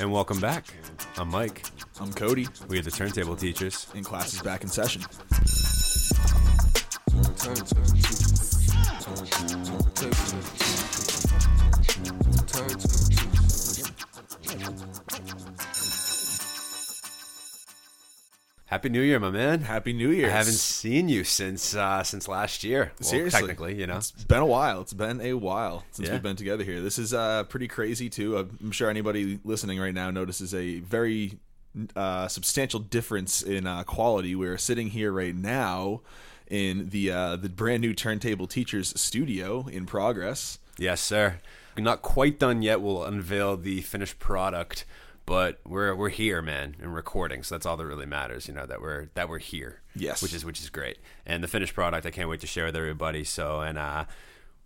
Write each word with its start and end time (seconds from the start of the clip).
And 0.00 0.12
welcome 0.12 0.40
back. 0.40 0.66
I'm 1.16 1.28
Mike. 1.30 1.64
I'm 2.00 2.12
Cody, 2.12 2.46
We 2.68 2.78
are 2.78 2.82
the 2.82 2.90
Turntable 2.90 3.36
Teachers. 3.36 3.86
and 3.94 4.04
class 4.04 4.34
is 4.34 4.42
back 4.42 4.62
in 4.62 4.68
session. 4.68 5.02
Happy 18.68 18.90
New 18.90 19.00
Year, 19.00 19.18
my 19.18 19.30
man. 19.30 19.62
Happy 19.62 19.94
New 19.94 20.10
Year. 20.10 20.26
I 20.26 20.30
haven't 20.30 20.52
seen 20.52 21.08
you 21.08 21.24
since 21.24 21.74
uh, 21.74 22.02
since 22.02 22.28
last 22.28 22.62
year. 22.62 22.92
Well, 23.00 23.08
Seriously. 23.08 23.40
technically, 23.40 23.74
you 23.80 23.86
know. 23.86 23.96
It's 23.96 24.10
been 24.10 24.40
a 24.40 24.46
while. 24.46 24.82
It's 24.82 24.92
been 24.92 25.22
a 25.22 25.32
while 25.34 25.84
since 25.92 26.06
Yeah. 26.08 26.14
we've 26.14 26.22
been 26.22 26.36
together 26.36 26.64
here. 26.64 26.82
This 26.82 26.98
is 26.98 27.14
uh, 27.14 27.44
pretty 27.44 27.66
crazy 27.66 28.10
too. 28.10 28.36
I'm 28.36 28.70
sure 28.70 28.90
anybody 28.90 29.40
listening 29.42 29.80
right 29.80 29.94
now 29.94 30.10
notices 30.10 30.52
a 30.52 30.80
very 30.80 31.38
uh, 31.96 32.28
substantial 32.28 32.80
difference 32.80 33.40
in 33.40 33.66
uh, 33.66 33.84
quality. 33.84 34.34
We're 34.34 34.58
sitting 34.58 34.90
here 34.90 35.12
right 35.12 35.34
now 35.34 36.02
in 36.48 36.90
the 36.90 37.10
uh, 37.10 37.36
the 37.36 37.48
brand 37.48 37.80
new 37.80 37.94
Turntable 37.94 38.46
Teachers 38.46 38.92
studio 39.00 39.66
in 39.68 39.86
progress. 39.86 40.58
Yes, 40.76 41.00
sir. 41.00 41.40
Not 41.78 42.02
quite 42.02 42.38
done 42.38 42.60
yet. 42.60 42.82
We'll 42.82 43.02
unveil 43.04 43.56
the 43.56 43.80
finished 43.80 44.18
product, 44.18 44.84
but 45.28 45.60
we're 45.66 45.94
we're 45.94 46.08
here, 46.08 46.40
man, 46.42 46.74
and 46.80 46.94
recording. 46.94 47.42
So 47.42 47.54
that's 47.54 47.66
all 47.66 47.76
that 47.76 47.86
really 47.86 48.06
matters. 48.06 48.48
You 48.48 48.54
know 48.54 48.66
that 48.66 48.80
we're 48.80 49.10
that 49.14 49.28
we're 49.28 49.38
here. 49.38 49.82
Yes. 49.94 50.22
which 50.22 50.32
is 50.34 50.44
which 50.44 50.60
is 50.60 50.70
great. 50.70 50.98
And 51.26 51.42
the 51.44 51.48
finished 51.48 51.74
product, 51.74 52.06
I 52.06 52.10
can't 52.10 52.28
wait 52.28 52.40
to 52.40 52.46
share 52.46 52.64
with 52.66 52.76
everybody. 52.76 53.24
So 53.24 53.60
and 53.60 53.78
uh, 53.78 54.04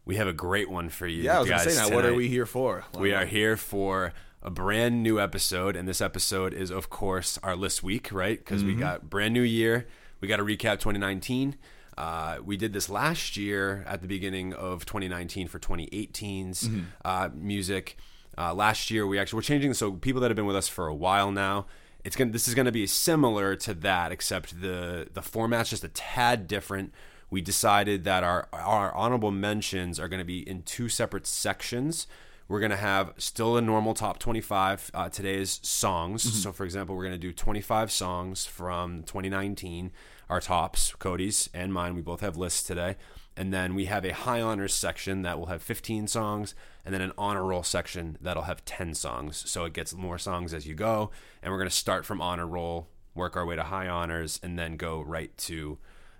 we 0.04 0.16
have 0.16 0.26
a 0.28 0.32
great 0.32 0.70
one 0.70 0.88
for 0.88 1.06
you. 1.06 1.22
Yeah, 1.22 1.36
I 1.36 1.40
was 1.40 1.48
guys 1.48 1.64
gonna 1.64 1.70
say 1.76 1.88
now, 1.90 1.94
what 1.94 2.04
are 2.04 2.14
we 2.14 2.28
here 2.28 2.46
for? 2.46 2.84
We 2.98 3.12
are 3.12 3.24
here 3.26 3.56
for 3.56 4.12
a 4.42 4.50
brand 4.50 5.02
new 5.02 5.20
episode, 5.20 5.76
and 5.76 5.86
this 5.86 6.00
episode 6.00 6.52
is, 6.52 6.70
of 6.70 6.90
course, 6.90 7.38
our 7.44 7.54
list 7.54 7.82
week, 7.84 8.10
right? 8.12 8.38
Because 8.38 8.60
Mm-hmm. 8.62 8.74
we 8.74 8.80
got 8.80 9.08
brand 9.08 9.32
new 9.34 9.42
year. 9.42 9.86
We 10.20 10.26
got 10.28 10.38
to 10.38 10.44
recap 10.44 10.80
2019. 10.80 11.56
Uh, 11.96 12.38
we 12.44 12.56
did 12.56 12.72
this 12.72 12.88
last 12.90 13.36
year 13.36 13.84
at 13.86 14.00
the 14.02 14.08
beginning 14.08 14.52
of 14.54 14.84
2019 14.86 15.46
for 15.46 15.58
2018's 15.60 16.64
Mm-hmm. 16.68 16.80
uh, 17.04 17.28
music. 17.34 17.96
Uh, 18.36 18.54
last 18.54 18.90
year, 18.90 19.06
we 19.06 19.18
actually 19.18 19.38
we're 19.38 19.42
changing. 19.42 19.74
So 19.74 19.92
people 19.92 20.20
that 20.20 20.30
have 20.30 20.36
been 20.36 20.46
with 20.46 20.56
us 20.56 20.68
for 20.68 20.86
a 20.86 20.94
while 20.94 21.30
now, 21.30 21.66
it's 22.04 22.16
gonna 22.16 22.32
this 22.32 22.48
is 22.48 22.54
gonna 22.54 22.72
be 22.72 22.86
similar 22.86 23.56
to 23.56 23.74
that, 23.74 24.12
except 24.12 24.60
the 24.60 25.08
the 25.12 25.22
format's 25.22 25.70
just 25.70 25.84
a 25.84 25.88
tad 25.88 26.46
different. 26.46 26.92
We 27.30 27.40
decided 27.40 28.04
that 28.04 28.24
our 28.24 28.48
our 28.52 28.94
honorable 28.94 29.30
mentions 29.30 29.98
are 29.98 30.08
going 30.08 30.20
to 30.20 30.24
be 30.24 30.46
in 30.46 30.62
two 30.62 30.88
separate 30.88 31.26
sections. 31.26 32.06
We're 32.48 32.60
going 32.60 32.70
to 32.70 32.76
have 32.76 33.14
still 33.16 33.56
a 33.56 33.62
normal 33.62 33.94
top 33.94 34.18
25 34.18 34.90
uh, 34.92 35.08
today's 35.08 35.58
songs. 35.62 36.22
So, 36.42 36.52
for 36.52 36.64
example, 36.64 36.94
we're 36.94 37.04
going 37.04 37.14
to 37.14 37.18
do 37.18 37.32
25 37.32 37.90
songs 37.90 38.44
from 38.44 39.04
2019, 39.04 39.90
our 40.28 40.40
tops, 40.40 40.92
Cody's 40.98 41.48
and 41.54 41.72
mine. 41.72 41.94
We 41.94 42.02
both 42.02 42.20
have 42.20 42.36
lists 42.36 42.62
today. 42.62 42.96
And 43.36 43.54
then 43.54 43.74
we 43.74 43.86
have 43.86 44.04
a 44.04 44.12
high 44.12 44.42
honors 44.42 44.74
section 44.74 45.22
that 45.22 45.38
will 45.38 45.46
have 45.46 45.62
15 45.62 46.06
songs, 46.08 46.54
and 46.84 46.94
then 46.94 47.00
an 47.00 47.12
honor 47.16 47.44
roll 47.44 47.62
section 47.62 48.18
that'll 48.20 48.44
have 48.44 48.64
10 48.64 48.94
songs. 48.94 49.48
So 49.48 49.64
it 49.64 49.72
gets 49.72 49.94
more 49.94 50.18
songs 50.18 50.52
as 50.52 50.66
you 50.66 50.74
go. 50.74 51.10
And 51.42 51.52
we're 51.52 51.58
going 51.58 51.70
to 51.70 51.74
start 51.74 52.04
from 52.04 52.20
honor 52.20 52.46
roll, 52.46 52.88
work 53.14 53.36
our 53.36 53.46
way 53.46 53.56
to 53.56 53.64
high 53.64 53.88
honors, 53.88 54.40
and 54.42 54.58
then 54.58 54.76
go 54.76 55.00
right 55.00 55.36
to 55.38 55.78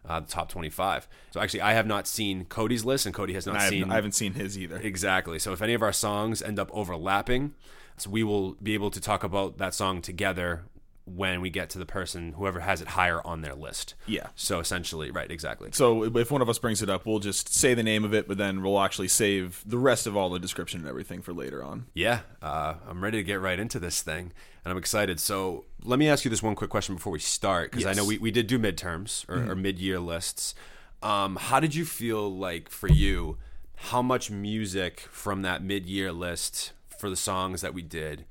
uh, 0.09 0.21
the 0.21 0.27
top 0.27 0.49
25. 0.49 1.09
So 1.31 1.41
actually, 1.41 1.63
I 1.63 1.73
have 1.75 1.87
not 1.87 2.07
seen 2.07 2.45
Cody's 2.45 2.85
list, 2.85 3.07
and 3.07 3.15
Cody 3.15 3.35
has 3.35 3.47
not 3.47 3.57
I, 3.57 3.69
seen 3.69 3.91
I 3.91 3.95
haven't 3.95 4.15
seen 4.15 4.35
his 4.35 4.59
either. 4.59 4.77
Exactly. 4.77 5.39
So 5.39 5.53
if 5.53 5.63
any 5.63 5.75
of 5.75 5.83
our 5.83 5.93
songs 5.93 6.43
end 6.43 6.59
up 6.59 6.71
overlapping, 6.73 7.55
so 7.97 8.11
we 8.11 8.23
will 8.23 8.53
be 8.55 8.75
able 8.75 8.91
to 8.91 9.01
talk 9.01 9.23
about 9.23 9.59
that 9.59 9.75
song 9.75 10.03
together 10.03 10.65
when 11.05 11.41
we 11.41 11.51
get 11.51 11.69
to 11.69 11.79
the 11.79 11.87
person 11.87 12.35
whoever 12.35 12.61
has 12.61 12.81
it 12.81 12.89
higher 12.89 13.21
on 13.27 13.43
their 13.43 13.55
list. 13.55 13.95
Yeah. 14.07 14.29
So 14.37 14.61
essentially, 14.61 15.11
right, 15.11 15.31
exactly. 15.31 15.71
So 15.73 16.05
if 16.17 16.31
one 16.31 16.43
of 16.43 16.49
us 16.49 16.59
brings 16.61 16.81
it 16.81 16.89
up, 16.89 17.07
we'll 17.07 17.19
just 17.19 17.53
say 17.53 17.75
the 17.75 17.83
name 17.83 18.05
of 18.05 18.15
it, 18.15 18.29
but 18.29 18.39
then 18.39 18.63
we'll 18.63 18.81
actually 18.81 19.09
save 19.09 19.65
the 19.67 19.79
rest 19.79 20.07
of 20.07 20.17
all 20.17 20.31
the 20.31 20.39
description 20.39 20.81
and 20.81 20.89
everything 20.89 21.21
for 21.21 21.33
later 21.33 21.63
on. 21.63 21.87
Yeah, 21.93 22.21
uh, 22.41 22.75
I'm 22.89 23.03
ready 23.03 23.19
to 23.19 23.25
get 23.25 23.41
right 23.41 23.59
into 23.59 23.81
this 23.81 24.01
thing, 24.01 24.33
and 24.65 24.71
I'm 24.71 24.79
excited. 24.79 25.19
So 25.19 25.65
let 25.83 25.99
me 25.99 26.09
ask 26.09 26.25
you 26.25 26.31
this 26.31 26.43
one 26.43 26.55
quick 26.55 26.71
question 26.71 26.95
before 26.95 27.13
we 27.13 27.19
start, 27.19 27.73
because 27.73 27.87
I 27.87 27.95
know 27.95 28.05
we, 28.05 28.19
we 28.19 28.31
did 28.31 28.47
do 28.47 28.59
midterms 28.59 29.29
or, 29.29 29.51
or 29.51 29.57
mid-year 29.57 29.99
lists. 29.99 30.55
Um, 31.03 31.35
how 31.35 31.59
did 31.59 31.75
you 31.75 31.85
feel 31.85 32.33
like 32.33 32.69
for 32.69 32.89
you? 32.89 33.39
How 33.75 34.03
much 34.03 34.31
music 34.31 35.01
from 35.11 35.43
that 35.43 35.65
mid-year 35.65 36.13
list 36.13 36.71
for 36.97 37.11
the 37.11 37.17
songs 37.17 37.61
that 37.63 37.75
we 37.75 37.83
did 37.83 38.25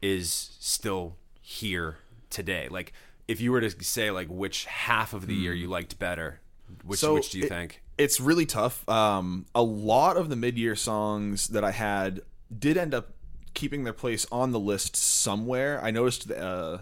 is 0.00 0.56
still 0.58 1.16
here 1.42 1.98
today? 2.34 2.68
Like, 2.70 2.92
if 3.26 3.40
you 3.40 3.50
were 3.52 3.60
to 3.62 3.70
say 3.82 4.10
like 4.10 4.28
which 4.28 4.66
half 4.66 5.14
of 5.14 5.26
the 5.26 5.34
year 5.34 5.54
you 5.54 5.68
liked 5.68 5.98
better, 5.98 6.40
which 6.84 7.00
So 7.00 7.14
which 7.14 7.30
do 7.30 7.38
you 7.38 7.44
it- 7.44 7.48
think? 7.48 7.80
It's 7.96 8.20
really 8.20 8.44
tough. 8.44 8.86
Um, 8.88 9.46
a 9.54 9.62
lot 9.62 10.16
of 10.16 10.28
the 10.28 10.34
mid-year 10.34 10.74
songs 10.74 11.46
that 11.48 11.62
I 11.62 11.70
had 11.70 12.22
did 12.56 12.76
end 12.76 12.92
up 12.92 13.12
keeping 13.54 13.84
their 13.84 13.92
place 13.92 14.26
on 14.32 14.50
the 14.50 14.58
list 14.58 14.96
somewhere. 14.96 15.80
I 15.80 15.92
noticed 15.92 16.28
uh, 16.30 16.78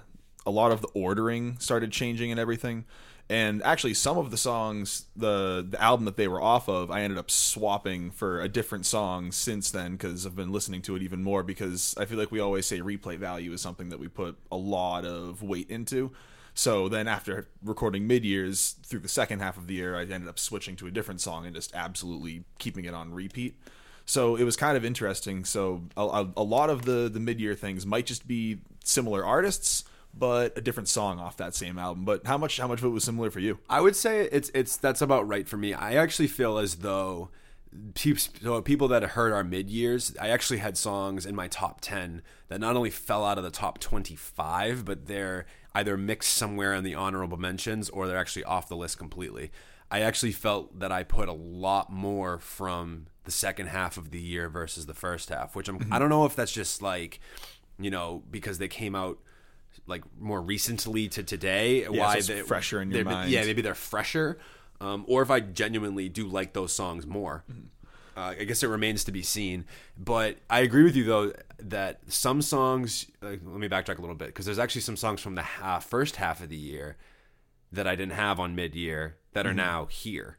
a 0.46 0.50
lot 0.50 0.72
of 0.72 0.80
the 0.80 0.88
ordering 0.94 1.58
started 1.58 1.92
changing 1.92 2.30
and 2.30 2.40
everything. 2.40 2.86
And 3.32 3.62
actually, 3.62 3.94
some 3.94 4.19
of 4.19 4.31
the 4.31 4.37
songs, 4.37 5.06
the 5.16 5.66
the 5.66 5.82
album 5.82 6.04
that 6.04 6.16
they 6.16 6.28
were 6.28 6.43
off 6.43 6.69
of, 6.69 6.91
I 6.91 7.00
ended 7.00 7.19
up 7.19 7.31
swapping 7.31 8.10
for 8.10 8.43
a 8.43 8.48
different 8.48 8.84
song 8.84 9.32
since 9.32 9.70
then 9.70 9.93
because 9.93 10.26
I've 10.26 10.37
been 10.37 10.53
listening 10.53 10.82
to 10.82 10.97
it 10.97 11.03
even 11.03 11.22
more. 11.22 11.43
Because 11.43 11.94
I 11.97 12.04
feel 12.04 12.19
like 12.19 12.31
we 12.31 12.41
always 12.41 12.66
say 12.66 12.81
replay 12.81 13.16
value 13.16 13.50
is 13.54 13.62
something 13.62 13.88
that 13.88 13.98
we 13.98 14.09
put 14.09 14.37
a 14.50 14.56
lot 14.59 15.06
of 15.06 15.43
weight 15.43 15.70
into. 15.70 16.12
So 16.53 16.91
then 16.91 17.09
after 17.09 17.48
recording 17.65 18.06
mid 18.06 18.22
years 18.22 18.76
through 18.84 19.00
the 19.00 19.09
second 19.09 19.38
half 19.38 19.56
of 19.56 19.66
the 19.66 19.75
year, 19.76 19.97
I 19.97 20.03
ended 20.03 20.28
up 20.28 20.38
switching 20.38 20.76
to 20.76 20.87
a 20.87 20.91
different 20.91 21.22
song 21.22 21.47
and 21.47 21.54
just 21.54 21.75
absolutely 21.75 22.44
keeping 22.59 22.84
it 22.84 22.93
on 22.93 23.14
repeat. 23.14 23.59
So 24.04 24.37
it 24.37 24.44
was 24.44 24.56
kind 24.56 24.76
of 24.76 24.84
interesting. 24.84 25.47
So 25.47 25.84
a, 25.97 26.26
a, 26.37 26.43
lot 26.43 26.69
of 26.69 26.84
the 26.84 27.09
the 27.09 27.20
mid 27.20 27.41
year 27.41 27.54
things 27.54 27.87
might 27.87 28.04
just 28.04 28.28
be 28.28 28.59
similar 28.84 29.25
artists, 29.25 29.84
but 30.15 30.56
a 30.56 30.61
different 30.61 30.89
song 30.89 31.19
off 31.19 31.37
that 31.39 31.55
same 31.55 31.78
album. 31.78 32.05
But 32.05 32.27
how 32.27 32.39
much 32.39 32.59
how 32.59 32.69
much 32.69 32.81
of 32.81 32.84
it 32.84 32.89
was 32.91 33.05
similar 33.05 33.31
for 33.31 33.41
you? 33.41 33.59
I 33.69 33.81
would 33.81 33.97
say 33.97 34.28
it's 34.33 34.50
it's 34.55 34.77
that's 34.77 35.00
about 35.00 35.27
right 35.27 35.49
for 35.49 35.56
me. 35.56 35.75
I 35.75 35.95
actually 35.95 36.28
feel 36.28 36.59
as 36.59 36.77
though 36.77 37.31
peop- 37.95 38.65
people 38.65 38.89
that 38.89 39.03
heard 39.03 39.33
our 39.33 39.45
mid 39.45 39.71
years, 39.71 40.15
I 40.21 40.28
actually 40.28 40.59
had 40.59 40.77
songs 40.77 41.25
in 41.25 41.34
my 41.34 41.49
top 41.49 41.81
ten 41.81 42.23
that 42.49 42.61
not 42.61 42.77
only 42.77 42.91
fell 42.91 43.25
out 43.25 43.39
of 43.39 43.45
the 43.45 43.50
top 43.50 43.78
twenty 43.78 44.17
five, 44.17 44.84
but 44.84 45.06
they're 45.06 45.47
either 45.75 45.97
mixed 45.97 46.33
somewhere 46.34 46.75
in 46.75 46.84
the 46.84 46.94
honorable 46.94 47.39
mentions 47.39 47.89
or 47.89 48.06
they're 48.06 48.19
actually 48.19 48.44
off 48.44 48.69
the 48.69 48.77
list 48.77 48.99
completely. 48.99 49.50
I 49.91 50.00
actually 50.00 50.33
felt 50.33 50.79
that 50.81 50.93
I 50.93 51.03
put 51.03 51.29
a 51.29 51.34
lot 51.34 51.91
more 51.93 52.39
from 52.39 53.06
the 53.25 53.31
second 53.31 53.69
half 53.69 53.97
of 53.97 54.11
the 54.11 54.21
year 54.21 54.49
versus 54.49 54.87
the 54.87 54.94
first 54.94 55.29
half, 55.29 55.55
which 55.55 55.69
I'm 55.69 55.77
I 55.77 55.79
mm-hmm. 55.79 55.99
don't 55.99 56.09
know 56.09 56.27
if 56.27 56.37
that's 56.37 56.53
just 56.53 56.83
like 56.83 57.21
you 57.79 57.91
know 57.91 58.23
because 58.31 58.59
they 58.59 58.69
came 58.69 58.94
out 58.94 59.19
like 59.87 60.03
more 60.19 60.41
recently 60.41 61.09
to 61.09 61.22
today 61.22 61.84
why 61.88 62.16
it's 62.16 62.26
they 62.28 62.41
fresher 62.43 62.81
in 62.81 62.91
your 62.91 63.04
mind. 63.04 63.31
yeah 63.31 63.44
maybe 63.44 63.62
they're 63.62 63.75
fresher 63.75 64.38
um, 64.81 65.04
or 65.09 65.22
if 65.22 65.31
i 65.31 65.41
genuinely 65.41 66.09
do 66.09 66.26
like 66.26 66.53
those 66.53 66.72
songs 66.72 67.06
more 67.06 67.44
Mm-hmm. 67.50 68.19
uh, 68.19 68.34
i 68.41 68.44
guess 68.44 68.62
it 68.62 68.69
remains 68.69 69.04
to 69.04 69.12
be 69.12 69.22
seen 69.22 69.65
but 69.98 70.37
i 70.48 70.60
agree 70.60 70.84
with 70.84 70.94
you 70.97 71.04
though 71.04 71.32
that 71.59 72.00
some 72.09 72.43
songs 72.43 73.06
like, 73.20 73.41
let 73.44 73.59
me 73.59 73.69
backtrack 73.69 73.98
a 73.98 74.00
little 74.00 74.16
bit 74.16 74.28
because 74.28 74.47
there's 74.47 74.59
actually 74.59 74.81
some 74.82 74.97
songs 74.97 75.20
from 75.20 75.34
the 75.34 75.43
ha- 75.43 75.78
first 75.81 76.16
half 76.16 76.41
of 76.43 76.49
the 76.49 76.56
year 76.56 76.97
that 77.72 77.87
i 77.87 77.94
didn't 77.97 78.12
have 78.14 78.38
on 78.38 78.54
mid-year 78.54 79.16
that 79.32 79.47
are 79.47 79.54
now 79.54 79.87
here. 79.87 80.37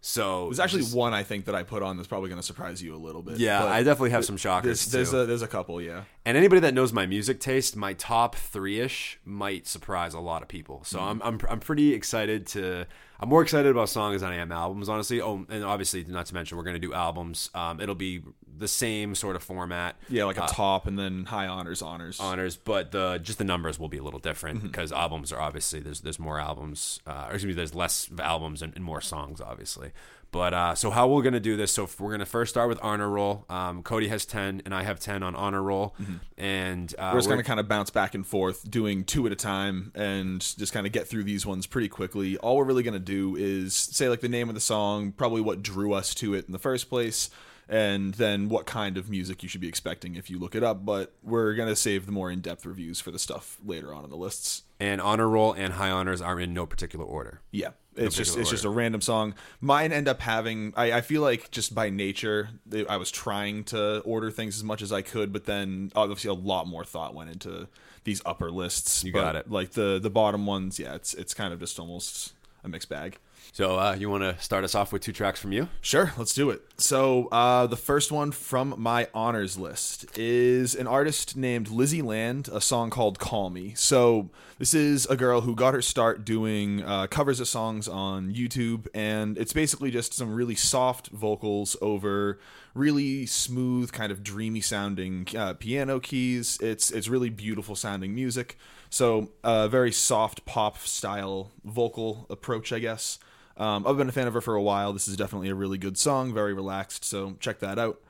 So 0.00 0.46
There's 0.46 0.60
actually 0.60 0.84
one 0.84 1.12
I 1.12 1.22
think 1.22 1.44
that 1.44 1.54
I 1.54 1.62
put 1.62 1.82
on 1.82 1.96
that's 1.96 2.08
probably 2.08 2.28
going 2.28 2.40
to 2.40 2.46
surprise 2.46 2.82
you 2.82 2.94
a 2.94 2.96
little 2.96 3.22
bit. 3.22 3.38
yeah 3.38 3.64
i 3.64 3.82
definitely 3.82 4.10
have 4.10 4.24
some 4.24 4.36
shockers 4.36 4.86
there's 4.86 4.92
there's 4.92 5.10
too. 5.10 5.20
a 5.20 5.26
there's 5.26 5.42
a 5.42 5.48
couple. 5.48 5.80
Yeah. 5.80 6.04
And 6.24 6.36
anybody 6.36 6.60
that 6.60 6.74
knows 6.74 6.92
my 6.92 7.06
music 7.06 7.40
taste, 7.40 7.76
my 7.76 7.94
top 7.94 8.34
three 8.34 8.80
ish 8.80 9.18
might 9.24 9.66
surprise 9.66 10.14
a 10.14 10.20
lot 10.20 10.42
of 10.42 10.48
people. 10.48 10.82
So 10.84 10.98
mm-hmm. 10.98 11.22
I'm, 11.22 11.22
I'm 11.22 11.40
I'm 11.50 11.60
pretty 11.60 11.94
excited 11.94 12.46
to. 12.48 12.86
I'm 13.20 13.28
more 13.28 13.42
excited 13.42 13.70
about 13.70 13.90
songs 13.90 14.22
than 14.22 14.30
I 14.30 14.36
am 14.36 14.50
albums, 14.50 14.88
honestly. 14.88 15.20
Oh, 15.20 15.44
and 15.50 15.62
obviously, 15.62 16.04
not 16.04 16.26
to 16.26 16.34
mention, 16.34 16.56
we're 16.56 16.64
gonna 16.64 16.78
do 16.78 16.94
albums. 16.94 17.50
Um, 17.54 17.78
it'll 17.80 17.94
be 17.94 18.22
the 18.56 18.66
same 18.66 19.14
sort 19.14 19.36
of 19.36 19.42
format. 19.42 19.96
Yeah, 20.08 20.24
like 20.24 20.38
a 20.38 20.46
top 20.46 20.86
and 20.86 20.98
then 20.98 21.26
high 21.26 21.46
honors 21.46 21.82
honors. 21.82 22.18
honors, 22.18 22.56
but 22.56 22.92
the 22.92 23.18
just 23.22 23.38
the 23.38 23.44
numbers 23.44 23.78
will 23.78 23.88
be 23.88 23.98
a 23.98 24.02
little 24.02 24.20
different 24.20 24.62
because 24.62 24.90
albums 24.90 25.32
are 25.32 25.40
obviously 25.40 25.80
there's 25.80 26.00
there's 26.00 26.18
more 26.18 26.40
albums, 26.40 27.00
uh, 27.06 27.26
or 27.28 27.34
excuse 27.34 27.46
me, 27.48 27.52
there's 27.52 27.74
less 27.74 28.10
albums 28.18 28.62
and, 28.62 28.74
and 28.74 28.84
more 28.84 29.02
songs, 29.02 29.40
obviously. 29.40 29.92
But 30.32 30.54
uh, 30.54 30.74
so 30.76 30.90
how 30.90 31.08
we're 31.08 31.22
gonna 31.22 31.40
do 31.40 31.56
this? 31.56 31.72
So 31.72 31.88
we're 31.98 32.12
gonna 32.12 32.24
first 32.24 32.50
start 32.50 32.68
with 32.68 32.78
honor 32.82 33.08
roll. 33.08 33.44
Um, 33.48 33.82
Cody 33.82 34.08
has 34.08 34.24
ten, 34.24 34.62
and 34.64 34.72
I 34.72 34.84
have 34.84 35.00
ten 35.00 35.22
on 35.24 35.34
honor 35.34 35.62
roll, 35.62 35.96
and 36.38 36.94
uh, 36.98 37.10
We're 37.12 37.18
just 37.18 37.28
going 37.28 37.40
to 37.40 37.44
kind 37.44 37.58
of 37.58 37.66
bounce 37.68 37.90
back 37.90 38.14
and 38.14 38.26
forth, 38.26 38.70
doing 38.70 39.04
two 39.04 39.26
at 39.26 39.32
a 39.32 39.36
time, 39.36 39.90
and 39.94 40.40
just 40.40 40.72
kind 40.72 40.86
of 40.86 40.92
get 40.92 41.08
through 41.08 41.24
these 41.24 41.44
ones 41.44 41.66
pretty 41.66 41.88
quickly. 41.88 42.36
All 42.38 42.56
we're 42.56 42.64
really 42.64 42.82
going 42.84 42.94
to 42.94 43.00
do 43.00 43.34
is 43.36 43.74
say 43.74 44.08
like 44.08 44.20
the 44.20 44.28
name 44.28 44.48
of 44.48 44.54
the 44.54 44.60
song, 44.60 45.12
probably 45.12 45.40
what 45.40 45.62
drew 45.62 45.92
us 45.92 46.14
to 46.16 46.34
it 46.34 46.46
in 46.46 46.52
the 46.52 46.58
first 46.58 46.88
place, 46.88 47.28
and 47.68 48.14
then 48.14 48.48
what 48.48 48.66
kind 48.66 48.96
of 48.96 49.10
music 49.10 49.42
you 49.42 49.48
should 49.48 49.60
be 49.60 49.68
expecting 49.68 50.14
if 50.14 50.30
you 50.30 50.38
look 50.38 50.54
it 50.54 50.62
up. 50.62 50.84
But 50.84 51.12
we're 51.24 51.54
gonna 51.54 51.76
save 51.76 52.06
the 52.06 52.12
more 52.12 52.30
in 52.30 52.40
depth 52.40 52.64
reviews 52.64 53.00
for 53.00 53.10
the 53.10 53.18
stuff 53.18 53.58
later 53.64 53.92
on 53.92 54.04
in 54.04 54.10
the 54.10 54.16
lists. 54.16 54.62
And 54.80 55.00
honor 55.00 55.28
roll 55.28 55.52
and 55.52 55.74
high 55.74 55.90
honors 55.90 56.22
are 56.22 56.40
in 56.40 56.54
no 56.54 56.64
particular 56.64 57.04
order. 57.04 57.42
Yeah, 57.50 57.70
it's 57.94 58.16
just 58.16 58.30
particular 58.30 58.40
it's 58.40 58.50
just 58.50 58.64
a 58.64 58.70
random 58.70 59.02
song. 59.02 59.34
Mine 59.60 59.92
end 59.92 60.08
up 60.08 60.20
having. 60.20 60.72
I, 60.76 60.92
I 60.92 61.00
feel 61.02 61.20
like 61.20 61.50
just 61.50 61.74
by 61.74 61.90
nature, 61.90 62.48
they, 62.64 62.86
I 62.86 62.96
was 62.96 63.10
trying 63.10 63.64
to 63.64 64.00
order 64.00 64.30
things 64.30 64.56
as 64.56 64.64
much 64.64 64.80
as 64.80 64.90
I 64.90 65.02
could, 65.02 65.32
but 65.32 65.44
then 65.44 65.92
obviously 65.94 66.30
a 66.30 66.34
lot 66.34 66.66
more 66.66 66.84
thought 66.84 67.14
went 67.14 67.30
into 67.30 67.68
these 68.04 68.22
upper 68.24 68.50
lists. 68.50 69.04
You 69.04 69.12
But, 69.12 69.20
got 69.20 69.36
it. 69.36 69.50
Like 69.50 69.72
the 69.72 69.98
the 70.00 70.10
bottom 70.10 70.46
ones, 70.46 70.78
yeah, 70.78 70.94
it's 70.94 71.12
it's 71.14 71.34
kind 71.34 71.52
of 71.52 71.60
just 71.60 71.78
almost 71.78 72.32
a 72.64 72.68
mixed 72.68 72.88
bag. 72.88 73.18
So 73.52 73.78
uh, 73.78 73.96
you 73.98 74.08
want 74.08 74.22
to 74.22 74.40
start 74.40 74.64
us 74.64 74.74
off 74.74 74.92
with 74.92 75.02
two 75.02 75.12
tracks 75.12 75.40
from 75.40 75.52
you? 75.52 75.68
Sure, 75.80 76.12
let's 76.16 76.34
do 76.34 76.50
it. 76.50 76.62
So, 76.76 77.26
uh, 77.26 77.66
the 77.66 77.76
first 77.76 78.12
one 78.12 78.32
from 78.32 78.74
my 78.78 79.08
honors 79.12 79.58
list 79.58 80.16
is 80.16 80.74
an 80.74 80.86
artist 80.86 81.36
named 81.36 81.68
Lizzie 81.68 82.00
Land, 82.00 82.48
a 82.52 82.60
song 82.60 82.90
called 82.90 83.18
Call 83.18 83.50
Me. 83.50 83.74
So, 83.74 84.30
this 84.58 84.72
is 84.72 85.04
a 85.06 85.16
girl 85.16 85.40
who 85.40 85.54
got 85.54 85.74
her 85.74 85.82
start 85.82 86.24
doing 86.24 86.82
uh, 86.84 87.08
covers 87.08 87.40
of 87.40 87.48
songs 87.48 87.88
on 87.88 88.32
YouTube, 88.32 88.86
and 88.94 89.36
it's 89.36 89.52
basically 89.52 89.90
just 89.90 90.14
some 90.14 90.32
really 90.32 90.54
soft 90.54 91.08
vocals 91.08 91.76
over 91.82 92.38
really 92.72 93.26
smooth, 93.26 93.90
kind 93.90 94.12
of 94.12 94.22
dreamy 94.22 94.60
sounding 94.60 95.26
uh, 95.36 95.54
piano 95.54 95.98
keys. 95.98 96.56
It's, 96.62 96.90
it's 96.90 97.08
really 97.08 97.30
beautiful 97.30 97.74
sounding 97.74 98.14
music. 98.14 98.56
So, 98.90 99.30
a 99.42 99.68
very 99.68 99.92
soft 99.92 100.46
pop 100.46 100.78
style 100.78 101.50
vocal 101.64 102.26
approach, 102.30 102.72
I 102.72 102.78
guess. 102.78 103.18
Um, 103.60 103.86
I've 103.86 103.98
been 103.98 104.08
a 104.08 104.12
fan 104.12 104.26
of 104.26 104.32
her 104.32 104.40
for 104.40 104.54
a 104.54 104.62
while. 104.62 104.94
This 104.94 105.06
is 105.06 105.18
definitely 105.18 105.50
a 105.50 105.54
really 105.54 105.76
good 105.76 105.98
song, 105.98 106.32
very 106.32 106.54
relaxed, 106.54 107.04
so 107.04 107.36
check 107.40 107.58
that 107.58 107.78
out. 107.78 108.00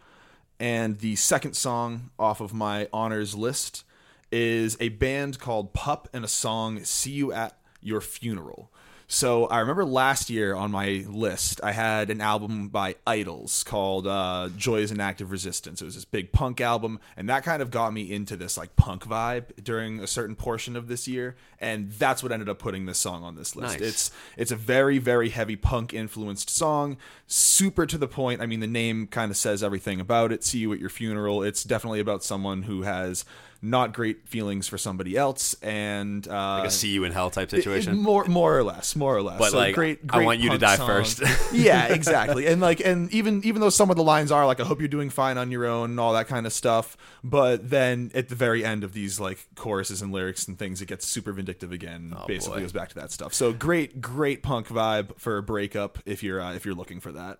And 0.60 1.00
the 1.00 1.16
second 1.16 1.54
song 1.54 2.10
off 2.20 2.40
of 2.40 2.54
my 2.54 2.88
honors 2.92 3.34
list 3.34 3.82
is 4.30 4.76
a 4.78 4.90
band 4.90 5.40
called 5.40 5.72
Pup 5.72 6.08
and 6.12 6.24
a 6.24 6.28
song 6.28 6.84
See 6.84 7.10
You 7.10 7.32
at 7.32 7.58
Your 7.80 8.00
Funeral. 8.00 8.70
So 9.12 9.46
I 9.46 9.58
remember 9.58 9.84
last 9.84 10.30
year 10.30 10.54
on 10.54 10.70
my 10.70 11.04
list, 11.08 11.60
I 11.64 11.72
had 11.72 12.10
an 12.10 12.20
album 12.20 12.68
by 12.68 12.94
IDLES 13.08 13.64
called 13.64 14.06
uh, 14.06 14.50
"Joy 14.56 14.76
Is 14.76 14.92
an 14.92 15.00
Act 15.00 15.20
of 15.20 15.32
Resistance." 15.32 15.82
It 15.82 15.84
was 15.84 15.96
this 15.96 16.04
big 16.04 16.30
punk 16.30 16.60
album, 16.60 17.00
and 17.16 17.28
that 17.28 17.42
kind 17.42 17.60
of 17.60 17.72
got 17.72 17.92
me 17.92 18.12
into 18.12 18.36
this 18.36 18.56
like 18.56 18.76
punk 18.76 19.04
vibe 19.04 19.64
during 19.64 19.98
a 19.98 20.06
certain 20.06 20.36
portion 20.36 20.76
of 20.76 20.86
this 20.86 21.08
year, 21.08 21.34
and 21.58 21.90
that's 21.90 22.22
what 22.22 22.30
ended 22.30 22.48
up 22.48 22.60
putting 22.60 22.86
this 22.86 23.00
song 23.00 23.24
on 23.24 23.34
this 23.34 23.56
list. 23.56 23.80
Nice. 23.80 23.88
It's 23.88 24.10
it's 24.36 24.52
a 24.52 24.56
very 24.56 24.98
very 24.98 25.30
heavy 25.30 25.56
punk 25.56 25.92
influenced 25.92 26.48
song, 26.48 26.96
super 27.26 27.86
to 27.86 27.98
the 27.98 28.06
point. 28.06 28.40
I 28.40 28.46
mean, 28.46 28.60
the 28.60 28.68
name 28.68 29.08
kind 29.08 29.32
of 29.32 29.36
says 29.36 29.64
everything 29.64 30.00
about 30.00 30.30
it. 30.30 30.44
See 30.44 30.58
you 30.58 30.72
at 30.72 30.78
your 30.78 30.88
funeral. 30.88 31.42
It's 31.42 31.64
definitely 31.64 31.98
about 31.98 32.22
someone 32.22 32.62
who 32.62 32.82
has 32.82 33.24
not 33.62 33.92
great 33.92 34.26
feelings 34.26 34.66
for 34.68 34.78
somebody 34.78 35.16
else, 35.16 35.54
and 35.62 36.26
uh, 36.28 36.58
Like 36.60 36.68
a 36.68 36.70
see 36.70 36.88
you 36.88 37.04
in 37.04 37.12
hell 37.12 37.28
type 37.30 37.50
situation. 37.50 37.98
more 37.98 38.24
more 38.24 38.56
or 38.56 38.62
less, 38.62 38.96
more 38.96 39.14
or 39.14 39.22
less. 39.22 39.38
But, 39.38 39.50
So 39.50 39.58
like, 39.58 39.74
great, 39.74 40.00
I 40.08 40.24
want 40.24 40.40
you 40.40 40.50
to 40.50 40.58
die 40.58 40.76
song. 40.76 40.86
first. 40.86 41.22
yeah, 41.52 41.86
exactly. 41.92 42.46
And 42.46 42.60
like, 42.60 42.80
and 42.80 43.12
even 43.12 43.44
even 43.44 43.60
though 43.60 43.68
some 43.68 43.90
of 43.90 43.96
the 43.96 44.02
lines 44.02 44.32
are 44.32 44.46
like, 44.46 44.60
"I 44.60 44.64
hope 44.64 44.78
you're 44.80 44.88
doing 44.88 45.10
fine 45.10 45.36
on 45.36 45.50
your 45.50 45.66
own," 45.66 45.90
and 45.90 46.00
all 46.00 46.14
that 46.14 46.26
kind 46.26 46.46
of 46.46 46.52
stuff, 46.54 46.96
but 47.22 47.68
then 47.68 48.10
at 48.14 48.28
the 48.30 48.34
very 48.34 48.64
end 48.64 48.82
of 48.82 48.92
these 48.94 49.20
like 49.20 49.46
choruses 49.56 50.00
and 50.00 50.10
lyrics 50.12 50.48
and 50.48 50.58
things, 50.58 50.80
it 50.80 50.86
gets 50.86 51.06
super 51.06 51.32
vindictive 51.32 51.70
again. 51.70 52.14
basically, 52.26 52.52
Oh, 52.52 52.56
boy. 52.56 52.62
goes 52.62 52.72
back 52.72 52.88
to 52.90 52.94
that 52.94 53.12
stuff. 53.12 53.34
So 53.34 53.52
great, 53.52 54.00
great 54.00 54.42
punk 54.42 54.68
vibe 54.68 55.18
for 55.18 55.36
a 55.36 55.42
breakup 55.42 55.98
if 56.06 56.22
you're 56.22 56.40
uh, 56.40 56.54
if 56.54 56.64
you're 56.64 56.74
looking 56.74 57.00
for 57.00 57.12
that. 57.12 57.38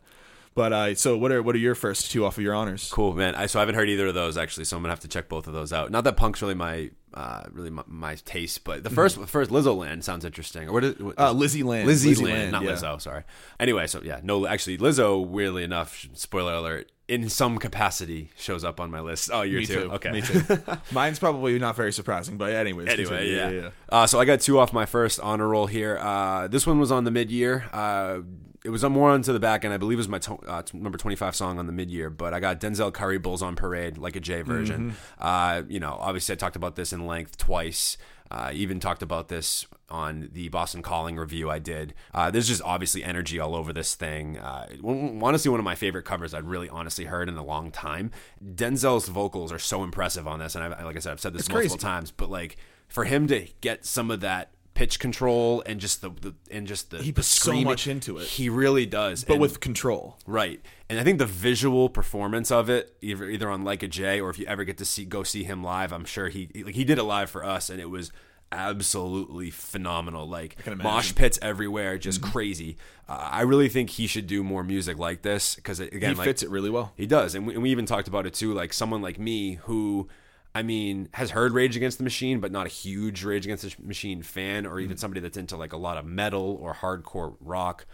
But 0.55 0.73
uh, 0.73 0.95
so 0.97 1.17
what 1.17 1.31
are 1.31 1.43
what 1.43 1.55
are 1.55 1.59
your 1.59 1.75
first 1.75 2.11
two 2.11 2.25
off 2.25 2.37
of 2.37 2.43
your 2.43 2.55
honors? 2.55 2.91
Cool, 2.93 3.15
man. 3.15 3.35
I, 3.35 3.47
so 3.47 3.59
I 3.59 3.63
haven't 3.63 3.77
heard 3.77 3.89
either 3.89 4.09
of 4.09 4.15
those 4.15 4.37
actually, 4.37 4.65
so 4.65 4.77
I'm 4.77 4.83
gonna 4.83 4.93
have 4.93 5.01
to 5.01 5.09
check 5.09 5.29
both 5.29 5.47
of 5.47 5.53
those 5.53 5.73
out. 5.73 5.91
Not 5.91 6.05
that 6.05 6.17
punk's 6.17 6.43
really 6.43 6.55
my 6.55 6.91
uh, 7.15 7.45
really 7.53 7.71
my, 7.71 7.83
my 7.87 8.15
taste, 8.17 8.65
but 8.65 8.83
the 8.83 8.91
first 8.91 9.19
first 9.27 9.51
Lizzo 9.51 9.77
Land 9.77 10.05
sounds 10.05 10.25
interesting. 10.25 10.69
Or 10.69 10.73
what 10.73 10.85
is 10.85 10.99
what, 10.99 11.17
Mm-hmm. 11.17 11.23
Uh, 11.23 11.33
Lizzie 11.33 11.63
Land. 11.63 11.87
Lizzie, 11.87 12.11
Lizzie 12.11 12.25
Land, 12.25 12.39
Land, 12.39 12.53
not 12.53 12.63
yeah. 12.65 12.71
Lizzo. 12.73 13.01
Sorry. 13.01 13.23
Anyway, 13.61 13.87
so 13.87 14.01
yeah, 14.03 14.21
no, 14.25 14.47
actually 14.47 14.79
Lizzo. 14.79 15.25
Weirdly 15.25 15.63
enough, 15.63 16.09
spoiler 16.15 16.55
alert, 16.55 16.91
in 17.07 17.29
some 17.29 17.59
capacity 17.59 18.31
shows 18.37 18.65
up 18.65 18.81
on 18.81 18.91
my 18.91 19.01
list. 19.01 19.31
Oh, 19.33 19.43
you're 19.43 19.63
too. 19.63 19.83
too. 19.83 19.93
Okay. 19.93 20.11
Me 20.11 20.21
too. 20.21 20.43
Mine's 20.93 21.19
probably 21.19 21.59
not 21.59 21.77
very 21.77 21.93
surprising, 21.93 22.39
but 22.39 22.53
anyways. 22.53 22.89
Anyway, 22.89 23.29
continue. 23.35 23.63
yeah. 23.63 23.71
Uh, 23.89 24.07
so 24.07 24.19
I 24.21 24.25
got 24.25 24.41
two 24.41 24.59
off 24.59 24.73
my 24.73 24.87
first 24.87 25.21
honor 25.21 25.49
roll 25.49 25.67
here. 25.67 25.97
Uh, 25.99 26.49
this 26.49 26.67
one 26.67 26.79
was 26.79 26.91
on 26.93 27.05
the 27.05 27.11
mid 27.11 27.31
year. 27.31 27.69
Uh, 27.73 28.21
it 28.65 28.71
was 28.71 28.85
on 28.85 28.93
more 28.93 29.11
onto 29.11 29.33
the 29.33 29.41
back 29.41 29.65
end. 29.65 29.73
I 29.73 29.77
believe 29.79 29.97
it 29.97 30.01
was 30.01 30.09
my 30.09 30.19
to- 30.19 30.39
uh, 30.47 30.63
number 30.73 30.99
25 30.99 31.35
song 31.35 31.59
on 31.59 31.67
the 31.67 31.73
mid 31.73 31.91
year, 31.91 32.11
but 32.11 32.35
I 32.35 32.41
got 32.41 32.61
Denzel 32.61 32.93
Curry 32.93 33.19
Bulls 33.19 33.43
on 33.43 33.57
Parade, 33.57 33.97
like 33.99 34.17
a 34.17 34.21
J 34.21 34.43
version. 34.43 34.97
Uh, 35.19 35.63
you 35.69 35.81
know, 35.81 35.97
obviously 36.01 36.35
I 36.35 36.37
talked 36.37 36.57
about 36.57 36.77
this 36.77 36.93
in 36.93 37.07
length 37.07 37.37
twice. 37.39 37.97
Uh, 38.33 38.51
even 38.55 38.79
talked 38.79 39.03
about 39.03 39.27
this 39.27 39.67
on 39.89 40.29
the 40.33 40.49
Boston 40.51 40.83
Calling 40.83 41.17
review 41.17 41.51
I 41.51 41.59
did. 41.59 41.95
Uh, 42.15 42.31
there's 42.31 42.47
just 42.47 42.63
obviously 42.63 43.03
energy 43.03 43.41
all 43.41 43.57
over 43.57 43.73
this 43.73 43.97
thing. 43.97 44.39
Uh, 44.39 44.69
one- 44.81 45.19
honestly, 45.21 45.51
one 45.51 45.59
of 45.59 45.65
my 45.65 45.75
favorite 45.75 46.05
covers 46.05 46.33
I'd 46.33 46.45
really 46.45 46.69
honestly 46.69 47.07
heard 47.07 47.29
in 47.29 47.37
a 47.37 47.43
long 47.45 47.73
time. 47.73 48.13
Denzel's 48.45 49.09
vocals 49.09 49.51
are 49.51 49.59
so 49.59 49.83
impressive 49.83 50.29
on 50.29 50.39
this, 50.39 50.55
and 50.55 50.63
I, 50.63 50.85
like 50.85 50.95
I 50.95 51.01
said, 51.01 51.11
I've 51.13 51.21
said 51.21 51.33
this 51.33 51.49
multiple 51.49 51.71
crazy. 51.77 51.79
times, 51.79 52.13
but 52.13 52.31
like 52.31 52.57
for 52.87 53.03
him 53.05 53.27
to 53.29 53.49
get 53.61 53.85
some 53.85 54.13
of 54.13 54.21
that 54.21 54.53
pitch 54.81 54.99
control 54.99 55.63
and 55.67 55.79
just 55.79 56.01
the, 56.01 56.09
the 56.09 56.35
and 56.51 56.67
just 56.67 56.91
the 56.91 56.99
He 56.99 57.11
the 57.11 57.17
puts 57.17 57.29
so 57.29 57.53
much 57.61 57.87
into 57.87 58.17
it. 58.19 58.27
He 58.27 58.49
really 58.49 58.87
does, 58.87 59.25
But 59.25 59.35
And- 59.35 59.43
with 59.43 59.61
control. 59.61 60.19
Right. 60.27 60.61
And 60.89 60.99
I 60.99 61.05
think 61.05 61.19
the 61.19 61.27
visual 61.27 61.89
performance 61.91 62.51
of 62.51 62.71
it, 62.71 62.97
either 63.03 63.29
either 63.29 63.51
on 63.51 63.63
Like 63.63 63.83
a 63.83 63.89
J 63.89 64.21
or 64.21 64.31
if 64.31 64.39
you 64.39 64.47
ever 64.47 64.65
get 64.65 64.79
to 64.79 64.85
see 64.87 65.05
go 65.05 65.23
see 65.23 65.45
him 65.45 65.63
live, 65.63 65.93
I'm 65.93 66.05
sure 66.07 66.29
he 66.29 66.49
like 66.65 66.75
he 66.75 66.85
did 66.85 66.99
it 66.99 67.05
live 67.05 67.29
for 67.31 67.45
us 67.45 67.69
and 67.71 67.79
it 67.81 67.91
was 67.91 68.11
absolutely 68.53 69.51
phenomenal. 69.51 70.27
Like 70.27 70.57
mosh 70.77 71.15
pits 71.15 71.39
everywhere, 71.43 71.99
just 71.99 72.21
crazy. 72.23 72.77
Uh, 73.09 73.29
I 73.31 73.43
really 73.43 73.69
think 73.69 73.91
he 73.91 74.07
should 74.07 74.27
do 74.27 74.43
more 74.43 74.65
music 74.65 74.99
like 74.99 75.23
this 75.23 75.55
because 75.57 75.79
again, 75.81 76.11
He 76.13 76.17
like, 76.17 76.25
fits 76.27 76.43
it 76.43 76.51
really 76.51 76.71
well. 76.71 76.93
he 76.97 77.07
does, 77.07 77.35
and 77.35 77.47
we, 77.47 77.55
and 77.55 77.63
we 77.63 77.71
even 77.71 77.87
talked 77.87 78.09
about 78.09 78.27
it 78.27 78.35
too. 78.35 78.53
Like 78.55 78.73
someone 78.73 79.03
like 79.03 79.19
me 79.19 79.55
who, 79.65 80.09
I 80.55 80.63
mean, 80.63 81.09
has 81.15 81.31
heard 81.31 81.53
Rage 81.53 81.77
Against 81.77 81.99
the 81.99 82.05
Machine, 82.05 82.41
but 82.41 82.51
not 82.51 82.67
a 82.67 82.69
huge 82.71 83.23
Rage 83.25 83.47
Against 83.47 83.63
the 83.65 83.75
Machine 83.87 84.23
fan, 84.23 84.67
or 84.67 84.71
Mm-hmm. 84.71 84.81
even 84.81 84.97
somebody 84.97 85.21
that's 85.21 85.37
into 85.37 85.57
like 85.57 85.73
a 85.73 85.77
lot 85.77 85.97
of 85.97 86.05
metal 86.05 86.59
or 86.61 86.75
hardcore 86.75 87.37
rock. 87.41 87.87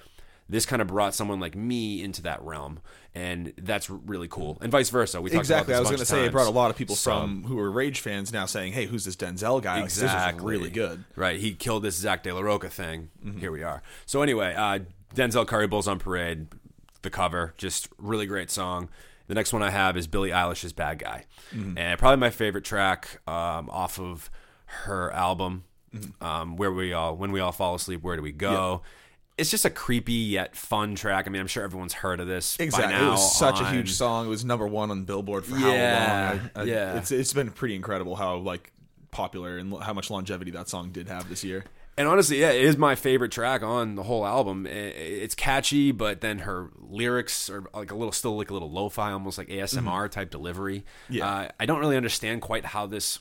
This 0.49 0.65
kind 0.65 0.81
of 0.81 0.87
brought 0.87 1.13
someone 1.13 1.41
like 1.41 1.57
me 1.57 2.01
into 2.05 2.23
that 2.23 2.41
realm, 2.41 2.79
and 3.17 3.53
that's 3.59 3.91
really 3.91 4.29
cool. 4.29 4.59
And 4.61 4.71
vice 4.71 4.91
versa. 4.91 5.21
We 5.21 5.29
talked 5.29 5.49
about 5.49 5.67
that. 5.67 5.73
Exactly. 5.73 5.75
I 5.75 5.81
was 5.81 5.89
going 5.89 5.99
to 5.99 6.07
say 6.07 6.25
it 6.25 6.31
brought 6.31 6.47
a 6.47 6.51
lot 6.51 6.71
of 6.71 6.77
people 6.77 6.95
So- 6.95 7.11
from 7.21 7.43
who 7.45 7.57
were 7.57 7.69
Rage 7.71 7.99
fans 7.99 8.33
now 8.33 8.47
saying, 8.47 8.73
"Hey, 8.73 8.87
who's 8.87 9.05
this 9.05 9.17
Denzel 9.17 9.61
guy? 9.61 9.77
Like, 9.77 9.85
Exactly. 9.87 10.33
This 10.35 10.39
is 10.39 10.45
really 10.61 10.71
good." 10.71 11.03
Right. 11.17 11.41
He 11.41 11.53
killed 11.53 11.83
this 11.83 11.97
Zack 11.97 12.23
de 12.23 12.33
la 12.33 12.41
Rocha 12.43 12.69
thing. 12.71 13.11
Mm-hmm. 13.25 13.39
Here 13.41 13.51
we 13.51 13.65
are. 13.65 13.83
So 14.07 14.23
anyway, 14.23 14.55
uh, 14.57 14.79
Denzel 15.17 15.47
Curry 15.49 15.67
Bulls 15.67 15.89
on 15.89 15.99
Parade, 15.99 16.47
the 17.03 17.11
cover, 17.11 17.53
just 17.59 17.89
really 17.99 18.27
great 18.27 18.51
song. 18.51 18.89
The 19.29 19.35
next 19.35 19.53
one 19.53 19.63
I 19.63 19.71
have 19.71 19.97
is 19.97 20.07
Billie 20.07 20.31
Eilish's 20.31 20.73
Bad 20.73 20.99
Guy, 20.99 21.25
Mm-hmm. 21.55 21.79
and 21.79 21.99
probably 21.99 22.19
my 22.19 22.31
favorite 22.31 22.65
track 22.65 23.21
um, 23.27 23.69
off 23.71 23.99
of 23.99 24.31
her 24.85 25.11
album, 25.13 25.65
Mm-hmm. 25.95 26.25
um, 26.25 26.57
"Where 26.57 26.73
We 26.73 26.93
All 26.93 27.17
When 27.17 27.33
We 27.33 27.41
All 27.41 27.53
Fall 27.53 27.75
Asleep, 27.77 28.03
Where 28.03 28.17
Do 28.17 28.23
We 28.23 28.33
Go." 28.33 28.83
It's 29.39 29.51
just 29.51 29.65
a 29.67 29.71
creepy 29.71 30.13
yet 30.15 30.57
fun 30.57 30.95
track. 30.95 31.27
I 31.27 31.31
mean, 31.31 31.41
I'm 31.43 31.47
sure 31.47 31.63
everyone's 31.63 31.93
heard 31.93 32.21
of 32.21 32.27
this. 32.27 32.57
by 32.57 32.65
Exactly. 32.65 32.95
now 32.95 33.09
it 33.09 33.11
was 33.11 33.39
such 33.39 33.61
a 33.61 33.67
huge 33.71 33.93
song. 33.93 34.27
It 34.27 34.29
was 34.31 34.45
number 34.47 34.67
one 34.67 34.91
on 34.91 35.05
Billboard 35.05 35.45
for 35.45 35.57
Yeah, 35.59 36.07
how 36.29 36.33
long? 36.33 36.51
I- 36.57 36.61
I- 36.61 36.65
yeah. 36.65 36.97
It's 36.97 37.11
it's 37.11 37.33
been 37.35 37.51
pretty 37.51 37.75
incredible 37.77 38.17
how 38.17 38.37
like 38.37 38.73
popular 39.11 39.59
and 39.59 39.75
how 39.83 39.93
much 39.93 40.11
longevity 40.11 40.51
that 40.53 40.69
song 40.69 40.91
did 40.91 41.09
have 41.09 41.29
this 41.29 41.45
year. 41.45 41.65
And 41.99 42.07
honestly, 42.07 42.41
yeah, 42.41 42.51
it 42.51 42.63
is 42.63 42.77
my 42.77 42.95
favorite 42.95 43.33
track 43.33 43.63
on 43.63 43.95
the 43.95 44.03
whole 44.03 44.27
album. 44.27 44.67
It's 44.67 45.35
catchy, 45.35 45.93
but 45.93 46.21
then 46.21 46.41
her 46.41 46.71
lyrics 46.79 47.49
are 47.49 47.65
like 47.73 47.91
a 47.91 47.95
little, 47.95 48.13
still 48.13 48.37
like 48.37 48.51
a 48.51 48.53
little 48.53 48.71
lo-fi, 48.71 49.13
almost 49.13 49.39
like 49.39 49.49
ASMR 49.49 50.11
type 50.11 50.31
delivery. 50.31 50.81
Mm-hmm. 51.05 51.15
Yeah. 51.15 51.29
uh, 51.29 51.49
I 51.59 51.65
don't 51.65 51.79
really 51.81 51.97
understand 51.97 52.43
quite 52.43 52.67
how 52.67 52.87
this 52.87 53.21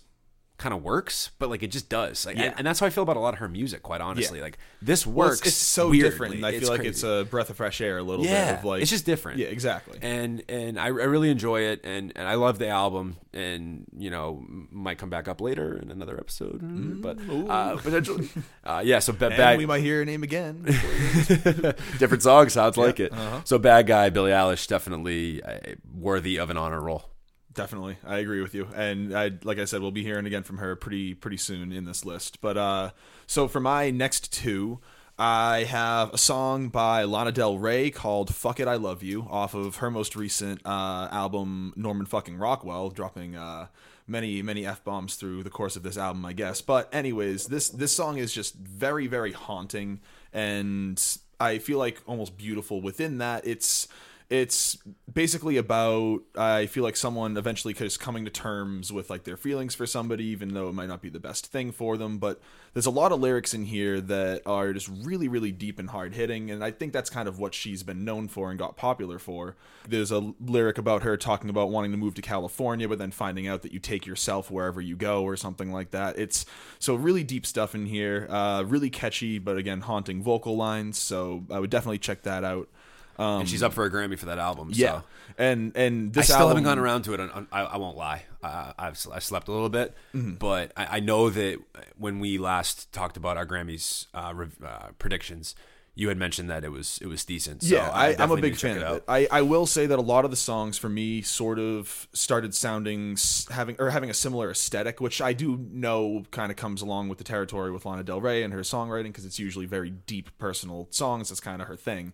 kind 0.58 0.74
of 0.74 0.82
works, 0.84 1.32
but 1.38 1.50
like 1.50 1.64
it 1.64 1.68
just 1.68 1.90
does. 1.90 2.26
Like, 2.26 2.38
Yeah. 2.38 2.44
and, 2.44 2.54
and 2.60 2.68
that's 2.68 2.80
how 2.80 2.86
I 2.86 2.90
feel 2.90 3.04
about 3.04 3.18
a 3.18 3.20
lot 3.20 3.34
of 3.34 3.40
her 3.40 3.50
music. 3.50 3.84
Quite 3.84 4.00
honestly, 4.02 4.40
like 4.40 4.58
this 4.82 5.06
Well, 5.06 5.28
works. 5.28 5.40
it's, 5.40 5.48
it's 5.50 5.56
so 5.58 5.90
weirdly. 5.90 6.10
different. 6.10 6.44
I 6.46 6.60
feel 6.60 6.70
like 6.70 6.86
it's 6.86 7.04
a 7.04 7.28
breath 7.30 7.50
of 7.50 7.58
fresh 7.58 7.82
air. 7.82 7.98
A 7.98 8.04
little 8.04 8.26
yeah, 8.26 8.52
bit 8.52 8.60
of 8.60 8.66
like 8.66 8.82
it's 8.82 8.92
just 8.92 9.06
different. 9.06 9.40
Yeah, 9.40 9.48
exactly. 9.48 10.00
And 10.02 10.44
and 10.48 10.80
I, 10.80 10.86
I 10.86 10.90
really 10.90 11.30
enjoy 11.30 11.62
it, 11.62 11.82
and, 11.84 12.14
and 12.16 12.28
I 12.28 12.36
love 12.36 12.58
the 12.60 12.70
album, 12.70 13.18
and 13.34 13.86
you 13.98 14.10
know 14.10 14.46
might 14.72 14.98
come 14.98 15.10
back 15.10 15.28
up 15.28 15.42
later 15.42 15.78
in 15.78 15.92
another 15.92 16.18
episode, 16.18 16.60
but 17.02 17.18
uh, 17.50 17.76
potentially, 17.78 18.30
uh, 18.64 18.82
yeah. 18.86 19.00
So 19.00 19.12
ba- 19.12 19.30
bad, 19.32 19.58
we 19.58 19.66
might 19.66 19.82
hear 19.82 20.00
her 20.00 20.06
name 20.06 20.24
again. 20.24 20.64
different 22.00 22.24
song 22.24 22.50
sounds 22.50 22.78
like 22.78 23.00
it. 23.00 23.12
uh-huh. 23.12 23.42
So 23.44 23.58
bad 23.60 23.88
guy 23.88 24.10
Billie 24.10 24.32
Eilish 24.32 24.68
definitely 24.68 25.44
uh, 25.44 25.60
worthy 25.94 26.38
of 26.38 26.50
an 26.50 26.58
honor 26.58 26.82
roll. 26.82 27.10
Definitely, 27.56 27.98
I 28.06 28.18
agree 28.18 28.42
with 28.42 28.54
you. 28.54 28.68
And 28.76 29.18
I, 29.18 29.32
like 29.44 29.60
I 29.60 29.66
said, 29.66 29.82
we'll 29.82 29.92
be 29.92 30.04
hearing 30.04 30.26
again 30.26 30.44
from 30.44 30.58
her 30.58 30.76
pretty 30.76 31.14
pretty 31.14 31.38
soon 31.38 31.72
in 31.72 31.86
this 31.86 32.04
list. 32.04 32.42
But 32.42 32.58
uh, 32.58 32.90
so 33.28 33.48
for 33.48 33.62
my 33.62 33.90
next 33.92 34.34
two, 34.34 34.80
I 35.18 35.64
have 35.64 36.14
a 36.14 36.18
song 36.18 36.68
by 36.68 37.06
Lana 37.06 37.32
Del 37.32 37.58
Rey 37.58 37.92
called 37.92 38.36
"Fuck 38.36 38.60
It, 38.60 38.68
I 38.68 38.76
Love 38.76 39.04
You" 39.04 39.26
off 39.30 39.54
of 39.54 39.78
her 39.78 39.90
most 39.90 40.18
recent 40.18 40.60
uh, 40.66 41.08
album, 41.10 41.72
Norman 41.78 42.06
Fucking 42.06 42.36
Rockwell, 42.38 42.90
dropping 42.90 43.38
uh, 43.38 43.68
many 44.06 44.42
many 44.42 44.66
f 44.66 44.84
bombs 44.84 45.16
through 45.16 45.44
the 45.44 45.50
course 45.50 45.78
of 45.78 45.84
this 45.84 45.98
album, 45.98 46.26
I 46.26 46.34
guess. 46.34 46.60
But 46.60 46.94
anyways, 46.94 47.46
this 47.46 47.70
this 47.70 47.96
song 47.96 48.18
is 48.18 48.34
just 48.34 48.56
very 48.56 49.08
very 49.08 49.32
haunting, 49.32 50.02
and 50.34 51.02
I 51.40 51.60
feel 51.60 51.80
like 51.80 52.02
almost 52.06 52.38
beautiful 52.38 52.82
within 52.82 53.20
that. 53.20 53.48
It's 53.48 53.88
it's 54.30 54.78
basically 55.12 55.58
about 55.58 56.22
I 56.36 56.66
feel 56.66 56.84
like 56.84 56.96
someone 56.96 57.38
eventually 57.38 57.74
just 57.74 58.00
coming 58.00 58.26
to 58.26 58.32
terms 58.32 58.92
with 58.92 59.10
like 59.10 59.24
their 59.24 59.38
feelings 59.38 59.76
for 59.76 59.86
somebody, 59.86 60.26
even 60.26 60.54
though 60.54 60.68
it 60.68 60.74
might 60.74 60.88
not 60.90 61.02
be 61.02 61.10
the 61.10 61.20
best 61.20 61.48
thing 61.48 61.72
for 61.72 61.96
them. 61.96 62.18
But 62.18 62.42
there's 62.74 62.88
a 62.88 62.92
lot 62.92 63.12
of 63.12 63.20
lyrics 63.20 63.54
in 63.54 63.66
here 63.66 64.02
that 64.02 64.42
are 64.46 64.74
just 64.74 64.90
really, 65.04 65.28
really 65.28 65.52
deep 65.52 65.80
and 65.80 65.90
hard 65.90 66.14
hitting, 66.14 66.52
and 66.52 66.64
I 66.64 66.72
think 66.72 66.92
that's 66.92 67.10
kind 67.10 67.28
of 67.28 67.40
what 67.40 67.54
she's 67.54 67.84
been 67.84 68.04
known 68.04 68.28
for 68.28 68.50
and 68.50 68.60
got 68.60 68.76
popular 68.76 69.20
for. 69.20 69.56
There's 69.88 70.12
a 70.12 70.34
lyric 70.42 70.78
about 70.78 71.04
her 71.04 71.16
talking 71.16 71.50
about 71.50 71.70
wanting 71.70 71.92
to 71.92 71.98
move 71.98 72.16
to 72.16 72.22
California, 72.22 72.90
but 72.90 72.98
then 72.98 73.12
finding 73.12 73.48
out 73.48 73.62
that 73.62 73.72
you 73.72 73.80
take 73.80 74.06
yourself 74.06 74.50
wherever 74.50 74.82
you 74.82 74.96
go, 74.96 75.24
or 75.24 75.38
something 75.38 75.72
like 75.72 75.92
that. 75.92 76.18
It's 76.18 76.46
so 76.80 76.96
really 76.96 77.24
deep 77.24 77.46
stuff 77.46 77.76
in 77.76 77.86
here, 77.86 78.28
uh, 78.30 78.64
really 78.66 78.90
catchy, 78.90 79.40
but 79.40 79.58
again 79.58 79.82
haunting 79.82 80.22
vocal 80.22 80.58
lines. 80.58 80.98
So 80.98 81.46
I 81.50 81.60
would 81.60 81.70
definitely 81.70 82.00
check 82.00 82.24
that 82.24 82.44
out. 82.44 82.70
Um, 83.18 83.42
and 83.42 83.50
she's 83.50 83.64
up 83.64 83.74
for 83.74 83.86
a 83.86 83.92
Grammy 83.92 84.18
for 84.20 84.26
that 84.28 84.40
album. 84.40 84.70
Yeah, 84.74 85.00
so. 85.00 85.04
and 85.38 85.72
and 85.76 86.14
this 86.14 86.30
I 86.30 86.34
still 86.36 86.48
album, 86.50 86.64
haven't 86.64 86.64
gone 86.64 86.80
around 86.80 87.04
to 87.04 87.14
it. 87.14 87.48
I, 87.52 87.62
I 87.64 87.78
won't 87.78 87.98
lie. 87.98 88.24
Uh, 88.44 88.74
I've 88.78 89.06
I 89.12 89.20
slept 89.20 89.48
a 89.48 89.52
little 89.52 89.70
bit, 89.70 89.96
Mm-hmm. 90.14 90.34
but 90.36 90.72
I, 90.76 90.98
I 90.98 91.00
know 91.00 91.30
that 91.30 91.60
when 91.98 92.20
we 92.20 92.38
last 92.38 92.92
talked 92.92 93.18
about 93.18 93.38
our 93.38 93.46
Grammys 93.46 94.08
uh, 94.14 94.34
rev- 94.36 94.58
uh, 94.64 94.88
predictions, 95.00 95.56
you 95.98 96.10
had 96.10 96.18
mentioned 96.18 96.50
that 96.50 96.66
it 96.66 96.72
was 96.74 97.00
it 97.02 97.08
was 97.08 97.24
decent. 97.24 97.64
So 97.64 97.74
yeah, 97.76 97.90
I, 97.90 98.16
I'm 98.20 98.30
a 98.32 98.36
big 98.36 98.44
need 98.44 98.54
to 98.56 98.60
check 98.60 98.74
fan 98.76 98.84
of 98.84 98.98
it. 98.98 99.04
I, 99.08 99.28
I 99.32 99.42
will 99.44 99.66
say 99.66 99.86
that 99.86 99.98
a 99.98 100.02
lot 100.02 100.26
of 100.26 100.32
the 100.32 100.36
songs 100.38 100.78
for 100.78 100.90
me 100.90 101.22
sort 101.22 101.58
of 101.58 102.10
started 102.12 102.54
sounding 102.54 103.18
having 103.50 103.78
or 103.80 103.92
having 103.92 104.10
a 104.10 104.14
similar 104.14 104.52
aesthetic, 104.52 105.00
which 105.00 105.22
I 105.22 105.32
do 105.32 105.58
know 105.72 106.24
kind 106.32 106.52
of 106.52 106.58
comes 106.58 106.82
along 106.82 107.08
with 107.08 107.18
the 107.18 107.24
territory 107.24 107.72
with 107.72 107.86
Lana 107.86 108.04
Del 108.04 108.20
Rey 108.20 108.44
and 108.44 108.54
her 108.54 108.60
songwriting 108.60 109.06
because 109.06 109.24
it's 109.26 109.40
usually 109.40 109.66
very 109.68 109.90
deep 109.90 110.38
personal 110.38 110.88
songs. 110.92 111.30
That's 111.30 111.40
kind 111.40 111.62
of 111.62 111.70
her 111.70 111.78
thing. 111.78 112.12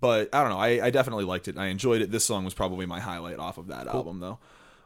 But 0.00 0.34
I 0.34 0.40
don't 0.42 0.50
know. 0.50 0.58
I, 0.58 0.86
I 0.86 0.90
definitely 0.90 1.24
liked 1.24 1.46
it. 1.48 1.58
I 1.58 1.66
enjoyed 1.66 2.00
it. 2.00 2.10
This 2.10 2.24
song 2.24 2.44
was 2.44 2.54
probably 2.54 2.86
my 2.86 3.00
highlight 3.00 3.38
off 3.38 3.58
of 3.58 3.68
that 3.68 3.86
album, 3.86 4.20
though. 4.20 4.38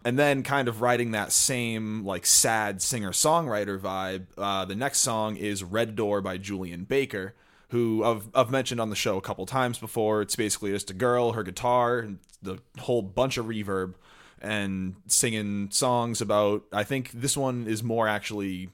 And 0.05 0.19
then, 0.19 0.43
kind 0.43 0.69
of 0.69 0.83
riding 0.83 1.13
that 1.13 1.33
same 1.33 2.05
like 2.05 2.27
sad 2.27 2.83
singer 2.83 3.13
songwriter 3.13 3.79
vibe. 3.79 4.27
Uh, 4.37 4.65
the 4.65 4.75
next 4.75 4.99
song 4.99 5.37
is 5.37 5.65
"Red 5.65 5.97
Door" 5.97 6.21
by 6.21 6.37
Julien 6.37 6.85
Baker, 6.85 7.35
who 7.69 8.05
I've, 8.05 8.29
I've 8.35 8.51
mentioned 8.51 8.81
on 8.81 8.91
the 8.91 8.97
show 8.97 9.17
a 9.17 9.23
couple 9.23 9.47
times 9.47 9.79
before. 9.79 10.21
It's 10.21 10.37
basically 10.37 10.73
just 10.73 10.91
a 10.91 10.95
girl, 10.95 11.33
her 11.33 11.43
guitar, 11.43 12.01
and 12.01 12.19
the 12.43 12.59
whole 12.81 13.01
bunch 13.01 13.39
of 13.39 13.47
reverb, 13.47 13.95
and 14.43 14.97
singing 15.07 15.71
songs 15.71 16.21
about. 16.21 16.65
I 16.71 16.85
think 16.85 17.11
this 17.13 17.37
one 17.37 17.67
is 17.67 17.83
more 17.83 18.07
actually 18.07 18.71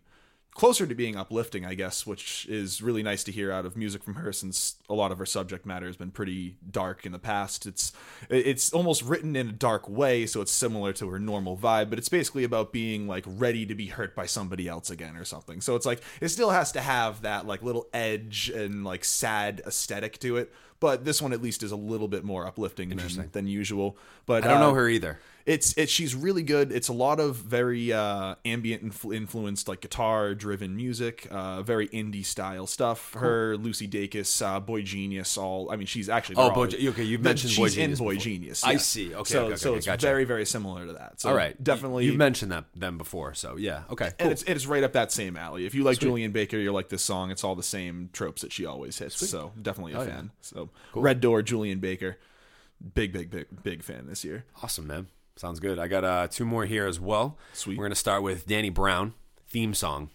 closer 0.55 0.87
to 0.87 0.95
being 0.95 1.17
uplifting, 1.17 1.65
I 1.65 1.75
guess, 1.75 2.07
which 2.07 2.47
is 2.49 2.83
really 2.83 3.03
nice 3.03 3.23
to 3.25 3.33
hear 3.33 3.53
out 3.53 3.65
of 3.65 3.77
music 3.77 4.03
from 4.03 4.15
her 4.15 4.33
since 4.33 4.77
a 4.89 4.95
lot 4.95 5.13
of 5.13 5.19
her 5.19 5.27
subject 5.27 5.65
matter 5.65 5.87
has 5.87 5.97
been 5.97 6.11
pretty 6.11 6.57
dark 6.71 7.07
in 7.07 7.13
the 7.13 7.19
past. 7.19 7.67
It's 7.67 7.93
it's 8.29 8.73
almost 8.73 9.03
written 9.03 9.37
in 9.37 9.49
a 9.49 9.53
dark 9.53 9.89
way, 9.89 10.27
so 10.27 10.41
it's 10.41 10.53
similar 10.53 10.93
to 10.95 11.09
her 11.09 11.19
normal 11.19 11.57
vibe, 11.57 11.91
but 11.91 11.99
it's 11.99 12.09
basically 12.09 12.45
about 12.45 12.73
being 12.73 13.07
like 13.07 13.25
ready 13.27 13.65
to 13.67 13.75
be 13.75 13.87
hurt 13.87 14.15
by 14.15 14.27
somebody 14.27 14.69
else 14.69 14.91
again 14.91 15.17
or 15.17 15.25
something. 15.25 15.61
So 15.61 15.77
it's 15.77 15.87
like 15.87 16.03
it 16.21 16.29
still 16.29 16.51
has 16.51 16.73
to 16.73 16.81
have 16.81 17.23
that 17.23 17.47
like 17.47 17.63
little 17.63 17.87
edge 17.93 18.51
and 18.51 18.85
like 18.85 19.05
sad 19.05 19.63
aesthetic 19.67 20.19
to 20.21 20.37
it. 20.37 20.53
But 20.81 21.05
this 21.05 21.21
one 21.21 21.35
at 21.35 21.43
least 21.43 21.63
is 21.63 21.73
a 21.73 21.77
little 21.77 22.09
bit 22.09 22.25
more 22.25 22.47
uplifting 22.47 22.89
than, 22.89 23.29
than 23.33 23.47
usual. 23.47 23.99
But 24.25 24.45
I 24.45 24.49
don't 24.49 24.57
uh, 24.57 24.69
know 24.69 24.75
her 24.75 24.89
either. 24.89 25.21
It's 25.47 25.73
it's 25.77 25.91
she's 25.91 26.15
really 26.15 26.43
good. 26.43 26.71
It's 26.73 26.89
a 26.89 26.93
lot 26.93 27.19
of 27.21 27.37
very 27.37 27.93
uh, 27.93 28.35
ambient 28.45 28.85
influ- 28.85 29.15
influenced, 29.17 29.69
like 29.69 29.81
guitar 29.81 30.35
driven 30.35 30.77
music, 30.77 31.27
uh, 31.31 31.63
very 31.63 31.89
indie 31.89 32.25
style 32.25 32.67
stuff. 32.67 33.15
Her 33.15 33.57
Lucy 33.57 33.89
Dacus, 33.89 34.43
uh, 34.47 34.61
Boy 34.61 34.83
Genius, 34.83 35.37
all 35.39 35.71
I 35.71 35.77
mean, 35.77 35.87
she's 35.87 36.09
actually 36.09 36.37
Oh, 36.37 36.51
Boy 36.51 36.67
okay, 36.67 37.03
you've 37.03 37.23
mentioned 37.23 37.51
she's 37.53 37.59
Boy 37.59 37.69
Genius 37.69 37.99
in 38.01 38.05
Boy 38.05 38.13
before. 38.15 38.23
Genius. 38.25 38.65
I 38.65 38.77
see. 38.77 39.15
Okay, 39.15 39.33
so 39.33 39.45
okay, 39.47 39.57
so 39.57 39.71
okay, 39.71 39.79
it's 39.79 39.87
gotcha. 39.87 40.07
very 40.07 40.25
very 40.25 40.45
similar 40.47 40.87
to 40.87 40.93
that. 40.95 41.21
So 41.21 41.31
All 41.31 41.35
right, 41.35 41.63
definitely. 41.63 42.05
You, 42.05 42.11
have 42.13 42.19
mentioned 42.19 42.53
that 42.53 42.67
them 42.77 42.99
before, 42.99 43.35
so 43.35 43.57
yeah. 43.57 43.83
Okay, 43.91 44.07
cool. 44.07 44.15
and 44.19 44.33
it's 44.33 44.43
it's 44.43 44.67
right 44.67 44.85
up 44.85 44.93
that 44.93 45.11
same 45.11 45.37
alley. 45.37 45.67
If 45.67 45.75
you 45.75 45.85
like 45.85 45.99
Julien 45.99 46.33
Baker, 46.33 46.59
you're 46.59 46.73
like 46.73 46.91
this 46.91 47.03
song. 47.03 47.31
It's 47.31 47.45
all 47.45 47.55
the 47.57 47.63
same 47.63 48.11
tropes 48.13 48.43
that 48.43 48.53
she 48.53 48.67
always 48.67 48.99
hits. 48.99 49.17
So 49.29 49.53
definitely 49.61 49.95
a 49.95 49.99
Oh, 49.99 50.03
yeah. 50.03 50.09
fan. 50.09 50.31
So 50.41 50.71
Red 50.95 51.21
Door, 51.21 51.43
Julien 51.43 51.79
Baker, 51.81 52.19
big 52.95 53.13
big 53.13 53.31
big 53.31 53.47
big 53.63 53.83
fan 53.83 54.07
this 54.07 54.25
year. 54.25 54.45
Awesome, 54.63 54.87
man. 54.87 55.07
Sounds 55.37 55.61
good. 55.61 55.79
I 55.79 55.89
got 55.89 56.05
uh, 56.05 56.29
two 56.29 56.45
more 56.45 56.67
here 56.67 56.87
as 56.87 57.01
well. 57.01 57.39
Sweet. 57.53 57.79
We're 57.79 57.85
gonna 57.85 57.95
start 57.95 58.23
with 58.23 58.47
Danny 58.47 58.71
Brown 58.71 59.15
theme 59.49 59.75
song 59.75 60.11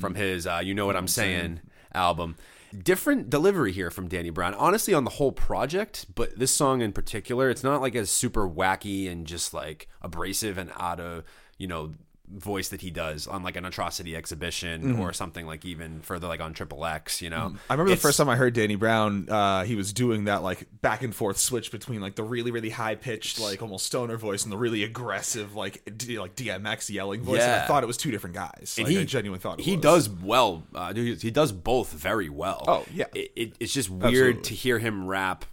from 0.00 0.14
his 0.14 0.46
uh, 0.46 0.60
"You 0.62 0.74
Know 0.74 0.86
What 0.86 0.96
I'm 0.96 1.08
Saying" 1.08 1.60
album. 1.94 2.36
Different 2.82 3.30
delivery 3.30 3.72
here 3.72 3.90
from 3.90 4.08
Danny 4.08 4.30
Brown. 4.30 4.54
Honestly, 4.54 4.92
on 4.92 5.04
the 5.04 5.10
whole 5.10 5.32
project, 5.32 6.06
but 6.14 6.38
this 6.38 6.50
song 6.50 6.82
in 6.82 6.92
particular, 6.92 7.48
it's 7.48 7.64
not 7.64 7.80
like 7.80 7.94
as 7.94 8.10
super 8.10 8.46
wacky 8.48 9.10
and 9.10 9.26
just 9.26 9.54
like 9.54 9.88
abrasive 10.02 10.58
and 10.58 10.70
out 10.78 11.00
of 11.00 11.24
you 11.56 11.66
know 11.66 11.94
voice 12.34 12.68
that 12.68 12.80
he 12.80 12.90
does 12.90 13.26
on 13.26 13.42
like 13.42 13.56
an 13.56 13.64
atrocity 13.64 14.14
exhibition 14.14 14.98
or 15.00 15.12
something 15.12 15.46
like 15.46 15.64
even 15.64 16.00
further 16.00 16.26
like 16.26 16.40
on 16.40 16.52
Triple 16.52 16.84
X. 16.84 17.22
You 17.22 17.30
know, 17.30 17.54
I 17.70 17.74
remember 17.74 17.92
It's- 17.92 17.98
the 18.02 18.08
first 18.08 18.18
time 18.18 18.28
I 18.28 18.36
heard 18.36 18.54
Danny 18.54 18.74
Brown, 18.76 19.28
uh, 19.28 19.64
he 19.64 19.74
was 19.76 19.92
doing 19.92 20.24
that 20.24 20.42
like 20.42 20.66
back 20.80 21.02
and 21.02 21.14
forth 21.14 21.38
switch 21.38 21.70
between 21.72 22.00
like 22.00 22.14
the 22.16 22.22
really 22.22 22.50
really 22.50 22.70
high 22.70 22.94
pitched 22.94 23.40
like 23.40 23.62
almost 23.62 23.86
stoner 23.86 24.16
voice 24.16 24.44
and 24.44 24.52
the 24.52 24.58
really 24.58 24.82
aggressive 24.84 25.54
like 25.54 25.82
D- 25.96 26.18
like 26.18 26.36
DMX 26.36 26.90
yelling 26.90 27.22
voice. 27.22 27.40
And 27.40 27.52
I 27.62 27.66
thought 27.66 27.82
it 27.82 27.86
was 27.86 27.96
two 27.96 28.10
different 28.10 28.34
guys. 28.34 28.74
And 28.78 28.86
Like, 28.86 28.94
he 28.96 29.00
I 29.00 29.04
genuinely 29.04 29.40
thought 29.40 29.60
it 29.60 29.64
he 29.64 29.76
was. 29.76 29.82
does 29.82 30.08
well. 30.08 30.62
Uh, 30.74 30.92
he 30.94 31.30
does 31.30 31.52
both 31.52 31.92
very 31.92 32.28
well. 32.28 32.64
Oh, 32.68 32.84
yeah. 32.92 33.06
It, 33.14 33.32
it, 33.36 33.52
it's 33.60 33.72
just 33.72 33.88
weird 33.90 34.06
Absolutely. 34.38 34.42
to 34.42 34.54
hear 34.54 34.78
him 34.78 35.06
rap 35.06 35.44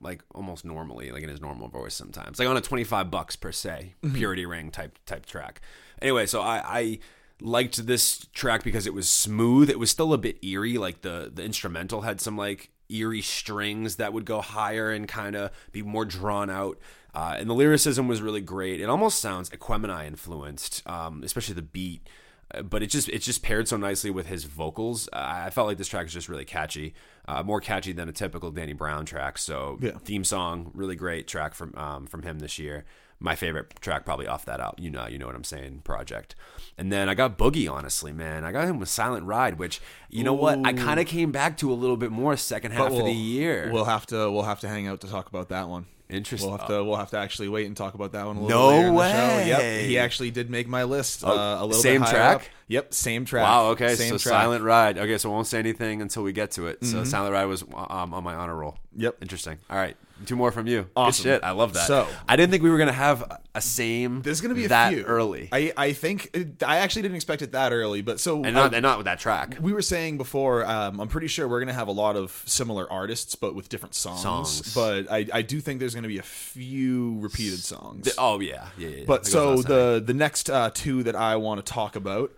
like 0.00 0.22
almost 0.34 0.64
normally, 0.64 1.10
like 1.10 1.22
in 1.22 1.28
his 1.30 1.40
normal 1.40 1.68
voice 1.68 1.94
sometimes, 1.94 2.38
like 2.38 2.46
on 2.46 2.56
a 2.56 2.60
twenty 2.60 2.84
five 2.84 3.10
bucks 3.10 3.34
per 3.34 3.50
se 3.50 3.94
Mm-hmm. 4.04 4.14
purity 4.14 4.44
ring 4.46 4.70
type 4.70 4.98
type 5.06 5.24
track. 5.26 5.62
Anyway, 6.00 6.26
so 6.26 6.40
I. 6.40 6.62
I 6.64 6.98
liked 7.40 7.86
this 7.86 8.26
track 8.32 8.64
because 8.64 8.86
it 8.86 8.94
was 8.94 9.06
smooth 9.10 9.68
it 9.68 9.78
was 9.78 9.90
still 9.90 10.14
a 10.14 10.16
bit 10.16 10.42
eerie 10.42 10.78
like 10.78 11.02
the 11.02 11.30
the 11.34 11.44
instrumental 11.44 12.00
had 12.00 12.18
some 12.18 12.34
like 12.34 12.70
eerie 12.88 13.20
strings 13.20 13.96
that 13.96 14.14
would 14.14 14.24
go 14.24 14.40
higher 14.40 14.90
and 14.90 15.06
kind 15.06 15.36
of 15.36 15.50
be 15.70 15.82
more 15.82 16.06
drawn 16.06 16.48
out 16.48 16.78
uh, 17.14 17.34
and 17.38 17.50
the 17.50 17.54
lyricism 17.54 18.08
was 18.08 18.22
really 18.22 18.40
great 18.40 18.80
it 18.80 18.88
almost 18.88 19.20
sounds 19.20 19.50
equemini 19.50 20.06
influenced 20.06 20.82
um, 20.88 21.22
especially 21.22 21.54
the 21.54 21.60
beat 21.60 22.08
uh, 22.54 22.62
but 22.62 22.82
it 22.82 22.86
just 22.86 23.10
it 23.10 23.18
just 23.18 23.42
paired 23.42 23.68
so 23.68 23.76
nicely 23.76 24.08
with 24.10 24.28
his 24.28 24.44
vocals. 24.44 25.08
Uh, 25.12 25.42
I 25.46 25.50
felt 25.50 25.66
like 25.66 25.78
this 25.78 25.88
track 25.88 26.06
is 26.06 26.12
just 26.12 26.28
really 26.28 26.44
catchy, 26.44 26.94
uh, 27.26 27.42
more 27.42 27.60
catchy 27.60 27.92
than 27.92 28.08
a 28.08 28.12
typical 28.12 28.52
Danny 28.52 28.72
Brown 28.72 29.04
track. 29.04 29.36
So 29.36 29.78
Yeah. 29.82 29.98
theme 29.98 30.22
song, 30.22 30.70
really 30.72 30.94
great 30.94 31.26
track 31.26 31.54
from 31.54 31.74
um, 31.76 32.06
from 32.06 32.22
him 32.22 32.38
this 32.38 32.56
year. 32.56 32.84
My 33.18 33.34
favorite 33.34 33.80
track 33.80 34.04
probably 34.04 34.26
off 34.26 34.44
that 34.44 34.60
out. 34.60 34.78
You 34.78 34.90
know, 34.90 35.06
you 35.06 35.18
know 35.18 35.26
what 35.26 35.34
I'm 35.34 35.44
saying. 35.44 35.80
Project, 35.84 36.34
and 36.76 36.92
then 36.92 37.08
I 37.08 37.14
got 37.14 37.38
Boogie. 37.38 37.70
Honestly, 37.70 38.12
man, 38.12 38.44
I 38.44 38.52
got 38.52 38.66
him 38.68 38.78
with 38.78 38.90
Silent 38.90 39.24
Ride, 39.26 39.58
which 39.58 39.80
you 40.10 40.22
know 40.22 40.34
what 40.34 40.58
I 40.66 40.72
kind 40.74 41.00
of 41.00 41.06
came 41.06 41.32
back 41.32 41.56
to 41.58 41.72
a 41.72 41.74
little 41.74 41.96
bit 41.96 42.10
more 42.12 42.36
second 42.36 42.72
half 42.72 42.92
of 42.92 43.04
the 43.04 43.12
year. 43.12 43.70
We'll 43.72 43.86
have 43.86 44.06
to 44.06 44.30
we'll 44.30 44.42
have 44.42 44.60
to 44.60 44.68
hang 44.68 44.86
out 44.86 45.00
to 45.00 45.08
talk 45.08 45.28
about 45.28 45.48
that 45.48 45.68
one. 45.68 45.86
Interesting. 46.08 46.50
We'll 46.50 46.58
have 46.58 46.68
to 46.68 46.84
we'll 46.84 46.96
have 46.96 47.10
to 47.10 47.18
actually 47.18 47.48
wait 47.48 47.66
and 47.66 47.76
talk 47.76 47.94
about 47.94 48.12
that 48.12 48.26
one 48.26 48.36
a 48.36 48.42
little 48.42 48.60
No 48.60 48.70
bit 48.70 48.76
later 48.76 48.88
in 48.90 48.94
the 48.94 49.12
show. 49.12 49.36
way. 49.38 49.48
Yep, 49.48 49.86
he 49.86 49.98
actually 49.98 50.30
did 50.30 50.50
make 50.50 50.68
my 50.68 50.84
list. 50.84 51.24
uh, 51.24 51.30
a 51.58 51.66
little 51.66 51.82
same 51.82 52.02
track? 52.02 52.36
up. 52.36 52.42
Yep, 52.68 52.94
same 52.94 53.24
track. 53.24 53.42
Wow. 53.42 53.66
Okay. 53.70 53.94
same 53.96 54.10
so 54.16 54.18
track. 54.18 54.42
Silent 54.42 54.62
Ride. 54.62 54.98
Okay. 54.98 55.18
So 55.18 55.30
I 55.30 55.32
won't 55.32 55.46
say 55.48 55.58
anything 55.58 56.02
until 56.02 56.22
we 56.22 56.32
get 56.32 56.52
to 56.52 56.66
it. 56.66 56.84
So 56.84 57.02
Silent 57.02 57.32
Ride 57.32 57.46
was 57.46 57.62
um, 57.62 58.12
on 58.14 58.22
my 58.22 58.34
honor 58.34 58.54
roll. 58.54 58.76
Yep. 58.94 59.16
Interesting. 59.22 59.58
All 59.68 59.78
right. 59.78 59.96
Two 60.24 60.34
more 60.36 60.50
from 60.50 60.66
you. 60.66 60.86
Awesome. 60.96 61.24
Good 61.24 61.28
shit. 61.36 61.44
I 61.44 61.50
love 61.50 61.74
that. 61.74 61.86
So- 61.86 62.06
I 62.28 62.36
didn't 62.36 62.50
think 62.50 62.62
we 62.62 62.70
were 62.70 62.78
gonna 62.78 62.92
have 62.92 63.38
a 63.54 63.60
same. 63.60 64.22
There's 64.22 64.40
gonna 64.40 64.54
be 64.54 64.64
a 64.64 64.68
that 64.68 64.92
few 64.92 65.02
early, 65.04 65.48
I 65.52 65.72
I 65.76 65.92
think 65.92 66.34
I 66.64 66.78
actually 66.78 67.02
didn't 67.02 67.16
expect 67.16 67.42
it 67.42 67.52
that 67.52 67.72
early, 67.72 68.00
but 68.02 68.18
so 68.20 68.42
and 68.44 68.54
not 68.54 68.72
uh, 68.72 68.76
and 68.76 68.82
not 68.82 68.98
with 68.98 69.04
that 69.04 69.18
track. 69.18 69.58
we 69.60 69.72
were 69.72 69.82
saying 69.82 70.16
before, 70.16 70.64
um, 70.64 71.00
I'm 71.00 71.08
pretty 71.08 71.26
sure 71.26 71.46
we're 71.48 71.60
gonna 71.60 71.72
have 71.72 71.88
a 71.88 71.92
lot 71.92 72.16
of 72.16 72.42
similar 72.46 72.90
artists, 72.90 73.34
but 73.34 73.54
with 73.54 73.68
different 73.68 73.94
songs. 73.94 74.20
Songs. 74.22 74.74
But 74.74 75.10
I, 75.10 75.26
I 75.32 75.42
do 75.42 75.60
think 75.60 75.80
there's 75.80 75.94
gonna 75.94 76.08
be 76.08 76.18
a 76.18 76.22
few 76.22 77.18
repeated 77.20 77.58
songs. 77.60 78.08
Oh 78.18 78.40
yeah. 78.40 78.68
Yeah. 78.78 78.88
yeah, 78.88 78.96
yeah. 78.98 79.04
but 79.06 79.26
so 79.26 79.62
the 79.62 80.02
the 80.04 80.14
next 80.14 80.48
uh, 80.50 80.70
two 80.72 81.02
that 81.02 81.14
I 81.16 81.36
want 81.36 81.64
to 81.64 81.72
talk 81.72 81.96
about, 81.96 82.32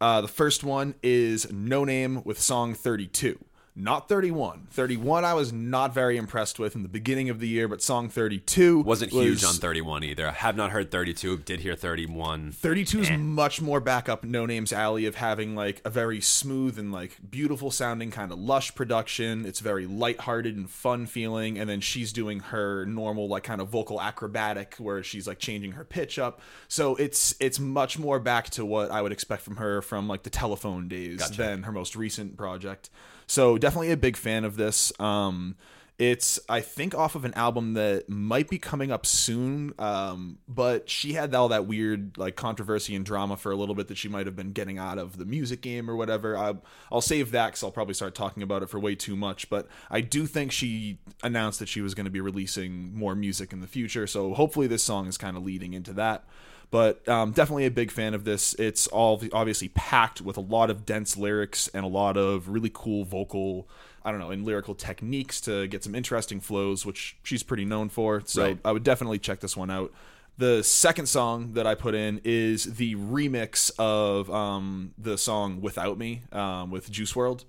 uh, 0.00 0.20
the 0.20 0.28
first 0.28 0.64
one 0.64 0.94
is 1.02 1.46
Noname 1.46 2.24
with 2.24 2.40
song 2.40 2.74
32. 2.74 3.38
Not 3.74 4.06
31. 4.06 4.66
31 4.70 5.24
I 5.24 5.32
was 5.32 5.50
not 5.50 5.94
very 5.94 6.18
impressed 6.18 6.58
with 6.58 6.76
in 6.76 6.82
the 6.82 6.90
beginning 6.90 7.30
of 7.30 7.40
the 7.40 7.48
year, 7.48 7.68
but 7.68 7.80
song 7.80 8.10
32 8.10 8.80
Wasn't 8.80 9.12
was- 9.12 9.24
huge 9.24 9.44
on 9.44 9.54
31 9.54 10.04
either. 10.04 10.28
I 10.28 10.32
have 10.32 10.56
not 10.56 10.72
heard 10.72 10.90
32. 10.90 11.38
Did 11.38 11.60
hear 11.60 11.74
31. 11.74 12.52
32 12.52 13.00
is 13.00 13.10
eh. 13.10 13.16
much 13.16 13.62
more 13.62 13.80
back 13.80 14.10
up 14.10 14.24
Noname's 14.24 14.74
alley 14.74 15.06
of 15.06 15.14
having 15.14 15.54
like 15.54 15.80
a 15.86 15.90
very 15.90 16.20
smooth 16.20 16.78
and 16.78 16.92
like 16.92 17.16
beautiful 17.30 17.70
sounding 17.70 18.10
kind 18.10 18.30
of 18.30 18.38
lush 18.38 18.74
production. 18.74 19.46
It's 19.46 19.60
very 19.60 19.86
lighthearted 19.86 20.54
and 20.54 20.68
fun 20.68 21.06
feeling. 21.06 21.58
And 21.58 21.68
then 21.70 21.80
she's 21.80 22.12
doing 22.12 22.40
her 22.40 22.84
normal 22.84 23.26
like 23.26 23.44
kind 23.44 23.62
of 23.62 23.68
vocal 23.68 24.02
acrobatic 24.02 24.74
where 24.76 25.02
she's 25.02 25.26
like 25.26 25.38
changing 25.38 25.72
her 25.72 25.84
pitch 25.84 26.18
up. 26.18 26.42
So 26.68 26.94
it's 26.96 27.34
it's 27.40 27.58
much 27.58 27.98
more 27.98 28.20
back 28.20 28.50
to 28.50 28.66
what 28.66 28.90
I 28.90 29.00
would 29.00 29.12
expect 29.12 29.40
from 29.40 29.56
her 29.56 29.80
from 29.80 30.08
like 30.08 30.24
the 30.24 30.30
telephone 30.30 30.88
days 30.88 31.26
than 31.30 31.62
her 31.62 31.72
most 31.72 31.96
recent 31.96 32.36
project. 32.36 32.90
So 33.32 33.56
definitely 33.56 33.90
a 33.90 33.96
big 33.96 34.18
fan 34.18 34.44
of 34.44 34.56
this. 34.56 34.92
Um 35.00 35.56
it's 35.98 36.38
I 36.48 36.60
think 36.60 36.94
off 36.94 37.14
of 37.14 37.24
an 37.24 37.32
album 37.34 37.74
that 37.74 38.08
might 38.08 38.50
be 38.50 38.58
coming 38.58 38.90
up 38.90 39.06
soon, 39.06 39.72
um, 39.78 40.38
but 40.48 40.90
she 40.90 41.12
had 41.12 41.34
all 41.34 41.48
that 41.48 41.66
weird 41.66 42.18
like 42.18 42.34
controversy 42.34 42.94
and 42.94 43.06
drama 43.06 43.36
for 43.36 43.52
a 43.52 43.56
little 43.56 43.74
bit 43.74 43.88
that 43.88 43.96
she 43.96 44.08
might 44.08 44.26
have 44.26 44.34
been 44.34 44.52
getting 44.52 44.78
out 44.78 44.98
of 44.98 45.16
the 45.16 45.24
music 45.24 45.62
game 45.62 45.88
or 45.88 45.94
whatever. 45.94 46.36
I, 46.36 46.54
I'll 46.90 47.00
save 47.00 47.30
that 47.30 47.48
because 47.48 47.62
I'll 47.62 47.70
probably 47.70 47.94
start 47.94 48.14
talking 48.14 48.42
about 48.42 48.62
it 48.62 48.68
for 48.68 48.80
way 48.80 48.94
too 48.96 49.16
much. 49.16 49.48
But 49.48 49.68
I 49.90 50.00
do 50.00 50.26
think 50.26 50.50
she 50.50 50.98
announced 51.22 51.58
that 51.60 51.68
she 51.68 51.82
was 51.82 51.94
going 51.94 52.06
to 52.06 52.10
be 52.10 52.20
releasing 52.20 52.94
more 52.94 53.14
music 53.14 53.52
in 53.52 53.60
the 53.60 53.68
future, 53.68 54.06
so 54.06 54.34
hopefully 54.34 54.66
this 54.66 54.82
song 54.82 55.06
is 55.06 55.16
kind 55.16 55.36
of 55.36 55.44
leading 55.44 55.72
into 55.72 55.92
that 55.92 56.24
but 56.72 57.06
um, 57.06 57.30
definitely 57.32 57.66
a 57.66 57.70
big 57.70 57.92
fan 57.92 58.14
of 58.14 58.24
this. 58.24 58.54
It's 58.54 58.86
all 58.88 59.22
obviously 59.32 59.68
packed 59.68 60.20
with 60.22 60.36
a 60.36 60.40
lot 60.40 60.70
of 60.70 60.84
dense 60.84 61.16
lyrics 61.16 61.68
and 61.68 61.84
a 61.84 61.88
lot 61.88 62.16
of 62.16 62.48
really 62.48 62.70
cool 62.72 63.04
vocal, 63.04 63.68
I 64.04 64.10
don't 64.10 64.18
know, 64.18 64.30
and 64.30 64.44
lyrical 64.44 64.74
techniques 64.74 65.40
to 65.42 65.68
get 65.68 65.84
some 65.84 65.94
interesting 65.94 66.40
flows, 66.40 66.84
which 66.86 67.16
she's 67.22 67.42
pretty 67.42 67.66
known 67.66 67.90
for. 67.90 68.22
So 68.24 68.42
Right. 68.42 68.58
I 68.64 68.72
would 68.72 68.82
definitely 68.84 69.18
check 69.18 69.40
this 69.40 69.54
one 69.56 69.70
out. 69.70 69.92
The 70.38 70.62
second 70.64 71.06
song 71.10 71.52
that 71.52 71.66
I 71.66 71.74
put 71.74 71.94
in 71.94 72.22
is 72.24 72.64
the 72.64 72.94
remix 72.96 73.70
of 73.78 74.30
um, 74.30 74.94
the 74.96 75.18
song 75.18 75.60
"Without 75.60 75.98
Me" 75.98 76.22
um, 76.32 76.70
with 76.70 76.90
Juice 76.90 77.12
WRLD 77.12 77.44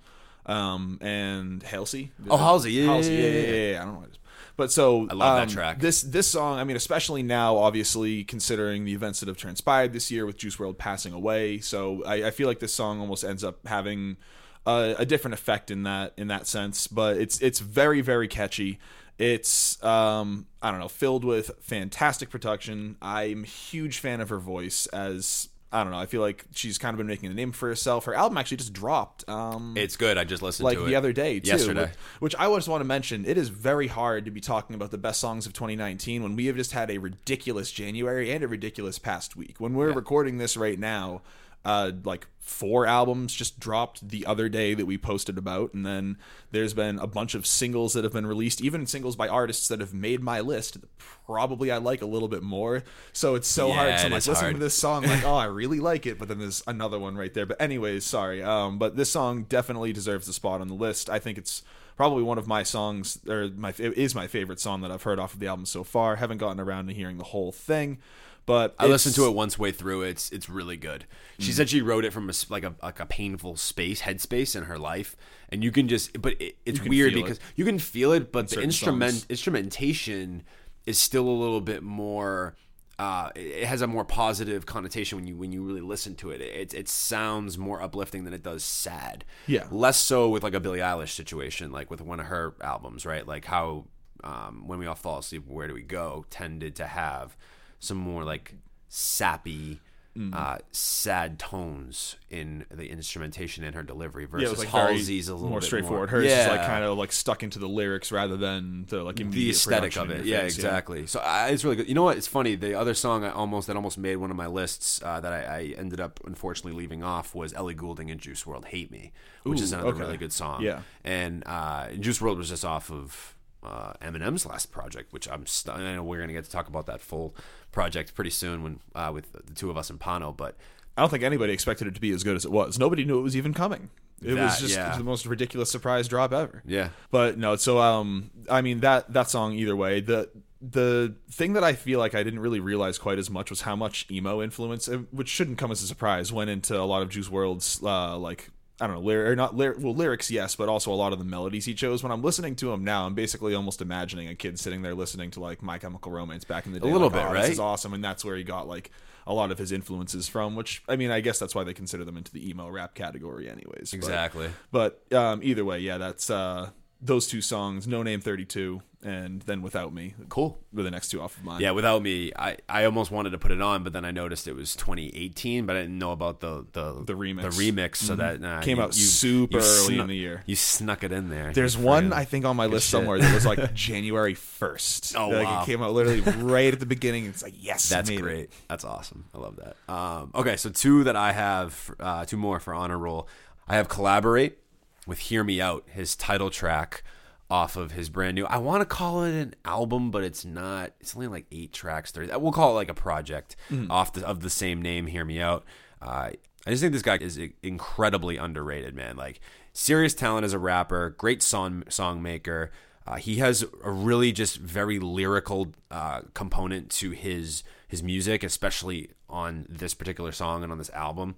um, 0.46 0.98
and 1.00 1.64
Halsey. 1.64 2.12
Oh, 2.30 2.36
Halsey, 2.36 2.74
yeah, 2.74 2.86
Halsey, 2.88 3.14
yeah, 3.14 3.20
yeah, 3.22 3.30
yeah, 3.30 3.72
yeah. 3.72 3.82
I 3.82 3.86
don't 3.86 4.02
know. 4.02 4.08
What 4.56 4.66
it 4.66 4.68
is. 4.68 4.76
But 4.76 4.82
so 4.82 5.08
I 5.10 5.14
love 5.14 5.38
that 5.38 5.44
um, 5.44 5.50
track. 5.50 5.80
This 5.80 6.02
this 6.02 6.28
song, 6.28 6.60
I 6.60 6.64
mean, 6.64 6.76
especially 6.76 7.24
now, 7.24 7.58
obviously 7.58 8.24
considering 8.24 8.86
the 8.86 8.94
events 8.94 9.20
that 9.20 9.28
have 9.28 9.38
transpired 9.38 9.94
this 9.94 10.12
year 10.12 10.26
with 10.26 10.38
Juice 10.38 10.58
WRLD 10.58 10.78
passing 10.78 11.14
away. 11.14 11.60
So 11.60 12.04
I, 12.06 12.26
I 12.26 12.32
feel 12.32 12.48
like 12.48 12.60
this 12.60 12.74
song 12.74 13.00
almost 13.00 13.24
ends 13.24 13.44
up 13.44 13.66
having 13.68 14.18
a, 14.66 14.96
a 15.00 15.06
different 15.06 15.34
effect 15.34 15.72
in 15.72 15.84
that 15.84 16.14
in 16.18 16.28
that 16.28 16.48
sense. 16.48 16.88
But 16.88 17.18
it's 17.18 17.40
it's 17.42 17.60
very 17.60 18.02
very 18.02 18.28
catchy. 18.28 18.80
It's 19.18 19.82
um 19.84 20.48
I 20.62 20.72
don't 20.72 20.80
know, 20.80 20.88
filled 20.88 21.26
with 21.26 21.52
fantastic 21.62 22.30
production. 22.30 22.98
I'm 23.02 23.44
a 23.44 23.48
huge 23.48 24.00
fan 24.00 24.22
of 24.22 24.30
her 24.30 24.40
voice 24.40 24.88
as 24.88 25.50
I 25.74 25.84
don't 25.84 25.92
know. 25.92 25.98
I 25.98 26.06
feel 26.06 26.22
like 26.22 26.46
she's 26.54 26.78
kind 26.78 26.94
of 26.94 27.00
been 27.00 27.08
making 27.08 27.32
a 27.32 27.34
name 27.34 27.52
for 27.52 27.68
herself. 27.68 28.06
Her 28.06 28.14
album 28.14 28.38
actually 28.38 28.58
just 28.58 28.74
dropped. 28.74 29.28
Um, 29.28 29.74
It's 29.76 29.98
good. 29.98 30.20
I 30.20 30.24
just 30.24 30.44
listened 30.44 30.66
like 30.66 30.78
to 30.78 30.86
it 30.86 30.88
the 30.88 30.96
other 30.96 31.12
day 31.12 31.40
too. 31.40 31.50
Yesterday. 31.50 31.86
Which, 32.20 32.34
which 32.34 32.36
I 32.38 32.46
just 32.56 32.68
want 32.68 32.82
to 32.82 32.86
mention, 32.86 33.26
it 33.26 33.38
is 33.38 33.50
very 33.50 33.88
hard 33.88 34.26
to 34.26 34.32
be 34.32 34.40
talking 34.40 34.76
about 34.76 34.92
the 34.92 35.00
best 35.00 35.20
songs 35.20 35.48
of 35.48 35.54
2019 35.54 36.22
when 36.22 36.36
we 36.36 36.46
have 36.46 36.56
just 36.56 36.74
had 36.74 36.92
a 36.92 37.00
ridiculous 37.00 37.72
January 37.72 38.32
and 38.32 38.44
a 38.44 38.48
ridiculous 38.48 39.00
past 39.00 39.36
week. 39.36 39.56
When 39.58 39.74
we're 39.74 39.92
recording 39.92 40.38
this 40.38 40.56
right 40.56 40.78
now, 40.78 41.22
uh, 41.66 41.92
like 42.04 42.28
four 42.40 42.86
albums 42.86 43.34
just 43.34 43.58
dropped 43.58 44.10
the 44.10 44.26
other 44.26 44.50
day 44.50 44.74
that 44.74 44.86
we 44.86 44.98
posted 44.98 45.38
about, 45.38 45.74
and 45.74 45.86
then 45.86 46.18
there's 46.52 46.74
been 46.74 47.00
a 47.00 47.08
bunch 47.08 47.36
of 47.36 47.48
singles 47.48 47.94
that 47.94 48.04
have 48.04 48.14
been 48.14 48.26
released, 48.28 48.62
even 48.62 48.86
singles 48.86 49.16
by 49.16 49.28
artists 49.28 49.68
that 49.70 49.80
have 49.80 49.94
made 49.94 50.22
my 50.22 50.42
list. 50.42 50.80
that 50.82 50.90
Probably 51.26 51.72
I 51.72 51.78
like 51.78 52.02
a 52.02 52.06
little 52.06 52.28
bit 52.28 52.44
more, 52.44 52.84
so 53.14 53.36
it's 53.36 53.48
so 53.48 53.70
Yeah, 53.70 53.74
hard. 53.76 54.00
So 54.00 54.06
I'm 54.08 54.12
like 54.12 54.28
listening 54.28 54.36
hard. 54.36 54.56
to 54.56 54.60
this 54.60 54.74
song, 54.76 55.04
like, 55.04 55.24
oh, 55.26 55.36
I 55.36 55.46
really 55.46 55.80
like 55.80 56.06
it, 56.06 56.20
but 56.20 56.28
then 56.28 56.40
there's 56.40 56.62
another 56.68 57.00
one 57.00 57.16
right 57.16 57.34
there. 57.34 57.46
But 57.46 57.62
anyways, 57.62 58.04
sorry. 58.04 58.44
Um, 58.44 58.78
but 58.78 58.98
this 58.98 59.10
song 59.10 59.44
definitely 59.44 59.94
deserves 59.94 60.28
a 60.28 60.34
spot 60.34 60.60
on 60.60 60.68
the 60.68 60.74
list. 60.74 61.10
I 61.10 61.20
think 61.20 61.38
it's 61.38 61.64
probably 61.96 62.24
one 62.24 62.38
of 62.38 62.48
my 62.48 62.64
songs, 62.64 63.20
or 63.28 63.50
my 63.56 63.70
it 63.78 63.98
is 63.98 64.14
my 64.16 64.28
favorite 64.28 64.60
song 64.60 64.82
that 64.82 64.92
I've 64.92 65.04
heard 65.04 65.20
off 65.20 65.34
of 65.34 65.40
the 65.40 65.48
album 65.48 65.66
so 65.66 65.84
far. 65.84 66.18
Haven't 66.18 66.40
gotten 66.40 66.60
around 66.60 66.88
to 66.88 66.94
hearing 66.94 67.18
the 67.20 67.24
whole 67.26 67.52
thing, 67.54 68.00
but 68.46 68.76
I 68.78 68.88
listened 68.88 69.16
to 69.16 69.26
it 69.28 69.34
once 69.34 69.58
way 69.58 69.72
through. 69.72 70.02
It's 70.04 70.32
it's 70.32 70.50
really 70.50 70.78
good. 70.78 71.06
She 71.40 71.52
Mm. 71.52 71.56
said 71.56 71.70
she 71.70 71.82
wrote 71.82 72.06
it 72.06 72.12
from 72.14 72.30
a, 72.30 72.34
like 72.50 72.64
a 72.64 72.76
like 72.84 73.00
a 73.00 73.06
painful 73.06 73.56
space 73.58 74.02
headspace 74.02 74.56
in 74.56 74.64
her 74.66 74.78
life, 74.78 75.16
and 75.50 75.64
you 75.64 75.72
can 75.72 75.88
just. 75.88 76.22
But 76.22 76.42
it, 76.42 76.58
it's 76.66 76.82
weird 76.82 77.14
feel 77.14 77.20
it. 77.20 77.24
because 77.24 77.40
you 77.56 77.66
can 77.66 77.80
feel 77.80 78.12
it, 78.12 78.32
but 78.32 78.50
the 78.50 78.62
instrument 78.62 79.14
songs. 79.14 79.26
instrumentation 79.30 80.44
is 80.86 81.00
still 81.00 81.28
a 81.28 81.32
little 81.32 81.62
bit 81.62 81.84
more. 81.84 82.56
Uh, 83.00 83.30
it 83.36 83.40
it 83.42 83.66
has 83.66 83.82
a 83.82 83.88
more 83.88 84.06
positive 84.06 84.66
connotation 84.66 85.18
when 85.18 85.26
you 85.28 85.36
when 85.36 85.52
you 85.52 85.64
really 85.64 85.82
listen 85.82 86.14
to 86.16 86.30
it. 86.30 86.42
It 86.42 86.74
it 86.74 86.88
sounds 86.90 87.58
more 87.58 87.82
uplifting 87.82 88.24
than 88.24 88.34
it 88.34 88.44
does 88.44 88.64
sad. 88.64 89.26
Yeah. 89.48 89.68
less 89.72 89.98
so 89.98 90.30
with 90.30 90.44
like 90.44 90.54
a 90.54 90.60
Billie 90.60 90.80
Eilish 90.80 91.10
situation, 91.16 91.72
like 91.72 91.90
with 91.90 92.02
one 92.02 92.20
of 92.20 92.28
her 92.28 92.56
albums, 92.62 93.06
right? 93.06 93.26
Like 93.28 93.46
how 93.46 93.86
um, 94.24 94.68
when 94.68 94.80
we 94.80 94.86
all 94.86 94.96
fall 94.96 95.20
asleep, 95.20 95.44
where 95.48 95.68
do 95.68 95.74
we 95.74 95.82
go? 95.82 96.26
Tended 96.30 96.76
to 96.76 96.86
have 96.88 97.36
some 97.84 97.98
more 97.98 98.24
like 98.24 98.56
sappy, 98.88 99.80
Mm. 100.16 100.32
uh, 100.36 100.60
sad 100.72 101.40
tones 101.40 102.18
in 102.30 102.68
the 102.70 102.88
instrumentation 102.92 103.64
and 103.64 103.74
her 103.74 103.82
delivery 103.82 104.26
versus 104.26 104.48
was 104.48 104.60
like 104.60 104.68
Halsey's 104.68 105.28
a 105.28 105.34
little 105.34 105.50
more 105.50 105.60
bit 105.60 105.66
straightforward. 105.66 106.12
More, 106.12 106.20
Hers 106.20 106.30
yeah. 106.30 106.42
is 106.42 106.48
like 106.50 106.68
kind 106.68 106.84
of 106.84 106.96
like 107.00 107.12
stuck 107.12 107.42
into 107.42 107.58
the 107.58 107.68
lyrics 107.68 108.12
rather 108.12 108.38
than 108.38 108.86
the 108.90 109.02
like 109.02 109.16
the 109.16 109.24
immediate 109.24 109.56
aesthetic 109.56 109.96
of 109.98 110.12
it. 110.12 110.28
Yeah, 110.28 110.42
face, 110.42 110.54
exactly. 110.54 111.08
So 111.08 111.20
I, 111.20 111.48
it's 111.48 111.64
really 111.64 111.78
good. 111.78 111.88
You 111.88 111.96
know 111.96 112.04
what? 112.04 112.16
It's 112.16 112.28
funny. 112.28 112.54
The 112.54 112.76
other 112.76 112.94
song 112.94 113.24
I 113.24 113.32
almost 113.32 113.66
that 113.66 113.76
almost 113.76 113.98
made 113.98 114.18
one 114.18 114.30
of 114.30 114.38
my 114.38 114.46
lists 114.46 115.02
uh, 115.04 115.20
that 115.20 115.34
I, 115.34 115.40
I 115.46 115.62
ended 115.80 116.00
up 116.00 116.20
unfortunately 116.28 116.80
leaving 116.80 117.02
off 117.04 117.34
was 117.34 117.52
Ellie 117.56 117.74
Goulding 117.74 118.12
and 118.12 118.22
Juice 118.22 118.44
WRLD 118.44 118.66
"Hate 118.66 118.92
Me," 118.92 119.14
which 119.42 119.62
is 119.62 119.72
another 119.72 119.90
okay. 119.90 120.00
really 120.02 120.18
good 120.18 120.32
song. 120.32 120.62
Yeah. 120.62 120.82
and 121.04 121.42
uh, 121.48 121.88
Juice 121.94 122.20
WRLD 122.20 122.38
was 122.38 122.50
just 122.50 122.64
off 122.64 122.92
of 122.92 123.36
uh, 123.64 123.94
Eminem's 124.02 124.46
last 124.46 124.72
project, 124.72 125.14
which 125.14 125.30
I'm. 125.30 125.46
St- 125.46 125.76
I 125.76 125.96
know 125.96 126.04
we're 126.04 126.20
gonna 126.20 126.34
get 126.34 126.46
to 126.46 126.52
talk 126.52 126.68
about 126.68 126.86
that 126.88 127.02
full 127.02 127.36
project 127.72 128.16
pretty 128.16 128.30
soon 128.30 128.64
when 128.64 128.80
uh, 128.96 129.12
with 129.14 129.32
the 129.32 129.54
two 129.54 129.70
of 129.70 129.78
us 129.78 129.90
in 129.90 129.98
Pano, 129.98 130.36
but. 130.36 130.56
I 130.96 131.02
don't 131.02 131.10
think 131.10 131.24
anybody 131.24 131.54
expected 131.54 131.88
it 131.88 131.96
to 131.96 132.00
be 132.00 132.12
as 132.12 132.24
good 132.24 132.36
as 132.36 132.46
it 132.46 132.52
was. 132.52 132.78
Nobody 132.78 133.04
knew 133.04 133.18
it 133.18 133.24
was 133.24 133.36
even 133.36 133.52
coming. 133.56 133.90
It 134.22 134.36
was 134.36 134.60
just 134.60 134.76
yeah. 134.76 134.96
the 134.96 135.04
most 135.04 135.26
ridiculous 135.26 135.70
surprise 135.72 136.08
drop 136.08 136.32
ever. 136.34 136.62
Yeah. 136.66 136.90
But 137.12 137.38
no, 137.38 137.56
so 137.56 137.80
um 137.80 138.32
I 138.50 138.62
mean 138.62 138.82
that 138.82 139.12
that 139.14 139.30
song 139.30 139.54
either 139.54 139.76
way, 139.76 140.02
the 140.02 140.30
the 140.62 141.16
thing 141.30 141.54
that 141.54 141.64
I 141.64 141.74
feel 141.74 142.00
like 142.00 142.16
I 142.16 142.24
didn't 142.24 142.40
really 142.40 142.62
realize 142.62 142.98
quite 142.98 143.20
as 143.20 143.30
much 143.30 143.50
was 143.50 143.62
how 143.62 143.76
much 143.76 144.08
emo 144.10 144.42
influence, 144.42 144.88
uh, 144.88 145.00
which 145.12 145.28
shouldn't 145.28 145.58
come 145.58 145.72
as 145.72 145.84
a 145.84 145.88
surprise, 145.88 146.32
went 146.32 146.50
into 146.50 146.80
a 146.80 146.84
lot 146.84 147.02
of 147.02 147.10
Juice 147.10 147.28
WRLD's 147.28 147.84
uh, 147.84 148.18
like 148.18 148.50
I 148.82 148.88
don't 148.88 148.96
know, 148.96 149.02
lyric 149.02 149.32
or 149.32 149.36
not 149.36 149.56
lyric, 149.56 149.78
well 149.80 149.94
lyrics, 149.94 150.32
yes, 150.32 150.56
but 150.56 150.68
also 150.68 150.92
a 150.92 150.96
lot 150.96 151.14
of 151.14 151.20
the 151.20 151.26
melodies 151.26 151.66
he 151.66 151.74
chose. 151.74 152.02
When 152.02 152.12
I'm 152.12 152.24
listening 152.24 152.56
to 152.58 152.72
him 152.74 152.84
now, 152.84 153.06
I'm 153.06 153.14
basically 153.14 153.54
almost 153.54 153.82
imagining 153.82 154.28
a 154.28 154.36
kid 154.36 154.60
sitting 154.60 154.82
there 154.82 154.96
listening 154.96 155.30
to 155.32 155.40
like 155.40 155.62
My 155.62 155.78
Chemical 155.78 156.12
Romance 156.12 156.44
back 156.44 156.66
in 156.66 156.74
the 156.74 156.80
day. 156.80 156.90
A 156.90 156.92
little 156.92 157.10
like, 157.10 157.18
bit, 157.22 157.26
"Oh, 157.30 157.34
right? 157.34 157.42
This 157.42 157.52
is 157.52 157.60
awesome, 157.60 157.94
and 157.94 158.04
that's 158.04 158.26
where 158.26 158.36
he 158.36 158.44
got 158.44 158.68
like 158.68 158.90
a 159.28 159.34
lot 159.34 159.52
of 159.52 159.58
his 159.60 159.72
influences 159.72 160.28
from. 160.28 160.56
Which 160.56 160.84
I 160.90 160.96
mean, 160.96 161.12
I 161.12 161.22
guess 161.22 161.38
that's 161.38 161.54
why 161.54 161.64
they 161.64 161.74
consider 161.74 162.04
them 162.04 162.18
into 162.18 162.32
the 162.32 162.50
emo 162.50 162.68
rap 162.70 162.96
category, 162.96 163.48
anyways. 163.48 163.92
But- 163.92 163.98
Exactly. 163.98 164.50
but 164.72 165.14
um, 165.14 165.42
either 165.44 165.64
way, 165.64 165.80
yeah, 165.80 165.98
that's 166.00 166.30
uh, 166.32 166.72
those 167.04 167.28
two 167.28 167.42
songs, 167.42 167.86
Noname 167.88 168.24
32 168.24 168.82
and 169.06 169.42
then 169.42 169.62
Without 169.62 169.94
Me. 169.94 170.14
Cool. 170.30 170.58
Were 170.72 170.84
the 170.84 170.92
next 170.92 171.10
two 171.10 171.22
off 171.22 171.38
of 171.38 171.44
mine. 171.44 171.62
Yeah, 171.62 171.72
without 171.72 172.02
me, 172.02 172.32
I, 172.38 172.58
I 172.70 172.86
almost 172.86 173.12
wanted 173.12 173.32
to 173.32 173.38
put 173.38 173.52
it 173.52 173.62
on, 173.62 173.84
but 173.84 173.92
then 173.94 174.06
I 174.06 174.12
noticed 174.12 174.48
it 174.48 174.56
was 174.56 174.76
2018, 174.76 175.66
but 175.66 175.76
I 175.76 175.82
didn't 175.82 176.00
know 176.00 176.12
about 176.12 176.40
the 176.40 176.66
the, 176.72 177.04
The 177.04 177.14
remix. 177.14 177.42
The 177.42 177.72
remix, 177.72 177.96
so 177.98 178.16
that 178.16 178.40
nah, 178.40 178.62
Came 178.62 178.78
you- 178.78 178.84
out 178.84 178.96
you- 178.96 179.04
super 179.04 179.60
you 179.60 179.64
early 179.64 180.00
in 180.00 180.08
the 180.08 180.16
year. 180.16 180.44
You 180.46 180.56
snuck 180.56 181.04
it 181.04 181.12
in 181.12 181.30
there. 181.30 181.52
There's 181.52 181.78
one 181.78 182.14
I 182.14 182.24
think 182.24 182.46
on 182.46 182.56
my 182.56 182.66
list 182.68 182.86
shit. 182.88 182.92
somewhere 182.92 183.20
that 183.20 183.34
was 183.34 183.46
like 183.46 183.74
January 183.76 184.36
1st. 184.36 185.16
Oh, 185.20 185.30
like 185.30 185.46
wow. 185.46 185.64
it 185.64 185.66
came 185.66 185.82
out 185.84 185.92
literally 185.94 186.22
right 186.22 186.74
at 186.74 186.80
the 186.80 186.86
beginning. 186.86 187.26
It's 187.26 187.44
like 187.44 187.56
yes, 187.60 187.90
That's 187.90 188.10
it. 188.10 188.22
great. 188.22 188.52
That's 188.70 188.86
awesome. 188.86 189.26
I 189.36 189.38
love 189.40 189.58
that. 189.58 189.76
Um, 189.94 190.32
okay, 190.34 190.56
so 190.56 190.70
two 190.70 191.04
that 191.04 191.16
I 191.16 191.34
have, 191.34 191.94
uh, 192.00 192.26
two 192.26 192.38
more 192.38 192.60
for 192.60 192.74
honor 192.74 192.98
roll. 192.98 193.28
I 193.68 193.76
have 193.76 193.88
collaborate 193.90 194.58
with 195.06 195.20
"Hear 195.20 195.44
Me 195.44 195.62
Out," 195.62 195.86
his 195.88 196.16
title 196.16 196.50
track 196.50 197.04
off 197.50 197.76
of 197.76 197.92
his 197.92 198.10
brand 198.10 198.36
new. 198.36 198.46
I 198.46 198.58
want 198.58 198.82
to 198.82 198.86
call 198.86 199.24
it 199.24 199.34
an 199.34 199.56
album, 199.66 200.10
but 200.12 200.24
it's 200.24 200.44
not. 200.44 200.94
It's 201.00 201.16
only 201.16 201.28
like 201.28 201.46
eight 201.52 201.74
tracks. 201.74 202.12
Thirty. 202.12 202.36
We'll 202.36 202.52
call 202.52 202.72
it 202.72 202.76
like 202.76 202.90
a 202.90 202.94
project 202.96 203.56
off 203.90 204.14
the, 204.14 204.26
of 204.26 204.42
the 204.42 204.50
same 204.50 204.82
name. 204.82 205.08
"Hear 205.08 205.26
Me 205.26 205.40
Out." 205.42 205.66
Uh, 206.02 206.32
I 206.66 206.70
just 206.70 206.82
think 206.82 206.94
this 206.94 207.02
guy 207.02 207.18
is 207.18 207.40
incredibly 207.62 208.38
underrated, 208.38 208.96
man. 208.96 209.18
Like 209.18 209.42
serious 209.74 210.14
talent 210.14 210.46
as 210.46 210.54
a 210.54 210.60
rapper, 210.60 211.10
great 211.18 211.44
song 211.44 211.84
song 211.90 212.22
maker. 212.22 212.72
Uh, 213.06 213.16
he 213.16 213.36
has 213.36 213.66
a 213.84 213.92
really 213.92 214.32
just 214.32 214.58
very 214.58 214.98
lyrical 214.98 215.74
uh, 215.92 216.22
component 216.34 216.90
to 216.90 217.12
his 217.12 217.64
his 217.88 218.02
music, 218.02 218.44
especially 218.44 219.12
on 219.30 219.66
this 219.70 219.94
particular 219.94 220.32
song 220.32 220.64
and 220.64 220.72
on 220.72 220.78
this 220.78 220.90
album. 220.92 221.36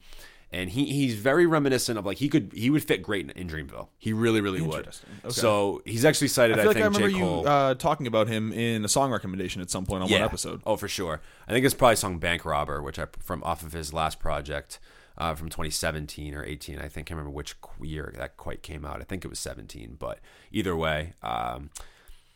And 0.56 0.70
he 0.70 0.86
he's 0.86 1.15
very 1.15 1.46
reminiscent 1.46 2.00
of 2.00 2.06
like 2.06 2.18
he 2.18 2.30
could 2.30 2.52
he 2.56 2.70
would 2.70 2.84
fit 2.84 3.04
great 3.04 3.26
in, 3.26 3.32
in 3.32 3.48
Dreamville. 3.48 3.89
He 3.98 4.13
really 4.13 4.39
really 4.39 4.62
would. 4.62 4.88
Okay. 4.88 5.30
So 5.30 5.82
he's 5.86 6.06
actually 6.06 6.30
cited. 6.30 6.58
I 6.58 6.62
I, 6.62 6.65
like 6.65 6.76
think 6.76 6.86
I 6.86 6.88
remember 6.88 7.10
J. 7.10 7.18
you 7.18 7.24
Cole. 7.24 7.48
uh, 7.48 7.76
talking 7.76 8.08
about 8.08 8.28
him 8.28 8.54
in 8.54 8.86
a 8.86 8.88
song 8.88 9.12
recommendation 9.12 9.62
at 9.62 9.70
some 9.70 9.86
point 9.86 10.04
on 10.04 10.10
one 10.10 10.22
episode. 10.22 10.62
Oh, 10.65 10.78
for 10.78 10.88
sure. 10.88 11.22
I 11.48 11.52
think 11.52 11.65
it's 11.65 11.76
probably 11.76 11.98
song 11.98 12.20
"Bank 12.20 12.46
Robber," 12.46 12.82
which 12.82 12.98
I 12.98 13.08
from 13.20 13.44
off 13.44 13.63
of 13.63 13.74
his 13.74 13.94
last 13.94 14.20
project 14.20 14.80
uh, 15.18 15.36
from 15.36 15.50
2017 15.50 16.34
or 16.34 16.44
18. 16.44 16.78
I 16.78 16.84
think 16.84 16.91
I 16.91 17.02
can't 17.02 17.12
remember 17.12 17.32
which 17.32 17.56
year 17.82 18.13
that 18.18 18.38
quite 18.38 18.63
came 18.63 18.86
out. 18.86 19.02
I 19.02 19.04
think 19.04 19.26
it 19.26 19.28
was 19.28 19.39
17, 19.39 19.98
but 20.00 20.20
either 20.52 20.76
way, 20.76 21.13
um, 21.22 21.70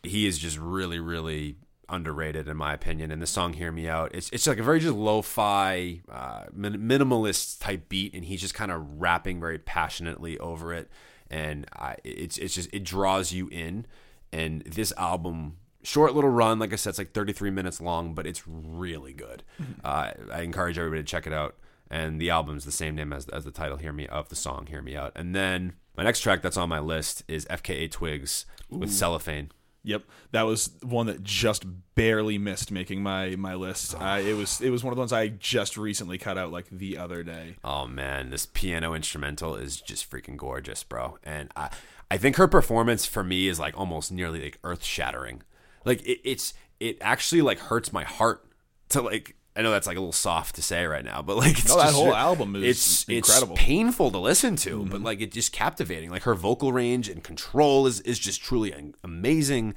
he 0.03 0.27
is 0.27 0.37
just 0.37 0.57
really, 0.57 0.99
really 0.99 1.55
underrated 1.89 2.47
in 2.47 2.57
my 2.57 2.73
opinion. 2.73 3.11
And 3.11 3.21
the 3.21 3.27
song 3.27 3.53
"Hear 3.53 3.71
Me 3.71 3.87
Out," 3.87 4.13
it's 4.13 4.29
it's 4.31 4.47
like 4.47 4.57
a 4.59 4.63
very 4.63 4.79
just 4.79 4.95
lo-fi, 4.95 6.01
uh, 6.11 6.45
min- 6.53 6.87
minimalist 6.87 7.59
type 7.61 7.89
beat, 7.89 8.13
and 8.13 8.25
he's 8.25 8.41
just 8.41 8.53
kind 8.53 8.71
of 8.71 8.99
rapping 8.99 9.39
very 9.39 9.59
passionately 9.59 10.37
over 10.39 10.73
it, 10.73 10.89
and 11.29 11.65
I, 11.73 11.95
it's 12.03 12.37
it's 12.37 12.55
just 12.55 12.69
it 12.73 12.83
draws 12.83 13.31
you 13.31 13.47
in. 13.49 13.85
And 14.31 14.61
this 14.61 14.93
album 14.95 15.57
short 15.81 16.13
little 16.13 16.29
run 16.29 16.59
like 16.59 16.73
i 16.73 16.75
said 16.75 16.89
it's 16.89 16.99
like 16.99 17.13
33 17.13 17.51
minutes 17.51 17.79
long 17.79 18.13
but 18.13 18.27
it's 18.27 18.43
really 18.45 19.13
good 19.13 19.43
uh, 19.83 20.11
i 20.31 20.41
encourage 20.41 20.77
everybody 20.77 21.01
to 21.01 21.05
check 21.07 21.25
it 21.25 21.33
out 21.33 21.55
and 21.89 22.19
the 22.19 22.29
album's 22.29 22.65
the 22.65 22.71
same 22.71 22.95
name 22.95 23.13
as, 23.13 23.27
as 23.29 23.45
the 23.45 23.51
title 23.51 23.77
hear 23.77 23.93
me 23.93 24.05
of 24.07 24.27
the 24.29 24.35
song 24.35 24.67
hear 24.67 24.81
me 24.81 24.95
out 24.95 25.11
and 25.15 25.33
then 25.33 25.73
my 25.95 26.03
next 26.03 26.19
track 26.19 26.41
that's 26.41 26.57
on 26.57 26.67
my 26.67 26.79
list 26.79 27.23
is 27.27 27.45
fka 27.45 27.89
twigs 27.89 28.45
with 28.69 28.91
cellophane 28.91 29.49
Yep, 29.83 30.03
that 30.31 30.41
was 30.43 30.71
one 30.83 31.05
that 31.07 31.23
just 31.23 31.65
barely 31.95 32.37
missed 32.37 32.71
making 32.71 33.01
my 33.01 33.35
my 33.37 33.55
list. 33.55 33.95
Uh, 33.99 34.21
it 34.23 34.33
was 34.35 34.59
it 34.61 34.69
was 34.69 34.83
one 34.83 34.91
of 34.91 34.97
the 34.97 35.01
ones 35.01 35.13
I 35.13 35.29
just 35.29 35.77
recently 35.77 36.17
cut 36.17 36.37
out 36.37 36.51
like 36.51 36.67
the 36.69 36.97
other 36.97 37.23
day. 37.23 37.55
oh 37.63 37.87
man 37.87 38.29
this 38.29 38.45
piano 38.45 38.93
instrumental 38.93 39.55
is 39.55 39.79
just 39.81 40.09
freaking 40.09 40.35
gorgeous 40.37 40.83
bro 40.83 41.17
and 41.23 41.49
i 41.55 41.69
i 42.11 42.17
think 42.17 42.35
her 42.35 42.47
performance 42.47 43.05
for 43.05 43.23
me 43.23 43.47
is 43.47 43.59
like 43.59 43.77
almost 43.77 44.11
nearly 44.11 44.41
like 44.41 44.59
earth 44.63 44.83
shattering 44.83 45.41
like 45.85 46.01
it, 46.05 46.19
it's 46.23 46.53
it 46.79 46.97
actually 47.01 47.41
like 47.41 47.59
hurts 47.59 47.91
my 47.93 48.03
heart 48.03 48.45
to 48.89 49.01
like 49.01 49.35
I 49.59 49.61
know 49.61 49.71
that's 49.71 49.85
like 49.87 49.97
a 49.97 49.99
little 49.99 50.13
soft 50.13 50.55
to 50.55 50.61
say 50.61 50.85
right 50.85 51.03
now, 51.03 51.21
but 51.21 51.35
like 51.35 51.59
it's 51.59 51.67
No, 51.67 51.75
that 51.77 51.87
just- 51.87 51.95
whole 51.95 52.15
album 52.15 52.55
is 52.55 52.63
it's 52.63 53.03
incredible. 53.09 53.55
It's 53.55 53.63
painful 53.63 54.09
to 54.11 54.17
listen 54.17 54.55
to, 54.57 54.85
but 54.85 55.01
like 55.01 55.19
it's 55.19 55.33
just 55.33 55.51
captivating. 55.51 56.09
Like 56.09 56.23
her 56.23 56.33
vocal 56.33 56.71
range 56.71 57.09
and 57.09 57.21
control 57.23 57.85
is 57.85 57.99
is 58.01 58.17
just 58.17 58.41
truly 58.41 58.73
amazing. 59.03 59.75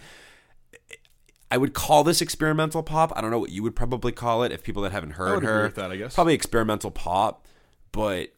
I 1.50 1.58
would 1.58 1.74
call 1.74 2.02
this 2.04 2.22
experimental 2.22 2.82
pop. 2.82 3.12
I 3.14 3.20
don't 3.20 3.30
know 3.30 3.38
what 3.38 3.50
you 3.50 3.62
would 3.62 3.76
probably 3.76 4.12
call 4.12 4.42
it 4.42 4.52
if 4.52 4.62
people 4.62 4.82
that 4.84 4.92
haven't 4.92 5.12
heard 5.12 5.34
would 5.34 5.44
her. 5.44 5.54
agree 5.56 5.66
with 5.66 5.74
that, 5.74 5.90
I 5.92 5.96
guess. 5.96 6.14
probably 6.14 6.32
experimental 6.34 6.90
pop, 6.90 7.46
but 7.90 8.32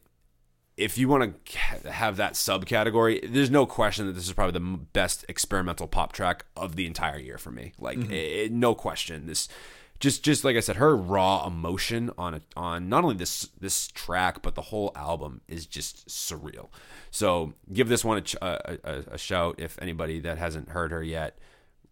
if 0.75 0.97
you 0.97 1.07
want 1.07 1.45
to 1.45 1.89
have 1.91 2.17
that 2.17 2.33
subcategory, 2.33 3.31
there's 3.31 3.49
no 3.49 3.65
question 3.65 4.05
that 4.07 4.13
this 4.13 4.25
is 4.27 4.33
probably 4.33 4.51
the 4.59 4.77
best 4.91 5.23
experimental 5.29 5.87
pop 5.87 6.11
track 6.11 6.43
of 6.57 6.75
the 6.75 6.85
entire 6.85 7.17
year 7.17 7.37
for 7.37 7.51
me. 7.51 7.71
Like, 7.79 7.97
Mm-hmm. 7.99 8.11
eh, 8.13 8.47
no 8.51 8.75
question. 8.75 9.27
This, 9.27 9.47
just, 9.99 10.23
just 10.23 10.43
like 10.43 10.55
I 10.55 10.59
said, 10.59 10.75
her 10.77 10.95
raw 10.95 11.45
emotion 11.47 12.11
on 12.17 12.35
a, 12.35 12.41
on 12.55 12.89
not 12.89 13.03
only 13.03 13.15
this 13.15 13.49
this 13.59 13.87
track 13.87 14.41
but 14.41 14.55
the 14.55 14.61
whole 14.63 14.91
album 14.95 15.41
is 15.47 15.65
just 15.65 16.07
surreal. 16.07 16.67
So 17.11 17.53
give 17.71 17.87
this 17.87 18.03
one 18.03 18.21
a, 18.41 18.45
a, 18.45 18.77
a, 18.83 19.03
a 19.13 19.17
shout 19.17 19.55
if 19.59 19.77
anybody 19.81 20.19
that 20.21 20.37
hasn't 20.37 20.69
heard 20.69 20.91
her 20.91 21.03
yet. 21.03 21.37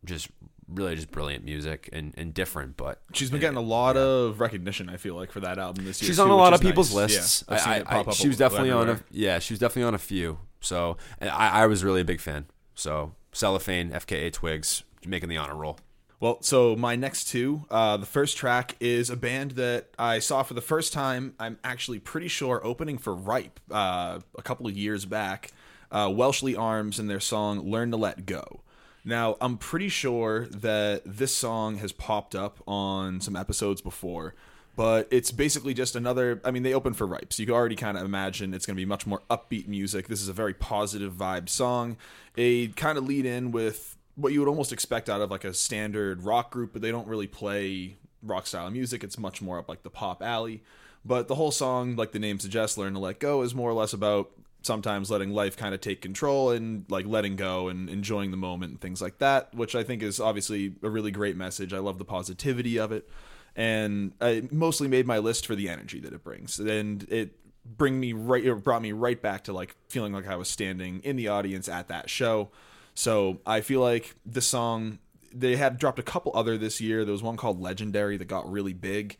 Just 0.05 0.29
really 0.67 0.95
just 0.95 1.11
brilliant 1.11 1.45
music 1.45 1.89
and, 1.93 2.13
and 2.17 2.33
different, 2.33 2.77
but 2.77 3.01
She's 3.13 3.29
been 3.29 3.39
getting 3.39 3.57
a 3.57 3.61
lot 3.61 3.97
of 3.97 4.39
recognition. 4.39 4.89
I 4.89 4.97
feel 4.97 5.15
like 5.15 5.31
for 5.31 5.39
that 5.41 5.57
album 5.59 5.85
this 5.85 6.01
year. 6.01 6.07
She's 6.07 6.17
too, 6.17 6.23
on 6.23 6.29
a 6.29 6.35
lot 6.35 6.53
of 6.53 6.61
people's 6.61 6.93
nice. 6.93 7.13
lists. 7.13 7.43
Yeah, 7.49 7.83
I, 7.87 7.99
I, 7.99 8.11
she 8.11 8.27
was 8.27 8.37
definitely 8.37 8.71
on 8.71 8.89
a 8.89 8.99
yeah. 9.11 9.39
She 9.39 9.53
was 9.53 9.59
definitely 9.59 9.87
on 9.87 9.95
a 9.95 9.99
few. 9.99 10.39
So 10.59 10.97
I, 11.21 11.63
I 11.63 11.65
was 11.67 11.83
really 11.83 12.01
a 12.01 12.05
big 12.05 12.19
fan. 12.19 12.45
So 12.75 13.13
cellophane, 13.31 13.91
FKA 13.91 14.31
Twigs, 14.31 14.83
making 15.05 15.29
the 15.29 15.37
honor 15.37 15.55
roll. 15.55 15.79
Well, 16.23 16.41
so 16.41 16.77
my 16.77 16.95
next 16.95 17.25
two, 17.25 17.65
uh, 17.69 17.97
the 17.97 18.05
first 18.05 18.38
track 18.38 18.77
is 18.79 19.09
a 19.09 19.17
band 19.17 19.51
that 19.51 19.89
I 19.99 20.19
saw 20.19 20.41
for 20.41 20.53
the 20.53 20.62
first 20.62 20.93
time. 20.93 21.33
I'm 21.38 21.59
actually 21.65 21.99
pretty 21.99 22.29
sure 22.29 22.65
opening 22.65 22.97
for 22.97 23.13
Ripe 23.13 23.59
uh, 23.69 24.21
a 24.38 24.41
couple 24.41 24.65
of 24.65 24.77
years 24.77 25.03
back. 25.03 25.51
Uh, 25.91 26.07
Welshly 26.07 26.55
Arms 26.55 26.97
and 26.97 27.09
their 27.09 27.19
song 27.19 27.69
"Learn 27.69 27.91
to 27.91 27.97
Let 27.97 28.25
Go." 28.25 28.62
Now, 29.03 29.36
I'm 29.41 29.57
pretty 29.57 29.89
sure 29.89 30.45
that 30.45 31.01
this 31.05 31.36
song 31.36 31.79
has 31.79 31.91
popped 31.91 32.36
up 32.36 32.63
on 32.65 33.19
some 33.19 33.36
episodes 33.36 33.81
before, 33.81 34.33
but 34.77 35.09
it's 35.12 35.29
basically 35.29 35.73
just 35.73 35.93
another. 35.93 36.39
I 36.45 36.51
mean, 36.51 36.63
they 36.63 36.73
open 36.73 36.93
for 36.93 37.05
Ripe, 37.05 37.33
so 37.33 37.43
you 37.43 37.47
can 37.47 37.55
already 37.55 37.75
kind 37.75 37.97
of 37.97 38.05
imagine 38.05 38.53
it's 38.53 38.65
going 38.65 38.77
to 38.77 38.81
be 38.81 38.86
much 38.86 39.05
more 39.05 39.23
upbeat 39.29 39.67
music. 39.67 40.07
This 40.07 40.21
is 40.21 40.29
a 40.29 40.33
very 40.33 40.53
positive 40.53 41.12
vibe 41.15 41.49
song. 41.49 41.97
A 42.38 42.69
kind 42.69 42.97
of 42.97 43.05
lead 43.05 43.25
in 43.25 43.51
with 43.51 43.97
what 44.15 44.34
you 44.34 44.39
would 44.39 44.49
almost 44.49 44.71
expect 44.71 45.10
out 45.10 45.21
of 45.21 45.32
like 45.32 45.43
a 45.43 45.54
standard 45.54 46.23
rock 46.23 46.52
group, 46.52 46.73
but 46.73 46.82
they 46.82 46.91
don't 46.91 47.08
really 47.08 47.28
play 47.28 47.97
rock 48.21 48.47
style 48.47 48.69
music. 48.69 49.04
It's 49.04 49.17
much 49.17 49.41
more 49.41 49.60
up 49.60 49.67
like 49.67 49.84
the 49.84 49.89
pop 49.89 50.21
alley. 50.21 50.63
But 51.06 51.28
the 51.28 51.36
whole 51.36 51.52
song, 51.52 51.95
like 51.95 52.12
the 52.12 52.19
name 52.19 52.39
suggests, 52.39 52.78
Learn 52.78 52.93
to 52.93 52.99
Let 52.99 53.19
Go, 53.19 53.41
is 53.41 53.54
more 53.54 53.69
or 53.69 53.73
less 53.73 53.91
about 53.93 54.32
sometimes 54.62 55.12
letting 55.12 55.32
life 55.32 55.58
kind 55.58 55.76
of 55.76 55.82
take 55.82 56.02
control 56.02 56.52
and 56.52 56.86
like 56.89 57.06
letting 57.06 57.36
go 57.36 57.67
and 57.67 57.89
enjoying 57.89 58.32
the 58.32 58.38
moment 58.38 58.71
and 58.71 58.82
things 58.82 59.02
like 59.02 59.17
that, 59.17 59.54
which 59.54 59.76
I 59.76 59.84
think 59.84 60.02
is 60.02 60.19
obviously 60.19 60.73
a 60.82 60.89
really 60.89 61.12
great 61.12 61.36
message. 61.36 61.73
I 61.73 61.80
love 61.80 61.97
the 61.97 62.06
positivity 62.06 62.78
of 62.78 62.91
it. 62.93 63.10
And 63.56 64.13
I 64.21 64.47
mostly 64.52 64.88
made 64.88 65.06
my 65.06 65.19
list 65.19 65.45
for 65.45 65.56
the 65.56 65.67
energy 65.69 65.99
that 65.99 66.13
it 66.13 66.23
brings. 66.23 66.60
And 66.60 67.04
it 67.10 67.38
bring 67.65 67.97
me 67.97 68.12
right 68.12 68.45
it 68.45 68.56
brought 68.63 68.82
me 68.82 68.91
right 68.91 69.21
back 69.21 69.45
to 69.45 69.54
like 69.54 69.73
feeling 69.88 70.12
like 70.12 70.28
I 70.28 70.36
was 70.36 70.49
standing 70.49 70.99
in 71.02 71.15
the 71.15 71.28
audience 71.28 71.67
at 71.67 71.89
that 71.89 72.10
show. 72.10 72.49
So 72.95 73.39
I 73.45 73.62
feel 73.62 73.82
like 73.82 74.15
this 74.25 74.47
song 74.47 74.99
they 75.34 75.56
had 75.56 75.79
dropped 75.79 75.99
a 75.99 76.03
couple 76.03 76.32
other 76.36 76.58
this 76.58 76.79
year. 76.79 77.03
There 77.03 77.12
was 77.12 77.23
one 77.23 77.38
called 77.38 77.60
Legendary 77.60 78.17
that 78.17 78.25
got 78.25 78.49
really 78.49 78.73
big. 78.73 79.17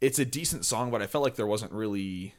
It's 0.00 0.18
a 0.18 0.24
decent 0.24 0.64
song, 0.64 0.90
but 0.90 1.02
I 1.02 1.06
felt 1.08 1.24
like 1.24 1.34
there 1.34 1.46
wasn't 1.46 1.72
really 1.72 2.34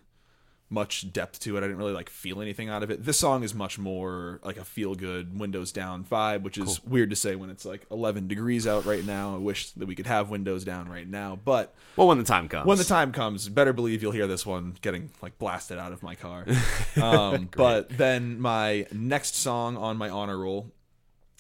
much 0.72 1.12
depth 1.12 1.40
to 1.40 1.56
it. 1.56 1.60
I 1.60 1.62
didn't 1.62 1.78
really 1.78 1.94
like 1.94 2.10
feel 2.10 2.42
anything 2.42 2.70
out 2.70 2.84
of 2.84 2.92
it. 2.92 3.04
This 3.04 3.18
song 3.18 3.44
is 3.44 3.56
much 3.56 3.80
more 3.80 4.40
like 4.44 4.58
a 4.58 4.64
feel 4.64 4.94
good 4.94 5.38
windows 5.40 5.72
down 5.72 6.04
vibe, 6.04 6.44
which 6.44 6.58
is 6.60 6.84
weird 6.84 7.10
to 7.10 7.16
say 7.16 7.36
when 7.36 7.50
it's 7.50 7.66
like 7.66 7.86
11 7.90 8.28
degrees 8.28 8.68
out 8.68 8.86
right 8.86 9.04
now. 9.04 9.34
I 9.34 9.38
wish 9.40 9.72
that 9.72 9.88
we 9.88 9.96
could 9.96 10.06
have 10.08 10.30
windows 10.30 10.64
down 10.64 10.88
right 10.88 11.08
now, 11.08 11.40
but 11.44 11.74
Well, 11.96 12.08
when 12.08 12.20
the 12.20 12.24
time 12.24 12.48
comes. 12.48 12.68
when 12.68 12.78
the 12.78 12.84
time 12.84 13.12
comes, 13.12 13.50
better 13.50 13.74
believe 13.74 14.04
you'll 14.04 14.12
hear 14.12 14.28
this 14.28 14.46
one 14.46 14.76
getting 14.82 15.10
like 15.22 15.40
blasted 15.40 15.80
out 15.80 15.92
of 15.92 16.04
my 16.04 16.14
car. 16.14 16.46
um, 17.02 17.50
but 17.56 17.90
then 17.90 18.40
my 18.40 18.86
next 18.92 19.36
song 19.36 19.76
on 19.76 19.98
my 19.98 20.10
honor 20.10 20.38
roll 20.38 20.72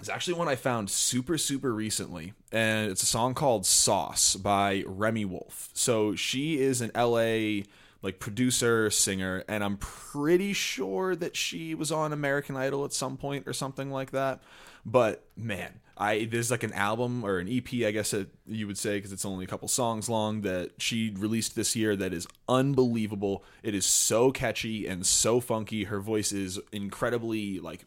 is 0.01 0.09
actually 0.09 0.33
one 0.35 0.47
I 0.47 0.55
found 0.55 0.89
super 0.89 1.37
super 1.37 1.73
recently, 1.73 2.33
and 2.51 2.89
it's 2.89 3.03
a 3.03 3.05
song 3.05 3.33
called 3.33 3.65
"Sauce" 3.65 4.35
by 4.37 4.83
Remi 4.87 5.25
Wolf. 5.25 5.69
So 5.73 6.15
she 6.15 6.59
is 6.59 6.81
an 6.81 6.89
LA 6.95 7.65
like 8.01 8.19
producer 8.19 8.89
singer, 8.89 9.43
and 9.47 9.63
I'm 9.63 9.77
pretty 9.77 10.53
sure 10.53 11.15
that 11.15 11.35
she 11.35 11.75
was 11.75 11.91
on 11.91 12.13
American 12.13 12.55
Idol 12.55 12.85
at 12.85 12.93
some 12.93 13.17
point 13.17 13.47
or 13.47 13.53
something 13.53 13.91
like 13.91 14.11
that. 14.11 14.41
But 14.85 15.25
man, 15.35 15.81
I 15.97 16.25
there's 16.31 16.49
like 16.49 16.63
an 16.63 16.71
album 16.73 17.25
or 17.25 17.39
an 17.39 17.49
EP, 17.49 17.67
I 17.85 17.91
guess 17.91 18.13
it, 18.13 18.29
you 18.47 18.65
would 18.67 18.77
say, 18.77 18.97
because 18.97 19.11
it's 19.11 19.25
only 19.25 19.43
a 19.43 19.47
couple 19.47 19.67
songs 19.67 20.07
long 20.07 20.41
that 20.41 20.71
she 20.77 21.13
released 21.17 21.55
this 21.55 21.75
year 21.75 21.95
that 21.97 22.13
is 22.13 22.25
unbelievable. 22.47 23.43
It 23.63 23.75
is 23.75 23.85
so 23.85 24.31
catchy 24.31 24.87
and 24.87 25.05
so 25.05 25.41
funky. 25.41 25.83
Her 25.85 25.99
voice 25.99 26.31
is 26.31 26.57
incredibly 26.71 27.59
like 27.59 27.85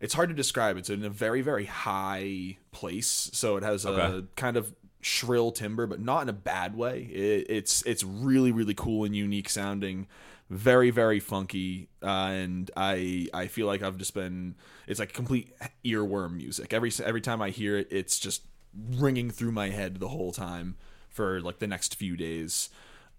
it's 0.00 0.14
hard 0.14 0.28
to 0.28 0.34
describe. 0.34 0.76
It's 0.76 0.90
in 0.90 1.04
a 1.04 1.10
very 1.10 1.40
very 1.40 1.64
high 1.64 2.58
place, 2.70 3.30
so 3.32 3.56
it 3.56 3.64
has 3.64 3.84
a 3.84 3.88
Okay. 3.90 4.26
kind 4.36 4.56
of 4.56 4.74
shrill 5.04 5.52
timbre, 5.52 5.86
but 5.86 6.00
not 6.00 6.22
in 6.22 6.28
a 6.28 6.34
bad 6.34 6.76
way. 6.76 7.02
It, 7.02 7.46
it's 7.48 7.82
it's 7.82 8.02
really 8.02 8.52
really 8.52 8.74
cool 8.74 9.04
and 9.04 9.14
unique 9.14 9.48
sounding, 9.48 10.06
very 10.48 10.90
very 10.90 11.20
funky, 11.20 11.88
uh, 12.02 12.06
and 12.06 12.70
I 12.76 13.28
I 13.34 13.46
feel 13.46 13.66
like 13.66 13.82
I've 13.82 13.98
just 13.98 14.14
been 14.14 14.54
it's 14.86 14.98
like 14.98 15.12
complete 15.12 15.52
earworm 15.84 16.36
music. 16.36 16.72
Every 16.72 16.90
every 17.04 17.20
time 17.20 17.42
I 17.42 17.50
hear 17.50 17.76
it, 17.76 17.88
it's 17.90 18.18
just 18.18 18.42
ringing 18.90 19.30
through 19.30 19.52
my 19.52 19.68
head 19.68 20.00
the 20.00 20.08
whole 20.08 20.32
time 20.32 20.76
for 21.10 21.40
like 21.40 21.58
the 21.58 21.66
next 21.66 21.94
few 21.96 22.16
days. 22.16 22.70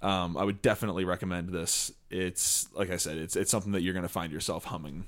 Um, 0.02 0.38
I 0.38 0.44
would 0.44 0.62
definitely 0.62 1.06
recommend 1.06 1.50
this. 1.50 1.92
It's 2.10 2.68
like 2.74 2.90
I 2.90 2.98
said, 2.98 3.18
it's 3.18 3.36
it's 3.36 3.52
something 3.52 3.72
that 3.74 3.82
you're 3.82 3.94
gonna 3.94 4.08
find 4.08 4.34
yourself 4.34 4.66
humming 4.66 5.06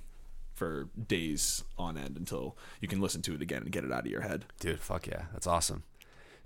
for 0.54 0.90
days 1.08 1.64
on 1.78 1.98
end 1.98 2.18
until 2.18 2.58
you 2.82 2.88
can 2.88 3.00
listen 3.00 3.22
to 3.22 3.36
it 3.36 3.42
again 3.44 3.62
and 3.62 3.72
get 3.72 3.84
it 3.84 3.92
out 3.92 4.06
of 4.06 4.12
your 4.12 4.22
head. 4.22 4.46
dude, 4.60 4.80
fuck 4.80 5.06
yeah, 5.06 5.26
that's 5.32 5.46
awesome. 5.46 5.84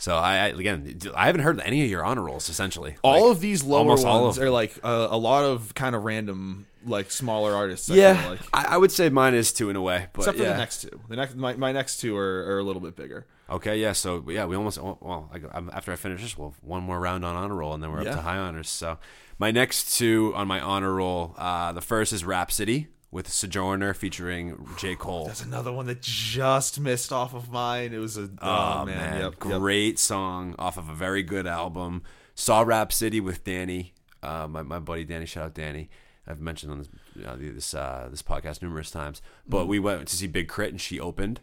So 0.01 0.15
I, 0.15 0.37
I 0.37 0.47
again, 0.47 0.97
I 1.15 1.27
haven't 1.27 1.41
heard 1.41 1.59
any 1.61 1.83
of 1.83 1.89
your 1.91 2.03
honor 2.03 2.23
rolls. 2.23 2.49
Essentially, 2.49 2.95
all 3.03 3.27
Like, 3.27 3.35
of 3.35 3.39
these 3.39 3.63
lower 3.63 3.91
all 3.99 4.23
ones 4.23 4.37
of 4.39 4.43
are 4.43 4.49
like 4.49 4.73
uh, 4.83 5.07
a 5.11 5.17
lot 5.17 5.45
of 5.45 5.75
kind 5.75 5.95
of 5.95 6.03
random 6.03 6.65
like 6.83 7.11
smaller 7.11 7.53
artists. 7.53 7.87
I 7.91 7.93
Yeah, 7.95 8.29
like. 8.29 8.39
I, 8.51 8.65
I 8.73 8.77
would 8.77 8.91
say 8.91 9.09
mine 9.09 9.35
is 9.35 9.53
two 9.53 9.69
in 9.69 9.75
a 9.75 9.81
way, 9.81 10.07
but 10.13 10.21
except 10.21 10.39
for 10.39 10.43
the 10.43 10.57
next 10.57 10.81
two. 10.81 10.99
The 11.07 11.15
next 11.15 11.35
my, 11.35 11.53
my 11.53 11.71
next 11.71 11.97
two 11.97 12.17
are, 12.17 12.55
are 12.55 12.57
a 12.57 12.63
little 12.63 12.81
bit 12.81 12.95
bigger. 12.95 13.27
Okay, 13.47 13.79
yeah. 13.79 13.91
So 13.91 14.25
yeah, 14.27 14.45
we 14.45 14.55
almost 14.55 14.79
oh, 14.79 14.97
well. 15.01 15.29
I, 15.31 15.37
I'm- 15.55 15.69
after 15.71 15.91
I 15.91 15.97
finish 15.97 16.21
this, 16.23 16.35
we'll 16.35 16.49
have 16.49 16.57
one 16.63 16.81
more 16.81 16.99
round 16.99 17.23
on 17.23 17.35
honor 17.35 17.53
roll, 17.55 17.75
and 17.75 17.83
then 17.83 17.91
we're 17.91 18.01
Yeah. 18.01 18.09
up 18.09 18.15
to 18.15 18.21
high 18.23 18.37
honors. 18.39 18.69
So 18.69 18.97
my 19.37 19.51
next 19.51 19.95
two 19.95 20.33
on 20.35 20.47
my 20.47 20.59
honor 20.59 20.93
roll, 20.95 21.35
uh, 21.37 21.73
the 21.73 21.81
first 21.81 22.11
is 22.11 22.25
Rapsody 22.25 22.87
with 23.11 23.27
Sojourner 23.29 23.93
featuring 23.93 24.67
J 24.77 24.95
Cole. 24.95 25.27
That's 25.27 25.43
another 25.43 25.71
one 25.71 25.85
that 25.87 26.01
just 26.01 26.79
missed 26.79 27.11
off 27.11 27.33
of 27.33 27.51
mine. 27.51 27.93
It 27.93 27.97
was 27.97 28.17
a 28.17 28.29
oh, 28.41 28.79
Oh, 28.81 28.85
man, 28.85 29.19
Yep, 29.21 29.21
yep. 29.23 29.39
great 29.39 29.99
song 29.99 30.55
off 30.57 30.77
of 30.77 30.87
a 30.89 30.93
very 30.93 31.21
good 31.21 31.45
album. 31.45 32.03
Saw 32.35 32.61
Rapsody 32.61 33.19
with 33.19 33.43
Danny, 33.43 33.93
uh, 34.23 34.47
my 34.49 34.63
my 34.63 34.79
buddy 34.79 35.03
Danny. 35.03 35.25
Shout 35.25 35.45
out 35.45 35.53
Danny. 35.53 35.89
I've 36.25 36.39
mentioned 36.39 36.71
on 36.71 36.77
this 36.79 36.89
know, 37.15 37.35
this 37.35 37.73
uh, 37.73 38.07
this 38.09 38.21
podcast 38.21 38.61
numerous 38.61 38.89
times. 38.91 39.21
But 39.47 39.67
we 39.67 39.79
went 39.79 40.07
to 40.07 40.15
see 40.15 40.27
Big 40.27 40.47
K.R.I.T., 40.47 40.69
and 40.71 40.81
she 40.81 40.99
opened 40.99 41.41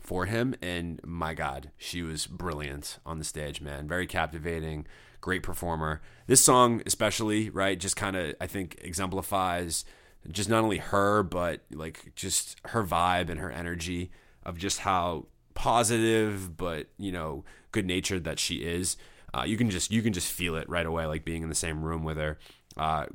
for 0.00 0.26
him, 0.26 0.54
and 0.62 1.00
my 1.04 1.32
God, 1.34 1.70
she 1.78 2.02
was 2.02 2.26
brilliant 2.26 2.98
on 3.06 3.18
the 3.18 3.24
stage. 3.24 3.60
Man, 3.60 3.88
very 3.88 4.06
captivating, 4.06 4.86
great 5.20 5.42
performer. 5.42 6.00
This 6.26 6.44
song, 6.44 6.82
especially, 6.86 7.50
right, 7.50 7.78
just 7.80 7.96
kind 7.96 8.14
of 8.16 8.34
I 8.40 8.46
think 8.46 8.76
exemplifies 8.82 9.84
just 10.30 10.48
not 10.48 10.64
only 10.64 10.78
her, 10.78 11.22
but 11.22 11.60
like 11.70 12.12
just 12.14 12.56
her 12.66 12.84
vibe 12.84 13.30
and 13.30 13.40
her 13.40 13.50
energy 13.50 14.10
of 14.44 14.58
just 14.58 14.80
how 14.80 15.26
positive, 15.54 16.56
but 16.56 16.86
you 16.98 17.12
know, 17.12 17.44
good 17.72 17.86
natured 17.86 18.24
that 18.24 18.38
she 18.38 18.56
is. 18.56 18.96
Uh, 19.34 19.44
you 19.44 19.56
can 19.56 19.70
just 19.70 19.90
you 19.90 20.02
can 20.02 20.12
just 20.12 20.30
feel 20.30 20.56
it 20.56 20.68
right 20.68 20.86
away, 20.86 21.06
like 21.06 21.24
being 21.24 21.42
in 21.42 21.48
the 21.48 21.54
same 21.54 21.82
room 21.82 22.04
with 22.04 22.16
her. 22.16 22.38
Uh, 22.76 23.06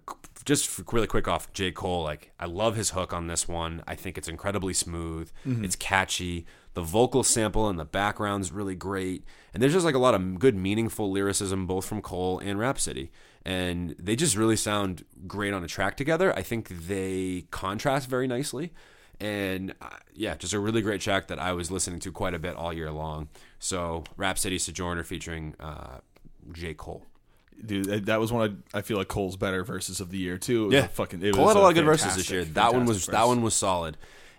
just 0.44 0.82
really 0.92 1.06
quick 1.08 1.28
off 1.28 1.52
J 1.54 1.72
Cole, 1.72 2.04
like 2.04 2.32
I 2.40 2.46
love 2.48 2.76
his 2.76 2.92
hook 2.92 3.14
on 3.14 3.28
this 3.28 3.48
one. 3.48 3.84
I 3.88 3.96
think 3.96 4.18
it's 4.18 4.28
incredibly 4.28 4.74
smooth. 4.74 5.32
It's 5.64 5.76
catchy. 5.76 6.46
The 6.74 6.82
vocal 6.82 7.24
sample 7.24 7.70
in 7.70 7.76
the 7.76 7.86
background's 7.86 8.52
really 8.52 8.76
great, 8.76 9.24
and 9.54 9.62
there's 9.62 9.74
just 9.74 9.86
like 9.86 9.94
a 9.96 10.00
lot 10.00 10.16
of 10.16 10.40
good, 10.40 10.56
meaningful 10.56 11.12
lyricism 11.12 11.68
both 11.68 11.86
from 11.86 12.02
Cole 12.02 12.40
and 12.40 12.58
Rapsody, 12.58 13.12
and 13.46 13.96
they 13.98 14.16
just 14.16 14.36
really 14.36 14.56
sound 14.56 15.06
great 15.28 15.54
on 15.54 15.64
a 15.64 15.68
track 15.68 15.98
together. 15.98 16.36
I 16.38 16.42
think 16.42 16.70
they 16.70 17.46
contrast 17.52 18.10
very 18.10 18.28
nicely 18.28 18.72
and 19.22 19.76
uh, 19.82 19.90
yeah, 20.14 20.36
just 20.36 20.54
a 20.54 20.60
really 20.60 20.82
great 20.82 21.00
track 21.00 21.28
that 21.28 21.40
I 21.40 21.54
was 21.54 21.70
listening 21.70 22.00
to 22.00 22.12
quite 22.12 22.34
a 22.34 22.40
bit 22.40 22.56
all 22.56 22.74
year 22.74 22.92
long. 22.92 23.30
So, 23.60 24.04
Rapsody 24.18 24.58
Sojourner 24.58 25.04
featuring 25.04 25.56
uh, 25.60 26.00
J. 26.52 26.74
Cole. 26.74 27.06
Dude, 27.64 28.08
that- 28.08 28.20
was 28.20 28.32
one 28.32 28.44
of 28.44 28.58
I 28.74 28.82
feel 28.82 28.98
like 28.98 29.08
Cole's 29.08 29.38
better 29.38 29.64
verses 29.64 30.00
of 30.02 30.10
the 30.10 30.18
year 30.18 30.40
too. 30.40 30.70
It 30.70 30.74
Yeah, 30.74 30.86
a 30.86 30.88
fucking. 30.88 31.22
It 31.24 31.36
Cole 31.36 31.46
was 31.46 31.54
had 31.54 31.60
a 31.60 31.64
lot 31.64 31.70
of 31.70 31.76
good 31.76 31.86
verses 31.86 32.16
this 32.16 32.32
year. 32.32 32.44
That 32.44 32.74
one 32.74 32.86
was 32.86 33.06
that 33.06 33.28
one 33.28 33.44
was 33.44 33.54
solid. 33.54 33.98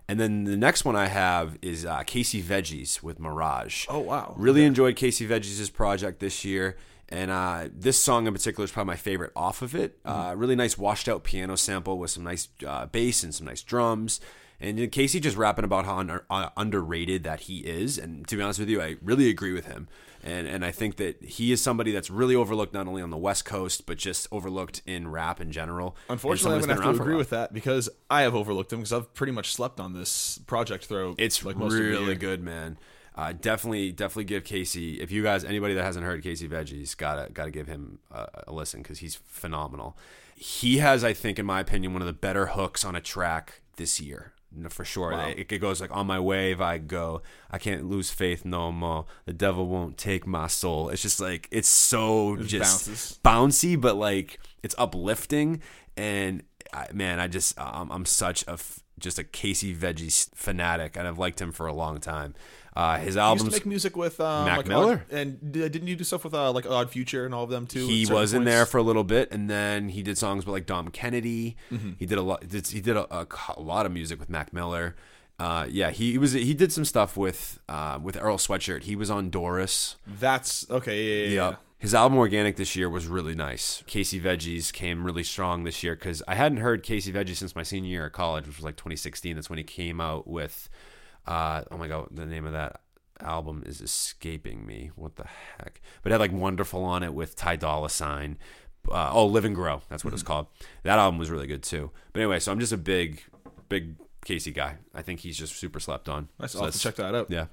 And 0.09 0.19
then 0.19 0.45
the 0.45 0.57
next 0.57 0.85
one 0.85 0.97
I 0.97 1.07
have 1.07 1.57
is 1.62 1.87
uh, 1.87 2.03
Casey 2.03 2.43
Veggies 2.43 3.05
with 3.05 3.21
Mirage. 3.21 3.87
Oh, 3.88 4.01
wow. 4.01 4.35
Really 4.37 4.65
enjoyed 4.65 4.97
Casey 4.97 5.27
Veggies' 5.27 5.73
project 5.73 6.19
this 6.19 6.45
year. 6.45 6.77
And 7.12 7.31
uh, 7.31 7.68
this 7.70 8.01
song 8.01 8.27
in 8.27 8.33
particular 8.33 8.64
is 8.64 8.72
probably 8.72 8.92
my 8.92 8.96
favorite 8.96 9.33
off 9.37 9.61
of 9.61 9.75
it. 9.75 10.03
Mm-hmm. 10.03 10.18
Uh, 10.18 10.35
really 10.35 10.57
nice 10.57 10.79
washed 10.79 11.09
out 11.09 11.25
piano 11.25 11.57
sample 11.57 11.98
with 11.98 12.11
some 12.11 12.25
nice 12.25 12.48
uh, 12.66 12.87
bass 12.87 13.22
and 13.22 13.35
some 13.35 13.46
nice 13.46 13.62
drums. 13.62 14.18
And 14.61 14.90
Casey 14.90 15.20
just 15.20 15.37
rapping 15.37 15.64
about 15.64 15.85
how 15.85 15.98
under, 15.98 16.25
uh, 16.31 16.51
underrated 16.57 17.25
that 17.25 17.40
he 17.40 17.59
is. 17.59 17.98
And 17.98 18.27
to 18.29 18.37
be 18.37 18.42
honest 18.42 18.61
with 18.61 18.68
you, 18.68 18.81
I 18.81 18.96
really 19.03 19.29
agree 19.29 19.53
with 19.53 19.66
him. 19.66 19.88
And 20.25 20.46
and 20.46 20.64
I 20.64 20.70
think 20.70 20.96
that 20.96 21.22
he 21.22 21.51
is 21.51 21.61
somebody 21.61 21.90
that's 21.90 22.09
really 22.09 22.37
overlooked 22.37 22.72
not 22.72 22.87
only 22.87 23.03
on 23.03 23.11
the 23.11 23.16
West 23.16 23.44
Coast 23.44 23.87
but 23.87 23.98
just 23.98 24.29
overlooked 24.31 24.81
in 24.87 25.11
rap 25.11 25.40
in 25.40 25.51
general. 25.51 25.96
Unfortunately, 26.09 26.55
I'm 26.55 26.61
gonna 26.61 26.75
that's 26.75 26.87
have 26.87 26.96
to 26.96 27.03
agree 27.03 27.16
with 27.16 27.31
that 27.31 27.53
because 27.53 27.90
I 28.09 28.22
have 28.22 28.37
overlooked 28.37 28.72
him 28.72 28.79
because 28.79 28.92
I've 28.92 29.12
pretty 29.14 29.33
much 29.33 29.53
slept 29.53 29.81
on 29.81 29.94
this 29.94 30.38
project 30.46 30.85
throughout. 30.85 31.16
It's 31.18 31.44
like 31.44 31.57
most 31.57 31.72
of 31.72 31.81
the 31.81 31.88
really 31.88 32.14
good, 32.14 32.40
man. 32.40 32.79
Uh, 33.14 33.33
definitely, 33.33 33.92
definitely 33.92 34.25
give 34.25 34.44
Casey. 34.44 35.01
If 35.01 35.11
you 35.11 35.22
guys, 35.22 35.44
anybody 35.44 35.75
that 35.75 35.85
hasn't 35.85 36.05
heard 36.05 36.22
Casey 36.22 36.48
Veggies, 36.48 36.96
gotta 36.96 37.31
gotta 37.31 37.51
give 37.51 37.66
him 37.66 37.98
a, 38.11 38.27
a 38.48 38.53
listen 38.53 38.83
because 38.83 39.01
he's 39.01 39.16
phenomenal. 39.27 39.96
He 40.35 40.79
has, 40.79 41.05
I 41.05 41.12
think, 41.12 41.38
in 41.38 41.46
my 41.46 41.61
opinion, 41.61 41.92
one 41.92 42.03
of 42.03 42.07
the 42.07 42.14
better 42.14 42.46
hooks 42.46 42.85
on 42.85 42.96
a 42.96 43.01
track 43.01 43.61
this 43.77 44.01
year. 44.01 44.33
For 44.68 44.85
sure, 44.85 45.12
it, 45.12 45.51
it 45.51 45.59
goes 45.61 45.81
like 45.81 45.90
on 45.96 46.07
my 46.07 46.20
wave 46.20 46.61
I 46.61 46.77
go. 46.77 47.22
I 47.51 47.57
can't 47.57 47.88
lose 47.88 48.11
faith 48.11 48.44
no 48.44 48.70
more. 48.70 49.07
The 49.25 49.33
devil 49.33 49.66
won't 49.66 49.96
take 49.96 50.27
my 50.27 50.46
soul. 50.46 50.90
It's 50.90 51.01
just 51.01 51.20
like 51.20 51.48
it's 51.51 51.68
so 51.68 52.37
just 52.37 52.87
bounces. 52.87 53.18
bouncy, 53.25 53.81
but 53.81 53.96
like 53.96 54.38
it's 54.62 54.75
uplifting. 54.77 55.62
And 55.96 56.42
I, 56.70 56.88
man, 56.92 57.18
I 57.18 57.29
just 57.29 57.59
I'm, 57.59 57.90
I'm 57.90 58.05
such 58.05 58.42
a 58.46 58.53
f- 58.53 58.82
just 58.99 59.19
a 59.19 59.25
Casey 59.25 59.75
Veggies 59.75 60.29
fanatic, 60.35 60.97
and 60.97 61.07
I've 61.09 61.19
liked 61.19 61.41
him 61.41 61.53
for 61.53 61.67
a 61.67 61.73
long 61.73 61.99
time. 61.99 62.35
Uh, 62.75 62.97
his 62.97 63.01
He 63.01 63.07
used 63.07 63.19
albums, 63.19 63.49
to 63.51 63.57
make 63.57 63.67
music 63.67 63.97
with 63.97 64.19
um, 64.21 64.47
Mac 64.47 64.59
like 64.59 64.67
Miller? 64.67 65.05
Odd, 65.11 65.17
and 65.17 65.53
didn't 65.53 65.87
you 65.87 65.97
do 65.97 66.05
stuff 66.05 66.25
with 66.25 66.33
uh, 66.33 66.53
like 66.53 66.65
Odd 66.65 66.91
Future 66.91 67.27
and 67.27 67.35
all 67.35 67.45
of 67.45 67.51
them 67.51 67.67
too? 67.67 67.87
he 67.87 68.07
was 68.07 68.33
in 68.33 68.41
points? 68.41 68.51
there 68.51 68.67
for 68.67 68.79
a 68.79 68.83
little 68.83 69.05
bit, 69.05 69.31
and 69.31 69.51
then 69.51 69.91
he 69.91 70.03
did 70.03 70.17
songs 70.17 70.47
with 70.47 70.53
like 70.55 70.67
Dom 70.67 70.89
Kennedy. 70.89 71.57
Mm-hmm. 71.71 71.93
He 71.99 72.07
did 72.07 72.17
a 72.19 72.23
lot. 72.23 72.45
He 72.51 72.81
did 72.81 72.97
a, 72.97 73.15
a, 73.15 73.27
a 73.57 73.61
lot 73.61 73.85
of 73.85 73.93
music 73.93 74.19
with 74.19 74.31
Mac 74.31 74.53
Miller. 74.53 74.95
Uh, 75.39 75.67
yeah, 75.69 75.91
he, 75.91 76.17
was. 76.19 76.33
He 76.33 76.55
did 76.55 76.73
some 76.73 76.85
stuff 76.85 77.17
with 77.17 77.59
uh, 77.69 77.99
with 78.01 78.17
Earl 78.17 78.39
Sweatshirt. 78.39 78.85
He 78.85 78.95
was 78.95 79.11
on 79.11 79.29
Doris. 79.29 79.97
That's 80.07 80.71
okay. 80.71 81.03
Yeah, 81.03 81.25
yeah, 81.25 81.35
yeah. 81.35 81.49
Yep. 81.51 81.61
His 81.83 81.95
album 81.97 82.16
Organic 82.16 82.55
this 82.55 82.77
year 82.77 82.88
was 82.88 83.09
really 83.09 83.35
nice. 83.35 83.83
Casey 83.88 84.21
Veggies 84.21 84.73
came 84.73 85.05
really 85.05 85.25
strong 85.25 85.64
this 85.64 85.83
year 85.83 85.97
because 85.97 86.23
I 86.29 86.37
hadn't 86.37 86.59
heard 86.59 86.85
Casey 86.85 87.12
Veggies 87.12 87.38
since 87.38 87.57
my 87.57 87.64
senior 87.64 87.90
year 87.90 88.07
of 88.07 88.12
college, 88.12 88.47
which 88.47 88.57
was 88.57 88.64
like 88.64 88.77
2016. 88.77 89.35
That's 89.35 89.51
when 89.51 89.57
he 89.57 89.64
came 89.64 90.01
out 90.01 90.29
with, 90.29 90.68
uh, 91.27 91.62
oh 91.73 91.77
my 91.77 91.88
god, 91.88 92.07
the 92.12 92.25
name 92.25 92.47
of 92.47 92.53
that 92.53 92.83
album 93.21 93.64
is 93.66 93.81
escaping 93.81 94.64
me. 94.64 94.92
What 94.95 95.16
the 95.16 95.27
heck? 95.59 95.81
But 96.05 96.12
it 96.12 96.14
had 96.14 96.21
like 96.21 96.31
Wonderful 96.31 96.85
on 96.85 97.03
it 97.03 97.14
with 97.14 97.35
Ty 97.35 97.57
Dolla 97.57 97.90
Sign. 97.90 98.38
Uh, 98.88 99.11
oh, 99.12 99.27
Live 99.27 99.45
and 99.45 99.57
Grow. 99.57 99.83
That's 99.88 100.05
what 100.05 100.14
it's 100.14 100.23
called. 100.23 100.47
That 100.85 101.01
album 101.01 101.18
was 101.18 101.31
really 101.31 101.49
good 101.49 101.64
too. 101.64 101.90
But 102.12 102.21
anyway, 102.21 102.38
so 102.38 102.53
I'm 102.53 102.61
just 102.61 102.73
a 102.73 102.77
big, 102.77 103.25
big 103.68 103.97
Casey 104.25 104.53
guy. 104.53 104.77
I 104.95 105.03
think 105.03 105.18
he's 105.18 105.37
just 105.37 105.57
super 105.57 105.81
slept 105.81 106.09
on. 106.09 106.29
Nice. 106.38 106.53
So 106.53 106.61
I'll 106.61 106.66
have 106.66 106.75
to 106.75 106.79
check 106.79 106.95
that 106.95 107.16
out. 107.16 107.29
Yeah. 107.29 107.47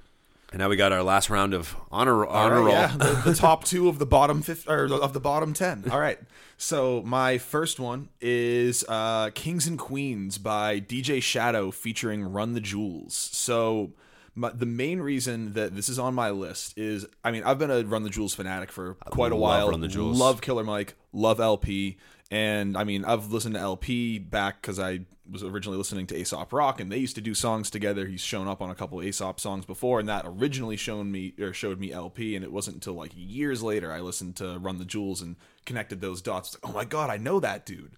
And 0.51 0.59
now 0.59 0.69
we 0.69 0.75
got 0.77 0.91
our 0.91 1.03
last 1.03 1.29
round 1.29 1.53
of 1.53 1.75
honor 1.91 2.25
honor 2.25 2.55
right, 2.55 2.61
roll. 2.61 2.73
Yeah, 2.73 2.95
the, 2.97 3.21
the 3.31 3.35
top 3.37 3.65
two 3.65 3.87
of 3.87 3.99
the 3.99 4.05
bottom 4.05 4.41
fifth 4.41 4.67
or 4.67 4.91
of 4.91 5.13
the 5.13 5.19
bottom 5.19 5.53
ten. 5.53 5.85
All 5.91 5.99
right. 5.99 6.19
So 6.57 7.01
my 7.03 7.37
first 7.37 7.79
one 7.79 8.09
is 8.19 8.83
uh, 8.89 9.29
"Kings 9.35 9.67
and 9.67 9.77
Queens" 9.77 10.37
by 10.37 10.79
DJ 10.79 11.21
Shadow 11.21 11.71
featuring 11.71 12.23
Run 12.31 12.53
the 12.53 12.61
Jewels. 12.61 13.13
So 13.13 13.93
my, 14.35 14.49
the 14.49 14.65
main 14.65 15.01
reason 15.01 15.53
that 15.53 15.75
this 15.75 15.87
is 15.87 15.99
on 15.99 16.15
my 16.15 16.31
list 16.31 16.77
is, 16.77 17.05
I 17.23 17.31
mean, 17.31 17.43
I've 17.43 17.59
been 17.59 17.71
a 17.71 17.83
Run 17.83 18.03
the 18.03 18.09
Jewels 18.09 18.33
fanatic 18.33 18.71
for 18.71 18.95
quite 19.05 19.31
a 19.31 19.35
love 19.35 19.41
while. 19.41 19.69
Run 19.69 19.81
the 19.81 19.87
Jewels. 19.87 20.19
Love 20.19 20.41
Killer 20.41 20.63
Mike. 20.63 20.95
Love 21.13 21.39
El-P. 21.39 21.97
And 22.31 22.77
I 22.77 22.83
mean, 22.83 23.05
I've 23.05 23.31
listened 23.31 23.55
to 23.55 23.61
El-P 23.61 24.19
back 24.19 24.61
because 24.61 24.79
I 24.79 25.01
was 25.29 25.43
originally 25.43 25.77
listening 25.77 26.05
to 26.07 26.15
Aesop 26.15 26.53
Rock, 26.53 26.79
and 26.79 26.91
they 26.91 26.97
used 26.97 27.15
to 27.15 27.21
do 27.21 27.33
songs 27.33 27.71
together. 27.71 28.05
He's 28.05 28.21
shown 28.21 28.47
up 28.47 28.61
on 28.61 28.69
a 28.69 28.75
couple 28.75 29.01
Aesop 29.01 29.39
songs 29.39 29.65
before, 29.65 29.99
and 29.99 30.07
that 30.09 30.25
originally 30.27 30.77
shown 30.77 31.11
me 31.11 31.33
or 31.39 31.53
showed 31.53 31.79
me 31.79 31.91
El-P. 31.91 32.35
And 32.35 32.45
it 32.45 32.51
wasn't 32.51 32.75
until 32.75 32.93
like 32.93 33.11
years 33.15 33.63
later 33.63 33.91
I 33.91 34.01
listened 34.01 34.35
to 34.37 34.59
Run 34.59 34.77
the 34.77 34.85
Jewels 34.85 35.21
and 35.21 35.37
connected 35.65 36.01
those 36.01 36.21
dots. 36.21 36.55
Like, 36.55 36.71
oh 36.71 36.75
my 36.75 36.85
god, 36.85 37.09
I 37.09 37.17
know 37.17 37.39
that 37.39 37.65
dude. 37.65 37.93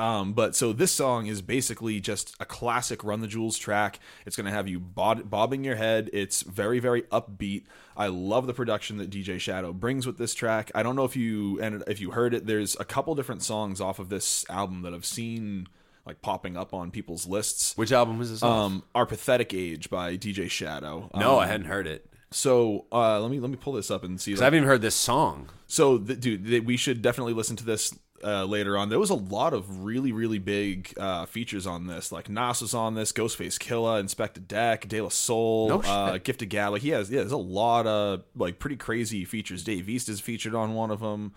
Um, 0.00 0.32
but 0.32 0.56
so 0.56 0.72
this 0.72 0.90
song 0.92 1.26
is 1.26 1.42
basically 1.42 2.00
just 2.00 2.34
a 2.40 2.44
classic 2.46 3.04
Run 3.04 3.20
the 3.20 3.26
Jewels 3.28 3.58
track. 3.58 3.98
It's 4.24 4.34
going 4.36 4.46
to 4.46 4.50
have 4.52 4.66
you 4.66 4.80
bob- 4.80 5.28
bobbing 5.28 5.62
your 5.62 5.76
head. 5.76 6.08
It's 6.12 6.42
very, 6.42 6.78
very 6.78 7.02
upbeat. 7.02 7.64
I 7.96 8.06
love 8.06 8.46
the 8.46 8.54
production 8.54 8.96
that 8.96 9.10
DJ 9.10 9.38
Shadow 9.38 9.72
brings 9.74 10.06
with 10.06 10.16
this 10.16 10.32
track. 10.34 10.70
I 10.74 10.82
don't 10.82 10.96
know 10.96 11.04
if 11.04 11.16
you 11.16 11.60
and 11.60 11.84
if 11.86 12.00
you 12.00 12.12
heard 12.12 12.32
it. 12.32 12.46
There's 12.46 12.76
a 12.80 12.84
couple 12.84 13.14
different 13.14 13.42
songs 13.42 13.80
off 13.80 13.98
of 13.98 14.08
this 14.08 14.46
album 14.48 14.82
that 14.82 14.94
I've 14.94 15.04
seen 15.04 15.66
like 16.06 16.22
popping 16.22 16.56
up 16.56 16.72
on 16.72 16.90
people's 16.90 17.26
lists. 17.26 17.76
Which 17.76 17.92
album 17.92 18.18
was 18.18 18.30
this? 18.30 18.42
off? 18.42 18.50
Um, 18.66 18.82
Our 18.94 19.04
Pathetic 19.04 19.52
Age 19.52 19.90
by 19.90 20.16
DJ 20.16 20.48
Shadow. 20.50 21.10
no, 21.14 21.34
Um, 21.34 21.38
I 21.40 21.46
hadn't 21.46 21.66
heard 21.66 21.86
it. 21.86 22.06
So 22.30 22.86
uh, 22.90 23.20
let 23.20 23.30
me 23.30 23.38
let 23.38 23.50
me 23.50 23.56
pull 23.56 23.74
this 23.74 23.90
up 23.90 24.02
and 24.02 24.18
see. 24.18 24.32
like- 24.34 24.40
I 24.40 24.44
haven't 24.44 24.58
even 24.58 24.68
heard 24.68 24.80
this 24.82 24.94
song. 24.94 25.50
so, 25.66 25.98
the, 25.98 26.16
dude, 26.16 26.46
th- 26.46 26.62
we 26.64 26.76
should 26.78 27.02
definitely 27.02 27.34
listen 27.34 27.56
to 27.56 27.64
this 27.66 27.92
uh, 28.22 28.44
later 28.44 28.76
on. 28.76 28.88
There 28.88 28.98
was 28.98 29.10
a 29.10 29.14
lot 29.14 29.52
of 29.54 29.84
really, 29.84 30.12
really 30.12 30.38
big 30.38 30.92
uh, 30.98 31.26
features 31.26 31.66
on 31.66 31.86
this. 31.86 32.12
Like 32.12 32.28
Nas 32.28 32.60
was 32.60 32.74
on 32.74 32.94
this, 32.94 33.12
Ghostface 33.12 33.58
Killah, 33.58 34.02
Inspectah 34.02 34.46
Deck, 34.46 34.88
De 34.88 35.00
La 35.00 35.08
Soul, 35.08 35.68
No 35.68 35.80
uh, 35.82 36.12
shit. 36.12 36.24
Gift 36.24 36.42
of 36.42 36.48
Gab. 36.48 36.72
Like 36.72 36.82
he 36.82 36.90
has, 36.90 37.10
yeah, 37.10 37.20
there's 37.20 37.32
a 37.32 37.36
lot 37.36 37.86
of 37.86 38.22
like 38.36 38.58
pretty 38.58 38.76
crazy 38.76 39.24
features. 39.24 39.64
Dave 39.64 39.88
East 39.88 40.08
is 40.08 40.20
featured 40.20 40.54
on 40.54 40.74
one 40.74 40.90
of 40.90 41.00
them. 41.00 41.32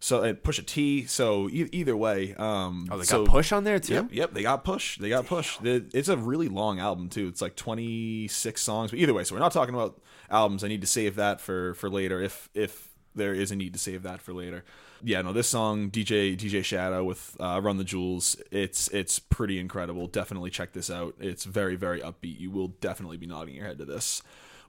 So 0.00 0.22
and 0.22 0.40
Pusha 0.40 0.64
T. 0.64 1.06
So 1.06 1.48
e- 1.48 1.68
either 1.72 1.96
way, 1.96 2.34
um, 2.36 2.88
Oh, 2.88 2.98
they 2.98 3.04
so, 3.04 3.24
got 3.24 3.32
Push 3.32 3.50
on 3.50 3.64
there 3.64 3.80
too. 3.80 3.94
Yep, 3.94 4.06
yep, 4.12 4.32
they 4.32 4.42
got 4.42 4.62
push. 4.62 4.96
They 4.98 5.08
got 5.08 5.26
push. 5.26 5.58
It's 5.62 6.08
a 6.08 6.16
really 6.16 6.48
long 6.48 6.78
album 6.78 7.08
too. 7.08 7.26
It's 7.26 7.42
like 7.42 7.56
26 7.56 8.62
songs. 8.62 8.90
But 8.92 9.00
either 9.00 9.12
way, 9.12 9.24
so 9.24 9.34
we're 9.34 9.40
not 9.40 9.50
talking 9.52 9.74
about 9.74 10.00
albums. 10.30 10.62
I 10.62 10.68
need 10.68 10.82
to 10.82 10.86
save 10.86 11.16
that 11.16 11.40
for 11.40 11.74
for 11.74 11.90
later 11.90 12.22
if 12.22 12.48
if 12.54 12.90
there 13.18 13.34
is 13.34 13.50
a 13.50 13.56
need 13.56 13.74
to 13.74 13.78
save 13.78 14.02
that 14.04 14.22
for 14.22 14.32
later. 14.32 14.64
Yeah, 15.02 15.22
no, 15.22 15.32
this 15.32 15.48
song 15.48 15.90
DJ 15.90 16.36
DJ 16.36 16.64
Shadow 16.64 17.04
with 17.04 17.36
uh, 17.38 17.60
Run 17.62 17.76
the 17.76 17.84
Jewels, 17.84 18.40
it's 18.50 18.88
it's 18.88 19.18
pretty 19.18 19.58
incredible. 19.58 20.06
Definitely 20.06 20.50
check 20.50 20.72
this 20.72 20.90
out. 20.90 21.14
It's 21.20 21.44
very 21.44 21.76
very 21.76 22.00
upbeat. 22.00 22.40
You 22.40 22.50
will 22.50 22.68
definitely 22.68 23.16
be 23.16 23.26
nodding 23.26 23.54
your 23.54 23.66
head 23.66 23.78
to 23.78 23.84
this. 23.84 24.22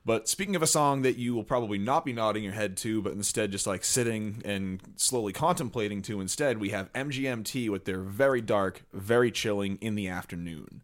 But 0.04 0.28
speaking 0.28 0.56
of 0.56 0.62
a 0.62 0.66
song 0.66 1.02
that 1.02 1.16
you 1.16 1.34
will 1.34 1.44
probably 1.44 1.76
not 1.76 2.06
be 2.06 2.12
nodding 2.12 2.42
your 2.42 2.54
head 2.54 2.76
to, 2.78 3.02
but 3.02 3.12
instead 3.12 3.52
just 3.52 3.66
like 3.66 3.84
sitting 3.84 4.40
and 4.44 4.80
slowly 4.96 5.32
contemplating 5.32 6.00
to 6.02 6.20
instead, 6.20 6.58
we 6.58 6.70
have 6.70 6.92
MGMT 6.94 7.68
with 7.68 7.84
their 7.84 8.00
very 8.00 8.40
dark, 8.40 8.82
very 8.94 9.30
chilling 9.30 9.76
in 9.82 9.96
the 9.96 10.08
afternoon. 10.08 10.80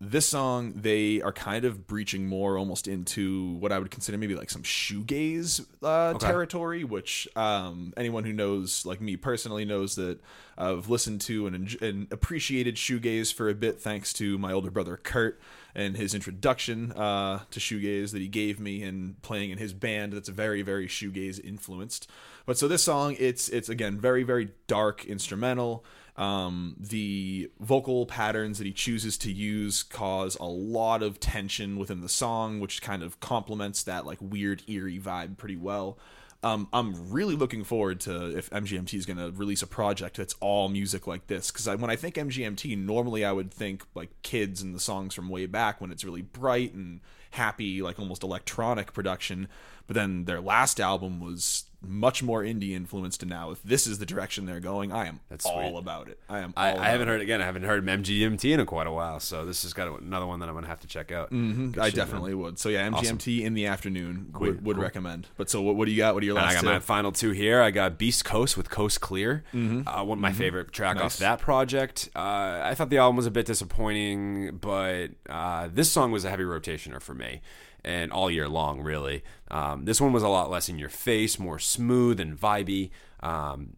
This 0.00 0.26
song, 0.26 0.72
they 0.74 1.22
are 1.22 1.32
kind 1.32 1.64
of 1.64 1.86
breaching 1.86 2.26
more 2.26 2.58
almost 2.58 2.88
into 2.88 3.54
what 3.54 3.70
I 3.70 3.78
would 3.78 3.90
consider 3.90 4.18
maybe 4.18 4.34
like 4.34 4.50
some 4.50 4.62
shoegaze 4.62 5.64
uh, 5.82 6.14
territory, 6.14 6.82
which 6.82 7.28
um, 7.36 7.94
anyone 7.96 8.24
who 8.24 8.32
knows, 8.32 8.84
like 8.84 9.00
me 9.00 9.16
personally, 9.16 9.64
knows 9.64 9.94
that 9.94 10.18
I've 10.58 10.90
listened 10.90 11.20
to 11.22 11.46
and, 11.46 11.76
and 11.80 12.12
appreciated 12.12 12.74
shoegaze 12.74 13.32
for 13.32 13.48
a 13.48 13.54
bit 13.54 13.80
thanks 13.80 14.12
to 14.14 14.36
my 14.36 14.52
older 14.52 14.70
brother 14.70 14.96
Kurt 14.96 15.40
and 15.74 15.96
his 15.96 16.14
introduction 16.14 16.92
uh, 16.92 17.40
to 17.50 17.60
shoegaze 17.60 18.12
that 18.12 18.20
he 18.20 18.28
gave 18.28 18.60
me 18.60 18.82
and 18.82 19.20
playing 19.22 19.50
in 19.50 19.58
his 19.58 19.72
band 19.72 20.12
that's 20.12 20.28
very 20.28 20.62
very 20.62 20.86
shoegaze 20.86 21.42
influenced. 21.42 22.10
But 22.46 22.58
so 22.58 22.68
this 22.68 22.82
song, 22.82 23.16
it's 23.18 23.48
it's 23.48 23.68
again 23.68 23.98
very 23.98 24.22
very 24.22 24.50
dark 24.66 25.04
instrumental. 25.04 25.84
Um, 26.16 26.76
the 26.78 27.50
vocal 27.58 28.06
patterns 28.06 28.58
that 28.58 28.66
he 28.66 28.72
chooses 28.72 29.18
to 29.18 29.32
use 29.32 29.82
cause 29.82 30.36
a 30.36 30.44
lot 30.44 31.02
of 31.02 31.18
tension 31.18 31.76
within 31.76 32.02
the 32.02 32.08
song, 32.08 32.60
which 32.60 32.80
kind 32.82 33.02
of 33.02 33.18
complements 33.18 33.82
that 33.82 34.06
like 34.06 34.18
weird 34.20 34.62
eerie 34.68 35.00
vibe 35.00 35.36
pretty 35.36 35.56
well. 35.56 35.98
Um, 36.44 36.68
I'm 36.74 37.10
really 37.10 37.36
looking 37.36 37.64
forward 37.64 38.00
to 38.00 38.36
if 38.36 38.50
MGMT 38.50 38.92
is 38.94 39.06
going 39.06 39.16
to 39.16 39.30
release 39.30 39.62
a 39.62 39.66
project 39.66 40.18
that's 40.18 40.34
all 40.40 40.68
music 40.68 41.06
like 41.06 41.26
this. 41.26 41.50
Because 41.50 41.66
when 41.78 41.90
I 41.90 41.96
think 41.96 42.16
MGMT, 42.16 42.76
normally 42.76 43.24
I 43.24 43.32
would 43.32 43.50
think 43.50 43.84
like 43.94 44.10
kids 44.20 44.60
and 44.60 44.74
the 44.74 44.80
songs 44.80 45.14
from 45.14 45.30
way 45.30 45.46
back 45.46 45.80
when 45.80 45.90
it's 45.90 46.04
really 46.04 46.20
bright 46.20 46.74
and 46.74 47.00
happy, 47.30 47.80
like 47.80 47.98
almost 47.98 48.22
electronic 48.22 48.92
production. 48.92 49.48
But 49.86 49.94
then 49.94 50.26
their 50.26 50.42
last 50.42 50.80
album 50.80 51.18
was 51.18 51.64
much 51.88 52.22
more 52.22 52.42
indie 52.42 52.70
influenced, 52.72 53.22
and 53.22 53.30
now 53.30 53.50
if 53.50 53.62
this 53.62 53.86
is 53.86 53.98
the 53.98 54.06
direction 54.06 54.46
they're 54.46 54.60
going, 54.60 54.92
I 54.92 55.06
am 55.06 55.20
That's 55.28 55.46
all 55.46 55.70
sweet. 55.70 55.78
about 55.78 56.08
it. 56.08 56.18
I 56.28 56.40
am. 56.40 56.52
I, 56.56 56.68
I 56.76 56.86
haven't 56.90 57.08
about 57.08 57.12
heard 57.12 57.20
again. 57.22 57.40
I 57.40 57.44
haven't 57.44 57.62
heard 57.64 57.84
MGMT 57.84 58.52
in 58.52 58.60
a 58.60 58.66
quite 58.66 58.86
a 58.86 58.92
while, 58.92 59.20
so 59.20 59.44
this 59.44 59.64
is 59.64 59.72
got 59.72 60.00
another 60.00 60.26
one 60.26 60.40
that 60.40 60.48
I'm 60.48 60.54
gonna 60.54 60.66
have 60.66 60.80
to 60.80 60.86
check 60.86 61.12
out. 61.12 61.28
it. 61.32 61.78
I 61.78 61.90
definitely 61.90 62.34
would. 62.34 62.58
So 62.58 62.68
yeah, 62.68 62.88
MGMT 62.88 63.42
in 63.42 63.54
the 63.54 63.66
afternoon 63.66 64.32
would, 64.38 64.64
would 64.64 64.76
cool. 64.76 64.82
recommend. 64.82 65.28
But 65.36 65.50
so 65.50 65.60
what, 65.62 65.76
what 65.76 65.86
do 65.86 65.92
you 65.92 65.98
got? 65.98 66.14
What 66.14 66.22
are 66.22 66.26
your 66.26 66.36
And 66.36 66.44
I 66.44 66.48
last 66.48 66.54
got 66.56 66.60
two? 66.62 66.66
my 66.74 66.78
final 66.80 67.12
two 67.12 67.30
here. 67.30 67.60
I 67.60 67.70
got 67.70 67.98
Beast 67.98 68.24
Coast 68.24 68.56
with 68.56 68.70
Coast 68.70 69.00
Clear. 69.00 69.44
Uh, 69.54 70.04
one 70.04 70.18
of 70.18 70.22
my 70.22 70.32
favorite 70.32 70.72
track 70.72 70.96
Nice. 70.96 71.04
off 71.04 71.16
that 71.18 71.38
project. 71.40 72.08
Uh, 72.16 72.60
I 72.64 72.74
thought 72.74 72.90
the 72.90 72.98
album 72.98 73.16
was 73.16 73.26
a 73.26 73.30
bit 73.30 73.46
disappointing, 73.46 74.56
but 74.60 75.08
uh, 75.28 75.68
this 75.72 75.90
song 75.90 76.10
was 76.12 76.24
a 76.24 76.30
heavy 76.30 76.44
rotationer 76.44 77.00
for 77.00 77.14
me. 77.14 77.40
And 77.84 78.12
all 78.12 78.30
year 78.30 78.48
long, 78.48 78.80
really. 78.80 79.22
Um, 79.50 79.84
this 79.84 80.00
one 80.00 80.12
was 80.12 80.22
a 80.22 80.28
lot 80.28 80.50
less 80.50 80.68
in 80.68 80.78
your 80.78 80.88
face, 80.88 81.38
more 81.38 81.58
smooth 81.58 82.18
and 82.18 82.38
vibey. 82.38 82.90
Um, 83.20 83.76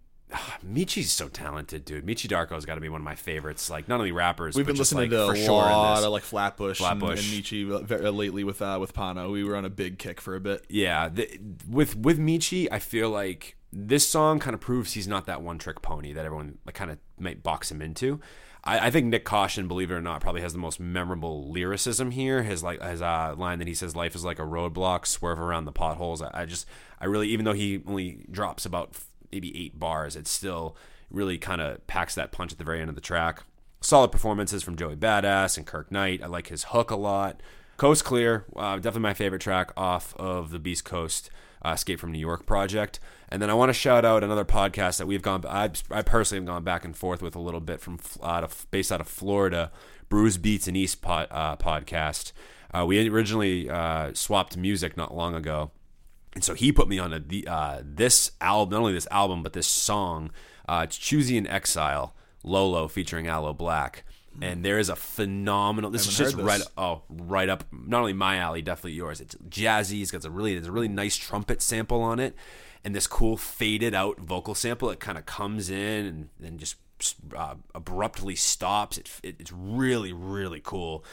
Meechy's 0.64 1.12
so 1.12 1.28
talented, 1.28 1.84
dude. 1.84 2.04
Meechy 2.04 2.28
Darko's 2.28 2.64
got 2.64 2.74
to 2.76 2.80
be 2.80 2.88
one 2.88 3.00
of 3.00 3.04
my 3.04 3.14
favorites. 3.14 3.70
Like 3.70 3.88
not 3.88 3.98
only 3.98 4.12
rappers, 4.12 4.56
We've 4.56 4.64
but 4.64 4.70
been 4.70 4.76
just, 4.76 4.92
listening 4.92 5.10
like, 5.10 5.20
to 5.20 5.26
for 5.26 5.32
a 5.34 5.44
sure 5.44 5.66
in 5.66 5.72
lot 5.72 5.96
this. 5.96 6.04
of 6.04 6.12
like 6.12 6.22
Flatbush, 6.22 6.80
and, 6.80 7.02
and 7.02 7.18
Meechy 7.18 7.84
very, 7.84 8.10
lately 8.10 8.44
with 8.44 8.60
uh, 8.60 8.78
with 8.80 8.92
Pano. 8.92 9.30
We 9.30 9.44
were 9.44 9.56
on 9.56 9.64
a 9.64 9.70
big 9.70 9.98
kick 9.98 10.20
for 10.20 10.34
a 10.34 10.40
bit. 10.40 10.64
Yeah, 10.68 11.08
the, 11.08 11.38
with 11.68 11.96
with 11.96 12.18
Meechy, 12.18 12.68
I 12.70 12.78
feel 12.80 13.10
like 13.10 13.56
this 13.72 14.08
song 14.08 14.38
kind 14.38 14.54
of 14.54 14.60
proves 14.60 14.94
he's 14.94 15.08
not 15.08 15.26
that 15.26 15.42
one 15.42 15.58
trick 15.58 15.82
pony 15.82 16.12
that 16.12 16.24
everyone 16.24 16.58
like 16.64 16.74
kind 16.74 16.90
of 16.90 16.98
might 17.18 17.42
box 17.42 17.70
him 17.70 17.80
into. 17.80 18.20
I, 18.66 18.86
I 18.86 18.90
think 18.90 19.12
Nyck 19.12 19.24
Caution, 19.24 19.68
believe 19.68 19.90
it 19.90 19.94
or 19.94 20.00
not, 20.00 20.20
probably 20.20 20.42
has 20.42 20.52
the 20.52 20.58
most 20.58 20.80
memorable 20.80 21.50
lyricism 21.50 22.10
here. 22.10 22.42
His 22.42 22.62
like 22.62 22.82
his 22.82 23.00
uh, 23.00 23.34
line 23.36 23.58
that 23.60 23.68
he 23.68 23.74
says, 23.74 23.96
"Life 23.96 24.14
is 24.14 24.24
like 24.24 24.38
a 24.38 24.42
roadblock, 24.42 25.06
swerve 25.06 25.38
around 25.38 25.64
the 25.64 25.72
potholes." 25.72 26.20
I, 26.20 26.30
I 26.34 26.44
just, 26.44 26.66
I 27.00 27.06
really, 27.06 27.28
even 27.28 27.44
though 27.44 27.52
he 27.52 27.82
only 27.86 28.26
drops 28.30 28.66
about 28.66 28.96
maybe 29.32 29.56
eight 29.56 29.78
bars, 29.78 30.16
it 30.16 30.26
still 30.26 30.76
really 31.10 31.38
kind 31.38 31.60
of 31.60 31.86
packs 31.86 32.14
that 32.16 32.32
punch 32.32 32.52
at 32.52 32.58
the 32.58 32.64
very 32.64 32.80
end 32.80 32.88
of 32.88 32.96
the 32.96 33.00
track. 33.00 33.44
Solid 33.80 34.10
performances 34.10 34.62
from 34.62 34.76
Joey 34.76 34.96
Badass 34.96 35.56
and 35.56 35.66
Kirk 35.66 35.92
Knight. 35.92 36.22
I 36.22 36.26
like 36.26 36.48
his 36.48 36.64
hook 36.64 36.90
a 36.90 36.96
lot. 36.96 37.40
Coast 37.76 38.04
Clear, 38.04 38.46
uh, 38.56 38.76
definitely 38.76 39.00
my 39.00 39.14
favorite 39.14 39.42
track 39.42 39.70
off 39.76 40.14
of 40.16 40.50
the 40.50 40.58
Beast 40.58 40.84
Coast 40.84 41.28
uh, 41.62 41.70
Escape 41.70 42.00
from 42.00 42.10
New 42.10 42.18
York 42.18 42.46
project. 42.46 42.98
And 43.28 43.42
then 43.42 43.50
I 43.50 43.54
want 43.54 43.68
to 43.68 43.74
shout 43.74 44.04
out 44.04 44.24
another 44.24 44.46
podcast 44.46 44.96
that 44.96 45.06
we've 45.06 45.20
gone, 45.20 45.44
I, 45.46 45.70
I 45.90 46.02
personally 46.02 46.40
have 46.40 46.46
gone 46.46 46.64
back 46.64 46.84
and 46.86 46.96
forth 46.96 47.20
with 47.20 47.36
a 47.36 47.40
little 47.40 47.60
bit 47.60 47.80
from 47.80 47.98
out 48.22 48.44
of, 48.44 48.66
based 48.70 48.90
out 48.90 49.00
of 49.00 49.08
Florida, 49.08 49.70
Bruise 50.08 50.38
Beats 50.38 50.66
and 50.66 50.76
East 50.76 51.02
pod, 51.02 51.28
uh, 51.30 51.56
podcast. 51.56 52.32
Uh, 52.72 52.86
we 52.86 53.06
originally 53.08 53.68
uh, 53.68 54.14
swapped 54.14 54.56
music 54.56 54.96
not 54.96 55.14
long 55.14 55.34
ago. 55.34 55.70
And 56.34 56.42
so 56.44 56.54
he 56.54 56.72
put 56.72 56.88
me 56.88 56.98
on 56.98 57.12
a, 57.12 57.18
the, 57.18 57.46
uh, 57.46 57.82
this 57.84 58.32
album, 58.40 58.72
not 58.72 58.80
only 58.80 58.92
this 58.94 59.08
album, 59.10 59.42
but 59.42 59.52
this 59.52 59.66
song. 59.66 60.30
Choosey 60.68 61.36
in 61.36 61.46
Exile, 61.46 62.14
Low 62.42 62.68
Low 62.70 62.88
featuring 62.88 63.26
Aloe 63.26 63.54
Blacc. 63.54 64.02
And 64.42 64.64
there 64.64 64.78
is 64.78 64.88
a 64.88 64.96
phenomenal. 64.96 65.90
This 65.90 66.06
is 66.06 66.16
just 66.16 66.36
heard 66.36 66.44
right. 66.44 66.62
Oh, 66.76 67.02
right 67.08 67.48
up. 67.48 67.64
Not 67.72 68.00
only 68.00 68.12
my 68.12 68.36
alley, 68.36 68.62
definitely 68.62 68.92
yours. 68.92 69.20
It's 69.20 69.34
jazzy. 69.48 70.02
It's 70.02 70.10
got 70.10 70.24
a 70.24 70.30
really, 70.30 70.54
there's 70.54 70.66
a 70.66 70.72
really 70.72 70.88
nice 70.88 71.16
trumpet 71.16 71.62
sample 71.62 72.02
on 72.02 72.20
it, 72.20 72.34
and 72.84 72.94
this 72.94 73.06
cool 73.06 73.36
faded 73.36 73.94
out 73.94 74.18
vocal 74.18 74.54
sample. 74.54 74.90
It 74.90 75.00
kind 75.00 75.16
of 75.16 75.26
comes 75.26 75.70
in 75.70 76.06
and 76.06 76.28
then 76.38 76.58
just 76.58 76.76
uh, 77.36 77.54
abruptly 77.74 78.36
stops. 78.36 78.98
It, 78.98 79.10
it, 79.22 79.36
it's 79.38 79.52
really, 79.52 80.12
really 80.12 80.60
cool. 80.62 81.04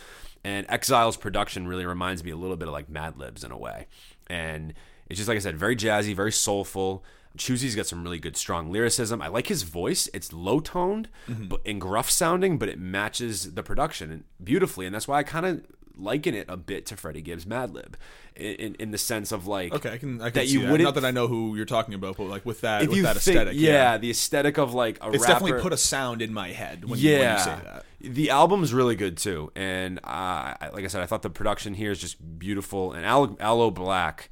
And 0.44 0.66
Exile's 0.70 1.18
production 1.18 1.68
really 1.68 1.86
reminds 1.86 2.24
me 2.24 2.32
a 2.32 2.36
little 2.36 2.58
bit 2.58 2.68
of 2.68 2.74
like 2.74 2.90
Mad 2.90 3.18
Libs 3.18 3.44
in 3.44 3.52
a 3.52 3.58
way. 3.58 3.88
And 4.28 4.74
it's 5.10 5.18
just 5.18 5.28
like 5.30 5.38
I 5.38 5.40
said, 5.40 5.58
very 5.58 5.76
jazzy, 5.76 6.16
very 6.16 6.32
soulful. 6.32 7.04
Choosey's 7.38 7.76
got 7.76 7.88
some 7.88 8.04
really 8.04 8.20
good, 8.20 8.38
strong 8.38 8.72
lyricism. 8.72 9.22
I 9.22 9.28
like 9.28 9.48
his 9.48 9.64
voice. 9.64 10.08
It's 10.14 10.32
low 10.34 10.60
toned 10.60 11.10
but 11.28 11.62
and 11.66 11.82
gruff 11.82 12.10
sounding, 12.10 12.58
but 12.60 12.70
it 12.70 12.80
matches 12.80 13.54
the 13.56 13.64
production 13.64 14.24
beautifully, 14.44 14.86
and 14.86 14.94
that's 14.94 15.08
why 15.08 15.18
I 15.20 15.24
kind 15.24 15.46
of 15.46 15.62
liken 15.96 16.34
it 16.34 16.46
a 16.50 16.58
bit 16.58 16.88
to 16.88 16.96
Freddie 16.98 17.22
Gibbs' 17.22 17.46
Madlib, 17.46 17.94
in, 18.36 18.54
in 18.56 18.76
in 18.76 18.92
the 18.92 18.98
sense 18.98 19.32
of 19.32 19.46
like 19.48 19.74
Okay, 19.74 19.94
I 19.94 19.98
can 19.98 20.22
I 20.22 20.26
can 20.32 20.42
that 20.42 20.48
see 20.48 20.54
you 20.54 20.62
that. 20.62 20.72
wouldn't 20.72 20.86
Not 20.88 20.96
that 20.96 21.06
I 21.06 21.12
know 21.12 21.28
who 21.28 21.56
you're 21.56 21.66
talking 21.66 21.94
about, 21.94 22.18
but 22.18 22.26
like 22.26 22.46
with 22.46 22.62
that 22.62 22.84
if 22.84 22.90
with 22.90 22.98
you 22.98 23.04
that 23.04 23.18
think- 23.18 23.36
aesthetic, 23.38 23.54
yeah, 23.60 23.98
the 23.98 24.10
aesthetic 24.12 24.58
of 24.58 24.74
like 24.74 24.98
a 25.04 25.10
It's 25.10 25.22
rapper, 25.22 25.34
definitely 25.34 25.62
put 25.62 25.74
a 25.74 25.78
sound 25.78 26.22
in 26.22 26.34
my 26.34 26.50
head 26.50 26.86
when, 26.86 27.00
you, 27.00 27.14
when 27.20 27.34
you 27.34 27.40
say 27.44 27.56
that. 27.64 27.86
the 28.02 28.30
album's 28.32 28.74
really 28.74 28.96
good 28.96 29.18
too, 29.18 29.52
and 29.56 30.00
uh, 30.04 30.54
like 30.74 30.84
I 30.84 30.88
said, 30.88 31.02
I 31.02 31.06
thought 31.08 31.22
the 31.24 31.30
production 31.30 31.74
here 31.76 31.92
is 31.92 32.00
just 32.00 32.38
beautiful. 32.40 32.92
And 32.94 33.06
Aloe, 33.06 33.38
Aloe 33.40 33.70
Blacc, 33.72 34.30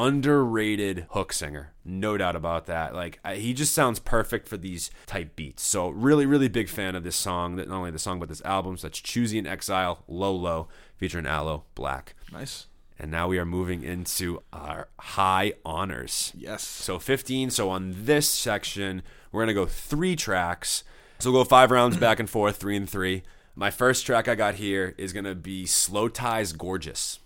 underrated 0.00 1.06
hook 1.10 1.32
singer, 1.32 1.72
no 1.84 2.16
doubt 2.16 2.34
about 2.34 2.66
that. 2.66 2.94
Like 2.94 3.20
I, 3.24 3.36
he 3.36 3.52
just 3.52 3.74
sounds 3.74 3.98
perfect 3.98 4.48
for 4.48 4.56
these 4.56 4.90
type 5.06 5.36
beats. 5.36 5.62
So 5.62 5.90
really, 5.90 6.24
really 6.24 6.48
big 6.48 6.68
fan 6.68 6.94
of 6.96 7.04
this 7.04 7.16
song. 7.16 7.56
That 7.56 7.68
not 7.68 7.76
only 7.76 7.90
the 7.90 7.98
song 7.98 8.18
but 8.18 8.28
this 8.28 8.42
album. 8.42 8.76
So 8.76 8.88
that's 8.88 9.00
Choosey 9.00 9.38
in 9.38 9.46
Exile, 9.46 10.02
Low 10.08 10.34
Low, 10.34 10.68
featuring 10.96 11.26
Aloe 11.26 11.64
Blacc. 11.76 12.08
Nice. 12.32 12.66
And 12.98 13.10
now 13.10 13.28
we 13.28 13.38
are 13.38 13.46
moving 13.46 13.82
into 13.82 14.42
our 14.52 14.88
high 14.98 15.54
honors. 15.64 16.32
Yes. 16.36 16.62
So 16.62 16.98
15. 16.98 17.50
So 17.50 17.70
on 17.70 17.94
this 17.96 18.28
section, 18.28 19.02
we're 19.32 19.40
going 19.40 19.48
to 19.48 19.54
go 19.54 19.66
three 19.66 20.16
tracks. 20.16 20.84
So 21.18 21.30
we'll 21.30 21.44
go 21.44 21.48
five 21.48 21.70
rounds 21.70 21.96
back 21.96 22.20
and 22.20 22.28
forth, 22.28 22.56
three 22.56 22.76
and 22.76 22.88
three. 22.88 23.22
My 23.54 23.70
first 23.70 24.06
track 24.06 24.28
I 24.28 24.34
got 24.34 24.56
here 24.56 24.94
is 24.96 25.12
going 25.12 25.24
to 25.24 25.34
be 25.34 25.64
Slowthai's 25.64 26.52
Gorgeous. 26.52 27.18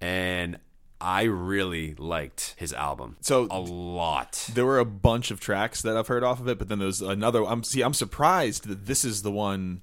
And 0.00 0.58
I 1.00 1.22
really 1.22 1.94
liked 1.94 2.54
his 2.56 2.72
album. 2.72 3.16
So- 3.20 3.46
a 3.50 3.60
lot. 3.60 4.50
There 4.52 4.66
were 4.66 4.78
a 4.78 4.84
bunch 4.84 5.30
of 5.30 5.40
tracks 5.40 5.82
that 5.82 5.96
I've 5.96 6.08
heard 6.08 6.24
off 6.24 6.40
of 6.40 6.48
it, 6.48 6.58
but 6.58 6.68
then 6.68 6.78
there's 6.78 7.00
another. 7.00 7.44
I'm 7.44 7.62
see. 7.62 7.82
I'm 7.82 7.94
surprised 7.94 8.66
that 8.68 8.86
this 8.86 9.04
is 9.04 9.22
the 9.22 9.30
one 9.30 9.82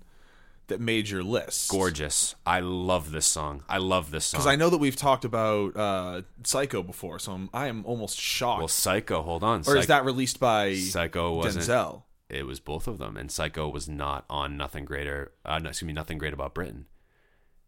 that 0.68 0.82
made 0.82 1.10
your 1.10 1.24
list. 1.24 1.70
Gorgeous. 1.70 2.36
I 2.46 2.60
love 2.60 3.12
this 3.12 3.28
song. 3.28 3.64
I 3.70 3.78
love 3.78 4.10
this 4.12 4.26
song. 4.26 4.40
Because 4.40 4.48
I 4.48 4.56
know 4.56 4.70
that 4.72 4.80
we've 4.80 4.96
talked 4.96 5.24
about 5.24 5.78
uh, 5.78 6.22
Psycho 6.44 6.82
before, 6.82 7.20
so 7.20 7.34
I'm, 7.34 7.50
I 7.54 7.68
am 7.68 7.86
almost 7.86 8.20
shocked. 8.20 8.60
well, 8.60 8.68
Psycho, 8.68 9.22
hold 9.22 9.44
on. 9.44 9.62
or 9.68 9.78
is 9.78 9.88
that 9.88 10.06
released 10.06 10.40
by 10.40 10.74
Psycho 10.74 11.36
wasn't 11.36 11.66
Denzel? 11.66 12.02
it 12.30 12.46
was 12.46 12.60
both 12.60 12.88
of 12.88 12.98
them 12.98 13.18
and 13.18 13.32
psycho 13.32 13.70
was 13.70 13.88
not 13.88 14.26
on 14.30 14.58
nothing 14.58 14.86
greater 14.86 15.32
uh, 15.46 15.60
no, 15.60 15.70
excuse 15.70 15.86
me 15.88 15.94
nothing 15.94 16.18
great 16.18 16.34
about 16.34 16.54
britain 16.56 16.86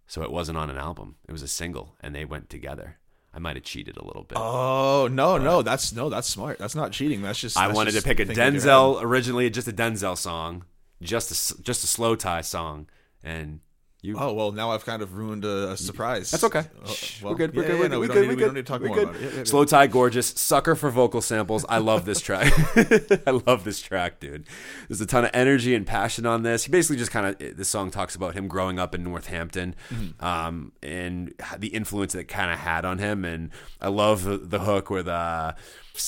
so 0.07 0.23
it 0.23 0.31
wasn't 0.31 0.57
on 0.57 0.69
an 0.69 0.77
album 0.77 1.15
it 1.27 1.31
was 1.31 1.43
a 1.43 1.47
single 1.47 1.95
and 2.01 2.15
they 2.15 2.25
went 2.25 2.49
together 2.49 2.97
i 3.37 3.39
might 3.39 3.55
have 3.55 3.63
cheated 3.63 3.95
a 3.95 4.03
little 4.03 4.23
bit 4.23 4.37
Oh 4.37 5.07
no, 5.07 5.37
no, 5.37 5.61
that's 5.61 5.93
no, 5.93 6.09
that's 6.09 6.27
smart. 6.27 6.57
That's 6.57 6.75
not 6.75 6.91
cheating. 6.91 7.21
That's 7.21 7.39
just. 7.39 7.57
i 7.57 7.67
that's 7.67 7.77
wanted 7.77 7.91
to 7.91 8.01
pick 8.01 8.19
a 8.19 8.25
denzel 8.25 9.01
originally 9.01 9.49
just 9.49 9.67
a 9.67 9.71
denzel 9.71 10.17
song 10.17 10.65
just 11.01 11.31
a 11.31 11.61
just 11.61 11.83
a 11.83 11.87
slow 11.87 12.15
tie 12.15 12.41
song 12.41 12.87
and 13.23 13.59
You 14.07 14.17
Oh 14.17 14.31
well, 14.33 14.51
now 14.51 14.71
I've 14.71 14.85
kind 14.85 15.01
of 15.01 15.17
ruined 15.17 15.43
a, 15.45 15.71
a 15.71 15.77
surprise. 15.77 16.31
That's 16.31 16.43
okay. 16.45 16.59
Uh, 16.59 16.93
well, 17.21 17.31
we're 17.33 17.35
good. 17.37 17.55
We're 17.55 17.63
yeah, 17.63 17.67
good. 17.67 17.77
yeah, 17.77 17.79
we're 17.79 17.89
no, 17.89 17.99
good. 17.99 17.99
we 17.99 18.07
don't 18.07 18.15
good. 18.15 18.21
need- 18.21 18.27
we 18.29 18.35
we're 18.35 18.45
don't 18.47 18.53
need 18.55 18.65
to 18.65 18.71
talk 18.71 18.81
We're 18.81 18.87
more 18.87 18.95
good. 18.97 19.09
about 19.09 19.21
it. 19.21 19.33
Yeah. 19.35 19.41
Slowthai 19.41 19.91
Gorgeous, 19.91 20.27
sucker 20.27 20.75
for 20.75 20.89
vocal 20.89 21.21
samples. 21.21 21.65
I 21.67 21.79
love 21.79 22.05
this 22.05 22.21
track. 22.21 22.51
I 23.27 23.31
love 23.45 23.63
this 23.65 23.81
track, 23.81 24.19
dude. 24.19 24.47
There's 24.87 25.01
a 25.01 25.05
ton 25.05 25.25
of 25.25 25.31
energy 25.33 25.75
and 25.75 25.85
passion 25.85 26.25
on 26.25 26.43
this. 26.43 26.63
He 26.65 26.71
basically 26.71 26.97
just 26.97 27.11
kind 27.11 27.25
of 27.27 27.57
this 27.57 27.67
song 27.69 27.91
talks 27.91 28.15
about 28.15 28.33
him 28.33 28.47
growing 28.47 28.79
up 28.79 28.95
in 28.95 29.03
Northampton, 29.03 29.75
Mm-hmm. 29.91 30.25
um, 30.25 30.71
and 30.81 31.33
the 31.57 31.67
influence 31.67 32.13
that 32.13 32.27
kind 32.27 32.51
of 32.51 32.59
had 32.59 32.85
on 32.85 32.97
him. 32.99 33.25
And 33.25 33.49
I 33.81 33.89
love 33.89 34.23
the, 34.23 34.37
the 34.37 34.59
hook 34.59 34.89
with 34.89 35.07
uh, 35.07 35.53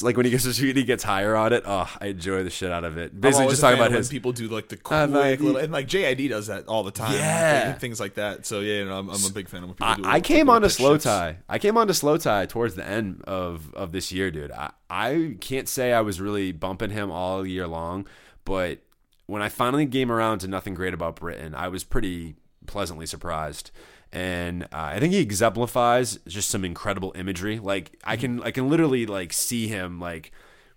like 0.01 0.15
when 0.17 0.25
he 0.25 0.31
gets 0.31 0.57
he 0.57 0.83
gets 0.83 1.03
higher 1.03 1.35
on 1.35 1.53
it. 1.53 1.63
Oh, 1.65 1.89
I 1.99 2.07
enjoy 2.07 2.43
the 2.43 2.49
shit 2.49 2.71
out 2.71 2.83
of 2.83 2.97
it. 2.97 3.19
Basically, 3.19 3.47
just 3.47 3.61
talking 3.61 3.79
about 3.79 3.91
his 3.91 4.09
people 4.09 4.31
do 4.31 4.47
like 4.47 4.69
the 4.69 4.75
Uh, 4.75 4.79
quick 4.79 5.09
like, 5.09 5.39
little 5.39 5.57
and 5.57 5.71
like 5.71 5.87
JID 5.87 6.29
does 6.29 6.47
that 6.47 6.67
all 6.67 6.83
the 6.83 6.91
time. 6.91 7.13
Yeah. 7.13 7.69
like, 7.69 7.79
things 7.79 7.99
like 7.99 8.15
that. 8.15 8.45
So 8.45 8.59
yeah, 8.59 8.83
no, 8.83 8.99
I'm, 8.99 9.09
I'm 9.09 9.25
a 9.25 9.29
big 9.29 9.49
fan 9.49 9.63
of 9.63 9.69
when 9.69 9.75
people 9.75 9.87
I, 9.87 9.95
do. 9.95 10.03
I 10.05 10.21
came 10.21 10.49
on 10.49 10.61
to 10.61 10.67
slowthai. 10.67 11.37
I 11.47 11.59
came 11.59 11.77
on 11.77 11.87
to 11.87 11.93
slowthai 11.93 12.47
towards 12.49 12.75
the 12.75 12.85
end 12.87 13.23
of 13.25 13.73
of 13.73 13.91
this 13.91 14.11
year, 14.11 14.31
dude. 14.31 14.51
I 14.51 14.71
I 14.89 15.35
can't 15.41 15.67
say 15.67 15.93
I 15.93 16.01
was 16.01 16.21
really 16.21 16.51
bumping 16.51 16.91
him 16.91 17.11
all 17.11 17.45
year 17.45 17.67
long, 17.67 18.07
but 18.45 18.79
when 19.25 19.41
I 19.41 19.49
finally 19.49 19.85
came 19.85 20.11
around 20.11 20.39
to 20.39 20.47
nothing 20.47 20.73
great 20.73 20.93
about 20.93 21.17
Britain, 21.17 21.53
I 21.53 21.67
was 21.67 21.83
pretty 21.83 22.35
pleasantly 22.65 23.05
surprised. 23.05 23.71
And 24.11 24.63
uh, 24.65 24.67
I 24.71 24.99
think 24.99 25.13
he 25.13 25.19
exemplifies 25.19 26.17
just 26.27 26.49
some 26.49 26.65
incredible 26.65 27.11
imagery. 27.15 27.59
Like 27.59 27.97
I 28.03 28.17
can 28.17 28.41
I 28.43 28.51
can 28.51 28.69
literally 28.69 29.05
like 29.05 29.33
see 29.33 29.67
him 29.67 29.99
like 29.99 30.31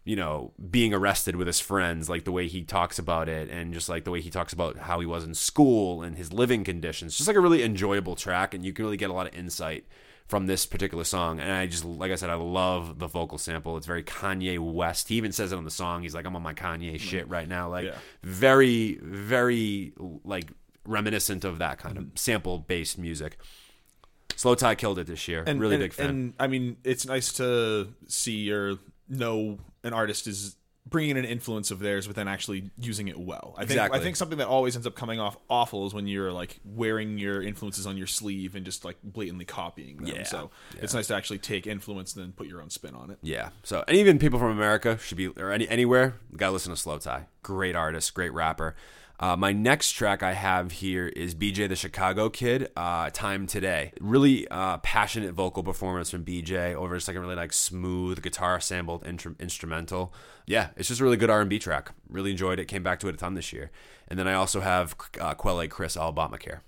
you 0.04 0.16
know, 0.16 0.52
being 0.68 0.92
arrested 0.92 1.36
with 1.36 1.46
his 1.46 1.60
friends, 1.60 2.10
like 2.10 2.24
the 2.24 2.32
way 2.32 2.48
he 2.48 2.64
talks 2.64 2.98
about 2.98 3.28
it, 3.28 3.48
and 3.48 3.72
just 3.72 3.88
like 3.88 4.02
the 4.02 4.10
way 4.10 4.20
he 4.20 4.30
talks 4.30 4.52
about 4.52 4.76
how 4.76 4.98
he 4.98 5.06
was 5.06 5.22
in 5.22 5.32
school 5.32 6.02
and 6.02 6.18
his 6.18 6.32
living 6.32 6.64
conditions. 6.64 7.16
Just 7.16 7.28
like 7.28 7.36
a 7.36 7.40
really 7.40 7.62
enjoyable 7.62 8.16
track, 8.16 8.52
and 8.52 8.64
you 8.64 8.72
can 8.72 8.84
really 8.84 8.96
get 8.96 9.10
a 9.10 9.12
lot 9.12 9.28
of 9.28 9.34
insight 9.36 9.86
from 10.26 10.46
this 10.46 10.66
particular 10.66 11.04
song. 11.04 11.38
And 11.38 11.52
I 11.52 11.66
just, 11.68 11.84
like 11.84 12.10
I 12.10 12.16
said, 12.16 12.30
I 12.30 12.34
love 12.34 12.98
the 12.98 13.06
vocal 13.06 13.38
sample. 13.38 13.76
It's 13.76 13.86
very 13.86 14.02
Kanye 14.02 14.58
West. 14.58 15.08
He 15.08 15.14
even 15.16 15.30
says 15.30 15.52
it 15.52 15.56
on 15.56 15.64
the 15.64 15.70
song. 15.70 16.02
He's 16.02 16.16
like, 16.16 16.26
I'm 16.26 16.34
on 16.34 16.42
my 16.42 16.54
Kanye 16.54 16.98
shit 16.98 17.28
right 17.28 17.46
now. 17.46 17.68
Like, 17.70 17.86
Yeah. 17.86 17.94
very, 18.24 18.98
very, 19.02 19.92
like, 20.24 20.50
reminiscent 20.84 21.44
of 21.44 21.58
that 21.58 21.78
kind 21.78 21.98
of 21.98 22.06
sample 22.14 22.58
based 22.58 22.98
music. 22.98 23.38
Slowthai 24.30 24.76
killed 24.76 24.98
it 24.98 25.06
this 25.06 25.28
year. 25.28 25.44
And, 25.46 25.60
really 25.60 25.76
and- 25.76 25.84
big 25.84 25.92
fan. 25.92 26.08
And 26.08 26.34
I 26.38 26.46
mean, 26.46 26.76
it's 26.84 27.06
nice 27.06 27.32
to 27.34 27.92
see 28.08 28.50
or 28.52 28.76
know 29.08 29.58
an 29.84 29.92
artist 29.92 30.26
is 30.26 30.56
bringing 30.84 31.12
in 31.12 31.16
an 31.18 31.24
influence 31.24 31.70
of 31.70 31.78
theirs, 31.78 32.06
but 32.06 32.16
then 32.16 32.26
actually 32.28 32.70
using 32.78 33.08
it 33.08 33.18
well. 33.18 33.54
I 33.56 33.64
think 33.64 33.80
I 33.80 34.00
think 34.00 34.16
something 34.16 34.38
that 34.38 34.48
always 34.48 34.74
ends 34.74 34.86
up 34.86 34.94
coming 34.94 35.20
off 35.20 35.36
awful 35.48 35.86
is 35.86 35.94
when 35.94 36.06
you're 36.06 36.32
like 36.32 36.58
wearing 36.64 37.18
your 37.18 37.42
influences 37.42 37.86
on 37.86 37.96
your 37.96 38.06
sleeve 38.06 38.54
and 38.56 38.64
just 38.64 38.84
like 38.84 38.96
blatantly 39.02 39.44
copying 39.44 39.98
them. 39.98 40.06
Yeah. 40.16 40.22
So 40.24 40.50
it's 40.80 40.94
nice 40.94 41.06
to 41.08 41.14
actually 41.14 41.38
take 41.38 41.66
influence 41.66 42.14
and 42.14 42.24
then 42.24 42.32
put 42.32 42.46
your 42.46 42.60
own 42.60 42.70
spin 42.70 42.94
on 42.94 43.10
it. 43.10 43.18
Yeah. 43.22 43.50
So, 43.62 43.84
and 43.86 43.96
even 43.96 44.18
people 44.18 44.38
from 44.38 44.50
America 44.50 44.98
should 44.98 45.18
be, 45.18 45.28
or 45.28 45.52
any 45.52 45.68
anywhere, 45.68 46.14
gotta 46.36 46.52
listen 46.52 46.74
to 46.74 46.80
Slowthai. 46.80 47.26
Great 47.42 47.76
artist, 47.76 48.12
great 48.14 48.32
rapper. 48.32 48.74
Uh, 49.22 49.36
my 49.36 49.52
next 49.52 49.92
track 49.92 50.24
I 50.24 50.32
have 50.32 50.72
here 50.72 51.06
is 51.06 51.32
BJ 51.32 51.68
the 51.68 51.76
Chicago 51.76 52.28
Kid, 52.28 52.72
uh, 52.76 53.08
Time 53.10 53.46
Today. 53.46 53.92
Really 54.00 54.48
uh, 54.48 54.78
passionate 54.78 55.32
vocal 55.32 55.62
performance 55.62 56.10
from 56.10 56.24
BJ 56.24 56.74
over 56.74 56.96
just 56.96 57.06
like 57.06 57.16
a 57.16 57.20
really 57.20 57.36
like 57.36 57.52
smooth 57.52 58.20
guitar 58.20 58.58
sampled 58.58 59.06
instrumental. 59.06 60.12
Yeah, 60.44 60.70
it's 60.74 60.88
just 60.88 61.00
a 61.00 61.04
really 61.04 61.16
good 61.16 61.30
R&B 61.30 61.60
track. 61.60 61.92
Really 62.10 62.32
enjoyed 62.32 62.58
it. 62.58 62.64
Came 62.64 62.82
back 62.82 62.98
to 62.98 63.06
it 63.06 63.14
a 63.14 63.16
ton 63.16 63.34
this 63.34 63.52
year. 63.52 63.70
And 64.08 64.18
then 64.18 64.26
I 64.26 64.34
also 64.34 64.60
have 64.60 64.96
uh, 65.20 65.34
Quelle 65.34 65.68
Chris 65.68 65.96
All 65.96 66.12
Obamacare. 66.12 66.62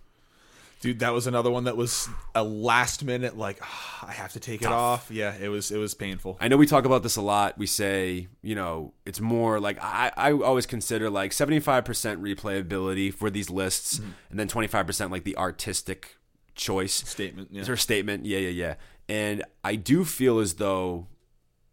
Dude, 0.84 0.98
that 0.98 1.14
was 1.14 1.26
another 1.26 1.50
one 1.50 1.64
that 1.64 1.78
was 1.78 2.10
a 2.34 2.44
last 2.44 3.04
minute 3.04 3.38
like 3.38 3.58
"Ah, 3.62 4.06
I 4.06 4.12
have 4.12 4.34
to 4.34 4.38
take 4.38 4.60
it 4.60 4.68
off. 4.68 5.10
Yeah, 5.10 5.34
it 5.34 5.48
was 5.48 5.70
it 5.70 5.78
was 5.78 5.94
painful. 5.94 6.36
I 6.42 6.48
know 6.48 6.58
we 6.58 6.66
talk 6.66 6.84
about 6.84 7.02
this 7.02 7.16
a 7.16 7.22
lot. 7.22 7.56
We 7.56 7.64
say, 7.64 8.28
you 8.42 8.54
know, 8.54 8.92
it's 9.06 9.18
more 9.18 9.58
like 9.60 9.78
I, 9.80 10.12
I 10.14 10.32
always 10.32 10.66
consider 10.66 11.08
like 11.08 11.30
75% 11.30 11.84
replayability 12.20 13.14
for 13.14 13.30
these 13.30 13.48
lists 13.48 13.98
and 14.28 14.38
then 14.38 14.46
25% 14.46 15.10
like 15.10 15.24
the 15.24 15.38
artistic 15.38 16.18
choice 16.54 16.92
Statement. 16.92 17.48
Yeah. 17.50 17.62
Is 17.62 17.68
her 17.68 17.78
statement. 17.78 18.26
Yeah, 18.26 18.40
yeah, 18.40 18.50
yeah. 18.50 18.74
And 19.08 19.42
I 19.64 19.76
do 19.76 20.04
feel 20.04 20.38
as 20.38 20.56
though 20.56 21.06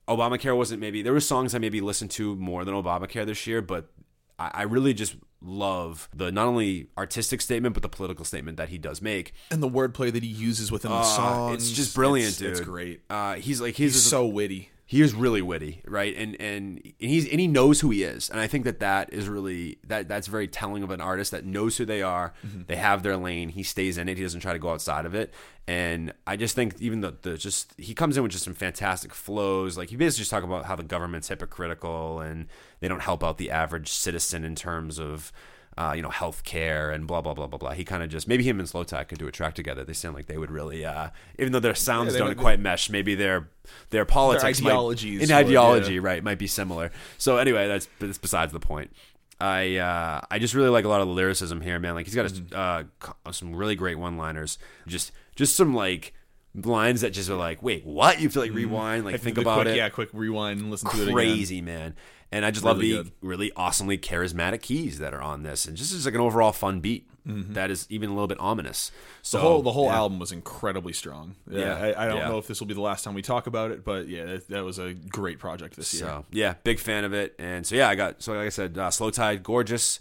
Obamacare 0.07 0.55
wasn't 0.55 0.79
maybe 0.79 1.01
there 1.01 1.11
were 1.11 1.19
songs 1.19 1.53
I 1.53 1.57
maybe 1.57 1.81
listened 1.81 2.11
to 2.11 2.37
more 2.37 2.63
than 2.63 2.75
Obamacare 2.75 3.25
this 3.25 3.45
year, 3.45 3.61
but 3.61 3.91
I, 4.39 4.51
I 4.53 4.61
really 4.61 4.93
just 4.93 5.17
love 5.41 6.07
the 6.15 6.31
not 6.31 6.47
only 6.47 6.87
artistic 6.97 7.41
statement 7.41 7.73
but 7.73 7.81
the 7.83 7.89
political 7.89 8.23
statement 8.23 8.57
that 8.57 8.69
he 8.69 8.77
does 8.77 9.01
make. 9.01 9.33
and 9.49 9.61
the 9.63 9.69
wordplay 9.69 10.11
that 10.11 10.23
he 10.23 10.29
uses 10.29 10.71
within 10.71 10.91
the 10.91 10.97
Uh, 10.97 11.03
song. 11.03 11.53
it's 11.53 11.71
just 11.71 11.95
brilliant, 11.95 12.29
it's, 12.29 12.37
dude. 12.37 12.51
It's 12.51 12.59
great. 12.61 13.01
Uh, 13.09 13.35
he's 13.35 13.59
like 13.61 13.75
he's, 13.75 13.93
He's 13.93 14.03
so 14.03 14.25
witty. 14.25 14.69
He 14.91 15.01
is 15.01 15.13
really 15.13 15.41
witty, 15.41 15.81
right? 15.87 16.13
And 16.17 16.35
and 16.41 16.81
he's 16.99 17.25
and 17.29 17.39
he 17.39 17.47
knows 17.47 17.79
who 17.79 17.91
he 17.91 18.03
is, 18.03 18.29
and 18.29 18.41
I 18.41 18.47
think 18.47 18.65
that 18.65 18.81
that 18.81 19.13
is 19.13 19.29
really 19.29 19.77
that 19.87 20.09
that's 20.09 20.27
very 20.27 20.49
telling 20.49 20.83
of 20.83 20.91
an 20.91 20.99
artist 20.99 21.31
that 21.31 21.45
knows 21.45 21.77
who 21.77 21.85
they 21.85 22.01
are. 22.01 22.33
Mm-hmm. 22.45 22.63
They 22.67 22.75
have 22.75 23.01
their 23.01 23.15
lane. 23.15 23.47
He 23.47 23.63
stays 23.63 23.97
in 23.97 24.09
it. 24.09 24.17
He 24.17 24.23
doesn't 24.23 24.41
try 24.41 24.51
to 24.51 24.59
go 24.59 24.71
outside 24.71 25.05
of 25.05 25.15
it. 25.15 25.33
And 25.65 26.11
I 26.27 26.35
just 26.35 26.55
think 26.55 26.75
even 26.81 26.99
the 26.99 27.15
the 27.21 27.37
just 27.37 27.73
he 27.77 27.93
comes 27.93 28.17
in 28.17 28.23
with 28.23 28.33
just 28.33 28.43
some 28.43 28.53
fantastic 28.53 29.13
flows. 29.13 29.77
Like 29.77 29.91
he 29.91 29.95
basically 29.95 30.23
just 30.23 30.31
talk 30.31 30.43
about 30.43 30.65
how 30.65 30.75
the 30.75 30.83
government's 30.83 31.29
hypocritical 31.29 32.19
and 32.19 32.47
they 32.81 32.89
don't 32.89 32.99
help 32.99 33.23
out 33.23 33.37
the 33.37 33.49
average 33.49 33.87
citizen 33.87 34.43
in 34.43 34.55
terms 34.55 34.99
of. 34.99 35.31
Uh, 35.77 35.93
you 35.95 36.01
know, 36.01 36.09
health 36.09 36.43
care 36.43 36.91
and 36.91 37.07
blah 37.07 37.21
blah 37.21 37.33
blah 37.33 37.47
blah 37.47 37.57
blah. 37.57 37.71
He 37.71 37.85
kind 37.85 38.03
of 38.03 38.09
just 38.09 38.27
maybe 38.27 38.43
him 38.43 38.59
and 38.59 38.67
Slowthai 38.67 39.07
could 39.07 39.17
do 39.17 39.27
a 39.27 39.31
track 39.31 39.55
together. 39.55 39.85
They 39.85 39.93
sound 39.93 40.15
like 40.15 40.25
they 40.25 40.37
would 40.37 40.51
really, 40.51 40.83
uh, 40.83 41.11
even 41.39 41.53
though 41.53 41.61
their 41.61 41.75
sounds 41.75 42.11
they 42.11 42.19
don't 42.19 42.35
quite 42.37 42.59
mesh. 42.59 42.89
Maybe 42.89 43.15
their 43.15 43.49
their 43.89 44.03
politics, 44.03 44.61
might- 44.61 44.71
ideologies 44.71 45.21
in 45.29 45.33
ideology, 45.35 45.93
yeah. 45.95 46.01
right, 46.03 46.21
might 46.23 46.37
be 46.39 46.45
similar. 46.47 46.91
So 47.17 47.37
anyway, 47.37 47.69
that's 47.69 47.87
that's 47.99 48.17
besides 48.17 48.51
the 48.51 48.59
point. 48.59 48.91
I 49.39 49.77
uh, 49.77 50.21
I 50.29 50.39
just 50.39 50.53
really 50.53 50.69
like 50.69 50.83
a 50.85 50.89
lot 50.89 50.99
of 51.01 51.07
the 51.07 51.13
lyricism 51.13 51.61
here, 51.61 51.79
man. 51.79 51.95
Like 51.95 52.05
he's 52.05 52.15
got 52.15 52.25
Mm-hmm. 52.25 52.53
a, 52.53 52.85
uh, 53.25 53.31
some 53.31 53.55
really 53.55 53.75
great 53.75 53.97
one-liners. 53.97 54.57
Just 54.87 55.13
just 55.37 55.55
some 55.55 55.73
like 55.73 56.13
lines 56.53 56.99
that 57.01 57.11
just 57.11 57.29
are 57.29 57.35
like, 57.35 57.63
wait, 57.63 57.85
what? 57.85 58.17
You 58.19 58.23
have 58.23 58.33
to 58.33 58.39
like 58.41 58.51
rewind, 58.51 59.05
like 59.05 59.19
think 59.21 59.37
about 59.37 59.61
quick, 59.61 59.67
it. 59.69 59.77
Yeah, 59.77 59.87
quick 59.89 60.09
rewind 60.11 60.59
and 60.59 60.69
listen 60.69 60.89
to 60.91 61.07
it. 61.07 61.13
Crazy 61.13 61.61
man, 61.61 61.95
and 62.31 62.45
I 62.45 62.51
just 62.51 62.65
love 62.65 62.79
the 62.79 63.03
good. 63.03 63.11
really 63.21 63.51
awesomely 63.55 63.97
charismatic 63.97 64.61
keys 64.61 64.99
that 64.99 65.13
are 65.13 65.21
on 65.21 65.43
this, 65.43 65.65
and 65.65 65.75
just 65.75 65.93
is 65.93 66.05
like 66.05 66.15
an 66.15 66.21
overall 66.21 66.51
fun 66.51 66.79
beat 66.79 67.07
that 67.25 67.69
is 67.69 67.85
even 67.89 68.09
a 68.09 68.13
little 68.13 68.27
bit 68.27 68.39
ominous. 68.39 68.91
So 69.21 69.37
Mm-hmm. 69.37 69.45
The 69.45 69.49
whole 69.49 69.61
the 69.61 69.71
whole 69.71 69.85
yeah. 69.85 69.95
album 69.95 70.19
was 70.19 70.31
incredibly 70.31 70.93
strong. 70.93 71.35
Yeah, 71.49 71.59
Yeah, 71.59 71.75
I, 71.75 72.05
I 72.05 72.07
don't 72.07 72.17
yeah. 72.17 72.29
know 72.29 72.37
if 72.37 72.47
this 72.47 72.59
will 72.59 72.67
be 72.67 72.73
the 72.73 72.81
last 72.81 73.03
time 73.03 73.13
we 73.13 73.21
talk 73.21 73.47
about 73.47 73.71
it, 73.71 73.83
but 73.83 74.07
yeah, 74.07 74.25
that, 74.25 74.47
that 74.49 74.63
was 74.63 74.79
a 74.79 74.93
great 74.93 75.39
project 75.39 75.75
this 75.75 75.93
year. 75.93 76.23
Yeah, 76.31 76.55
big 76.63 76.79
fan 76.79 77.03
of 77.03 77.13
it. 77.13 77.35
And 77.39 77.65
so 77.65 77.75
yeah, 77.75 77.89
I 77.89 77.95
got 77.95 78.21
so 78.21 78.33
like 78.33 78.47
I 78.47 78.49
said, 78.49 78.77
uh, 78.77 78.91
Slow 78.91 79.09
Tide, 79.09 79.43
Gorgeous, 79.43 79.99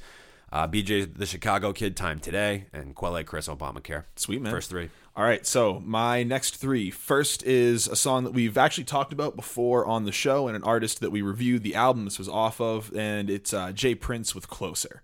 uh, 0.52 0.66
BJ 0.66 1.14
the 1.14 1.26
Chicago 1.26 1.72
Kid, 1.72 1.96
Time 1.96 2.20
Today, 2.20 2.66
and 2.72 2.94
Quelle 2.94 3.22
Chris 3.24 3.48
Obamacare. 3.48 4.04
Sweet 4.16 4.42
man. 4.42 4.52
First 4.52 4.70
three. 4.70 4.90
All 5.20 5.26
right, 5.26 5.46
so 5.46 5.82
my 5.84 6.22
next 6.22 6.56
three. 6.56 6.90
First 6.90 7.42
is 7.42 7.86
a 7.86 7.94
song 7.94 8.24
that 8.24 8.32
we've 8.32 8.56
actually 8.56 8.84
talked 8.84 9.12
about 9.12 9.36
before 9.36 9.84
on 9.84 10.06
the 10.06 10.12
show, 10.12 10.48
and 10.48 10.56
an 10.56 10.62
artist 10.62 11.00
that 11.00 11.10
we 11.10 11.20
reviewed 11.20 11.62
the 11.62 11.74
album 11.74 12.06
this 12.06 12.18
was 12.18 12.26
off 12.26 12.58
of, 12.58 12.90
and 12.96 13.28
it's 13.28 13.52
uh, 13.52 13.70
Jay 13.72 13.94
Prince 13.94 14.34
with 14.34 14.48
"Closer." 14.48 15.02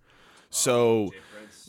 So 0.48 1.12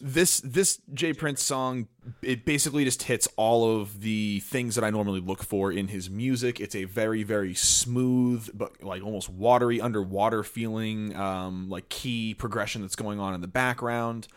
this 0.01 0.39
this 0.39 0.79
Jay 0.93 1.11
Prince 1.11 1.43
song 1.43 1.89
it 2.21 2.45
basically 2.45 2.85
just 2.85 3.03
hits 3.03 3.27
all 3.35 3.81
of 3.81 3.99
the 3.99 4.39
things 4.39 4.75
that 4.75 4.83
I 4.85 4.91
normally 4.91 5.19
look 5.19 5.43
for 5.43 5.69
in 5.69 5.89
his 5.89 6.09
music. 6.09 6.61
It's 6.61 6.75
a 6.75 6.85
very 6.85 7.23
very 7.23 7.53
smooth 7.53 8.49
but 8.53 8.81
like 8.81 9.03
almost 9.03 9.27
watery 9.27 9.81
underwater 9.81 10.41
feeling 10.43 11.13
um, 11.17 11.69
like 11.69 11.89
key 11.89 12.33
progression 12.33 12.81
that's 12.81 12.95
going 12.95 13.19
on 13.19 13.33
in 13.33 13.41
the 13.41 13.47
background. 13.47 14.29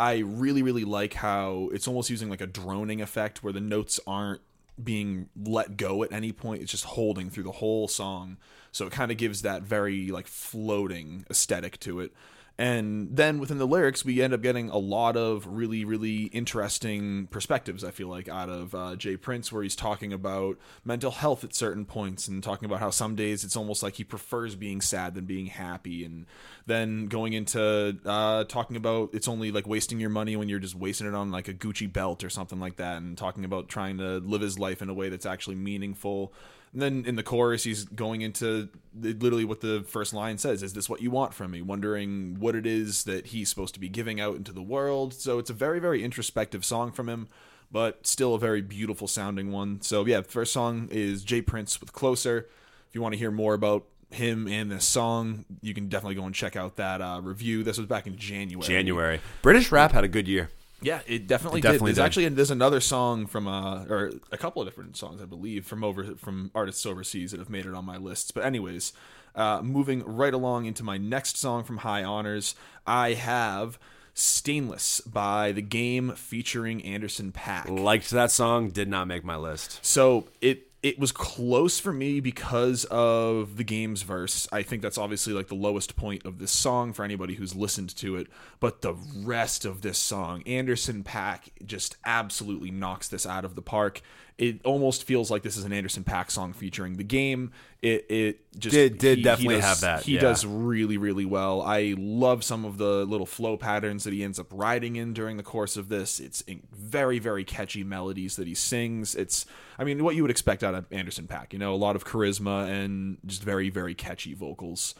I 0.00 0.18
really 0.18 0.62
really 0.62 0.84
like 0.84 1.12
how 1.12 1.68
it's 1.74 1.86
almost 1.86 2.08
using 2.08 2.30
like 2.30 2.40
a 2.40 2.46
droning 2.46 3.02
effect 3.02 3.42
where 3.42 3.52
the 3.52 3.60
notes 3.60 4.00
aren't 4.06 4.40
being 4.82 5.28
let 5.36 5.76
go 5.76 6.02
at 6.02 6.10
any 6.10 6.32
point. 6.32 6.62
It's 6.62 6.70
just 6.70 6.84
holding 6.86 7.28
through 7.28 7.42
the 7.42 7.52
whole 7.52 7.86
song. 7.86 8.38
So 8.72 8.86
it 8.86 8.92
kind 8.92 9.10
of 9.10 9.18
gives 9.18 9.42
that 9.42 9.62
very 9.62 10.10
like 10.10 10.26
floating 10.26 11.26
aesthetic 11.30 11.78
to 11.80 12.00
it. 12.00 12.12
And 12.60 13.16
then 13.16 13.38
within 13.38 13.56
the 13.56 13.66
lyrics, 13.66 14.04
we 14.04 14.20
end 14.20 14.34
up 14.34 14.42
getting 14.42 14.68
a 14.68 14.76
lot 14.76 15.16
of 15.16 15.46
really, 15.46 15.82
really 15.86 16.24
interesting 16.24 17.26
perspectives, 17.28 17.82
I 17.82 17.90
feel 17.90 18.08
like, 18.08 18.28
out 18.28 18.50
of 18.50 18.74
uh, 18.74 18.96
Jay 18.96 19.16
Prince, 19.16 19.50
where 19.50 19.62
he's 19.62 19.74
talking 19.74 20.12
about 20.12 20.58
mental 20.84 21.10
health 21.10 21.42
at 21.42 21.54
certain 21.54 21.86
points 21.86 22.28
and 22.28 22.42
talking 22.42 22.66
about 22.66 22.80
how 22.80 22.90
some 22.90 23.14
days 23.14 23.44
it's 23.44 23.56
almost 23.56 23.82
like 23.82 23.94
he 23.94 24.04
prefers 24.04 24.56
being 24.56 24.82
sad 24.82 25.14
than 25.14 25.24
being 25.24 25.46
happy. 25.46 26.04
And 26.04 26.26
then 26.66 27.06
going 27.06 27.32
into 27.32 27.96
uh, 28.04 28.44
talking 28.44 28.76
about 28.76 29.14
it's 29.14 29.26
only 29.26 29.50
like 29.50 29.66
wasting 29.66 29.98
your 29.98 30.10
money 30.10 30.36
when 30.36 30.50
you're 30.50 30.58
just 30.58 30.74
wasting 30.74 31.06
it 31.06 31.14
on 31.14 31.30
like 31.30 31.48
a 31.48 31.54
Gucci 31.54 31.90
belt 31.90 32.22
or 32.22 32.28
something 32.28 32.60
like 32.60 32.76
that, 32.76 32.98
and 32.98 33.16
talking 33.16 33.46
about 33.46 33.70
trying 33.70 33.96
to 33.96 34.18
live 34.18 34.42
his 34.42 34.58
life 34.58 34.82
in 34.82 34.90
a 34.90 34.94
way 34.94 35.08
that's 35.08 35.24
actually 35.24 35.56
meaningful. 35.56 36.34
And 36.74 36.82
then 36.82 37.04
in 37.06 37.16
the 37.16 37.22
chorus, 37.22 37.64
he's 37.64 37.84
going 37.86 38.20
into 38.20 38.68
literally 38.94 39.44
what 39.44 39.60
the 39.60 39.84
first 39.86 40.12
line 40.12 40.38
says: 40.38 40.62
"Is 40.62 40.72
this 40.72 40.88
what 40.88 41.00
you 41.00 41.10
want 41.10 41.34
from 41.34 41.50
me?" 41.50 41.62
Wondering 41.62 42.36
what 42.38 42.54
it 42.54 42.66
is 42.66 43.04
that 43.04 43.28
he's 43.28 43.48
supposed 43.48 43.74
to 43.74 43.80
be 43.80 43.88
giving 43.88 44.20
out 44.20 44.36
into 44.36 44.52
the 44.52 44.62
world. 44.62 45.14
So 45.14 45.38
it's 45.38 45.50
a 45.50 45.54
very, 45.54 45.80
very 45.80 46.02
introspective 46.02 46.64
song 46.64 46.92
from 46.92 47.08
him, 47.08 47.28
but 47.70 48.06
still 48.06 48.34
a 48.34 48.38
very 48.38 48.62
beautiful 48.62 49.06
sounding 49.06 49.52
one. 49.52 49.80
So 49.82 50.06
yeah, 50.06 50.22
first 50.22 50.52
song 50.52 50.88
is 50.90 51.24
Jay 51.24 51.42
Prince 51.42 51.80
with 51.80 51.92
"Closer." 51.92 52.48
If 52.88 52.94
you 52.94 53.02
want 53.02 53.12
to 53.12 53.18
hear 53.18 53.30
more 53.30 53.54
about 53.54 53.86
him 54.10 54.48
and 54.48 54.70
this 54.70 54.84
song, 54.84 55.44
you 55.62 55.72
can 55.74 55.88
definitely 55.88 56.16
go 56.16 56.24
and 56.24 56.34
check 56.34 56.56
out 56.56 56.76
that 56.76 57.00
uh, 57.00 57.20
review. 57.22 57.62
This 57.62 57.78
was 57.78 57.86
back 57.86 58.06
in 58.06 58.16
January. 58.16 58.66
January. 58.66 59.20
British 59.42 59.70
rap 59.70 59.92
had 59.92 60.02
a 60.02 60.08
good 60.08 60.26
year. 60.26 60.50
Yeah, 60.82 61.00
it 61.06 61.26
definitely, 61.26 61.60
It 61.60 61.62
definitely 61.62 61.90
did. 61.92 61.96
There's 61.96 61.96
did. 61.96 62.04
actually 62.04 62.28
there's 62.30 62.50
another 62.50 62.80
song 62.80 63.26
from 63.26 63.46
uh 63.46 63.84
or 63.84 64.12
a 64.32 64.38
couple 64.38 64.62
of 64.62 64.68
different 64.68 64.96
songs 64.96 65.20
I 65.20 65.26
believe 65.26 65.66
from 65.66 65.84
over 65.84 66.16
from 66.16 66.50
artists 66.54 66.86
overseas 66.86 67.32
that 67.32 67.40
have 67.40 67.50
made 67.50 67.66
it 67.66 67.74
on 67.74 67.84
my 67.84 67.96
lists. 67.96 68.30
But 68.30 68.44
anyways, 68.44 68.92
uh, 69.34 69.60
moving 69.62 70.02
right 70.04 70.34
along 70.34 70.66
into 70.66 70.82
my 70.82 70.96
next 70.98 71.36
song 71.36 71.64
from 71.64 71.78
High 71.78 72.02
Honors, 72.02 72.54
I 72.86 73.12
have 73.14 73.78
Stainless 74.14 75.00
by 75.02 75.52
The 75.52 75.62
Game 75.62 76.12
featuring 76.12 76.82
Anderson 76.84 77.30
Paak. 77.32 77.68
Liked 77.68 78.10
that 78.10 78.30
song. 78.30 78.70
Did 78.70 78.88
not 78.88 79.06
make 79.06 79.24
my 79.24 79.36
list. 79.36 79.78
So 79.82 80.28
it 80.40 80.69
it 80.82 80.98
was 80.98 81.12
close 81.12 81.78
for 81.78 81.92
me 81.92 82.20
because 82.20 82.84
of 82.86 83.56
the 83.58 83.64
game's 83.64 84.00
verse. 84.02 84.48
I 84.50 84.62
think 84.62 84.80
that's 84.80 84.96
obviously 84.96 85.32
like 85.34 85.48
the 85.48 85.54
lowest 85.54 85.94
point 85.94 86.24
of 86.24 86.38
this 86.38 86.50
song 86.52 86.92
for 86.94 87.04
anybody 87.04 87.34
who's 87.34 87.54
listened 87.54 87.94
to 87.96 88.16
it. 88.16 88.28
But 88.60 88.80
the 88.80 88.94
rest 88.94 89.64
of 89.66 89.82
this 89.82 89.98
song, 89.98 90.42
Anderson 90.46 91.04
Paak 91.04 91.50
just 91.66 91.96
absolutely 92.06 92.70
knocks 92.70 93.08
this 93.08 93.26
out 93.26 93.44
of 93.44 93.56
the 93.56 93.62
park. 93.62 94.00
It 94.38 94.64
almost 94.64 95.04
feels 95.04 95.30
like 95.30 95.42
this 95.42 95.58
is 95.58 95.64
an 95.64 95.72
Anderson 95.74 96.02
Paak 96.02 96.30
song 96.30 96.54
featuring 96.54 96.96
the 96.96 97.04
game. 97.04 97.52
It 97.82 98.06
it 98.10 98.58
just 98.58 98.72
Did- 98.72 98.96
did 98.96 99.22
definitely 99.22 99.56
does- 99.56 99.64
have 99.64 99.80
that, 99.82 100.04
He 100.04 100.14
yeah. 100.14 100.20
does 100.20 100.46
really 100.46 100.96
really 100.96 101.26
well. 101.26 101.60
I 101.60 101.94
love 101.98 102.42
some 102.42 102.64
of 102.64 102.78
the 102.78 103.04
little 103.04 103.26
flow 103.26 103.58
patterns 103.58 104.04
that 104.04 104.14
he 104.14 104.24
ends 104.24 104.38
up 104.38 104.46
riding 104.50 104.96
in 104.96 105.12
during 105.12 105.36
the 105.36 105.42
course 105.42 105.76
of 105.76 105.90
this. 105.90 106.20
It's 106.20 106.40
in- 106.42 106.62
very 106.72 107.18
very 107.18 107.44
catchy 107.44 107.84
melodies 107.84 108.36
that 108.36 108.46
he 108.48 108.54
sings. 108.54 109.14
It's 109.14 109.44
I 109.80 109.84
mean 109.84 110.04
what 110.04 110.14
you 110.14 110.22
would 110.22 110.30
expect 110.30 110.62
out 110.62 110.74
of 110.74 110.84
Anderson 110.92 111.26
Paak. 111.26 111.54
You 111.54 111.58
know, 111.58 111.74
a 111.74 111.76
lot 111.76 111.96
of 111.96 112.04
charisma 112.04 112.68
and 112.68 113.16
just 113.24 113.42
very 113.42 113.70
very 113.70 113.94
catchy 113.94 114.34
vocals. 114.34 114.94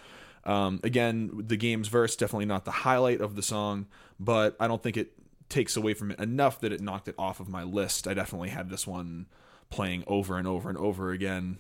Um, 0.45 0.81
again, 0.83 1.31
the 1.35 1.59
game's 1.59 1.89
verse 1.89 2.17
definitely 2.17 2.47
not 2.47 2.65
the 2.65 2.71
highlight 2.71 3.21
of 3.21 3.37
the 3.37 3.43
song, 3.43 3.87
but 4.19 4.57
I 4.59 4.67
don't 4.67 4.83
think 4.83 4.97
it 4.97 5.13
takes 5.51 5.77
away 5.77 5.93
from 5.93 6.13
it 6.13 6.19
enough 6.19 6.61
that 6.61 6.73
it 6.73 6.81
knocked 6.81 7.09
it 7.09 7.15
off 7.19 7.41
of 7.41 7.49
my 7.49 7.63
list. 7.63 8.09
I 8.09 8.15
definitely 8.15 8.49
had 8.49 8.71
this 8.71 8.87
one 8.87 9.27
playing 9.69 10.03
over 10.07 10.39
and 10.39 10.49
over 10.49 10.71
and 10.71 10.79
over 10.79 11.11
again, 11.11 11.59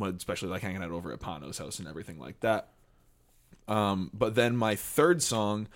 especially 0.00 0.50
like 0.50 0.62
hanging 0.62 0.84
out 0.84 0.92
over 0.92 1.12
at 1.12 1.18
Pano's 1.18 1.58
house 1.58 1.80
and 1.80 1.88
everything 1.88 2.20
like 2.20 2.38
that. 2.40 2.68
Um, 3.66 4.10
but 4.14 4.36
then 4.36 4.56
my 4.56 4.76
third 4.76 5.22
song 5.22 5.66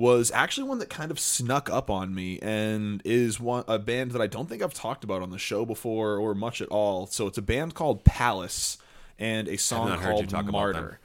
was 0.00 0.32
actually 0.32 0.66
one 0.66 0.78
that 0.78 0.88
kind 0.88 1.10
of 1.10 1.20
snuck 1.20 1.68
up 1.68 1.90
on 1.90 2.14
me 2.14 2.38
and 2.40 3.02
is 3.04 3.38
one 3.38 3.62
a 3.68 3.78
band 3.78 4.12
that 4.12 4.22
I 4.22 4.26
don't 4.26 4.48
think 4.48 4.62
I've 4.62 4.72
talked 4.72 5.04
about 5.04 5.20
on 5.20 5.28
the 5.28 5.38
show 5.38 5.66
before 5.66 6.16
or 6.16 6.34
much 6.34 6.62
at 6.62 6.68
all. 6.68 7.06
So 7.06 7.26
it's 7.26 7.36
a 7.36 7.42
band 7.42 7.74
called 7.74 8.02
Palace 8.02 8.78
and 9.18 9.46
a 9.46 9.58
song 9.58 9.90
not 9.90 10.00
heard 10.00 10.18
you 10.18 10.26
called 10.26 10.50
Martyr. 10.50 11.00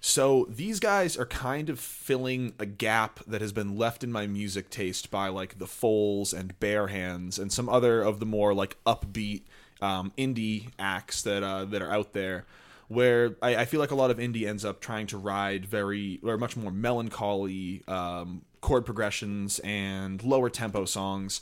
So 0.00 0.48
these 0.50 0.80
guys 0.80 1.16
are 1.16 1.26
kind 1.26 1.70
of 1.70 1.78
filling 1.78 2.54
a 2.58 2.66
gap 2.66 3.20
that 3.24 3.40
has 3.40 3.52
been 3.52 3.78
left 3.78 4.02
in 4.02 4.10
my 4.10 4.26
music 4.26 4.68
taste 4.68 5.12
by 5.12 5.28
like 5.28 5.60
the 5.60 5.68
Foals 5.68 6.32
and 6.32 6.58
Bear 6.58 6.88
Hands 6.88 7.38
and 7.38 7.52
some 7.52 7.68
other 7.68 8.02
of 8.02 8.18
the 8.18 8.26
more 8.26 8.52
like 8.52 8.76
upbeat 8.84 9.42
um, 9.80 10.10
indie 10.18 10.70
acts 10.76 11.22
that 11.22 11.44
uh, 11.44 11.66
that 11.66 11.82
are 11.82 11.92
out 11.92 12.14
there. 12.14 12.46
Where 12.90 13.36
I, 13.40 13.54
I 13.54 13.64
feel 13.66 13.78
like 13.78 13.92
a 13.92 13.94
lot 13.94 14.10
of 14.10 14.18
indie 14.18 14.48
ends 14.48 14.64
up 14.64 14.80
trying 14.80 15.06
to 15.06 15.16
ride 15.16 15.64
very 15.64 16.18
or 16.24 16.36
much 16.36 16.56
more 16.56 16.72
melancholy 16.72 17.84
um, 17.86 18.42
chord 18.60 18.84
progressions 18.84 19.60
and 19.60 20.20
lower 20.24 20.50
tempo 20.50 20.84
songs, 20.86 21.40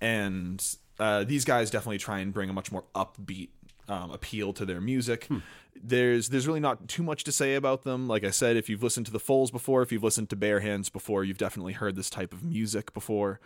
and 0.00 0.60
uh, 0.98 1.22
these 1.22 1.44
guys 1.44 1.70
definitely 1.70 1.98
try 1.98 2.18
and 2.18 2.34
bring 2.34 2.50
a 2.50 2.52
much 2.52 2.72
more 2.72 2.82
upbeat 2.96 3.50
um, 3.88 4.10
appeal 4.10 4.52
to 4.54 4.66
their 4.66 4.80
music. 4.80 5.28
There's 5.80 6.30
there's 6.30 6.48
really 6.48 6.58
not 6.58 6.88
too 6.88 7.04
much 7.04 7.22
to 7.24 7.30
say 7.30 7.54
about 7.54 7.84
them. 7.84 8.08
Like 8.08 8.24
I 8.24 8.30
said, 8.30 8.56
if 8.56 8.68
you've 8.68 8.82
listened 8.82 9.06
to 9.06 9.12
the 9.12 9.20
Foals 9.20 9.52
before, 9.52 9.82
if 9.82 9.92
you've 9.92 10.02
listened 10.02 10.28
to 10.30 10.36
Bear 10.36 10.58
Hands 10.58 10.88
before, 10.88 11.22
you've 11.22 11.38
definitely 11.38 11.74
heard 11.74 11.94
this 11.94 12.10
type 12.10 12.32
of 12.32 12.42
music 12.42 12.92
before. 12.92 13.38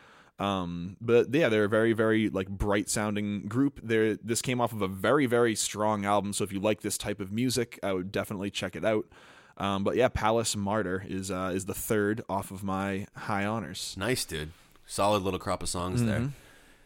Um, 0.42 0.96
but 1.00 1.32
yeah, 1.34 1.48
they're 1.48 1.64
a 1.64 1.68
very 1.68 1.92
very 1.92 2.28
like 2.28 2.48
bright 2.48 2.88
sounding 2.88 3.42
group. 3.48 3.80
They're 3.82 4.16
this 4.16 4.42
came 4.42 4.60
off 4.60 4.72
of 4.72 4.82
a 4.82 4.88
very 4.88 5.26
very 5.26 5.54
strong 5.54 6.04
album. 6.04 6.32
So 6.32 6.42
if 6.44 6.52
you 6.52 6.60
like 6.60 6.80
this 6.80 6.98
type 6.98 7.20
of 7.20 7.30
music, 7.30 7.78
I 7.82 7.92
would 7.92 8.10
definitely 8.10 8.50
check 8.50 8.74
it 8.74 8.84
out. 8.84 9.06
Um, 9.58 9.84
but 9.84 9.96
yeah, 9.96 10.08
Palace 10.08 10.56
Martyr 10.56 11.04
is 11.06 11.30
uh, 11.30 11.52
is 11.54 11.66
the 11.66 11.74
third 11.74 12.22
off 12.28 12.50
of 12.50 12.64
my 12.64 13.06
high 13.16 13.44
honors. 13.44 13.94
Nice, 13.98 14.24
dude. 14.24 14.50
Solid 14.86 15.22
little 15.22 15.38
crop 15.38 15.62
of 15.62 15.68
songs 15.68 16.00
Mm-hmm. 16.00 16.08
there. 16.10 16.30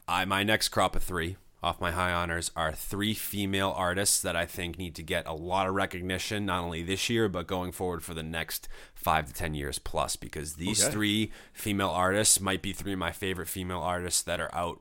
I 0.09 0.25
my 0.25 0.43
next 0.43 0.69
crop 0.69 0.95
of 0.95 1.03
three 1.03 1.37
off 1.63 1.81
my 1.81 1.91
high 1.91 2.13
honors 2.13 2.51
are 2.55 2.73
three 2.73 3.15
female 3.15 3.73
artists 3.77 4.21
that 4.23 4.37
I 4.37 4.45
think 4.47 4.79
need 4.79 4.95
to 4.97 5.03
get 5.03 5.27
a 5.27 5.33
lot 5.33 5.67
of 5.67 5.75
recognition, 5.75 6.47
not 6.47 6.63
only 6.65 6.83
this 6.83 7.09
year 7.11 7.29
but 7.29 7.47
going 7.47 7.73
forward 7.73 8.03
for 8.05 8.15
the 8.15 8.23
next 8.23 8.69
five 8.95 9.27
to 9.27 9.33
ten 9.33 9.55
years 9.55 9.79
plus. 9.79 10.17
Because 10.17 10.55
these 10.55 10.83
Okay. 10.85 10.93
three 10.93 11.33
female 11.53 11.89
artists 11.91 12.41
might 12.41 12.63
be 12.63 12.73
three 12.73 12.93
of 12.93 12.99
my 12.99 13.11
favorite 13.13 13.49
female 13.49 13.81
artists 13.81 14.23
that 14.23 14.41
are 14.41 14.55
out 14.55 14.81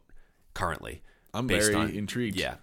currently. 0.54 1.02
I'm 1.34 1.48
very 1.48 1.74
on- 1.74 1.90
intrigued. 1.92 2.36
Yeah, 2.38 2.56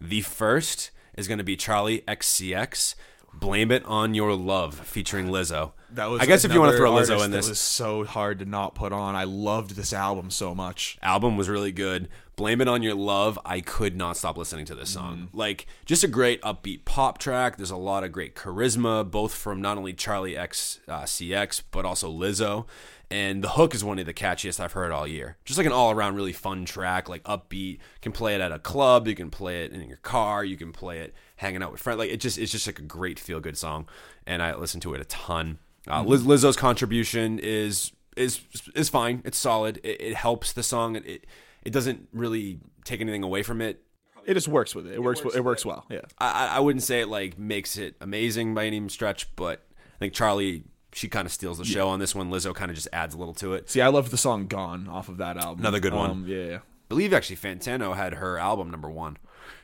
the 0.00 0.20
first 0.22 0.90
is 1.16 1.26
going 1.28 1.38
to 1.38 1.44
be 1.44 1.56
Charli 1.56 2.04
XCX. 2.04 2.94
Blame 3.32 3.70
it 3.70 3.84
on 3.86 4.14
your 4.14 4.34
love, 4.34 4.74
featuring 4.74 5.28
Lizzo. 5.28 5.72
That 5.92 6.06
was 6.06 6.20
I 6.20 6.26
guess 6.26 6.44
if 6.44 6.52
you 6.52 6.60
want 6.60 6.72
to 6.72 6.76
throw 6.76 6.92
Lizzo 6.92 7.24
in 7.24 7.30
this, 7.30 7.48
was 7.48 7.58
so 7.58 8.04
hard 8.04 8.38
to 8.40 8.44
not 8.44 8.74
put 8.74 8.92
on. 8.92 9.16
I 9.16 9.24
loved 9.24 9.76
this 9.76 9.92
album 9.92 10.30
so 10.30 10.54
much. 10.54 10.98
album 11.02 11.36
was 11.36 11.48
really 11.48 11.72
good. 11.72 12.08
Blame 12.36 12.60
it 12.60 12.68
on 12.68 12.82
your 12.82 12.94
love. 12.94 13.38
I 13.44 13.60
could 13.60 13.96
not 13.96 14.16
stop 14.16 14.36
listening 14.36 14.64
to 14.66 14.74
this 14.74 14.90
song. 14.90 15.28
Like 15.32 15.66
just 15.84 16.04
a 16.04 16.08
great 16.08 16.40
upbeat 16.42 16.84
pop 16.84 17.18
track. 17.18 17.56
There's 17.56 17.70
a 17.70 17.76
lot 17.76 18.04
of 18.04 18.12
great 18.12 18.34
charisma, 18.34 19.08
both 19.08 19.34
from 19.34 19.60
not 19.60 19.76
only 19.76 19.92
Charli 19.92 20.38
X 20.38 20.80
uh, 20.88 21.02
CX 21.02 21.62
but 21.70 21.84
also 21.84 22.10
Lizzo. 22.10 22.66
And 23.12 23.42
the 23.42 23.50
hook 23.50 23.74
is 23.74 23.82
one 23.82 23.98
of 23.98 24.06
the 24.06 24.14
catchiest 24.14 24.60
I've 24.60 24.72
heard 24.72 24.92
all 24.92 25.06
year. 25.06 25.36
Just 25.44 25.58
like 25.58 25.66
an 25.66 25.72
all 25.72 25.90
around 25.90 26.14
really 26.14 26.32
fun 26.32 26.64
track, 26.64 27.08
like 27.08 27.24
upbeat. 27.24 27.72
You 27.72 27.78
can 28.00 28.12
play 28.12 28.36
it 28.36 28.40
at 28.40 28.52
a 28.52 28.58
club. 28.60 29.08
You 29.08 29.16
can 29.16 29.30
play 29.30 29.64
it 29.64 29.72
in 29.72 29.88
your 29.88 29.98
car. 29.98 30.44
You 30.44 30.56
can 30.56 30.72
play 30.72 31.00
it 31.00 31.14
hanging 31.40 31.62
out 31.62 31.72
with 31.72 31.80
friends. 31.80 31.98
Like 31.98 32.10
it 32.10 32.20
just 32.20 32.38
it's 32.38 32.52
just 32.52 32.66
like 32.66 32.78
a 32.78 32.82
great 32.82 33.18
feel 33.18 33.40
good 33.40 33.56
song. 33.56 33.88
And 34.26 34.42
I 34.42 34.54
listen 34.54 34.80
to 34.82 34.94
it 34.94 35.00
a 35.00 35.04
ton. 35.06 35.58
Uh, 35.88 36.02
Liz, 36.02 36.22
Lizzo's 36.22 36.56
contribution 36.56 37.38
is 37.38 37.92
is 38.16 38.40
is 38.74 38.88
fine. 38.88 39.22
It's 39.24 39.38
solid. 39.38 39.80
It, 39.82 40.00
it 40.00 40.14
helps 40.14 40.52
the 40.52 40.62
song. 40.62 40.96
It, 40.96 41.06
it 41.06 41.26
it 41.64 41.72
doesn't 41.72 42.08
really 42.12 42.60
take 42.84 43.00
anything 43.00 43.22
away 43.22 43.42
from 43.42 43.60
it. 43.60 43.82
It 44.26 44.34
just 44.34 44.48
works 44.48 44.74
with 44.74 44.86
it. 44.86 44.94
It, 44.94 45.02
works. 45.02 45.20
It 45.34 45.42
works 45.42 45.64
well. 45.64 45.86
Yeah. 45.90 46.00
I, 46.18 46.56
I- 46.56 46.60
wouldn't 46.60 46.82
say 46.82 47.00
it 47.00 47.08
like 47.08 47.38
makes 47.38 47.78
it 47.78 47.96
amazing 48.02 48.54
by 48.54 48.66
any 48.66 48.86
stretch, 48.90 49.34
but 49.34 49.64
I 49.96 49.98
think 49.98 50.12
Charli 50.12 50.64
she 50.92 51.08
kind 51.08 51.24
of 51.24 51.32
steals 51.32 51.56
the 51.58 51.64
show 51.64 51.88
on 51.88 52.00
this 52.00 52.14
one. 52.14 52.30
Lizzo 52.30 52.54
kind 52.54 52.70
of 52.70 52.74
just 52.74 52.88
adds 52.92 53.14
a 53.14 53.18
little 53.18 53.34
to 53.34 53.54
it. 53.54 53.70
See, 53.70 53.80
I 53.80 53.88
love 53.88 54.10
the 54.10 54.16
song 54.18 54.46
"Gone" 54.46 54.88
off 54.88 55.08
of 55.08 55.16
that 55.18 55.36
album. 55.38 55.60
Another 55.60 55.80
good 55.80 55.94
one. 55.94 56.10
Um, 56.10 56.24
yeah, 56.26 56.44
yeah. 56.44 56.56
I 56.56 56.60
believe 56.88 57.12
actually 57.14 57.36
Fantano 57.36 57.96
had 57.96 58.14
her 58.14 58.38
album 58.38 58.70
number 58.70 58.90
one, 58.90 59.16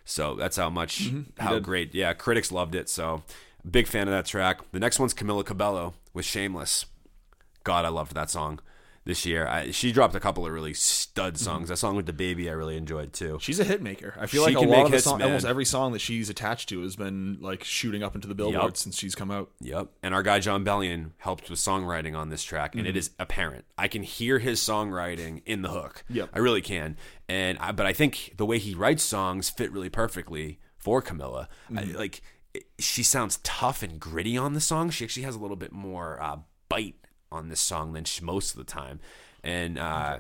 so 0.05 0.35
that's 0.35 0.57
how 0.57 0.71
much 0.71 1.05
mm-hmm. 1.05 1.43
how 1.43 1.55
did. 1.55 1.63
great. 1.63 1.95
Yeah, 1.95 2.13
critics 2.13 2.53
loved 2.53 2.75
it. 2.75 2.89
So 2.89 3.23
big 3.69 3.87
fan 3.87 4.09
of 4.09 4.13
that 4.13 4.27
track. 4.27 4.61
The 4.73 4.81
next 4.81 4.99
one's 4.99 5.15
Camila 5.15 5.45
Cabello 5.45 5.95
with 6.13 6.25
"Shameless." 6.25 6.87
God, 7.65 7.85
I 7.85 7.89
loved 7.89 8.15
that 8.15 8.31
song 8.31 8.61
this 9.07 9.25
year. 9.25 9.47
I, 9.47 9.71
she 9.71 9.93
dropped 9.93 10.15
a 10.15 10.21
couple 10.21 10.45
of 10.45 10.53
really 10.53 10.75
stud 10.75 11.35
mhm. 11.35 11.39
songs. 11.39 11.69
That 11.71 11.79
song 11.79 11.97
with 11.97 12.07
the 12.07 12.13
baby 12.13 12.51
I 12.51 12.53
really 12.53 12.77
enjoyed 12.77 13.13
too. 13.13 13.39
She's 13.41 13.59
a 13.59 13.65
hit 13.65 13.81
maker. 13.81 14.15
I 14.21 14.27
feel 14.27 14.45
She 14.47 14.55
like 14.55 14.67
a 14.67 14.69
lot 14.69 14.87
of 14.87 14.93
hits, 14.93 15.05
song, 15.05 15.23
almost 15.23 15.47
every 15.47 15.65
song 15.65 15.93
that 15.93 16.01
she's 16.01 16.29
attached 16.29 16.69
to 16.71 16.83
has 16.83 16.97
been 16.97 17.39
like 17.41 17.65
shooting 17.65 18.03
up 18.03 18.15
into 18.15 18.29
the 18.29 18.35
billboard 18.35 18.63
Yup. 18.63 18.77
since 18.77 18.99
she's 18.99 19.15
come 19.15 19.31
out. 19.31 19.51
Yep. 19.61 19.89
And 20.03 20.13
our 20.13 20.23
guy 20.23 20.41
Jon 20.41 20.65
Bellion 20.65 21.13
helped 21.19 21.49
with 21.49 21.59
songwriting 21.59 22.17
on 22.17 22.29
this 22.29 22.43
track, 22.43 22.75
and 22.75 22.87
it 22.87 22.91
mm-hmm. 22.91 22.99
is 22.99 23.11
apparent. 23.19 23.65
I 23.79 23.89
can 23.89 24.03
hear 24.03 24.41
his 24.41 24.61
songwriting 24.61 25.43
in 25.47 25.63
the 25.63 25.71
hook. 25.71 26.05
Yep. 26.11 26.31
I 26.35 26.39
really 26.41 26.63
can. 26.63 26.97
And 27.29 27.59
I, 27.59 27.73
but 27.73 27.87
I 27.87 27.93
think 27.93 28.35
the 28.37 28.45
way 28.45 28.59
he 28.59 28.75
writes 28.75 29.03
songs 29.03 29.49
fit 29.49 29.73
really 29.73 29.89
perfectly 29.89 30.59
for 30.77 31.01
Camila. 31.01 31.47
I, 31.71 31.83
mm-hmm. 31.83 31.97
like 31.97 32.23
she 32.79 33.05
sounds 33.05 33.39
tough 33.45 33.85
and 33.85 34.01
gritty 34.01 34.37
on 34.37 34.55
the 34.55 34.61
song. 34.61 34.91
She 34.91 35.05
actually 35.05 35.23
has 35.25 35.37
a 35.37 35.39
little 35.39 35.57
bit 35.57 35.73
more 35.73 36.21
uh, 36.21 36.39
bite 36.69 36.97
on 37.37 37.49
this 37.49 37.61
song 37.61 37.93
than 37.93 38.05
most 38.23 38.53
of 38.53 38.59
the 38.59 38.65
time, 38.65 39.01
and 39.45 39.79
uh, 39.79 40.19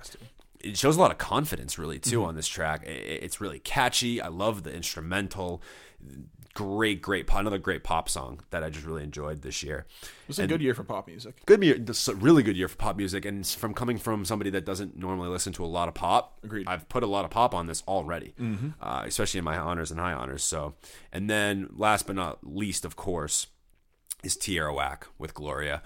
it 0.61 0.77
shows 0.77 0.97
a 0.97 1.01
lot 1.01 1.11
of 1.11 1.19
confidence 1.19 1.79
really 1.79 1.99
too 1.99 2.25
on 2.25 2.37
this 2.37 2.47
track. 2.47 2.83
It's 2.87 3.41
really 3.41 3.59
catchy. 3.59 4.21
I 4.21 4.29
love 4.29 4.63
the 4.63 4.73
instrumental 4.75 5.63
great, 6.57 7.03
great 7.03 7.27
pop, 7.27 7.41
another 7.41 7.59
great 7.59 7.85
pop 7.85 8.09
song 8.09 8.41
that 8.49 8.65
I 8.65 8.71
just 8.71 8.87
really 8.87 9.05
enjoyed 9.05 9.43
this 9.43 9.63
year. 9.63 9.85
It 10.03 10.29
was 10.29 10.39
a 10.39 10.47
good 10.47 10.63
year 10.63 10.73
for 10.73 10.85
pop 10.85 11.07
music. 11.07 11.45
Good 11.45 11.63
year, 11.63 11.77
this 11.77 12.01
is 12.01 12.09
a 12.09 12.15
really 12.15 12.43
good 12.43 12.57
year 12.57 12.67
for 12.67 12.77
pop 12.77 12.97
music, 12.97 13.27
and 13.27 13.47
from 13.47 13.75
coming 13.75 13.99
from 13.99 14.25
somebody 14.25 14.49
that 14.51 14.65
doesn't 14.65 14.97
normally 14.97 15.29
listen 15.29 15.53
to 15.55 15.65
a 15.65 15.67
lot 15.67 15.87
of 15.87 15.95
pop. 15.95 16.39
Agreed. 16.43 16.67
I've 16.67 16.89
put 16.89 17.03
a 17.03 17.07
lot 17.07 17.27
of 17.27 17.31
pop 17.31 17.55
on 17.55 17.67
this 17.67 17.83
already, 17.87 18.35
uh, 18.81 19.03
especially 19.05 19.39
in 19.39 19.45
my 19.45 19.59
honors 19.59 19.91
and 19.91 20.01
high 20.01 20.15
honors. 20.15 20.43
So, 20.43 20.75
and 21.13 21.29
then 21.29 21.69
last 21.77 22.07
but 22.07 22.17
not 22.17 22.39
least, 22.43 22.87
of 22.87 22.97
course, 22.97 23.49
is 24.25 24.35
Tierra 24.35 24.73
Whack 24.73 25.07
with 25.19 25.35
Gloria. 25.35 25.83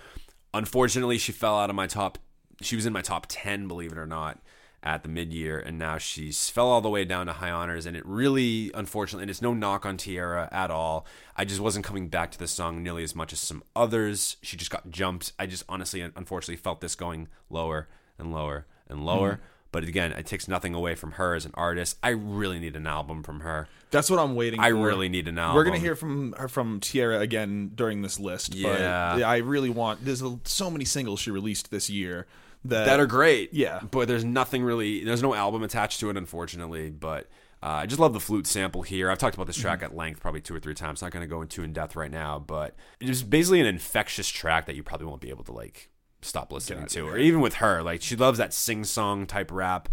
Unfortunately, 0.52 1.18
she 1.18 1.32
fell 1.32 1.58
out 1.58 1.70
of 1.70 1.76
my 1.76 1.86
top. 1.86 2.18
She 2.60 2.76
was 2.76 2.86
in 2.86 2.92
my 2.92 3.02
top 3.02 3.26
ten, 3.28 3.68
believe 3.68 3.92
it 3.92 3.98
or 3.98 4.06
not, 4.06 4.40
at 4.82 5.02
the 5.02 5.08
mid 5.08 5.32
year, 5.32 5.58
and 5.58 5.78
now 5.78 5.98
she's 5.98 6.50
fell 6.50 6.68
all 6.68 6.80
the 6.80 6.88
way 6.88 7.04
down 7.04 7.26
to 7.26 7.32
high 7.32 7.50
honors. 7.50 7.86
And 7.86 7.96
it 7.96 8.04
really, 8.06 8.70
unfortunately, 8.74 9.22
and 9.22 9.30
it's 9.30 9.42
no 9.42 9.54
knock 9.54 9.86
on 9.86 9.96
Tierra 9.96 10.48
at 10.50 10.70
all. 10.70 11.06
I 11.36 11.44
just 11.44 11.60
wasn't 11.60 11.84
coming 11.84 12.08
back 12.08 12.30
to 12.32 12.38
the 12.38 12.48
song 12.48 12.82
nearly 12.82 13.04
as 13.04 13.14
much 13.14 13.32
as 13.32 13.40
some 13.40 13.62
others. 13.76 14.36
She 14.42 14.56
just 14.56 14.70
got 14.70 14.90
jumped. 14.90 15.32
I 15.38 15.46
just 15.46 15.64
honestly, 15.68 16.00
unfortunately, 16.00 16.56
felt 16.56 16.80
this 16.80 16.94
going 16.94 17.28
lower 17.48 17.88
and 18.18 18.32
lower 18.32 18.66
and 18.88 19.04
lower. 19.04 19.34
Mm-hmm. 19.34 19.42
But 19.72 19.84
again, 19.84 20.12
it 20.12 20.26
takes 20.26 20.48
nothing 20.48 20.74
away 20.74 20.94
from 20.94 21.12
her 21.12 21.34
as 21.34 21.44
an 21.44 21.52
artist. 21.54 21.96
I 22.02 22.10
really 22.10 22.58
need 22.58 22.74
an 22.74 22.86
album 22.86 23.22
from 23.22 23.40
her. 23.40 23.68
That's 23.90 24.10
what 24.10 24.18
I'm 24.18 24.34
waiting 24.34 24.58
for. 24.58 24.66
I 24.66 24.70
for. 24.70 24.76
really 24.76 25.08
need 25.08 25.28
an 25.28 25.38
album. 25.38 25.56
We're 25.56 25.64
gonna 25.64 25.78
hear 25.78 25.94
from 25.94 26.32
her 26.32 26.48
from 26.48 26.80
Tierra 26.80 27.20
again 27.20 27.72
during 27.74 28.02
this 28.02 28.18
list. 28.18 28.54
Yeah. 28.54 29.14
but 29.14 29.22
I 29.22 29.38
really 29.38 29.70
want. 29.70 30.04
There's 30.04 30.22
so 30.44 30.70
many 30.70 30.84
singles 30.84 31.20
she 31.20 31.30
released 31.30 31.70
this 31.70 31.88
year 31.88 32.26
that, 32.64 32.86
that 32.86 33.00
are 33.00 33.06
great. 33.06 33.52
Yeah. 33.54 33.80
but 33.90 34.08
there's 34.08 34.24
nothing 34.24 34.62
really. 34.62 35.04
There's 35.04 35.22
no 35.22 35.34
album 35.34 35.62
attached 35.62 36.00
to 36.00 36.10
it, 36.10 36.16
unfortunately. 36.16 36.90
But 36.90 37.28
uh, 37.62 37.66
I 37.66 37.86
just 37.86 38.00
love 38.00 38.12
the 38.12 38.20
flute 38.20 38.46
sample 38.46 38.82
here. 38.82 39.10
I've 39.10 39.18
talked 39.18 39.34
about 39.34 39.46
this 39.46 39.56
track 39.56 39.82
at 39.82 39.94
length, 39.94 40.20
probably 40.20 40.40
two 40.40 40.54
or 40.54 40.60
three 40.60 40.74
times. 40.74 41.02
Not 41.02 41.12
going 41.12 41.22
to 41.22 41.28
go 41.28 41.42
into 41.42 41.62
in 41.62 41.72
depth 41.72 41.94
right 41.94 42.10
now, 42.10 42.38
but 42.38 42.74
it's 43.00 43.22
basically 43.22 43.60
an 43.60 43.66
infectious 43.66 44.28
track 44.28 44.66
that 44.66 44.76
you 44.76 44.82
probably 44.82 45.06
won't 45.06 45.20
be 45.20 45.30
able 45.30 45.44
to 45.44 45.52
like 45.52 45.89
stop 46.22 46.52
listening 46.52 46.86
to, 46.86 47.08
or 47.08 47.18
even 47.18 47.40
with 47.40 47.54
her. 47.54 47.82
Like 47.82 48.02
she 48.02 48.16
loves 48.16 48.38
that 48.38 48.52
sing 48.52 48.84
song 48.84 49.26
type 49.26 49.50
rap. 49.52 49.88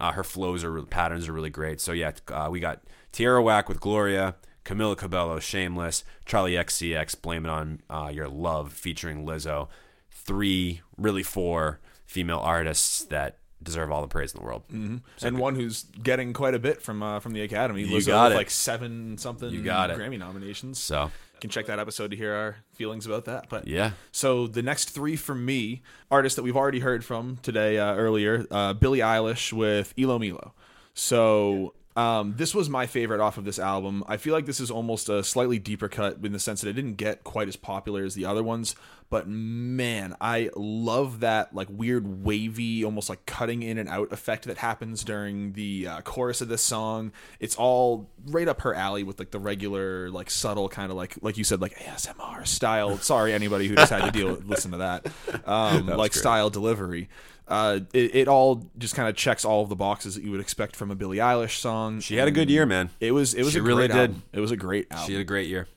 Uh, 0.00 0.12
her 0.12 0.24
flows 0.24 0.64
or 0.64 0.82
patterns 0.82 1.28
are 1.28 1.32
really 1.32 1.50
great. 1.50 1.80
So 1.80 1.92
yeah, 1.92 2.12
uh, 2.28 2.48
we 2.50 2.60
got 2.60 2.82
Tierra 3.12 3.42
Whack 3.42 3.68
with 3.68 3.80
Gloria. 3.80 4.36
Camila 4.64 4.96
Cabello, 4.96 5.40
Shameless, 5.40 6.04
Charli 6.24 6.52
XCX, 6.58 7.20
Blame 7.20 7.46
It 7.46 7.48
On 7.48 7.80
uh, 7.90 8.10
Your 8.14 8.28
Love, 8.28 8.72
featuring 8.72 9.26
Lizzo. 9.26 9.68
Three, 10.10 10.82
really 10.96 11.24
four 11.24 11.80
female 12.06 12.38
artists 12.38 13.02
that 13.06 13.38
deserve 13.62 13.90
all 13.90 14.02
the 14.02 14.08
praise 14.08 14.32
in 14.32 14.40
the 14.40 14.44
world. 14.44 14.62
Mm-hmm. 14.68 15.26
and 15.26 15.38
one 15.38 15.54
who's 15.54 15.84
getting 16.02 16.32
quite 16.32 16.54
a 16.54 16.58
bit 16.58 16.82
from 16.82 17.02
uh, 17.02 17.20
from 17.20 17.32
the 17.32 17.42
Academy. 17.42 17.82
You 17.82 17.96
Lizzo 17.98 18.08
got 18.08 18.24
with 18.24 18.32
it. 18.32 18.36
like 18.36 18.50
seven 18.50 19.18
something 19.18 19.50
You 19.50 19.62
got 19.62 19.90
it. 19.90 19.98
Grammy 19.98 20.18
nominations. 20.18 20.78
So 20.78 21.10
can 21.42 21.50
check 21.50 21.66
that 21.66 21.80
episode 21.80 22.12
to 22.12 22.16
hear 22.16 22.32
our 22.32 22.56
feelings 22.72 23.04
about 23.04 23.24
that. 23.24 23.48
But 23.48 23.66
yeah, 23.66 23.90
So 24.12 24.46
the 24.46 24.62
next 24.62 24.90
three 24.90 25.16
for 25.16 25.34
me, 25.34 25.82
artists 26.08 26.36
that 26.36 26.44
we've 26.44 26.56
already 26.56 26.78
heard 26.78 27.04
from 27.04 27.36
today 27.42 27.78
uh, 27.78 27.94
earlier, 27.96 28.46
uh, 28.50 28.72
Billie 28.74 29.00
Eilish 29.00 29.52
with 29.52 29.92
ilomilo. 29.96 30.52
So 30.94 31.74
um, 31.94 32.34
this 32.36 32.54
was 32.54 32.70
my 32.70 32.86
favorite 32.86 33.20
off 33.20 33.36
of 33.36 33.44
this 33.44 33.58
album. 33.58 34.02
I 34.08 34.16
feel 34.16 34.32
like 34.32 34.46
this 34.46 34.60
is 34.60 34.70
almost 34.70 35.08
a 35.08 35.22
slightly 35.22 35.58
deeper 35.58 35.88
cut 35.88 36.18
in 36.22 36.32
the 36.32 36.38
sense 36.38 36.62
that 36.62 36.70
it 36.70 36.72
didn't 36.74 36.94
get 36.94 37.22
quite 37.24 37.48
as 37.48 37.56
popular 37.56 38.04
as 38.04 38.14
the 38.14 38.24
other 38.24 38.42
ones. 38.42 38.74
But 39.10 39.28
man, 39.28 40.16
I 40.22 40.48
love 40.56 41.20
that 41.20 41.54
like 41.54 41.68
weird 41.70 42.24
wavy, 42.24 42.82
almost 42.82 43.10
like 43.10 43.26
cutting 43.26 43.62
in 43.62 43.76
and 43.76 43.86
out 43.86 44.10
effect 44.10 44.46
that 44.46 44.56
happens 44.56 45.04
during 45.04 45.52
the 45.52 45.86
uh, 45.86 46.00
chorus 46.00 46.40
of 46.40 46.48
this 46.48 46.62
song. 46.62 47.12
It's 47.38 47.54
all 47.56 48.08
right 48.24 48.48
up 48.48 48.62
her 48.62 48.72
alley 48.72 49.02
with 49.02 49.18
like 49.18 49.30
the 49.30 49.38
regular, 49.38 50.08
like 50.08 50.30
subtle 50.30 50.70
kind 50.70 50.90
of 50.90 50.96
like 50.96 51.16
like 51.20 51.36
you 51.36 51.44
said, 51.44 51.60
like 51.60 51.76
ASMR 51.76 52.46
style. 52.46 52.96
Sorry, 52.96 53.34
anybody 53.34 53.68
who 53.68 53.74
just 53.74 53.92
had 53.92 54.06
to 54.06 54.10
deal 54.10 54.28
with, 54.28 54.44
listen 54.46 54.70
to 54.70 54.78
that, 54.78 55.06
um, 55.44 55.88
like 55.88 56.12
great. 56.12 56.14
style 56.14 56.48
delivery. 56.48 57.10
Uh, 57.52 57.80
it, 57.92 58.14
it 58.14 58.28
all 58.28 58.66
just 58.78 58.94
kind 58.94 59.10
of 59.10 59.14
checks 59.14 59.44
all 59.44 59.62
of 59.62 59.68
the 59.68 59.76
boxes 59.76 60.14
that 60.14 60.24
you 60.24 60.30
would 60.30 60.40
expect 60.40 60.74
from 60.74 60.90
a 60.90 60.94
Billie 60.94 61.18
Eilish 61.18 61.58
song. 61.58 62.00
she 62.00 62.16
had 62.16 62.26
a 62.26 62.30
good 62.30 62.48
year, 62.48 62.64
man. 62.64 62.88
It 62.98 63.12
was 63.12 63.34
it 63.34 63.42
was 63.44 63.52
She 63.52 63.58
a 63.58 63.62
really 63.62 63.88
great 63.88 63.94
did. 63.98 64.10
album. 64.10 64.22
It 64.32 64.40
was 64.40 64.50
a 64.52 64.56
great 64.56 64.86
album. 64.90 65.06
She 65.06 65.12
had 65.12 65.20
a 65.20 65.24
great 65.24 65.48
year. 65.48 65.68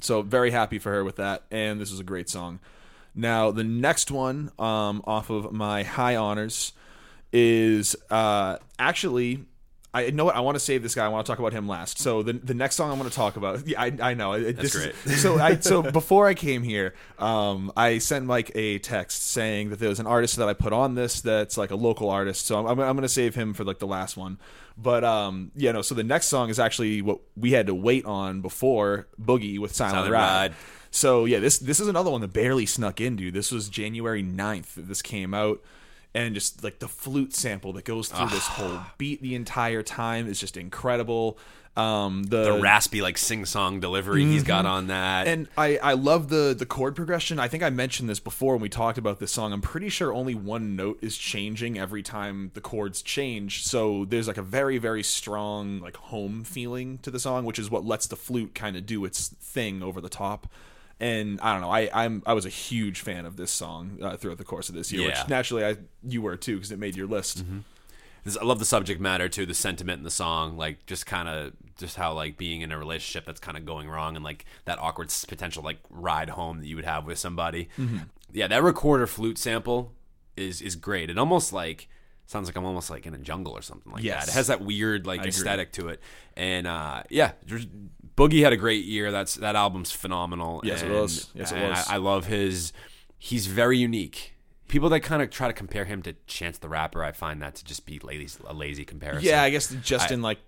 So 0.00 0.22
very 0.22 0.50
happy 0.50 0.80
for 0.80 0.90
her 0.90 1.04
with 1.04 1.16
that, 1.16 1.44
and 1.52 1.80
this 1.80 1.92
was 1.92 2.00
a 2.00 2.04
great 2.04 2.28
song. 2.28 2.58
Now 3.14 3.52
the 3.52 3.62
next 3.62 4.10
one 4.10 4.50
um, 4.58 5.00
off 5.06 5.30
of 5.30 5.52
my 5.52 5.84
high 5.84 6.16
honors 6.16 6.72
is 7.32 7.94
uh, 8.10 8.56
actually. 8.78 9.44
I 9.94 10.08
know 10.10 10.24
what 10.24 10.36
I 10.36 10.40
want 10.40 10.54
to 10.54 10.60
save 10.60 10.82
this 10.82 10.94
guy. 10.94 11.04
I 11.04 11.08
want 11.08 11.26
to 11.26 11.30
talk 11.30 11.38
about 11.38 11.52
him 11.52 11.68
last. 11.68 11.98
So 11.98 12.22
the 12.22 12.32
the 12.32 12.54
next 12.54 12.76
song 12.76 12.90
I 12.90 12.94
want 12.94 13.10
to 13.10 13.14
talk 13.14 13.36
about. 13.36 13.66
Yeah, 13.66 13.80
I, 13.80 13.92
I 14.00 14.14
know. 14.14 14.32
It, 14.32 14.56
That's 14.56 14.72
this 14.72 14.74
is- 14.74 14.92
great. 15.04 15.18
so 15.18 15.38
I 15.38 15.58
so 15.58 15.82
before 16.00 16.26
I 16.26 16.34
came 16.34 16.62
here, 16.62 16.94
um, 17.18 17.70
I 17.76 17.98
sent 17.98 18.24
Mike 18.24 18.50
a 18.54 18.78
text 18.78 19.30
saying 19.30 19.68
that 19.70 19.78
there 19.78 19.90
was 19.90 20.00
an 20.00 20.06
artist 20.06 20.36
that 20.36 20.48
I 20.48 20.54
put 20.54 20.72
on 20.72 20.94
this 20.94 21.20
that's 21.20 21.58
like 21.58 21.70
a 21.70 21.76
local 21.76 22.08
artist. 22.08 22.46
So 22.46 22.58
I'm 22.58 22.66
I'm, 22.66 22.80
I'm 22.80 22.96
going 22.96 23.02
to 23.02 23.08
save 23.08 23.34
him 23.34 23.52
for 23.52 23.64
like 23.64 23.80
the 23.80 23.86
last 23.86 24.16
one. 24.16 24.38
But 24.78 25.04
um, 25.04 25.50
yeah, 25.54 25.72
no. 25.72 25.82
So 25.82 25.94
the 25.94 26.04
next 26.04 26.28
song 26.28 26.48
is 26.48 26.58
actually 26.58 27.02
what 27.02 27.18
we 27.36 27.52
had 27.52 27.66
to 27.66 27.74
wait 27.74 28.06
on 28.06 28.40
before 28.40 29.08
Boogie 29.20 29.58
with 29.58 29.74
Silent, 29.74 29.96
Silent 29.96 30.12
Ride. 30.12 30.50
Ride. 30.50 30.54
So 30.90 31.26
yeah, 31.26 31.38
this 31.38 31.58
this 31.58 31.80
is 31.80 31.88
another 31.88 32.10
one 32.10 32.22
that 32.22 32.32
barely 32.32 32.64
snuck 32.64 32.98
in, 33.00 33.16
dude. 33.16 33.34
This 33.34 33.52
was 33.52 33.68
January 33.68 34.22
9th 34.22 34.74
that 34.74 34.88
this 34.88 35.02
came 35.02 35.34
out. 35.34 35.60
And 36.14 36.34
just 36.34 36.62
like 36.62 36.78
the 36.78 36.88
flute 36.88 37.34
sample 37.34 37.72
that 37.74 37.84
goes 37.86 38.08
through 38.08 38.28
this 38.28 38.46
whole 38.46 38.80
beat 38.98 39.22
the 39.22 39.34
entire 39.34 39.82
time 39.82 40.28
is 40.28 40.38
just 40.38 40.56
incredible. 40.58 41.38
Um, 41.74 42.24
The 42.24 42.58
raspy 42.60 43.00
like 43.00 43.16
sing 43.16 43.46
song 43.46 43.80
delivery 43.80 44.22
he's 44.26 44.42
got 44.42 44.66
on 44.66 44.88
that. 44.88 45.26
and 45.26 45.48
I, 45.56 45.78
I 45.78 45.94
love 45.94 46.28
the 46.28 46.54
the 46.54 46.66
chord 46.66 46.94
progression. 46.94 47.38
I 47.38 47.48
think 47.48 47.62
I 47.62 47.70
mentioned 47.70 48.10
this 48.10 48.20
before 48.20 48.52
when 48.56 48.60
we 48.60 48.68
talked 48.68 48.98
about 48.98 49.20
this 49.20 49.32
song. 49.32 49.54
I'm 49.54 49.62
pretty 49.62 49.88
sure 49.88 50.12
only 50.12 50.34
one 50.34 50.76
note 50.76 50.98
is 51.00 51.16
changing 51.16 51.78
every 51.78 52.02
time 52.02 52.50
the 52.52 52.60
chords 52.60 53.00
change. 53.00 53.64
So 53.64 54.04
there's 54.04 54.28
like 54.28 54.36
a 54.36 54.42
very 54.42 54.76
very 54.76 55.02
strong 55.02 55.80
like 55.80 55.96
home 55.96 56.44
feeling 56.44 56.98
to 56.98 57.10
the 57.10 57.18
song, 57.18 57.46
which 57.46 57.58
is 57.58 57.70
what 57.70 57.86
lets 57.86 58.06
the 58.06 58.16
flute 58.16 58.54
kind 58.54 58.76
of 58.76 58.84
do 58.84 59.06
its 59.06 59.28
thing 59.28 59.82
over 59.82 60.02
the 60.02 60.10
top. 60.10 60.48
And 61.02 61.40
I 61.40 61.52
don't 61.52 61.60
know. 61.62 61.70
I 61.70 61.90
I'm 61.92 62.22
I 62.24 62.32
was 62.32 62.46
a 62.46 62.50
huge 62.50 63.00
fan 63.00 63.26
of 63.26 63.36
this 63.36 63.50
song 63.50 63.98
uh, 64.00 64.16
throughout 64.16 64.38
the 64.38 64.44
course 64.44 64.68
of 64.68 64.74
this 64.76 64.92
year, 64.92 65.08
Yeah. 65.08 65.20
which 65.20 65.28
naturally 65.28 65.64
I 65.64 65.76
you 66.06 66.22
were 66.22 66.36
too 66.36 66.54
because 66.56 66.70
it 66.70 66.78
made 66.78 66.94
your 66.96 67.08
list. 67.08 67.44
This- 68.24 68.36
I 68.36 68.44
love 68.44 68.60
the 68.60 68.64
subject 68.64 69.00
matter 69.00 69.28
too, 69.28 69.44
the 69.44 69.52
sentiment 69.54 69.98
in 69.98 70.04
the 70.04 70.10
song, 70.12 70.56
like 70.56 70.86
just 70.86 71.04
kind 71.06 71.28
of 71.28 71.54
just 71.76 71.96
how 71.96 72.12
like 72.12 72.36
being 72.38 72.60
in 72.60 72.70
a 72.70 72.78
relationship 72.78 73.24
that's 73.26 73.40
kind 73.40 73.56
of 73.56 73.66
going 73.66 73.88
wrong 73.88 74.14
and 74.14 74.24
like 74.24 74.44
that 74.64 74.78
awkward 74.78 75.12
potential 75.26 75.64
like 75.64 75.78
ride 75.90 76.28
home 76.30 76.60
that 76.60 76.66
you 76.68 76.76
would 76.76 76.84
have 76.84 77.04
with 77.04 77.18
somebody. 77.18 77.68
Mm-hmm. 77.76 77.98
Yeah, 78.32 78.46
that 78.46 78.62
recorder 78.62 79.08
flute 79.08 79.38
sample 79.38 79.92
is 80.36 80.62
is 80.62 80.76
great. 80.76 81.10
It 81.10 81.18
almost 81.18 81.52
like 81.52 81.88
sounds 82.26 82.46
like 82.48 82.56
I'm 82.56 82.64
almost 82.64 82.90
like 82.90 83.06
in 83.06 83.12
a 83.14 83.18
jungle 83.18 83.52
or 83.54 83.60
something 83.62 83.92
like 83.92 84.04
Yes. 84.04 84.26
that. 84.26 84.32
It 84.32 84.34
has 84.36 84.46
that 84.46 84.60
weird 84.64 85.04
like 85.04 85.18
agree. 85.18 85.30
aesthetic 85.30 85.72
to 85.72 85.88
it. 85.88 86.00
And 86.36 86.68
uh 86.68 87.02
yeah, 87.10 87.32
Boogie 88.16 88.42
had 88.42 88.52
a 88.52 88.56
great 88.56 88.84
year. 88.84 89.10
That's 89.10 89.34
that 89.36 89.56
album's 89.56 89.90
phenomenal. 89.90 90.60
Yes, 90.64 90.82
it 90.82 90.90
was. 90.90 91.30
Yes, 91.34 91.52
it 91.52 91.60
was. 91.68 91.86
I, 91.88 91.94
I 91.94 91.96
love 91.98 92.26
his. 92.26 92.72
He's 93.18 93.46
very 93.46 93.78
unique. 93.78 94.30
People 94.68 94.88
that 94.88 95.00
kind 95.00 95.20
of 95.22 95.28
try 95.28 95.48
to 95.48 95.52
compare 95.52 95.84
him 95.84 96.00
to 96.02 96.14
Chance 96.26 96.58
the 96.58 96.68
Rapper, 96.68 97.04
I 97.04 97.12
find 97.12 97.42
that 97.42 97.56
to 97.56 97.64
just 97.64 97.84
be 97.84 97.98
lazy, 97.98 98.38
a 98.46 98.54
lazy 98.54 98.84
comparison. 98.86 99.28
Yeah, 99.28 99.42
I 99.42 99.50
guess 99.50 99.68
just 99.82 100.10
I- 100.10 100.14
in 100.14 100.22
like 100.22 100.38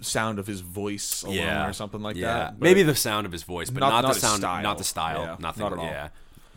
sound 0.00 0.38
of 0.40 0.46
his 0.46 0.60
voice 0.60 1.22
alone 1.22 1.68
or 1.68 1.72
something 1.72 2.02
like 2.02 2.16
yeah. 2.16 2.34
that. 2.34 2.58
but- 2.58 2.64
Maybe 2.64 2.82
the 2.82 2.96
sound 2.96 3.26
of 3.26 3.32
his 3.32 3.44
voice, 3.44 3.70
but 3.70 3.78
Not- 3.80 3.90
not, 3.90 4.02
not 4.02 4.14
the 4.14 4.20
sound, 4.20 4.40
style. 4.40 4.62
not 4.62 4.78
the 4.78 4.84
style, 4.84 5.22
Yeah, 5.22 5.36
nothing. 5.38 5.62
not 5.62 5.72
at 5.72 5.78
all. 5.78 5.84
Yeah, 5.84 6.08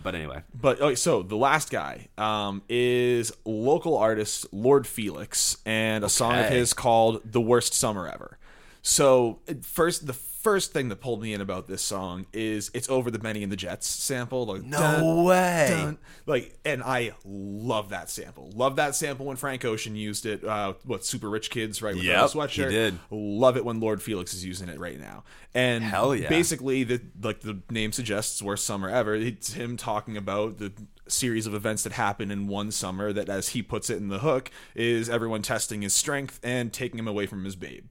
but 0.01 0.15
anyway, 0.15 0.41
But 0.59 0.81
okay, 0.81 0.95
so 0.95 1.21
the 1.21 1.35
last 1.37 1.69
guy 1.69 2.07
um, 2.17 2.63
is 2.67 3.31
local 3.45 3.95
artist 3.95 4.47
Lord 4.51 4.87
Felix, 4.87 5.57
and 5.67 6.03
a 6.03 6.09
song 6.09 6.35
of 6.39 6.49
his 6.49 6.73
called 6.73 7.21
"The 7.25 7.41
Worst 7.41 7.75
Summer 7.75 8.07
Ever." 8.07 8.39
So 8.81 9.39
first, 9.61 10.07
the 10.07 10.13
first 10.43 10.73
thing 10.73 10.89
that 10.89 10.97
pulled 10.97 11.21
me 11.21 11.33
in 11.33 11.39
about 11.39 11.67
this 11.67 11.81
song 11.81 12.25
is 12.33 12.69
it's 12.73 12.89
over 12.89 13.09
the 13.09 13.17
Bennie 13.17 13.43
and 13.43 13.51
the 13.51 13.55
Jets 13.55 13.87
sample. 13.87 14.45
Like, 14.45 14.69
dun, 14.69 15.23
way. 15.23 15.67
dun. 15.69 15.97
like, 16.25 16.59
and 16.65 16.83
I 16.83 17.13
love 17.23 17.89
that 17.89 18.09
sample. 18.09 18.51
Love 18.53 18.75
that 18.75 18.93
sample 18.93 19.25
when 19.25 19.37
Frank 19.37 19.63
Ocean 19.63 19.95
used 19.95 20.25
it. 20.25 20.43
Uh, 20.43 20.73
what 20.83 21.05
Super 21.05 21.29
Rich 21.29 21.49
Kids, 21.49 21.81
right? 21.81 21.95
With 21.95 22.03
Yep, 22.03 22.31
the 22.31 22.37
sweatshirt. 22.39 22.65
he 22.69 22.75
did. 22.75 22.99
Love 23.09 23.55
it 23.55 23.63
when 23.63 23.79
Lord 23.79 24.01
Felix 24.01 24.33
is 24.33 24.43
using 24.43 24.67
it 24.67 24.79
right 24.79 24.99
now. 24.99 25.23
And 25.53 25.81
Hell 25.83 26.13
yeah. 26.13 26.27
basically, 26.27 26.83
the 26.83 27.01
like 27.21 27.39
the 27.39 27.59
name 27.69 27.93
suggests, 27.93 28.41
worst 28.41 28.65
summer 28.65 28.89
ever. 28.89 29.15
It's 29.15 29.53
him 29.53 29.77
talking 29.77 30.17
about 30.17 30.57
the 30.57 30.73
series 31.07 31.47
of 31.47 31.53
events 31.53 31.83
that 31.83 31.93
happen 31.93 32.31
in 32.31 32.47
one 32.47 32.71
summer. 32.71 33.13
That, 33.13 33.29
as 33.29 33.49
he 33.49 33.63
puts 33.63 33.89
it 33.89 33.97
in 33.97 34.09
the 34.09 34.19
hook, 34.19 34.51
is 34.75 35.09
everyone 35.09 35.41
testing 35.41 35.83
his 35.83 35.93
strength 35.93 36.39
and 36.43 36.73
taking 36.73 36.99
him 36.99 37.07
away 37.07 37.27
from 37.27 37.45
his 37.45 37.55
babe. 37.55 37.85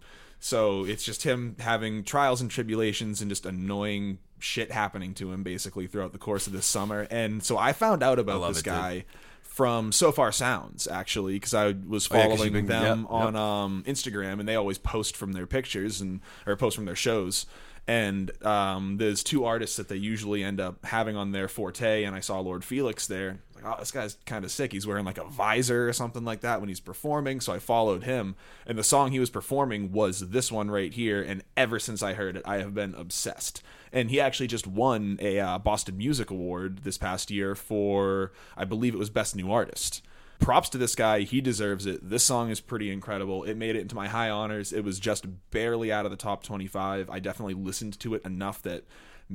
So 0.45 0.85
it's 0.85 1.05
just 1.05 1.23
him 1.23 1.55
having 1.61 2.03
trials 2.03 2.41
and 2.41 2.51
tribulations 2.51 3.21
and 3.23 3.31
just 3.31 3.47
annoying 3.47 4.19
shit 4.41 4.73
happening 4.73 5.15
to 5.15 5.31
him 5.33 5.45
basically 5.45 5.87
throughout 5.87 6.11
the 6.13 6.19
course 6.19 6.49
of 6.49 6.53
this 6.53 6.67
summer. 6.67 7.07
And 7.13 7.45
so 7.45 7.57
I 7.57 7.73
found 7.73 8.03
out 8.03 8.19
about 8.19 8.47
this 8.49 8.59
it, 8.59 8.65
dude. 8.65 8.73
guy 8.73 9.05
from 9.43 9.93
Sofar 9.93 10.33
Sounds 10.33 10.89
actually 10.89 11.35
because 11.35 11.55
I 11.55 11.77
was 11.87 12.09
Oh, 12.11 12.17
yeah, 12.17 12.23
following 12.27 12.53
been- 12.53 12.67
them 12.67 13.01
yep, 13.03 13.11
on 13.11 13.37
um, 13.37 13.85
Instagram 13.87 14.41
and 14.41 14.49
they 14.49 14.57
always 14.57 14.79
post 14.79 15.17
from 15.17 15.31
their 15.33 15.47
pictures 15.47 16.01
and 16.01 16.21
or 16.45 16.57
post 16.57 16.75
from 16.75 16.87
their 16.87 16.97
shows. 16.97 17.47
And 17.87 18.31
um, 18.45 18.97
there's 18.99 19.23
two 19.23 19.45
artists 19.45 19.77
that 19.77 19.89
they 19.89 19.97
usually 19.97 20.43
end 20.43 20.61
up 20.61 20.85
having 20.87 21.17
on 21.17 21.33
their 21.33 21.49
forte, 21.49 22.05
and 22.05 22.15
I 22.15 22.21
saw 22.21 22.39
Lord 22.39 22.65
Felix 22.65 23.09
there. 23.09 23.41
Like, 23.63 23.75
oh, 23.77 23.81
this 23.81 23.91
guy's 23.91 24.17
kind 24.27 24.45
of 24.45 24.51
sick. 24.51 24.73
He's 24.73 24.87
wearing 24.87 25.05
like 25.05 25.19
a 25.19 25.25
visor 25.25 25.89
or 25.89 25.93
something 25.93 26.25
like 26.25 26.41
that 26.41 26.61
when 26.61 26.69
he's 26.69 26.81
performing. 26.81 27.41
So 27.41 27.53
I 27.53 27.59
followed 27.59 28.05
him, 28.05 28.37
and 28.67 28.79
the 28.79 28.85
song 28.85 29.11
he 29.11 29.21
was 29.21 29.31
performing 29.31 29.93
was 29.93 30.29
this 30.31 30.51
one 30.51 30.71
right 30.71 30.93
here. 30.93 31.23
And 31.23 31.43
ever 31.57 31.79
since 31.79 32.03
I 32.03 32.15
heard 32.15 32.37
it, 32.37 32.43
I 32.45 32.59
have 32.59 32.75
been 32.75 32.95
obsessed. 32.95 33.63
And 33.93 34.11
he 34.11 34.21
actually 34.21 34.47
just 34.47 34.67
won 34.67 35.19
a 35.21 35.39
uh, 35.39 35.59
Boston 35.59 35.99
Music 35.99 36.31
Award 36.31 36.81
this 36.85 36.99
past 36.99 37.31
year 37.31 37.55
for, 37.55 38.33
I 38.57 38.65
believe 38.65 38.95
it 38.95 38.99
was 38.99 39.11
Best 39.11 39.37
New 39.37 39.51
Artist 39.53 40.03
props 40.43 40.69
to 40.69 40.79
this 40.79 40.95
guy. 40.95 41.21
He 41.21 41.41
deserves 41.41 41.87
it. 41.87 42.09
This 42.09 42.25
song 42.25 42.51
is 42.51 42.61
pretty 42.61 42.91
incredible. 42.91 43.45
It 43.45 43.57
made 43.57 43.77
it 43.77 43.81
into 43.81 43.95
my 43.95 44.09
high 44.09 44.29
honors. 44.29 44.73
It 44.73 44.85
was 44.85 44.99
just 44.99 45.25
barely 45.51 45.93
out 45.93 46.05
of 46.05 46.11
the 46.11 46.17
top 46.17 46.43
25. 46.43 47.09
I 47.09 47.21
definitely 47.21 47.55
listened 47.55 47.99
to 48.01 48.15
it 48.15 48.25
enough 48.25 48.61
that 48.63 48.85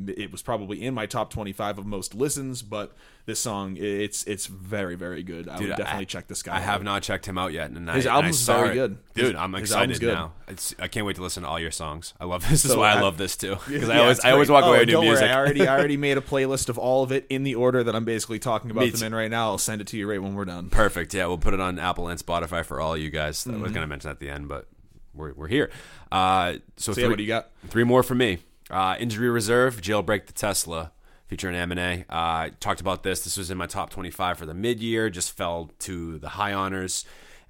it 0.08 0.32
was 0.32 0.42
probably 0.42 0.84
in 0.84 0.94
my 0.94 1.06
top 1.06 1.32
25 1.32 1.80
of 1.80 1.86
most 1.86 2.14
listens 2.14 2.62
but 2.62 2.96
this 3.26 3.40
song 3.40 3.76
it's 3.80 4.24
it's 4.26 4.46
very 4.46 4.96
very 4.96 5.24
good 5.24 5.50
i 5.50 5.58
Dude, 5.58 5.70
would 5.70 5.78
definitely 5.78 6.02
I- 6.04 6.06
check 6.06 6.28
this 6.28 6.44
guy 6.44 6.54
I 6.54 6.58
out. 6.58 6.64
have 6.64 6.84
not 6.84 7.02
checked 7.04 7.26
him 7.26 7.38
out 7.38 7.52
yet, 7.52 7.72
and 7.72 7.90
His 7.90 8.06
I, 8.06 8.14
album's 8.16 8.46
very 8.46 8.70
it. 8.70 8.74
good. 8.76 8.98
dude. 9.16 9.36
I'm 9.36 9.54
excited 9.56 10.02
now. 10.02 10.34
It's 10.48 10.74
I 10.80 10.88
can't 10.88 11.06
wait 11.06 11.16
to 11.18 11.22
listen 11.24 11.44
to 11.44 11.50
all 11.50 11.60
your 11.60 11.72
songs. 11.72 12.14
I 12.20 12.26
love 12.26 12.42
this 12.50 12.64
is 12.64 12.72
So 12.72 12.80
why 12.80 12.92
I 12.94 12.98
I- 12.98 13.02
love 13.02 13.18
this 13.18 13.36
too 13.36 13.58
because 13.68 13.90
I 13.90 13.98
always 14.00 14.20
I 14.22 14.32
always 14.32 14.50
walk 14.50 14.64
Oh, 14.64 14.70
away 14.70 14.80
with 14.80 14.90
new 14.90 15.02
music. 15.02 15.24
Worry, 15.24 15.32
I 15.34 15.36
already 15.38 15.68
I 15.68 15.78
already 15.78 15.98
made 16.08 16.18
a 16.18 16.22
playlist 16.22 16.70
of 16.70 16.78
all 16.78 17.04
of 17.04 17.12
it 17.12 17.26
in 17.30 17.44
the 17.44 17.56
order 17.56 17.84
that 17.84 17.96
I'm 17.96 18.06
basically 18.06 18.40
talking 18.40 18.72
about 18.72 18.82
Me 18.82 18.90
them 18.92 19.00
too. 19.02 19.06
in 19.08 19.16
right 19.16 19.30
now. 19.32 19.50
I'll 19.50 19.58
send 19.58 19.82
it 19.82 19.88
to 19.88 19.98
you 19.98 20.10
right 20.10 20.22
when 20.22 20.36
we're 20.36 20.46
done. 20.46 20.70
Perfect. 20.70 21.14
Yeah, 21.14 21.26
we'll 21.28 21.38
put 21.38 21.54
it 21.54 21.60
on 21.60 21.80
Apple 21.80 22.08
and 22.08 22.20
Spotify 22.24 22.64
for 22.64 22.80
all 22.80 22.96
you 22.96 23.10
guys. 23.10 23.46
I 23.46 23.52
Mm-hmm. 23.52 23.62
was 23.64 23.72
going 23.72 23.84
to 23.84 23.88
mention 23.88 24.10
at 24.12 24.20
the 24.20 24.30
end, 24.30 24.48
but 24.48 24.68
we're, 25.14 25.34
we're 25.34 25.48
here. 25.48 25.70
Uh, 26.12 26.54
so 26.78 26.92
So 26.92 26.94
three, 26.94 27.04
yeah, 27.04 27.10
what 27.10 27.18
do 27.18 27.24
you 27.24 27.28
got? 27.30 27.50
three 27.70 27.84
more 27.84 28.04
for 28.04 28.16
me. 28.16 28.40
Uh, 28.70 28.96
Injury 29.00 29.30
Reserve, 29.30 29.82
Jailbreak 29.82 30.26
the 30.26 30.34
Tesla, 30.34 30.92
featuring 31.28 31.56
Aminé. 31.56 32.06
Uh, 32.10 32.50
talked 32.60 32.82
about 32.82 33.04
this. 33.04 33.24
This 33.24 33.38
was 33.38 33.50
in 33.52 33.58
my 33.58 33.68
top 33.68 33.90
25 33.90 34.38
for 34.38 34.46
the 34.46 34.54
mid-year. 34.54 35.10
Just 35.10 35.32
fell 35.32 35.72
to 35.80 36.20
the 36.20 36.30
high 36.30 36.54
honors. 36.54 37.06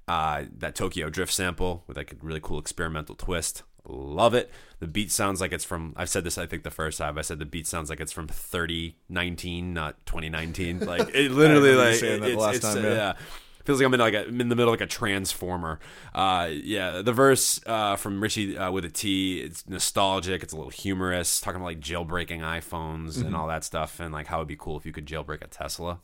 Uh, 0.06 0.44
that 0.56 0.74
Tokyo 0.74 1.10
Drift 1.10 1.34
sample 1.34 1.84
with 1.86 1.98
like 1.98 2.12
a 2.12 2.16
really 2.22 2.40
cool 2.40 2.58
experimental 2.58 3.14
twist. 3.14 3.62
Love 3.84 4.32
it. 4.32 4.50
The 4.80 4.86
beat 4.86 5.12
sounds 5.12 5.38
like 5.38 5.52
it's 5.52 5.64
from. 5.64 5.92
I've 5.96 6.08
said 6.08 6.24
this. 6.24 6.38
I 6.38 6.46
think 6.46 6.62
the 6.62 6.70
first 6.70 6.96
time 6.96 7.18
I 7.18 7.22
said 7.22 7.38
the 7.38 7.44
beat 7.44 7.66
sounds 7.66 7.90
like 7.90 8.00
it's 8.00 8.12
from 8.12 8.26
3019, 8.26 9.74
not 9.74 10.06
2019. 10.06 10.80
Like 10.80 11.14
it 11.14 11.30
literally 11.30 11.74
like 11.74 12.00
the 12.00 12.24
it's, 12.24 12.40
last 12.40 12.56
it's, 12.56 12.64
time, 12.64 12.84
yeah. 12.84 12.94
yeah. 12.94 13.12
Feels 13.68 13.80
like 13.80 13.86
I'm 13.86 13.92
in 13.92 14.00
like 14.00 14.14
a, 14.14 14.26
I'm 14.26 14.40
in 14.40 14.48
the 14.48 14.56
middle 14.56 14.72
of 14.72 14.80
like 14.80 14.86
a 14.88 14.90
transformer. 14.90 15.78
Uh, 16.14 16.48
yeah, 16.50 17.02
the 17.02 17.12
verse 17.12 17.60
uh, 17.66 17.96
from 17.96 18.18
Ritchie 18.22 18.56
uh, 18.56 18.70
with 18.70 18.86
a 18.86 18.88
T. 18.88 19.40
It's 19.40 19.68
nostalgic. 19.68 20.42
It's 20.42 20.54
a 20.54 20.56
little 20.56 20.70
humorous, 20.70 21.38
talking 21.38 21.60
about 21.60 21.66
like 21.66 21.80
jailbreaking 21.80 22.40
iPhones 22.40 23.16
Mm-hmm. 23.18 23.26
and 23.26 23.36
all 23.36 23.46
that 23.48 23.64
stuff, 23.64 24.00
and 24.00 24.10
like 24.10 24.26
how 24.28 24.38
it'd 24.38 24.48
be 24.48 24.56
cool 24.56 24.78
if 24.78 24.86
you 24.86 24.92
could 24.92 25.04
jailbreak 25.04 25.42
a 25.42 25.48
Tesla. 25.48 26.00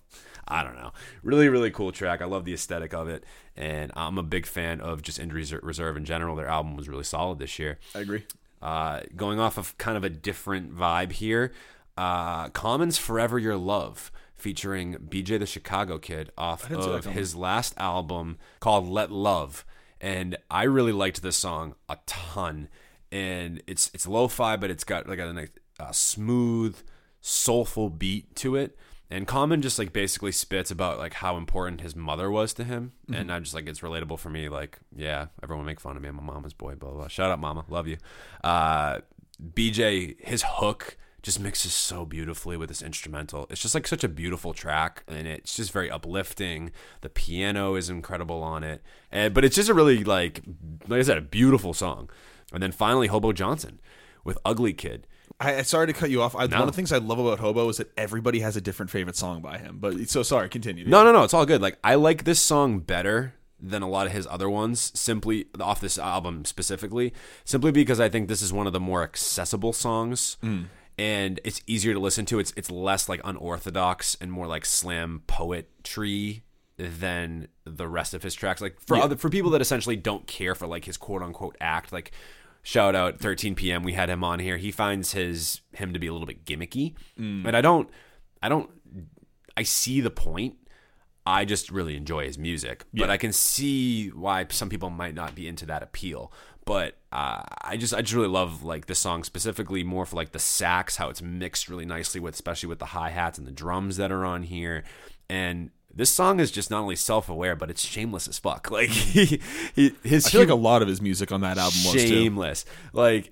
I 0.47 0.63
don't 0.63 0.75
know. 0.77 0.93
Really, 1.23 1.49
really 1.49 1.71
cool 1.71 1.91
track. 1.91 2.21
I 2.21 2.27
love 2.27 2.45
the 2.45 2.53
aesthetic 2.53 2.93
of 2.93 3.09
it, 3.09 3.25
and 3.57 3.91
I'm 3.97 4.19
a 4.19 4.23
big 4.23 4.45
fan 4.45 4.83
of 4.83 5.01
just 5.01 5.19
Injury 5.19 5.47
Reserve 5.63 5.97
in 5.97 6.05
general. 6.05 6.37
Their 6.37 6.49
album 6.49 6.77
was 6.77 6.87
really 6.87 7.05
solid 7.05 7.39
this 7.39 7.59
year. 7.59 7.79
I 7.95 8.01
agree. 8.01 8.25
Uh, 8.61 9.01
going 9.17 9.41
off 9.41 9.57
of 9.57 9.77
kind 9.79 9.97
of 9.97 10.05
a 10.05 10.11
different 10.11 10.77
vibe 10.77 11.13
here, 11.13 11.51
uh, 11.97 12.51
Common's 12.51 12.99
"Forever 12.99 13.39
Your 13.39 13.57
Love" 13.57 14.13
featuring 14.45 14.95
BJ 15.09 15.39
the 15.39 15.47
Chicago 15.47 15.99
Kid 15.99 16.31
off 16.37 16.69
didn't 16.69 16.83
see 16.85 16.91
that 16.91 17.07
of 17.07 17.13
his 17.15 17.35
last 17.35 17.75
album 17.79 18.37
called 18.61 18.87
"Let 18.87 19.11
Love," 19.11 19.65
and 20.01 20.37
I 20.51 20.65
really 20.65 20.93
liked 20.93 21.23
this 21.23 21.37
song 21.37 21.75
a 21.89 21.97
ton. 22.07 22.69
And 23.11 23.63
it's 23.67 23.91
it's 23.95 24.07
lo-fi, 24.07 24.57
but 24.57 24.71
it's 24.71 24.85
got 24.85 25.09
like 25.09 25.19
a, 25.21 25.33
nice, 25.33 25.49
uh 25.81 25.93
smooth, 25.93 26.77
soulful 27.21 27.89
beat 27.91 28.35
to 28.37 28.57
it. 28.57 28.77
And 29.11 29.27
Common 29.27 29.63
just 29.63 29.79
like 29.79 29.93
basically 29.93 30.33
spits 30.33 30.71
about 30.71 30.99
like 30.99 31.15
how 31.15 31.37
important 31.37 31.81
his 31.83 31.95
mother 31.95 32.31
was 32.31 32.53
to 32.55 32.65
him, 32.65 32.93
Mm-hmm. 33.07 33.15
and 33.21 33.33
I 33.33 33.39
just 33.41 33.55
like 33.55 33.67
it's 33.69 33.81
relatable 33.81 34.19
for 34.19 34.31
me. 34.31 34.49
Like, 34.49 34.79
yeah, 34.95 35.27
everyone 35.43 35.65
make 35.67 35.79
fun 35.81 35.97
of 35.97 36.03
me. 36.03 36.09
I'm 36.09 36.19
a 36.19 36.23
mama's 36.23 36.55
boy. 36.55 36.75
Blah 36.75 36.91
blah. 36.91 36.99
blah. 37.01 37.09
Shout 37.09 37.31
out, 37.31 37.39
mama. 37.39 37.65
Love 37.69 37.87
you. 37.87 37.97
Uh, 38.43 38.99
BJ, 39.43 40.21
his 40.21 40.43
hook 40.47 40.97
just 41.25 41.41
mixes 41.41 41.73
so 41.73 42.05
beautifully 42.05 42.55
with 42.55 42.69
this 42.69 42.83
instrumental. 42.83 43.47
It's 43.49 43.63
just 43.63 43.75
like 43.75 43.87
such 43.87 44.05
a 44.05 44.09
beautiful 44.09 44.53
track, 44.53 45.05
and 45.09 45.27
it's 45.27 45.57
just 45.57 45.73
very 45.73 45.91
uplifting. 45.91 46.71
The 47.01 47.09
piano 47.09 47.77
is 47.77 47.89
incredible 47.89 48.43
on 48.43 48.63
it, 48.63 48.83
and 49.11 49.33
but 49.33 49.43
it's 49.43 49.57
just 49.57 49.71
a 49.71 49.75
really 49.75 50.05
like, 50.05 50.43
like 50.87 51.01
I 51.01 51.03
said, 51.03 51.17
a 51.17 51.23
beautiful 51.23 51.73
song. 51.73 52.11
And 52.53 52.63
then 52.63 52.73
finally, 52.73 53.07
Hobo 53.07 53.33
Johnson 53.33 53.81
with 54.23 54.37
Ugly 54.45 54.75
Kid. 54.75 55.07
I, 55.41 55.57
I 55.57 55.63
sorry 55.63 55.87
to 55.87 55.95
cut 55.95 56.11
you 56.11 56.21
off. 56.21 56.37
I, 56.37 56.47
No. 56.47 56.59
One 56.59 56.69
of 56.69 56.75
the 56.75 56.77
things 56.77 56.93
I 56.93 56.99
love 56.99 57.19
about 57.19 57.41
Hobo 57.41 57.71
is 57.71 57.79
that 57.79 57.91
everybody 57.97 58.41
has 58.41 58.55
a 58.55 58.61
different 58.61 58.91
favorite 58.91 59.17
song 59.17 59.41
by 59.41 59.57
him. 59.57 59.79
But 59.81 60.11
so 60.11 60.23
sorry. 60.23 60.51
Continue. 60.51 60.87
No, 60.87 61.05
no, 61.05 61.13
no. 61.13 61.25
It's 61.25 61.33
all 61.33 61.47
good. 61.47 61.63
Like 61.63 61.79
I 61.83 61.95
like 61.95 62.25
this 62.25 62.39
song 62.39 62.81
better 62.81 63.33
than 63.59 63.81
a 63.81 63.89
lot 63.89 64.07
of 64.07 64.13
his 64.13 64.27
other 64.31 64.51
ones. 64.51 64.93
Simply 64.95 65.47
off 65.59 65.81
this 65.81 65.99
album 65.99 66.45
specifically, 66.45 67.15
simply 67.47 67.73
because 67.73 67.99
I 67.99 68.11
think 68.11 68.29
this 68.29 68.43
is 68.43 68.53
one 68.53 68.67
of 68.67 68.75
the 68.75 68.81
more 68.81 69.03
accessible 69.03 69.73
songs, 69.73 70.37
mm. 70.43 70.67
And 70.99 71.41
it's 71.45 71.61
easier 71.67 71.93
to 71.93 72.01
listen 72.01 72.25
to. 72.27 72.39
It's 72.39 72.53
it's 72.57 72.71
less 72.71 73.09
like 73.09 73.21
unorthodox 73.25 74.17
and 74.21 74.31
more 74.31 74.47
like 74.47 74.65
slam 74.65 75.23
poetry 75.27 76.45
than 76.77 77.49
the 77.65 77.89
rest 77.89 78.15
of 78.15 78.23
his 78.23 78.35
tracks. 78.35 78.61
Like 78.61 78.81
for 78.81 78.97
other 78.97 79.17
for 79.17 79.29
people 79.29 79.51
that 79.53 79.61
essentially 79.61 79.97
don't 79.97 80.27
care 80.27 80.55
for 80.55 80.67
like 80.67 80.85
his 80.85 80.97
quote 80.97 81.23
unquote 81.23 81.57
act, 81.61 81.93
like. 81.93 82.13
Shout 82.67 82.95
out 82.95 83.21
13 83.21 83.57
p.m. 83.57 83.83
We 83.83 83.93
had 83.93 84.09
him 84.09 84.25
on 84.25 84.39
here. 84.39 84.57
He 84.57 84.71
finds 84.71 85.13
his 85.13 85.61
him 85.73 85.93
to 85.93 85.99
be 85.99 86.07
a 86.07 86.13
little 86.15 86.27
bit 86.27 86.47
gimmicky, 86.47 86.95
mm. 87.21 87.45
and 87.45 87.55
I 87.55 87.61
don't, 87.61 87.91
I 88.43 88.49
don't, 88.49 88.71
I 89.55 89.65
see 89.65 90.01
the 90.01 90.09
point. 90.11 90.57
I 91.27 91.45
just 91.45 91.71
really 91.71 91.95
enjoy 91.95 92.25
his 92.25 92.39
music, 92.39 92.85
but 92.95 93.11
I 93.11 93.19
can 93.19 93.35
see 93.35 94.09
why 94.09 94.47
some 94.49 94.71
people 94.71 94.89
might 94.89 95.15
not 95.15 95.35
be 95.35 95.47
into 95.47 95.67
that 95.67 95.83
appeal. 95.83 96.33
But 96.65 96.97
uh, 97.15 97.45
I 97.63 97.77
just 97.77 97.95
I 97.95 98.03
just 98.03 98.13
really 98.13 98.29
love 98.29 98.65
like 98.65 98.87
this 98.87 98.99
song 98.99 99.23
specifically 99.23 99.85
more 99.85 100.05
for 100.05 100.17
like 100.17 100.33
the 100.33 100.41
sax, 100.41 100.97
how 100.97 101.11
it's 101.11 101.23
mixed 101.23 101.69
really 101.69 101.87
nicely 101.87 102.21
with 102.21 102.35
especially 102.35 102.69
with 102.69 102.81
the 102.81 102.87
hi 102.87 103.11
hats 103.11 103.39
and 103.39 103.47
the 103.47 103.53
drums 103.53 103.99
that 103.99 104.11
are 104.11 104.25
on 104.25 104.43
here. 104.43 104.83
And 105.31 105.71
this 105.95 106.11
song 106.11 106.41
is 106.41 106.51
just 106.51 106.73
not 106.73 106.81
only 106.81 106.97
self 106.97 107.29
aware, 107.29 107.55
but 107.55 107.71
it's 107.71 107.87
shameless 107.87 108.27
as 108.27 108.41
fuck. 108.41 108.69
Like 108.75 108.89
he, 108.89 109.41
he 109.77 109.93
his 110.03 110.27
I 110.27 110.31
feel 110.31 110.41
like 110.41 110.51
a 110.51 110.57
lot 110.57 110.83
of 110.83 110.89
his 110.89 111.01
music 111.01 111.31
on 111.31 111.43
that 111.43 111.57
album 111.57 111.85
was 111.85 111.93
too. 111.93 112.01
shameless. 112.01 112.65
Like 112.93 113.31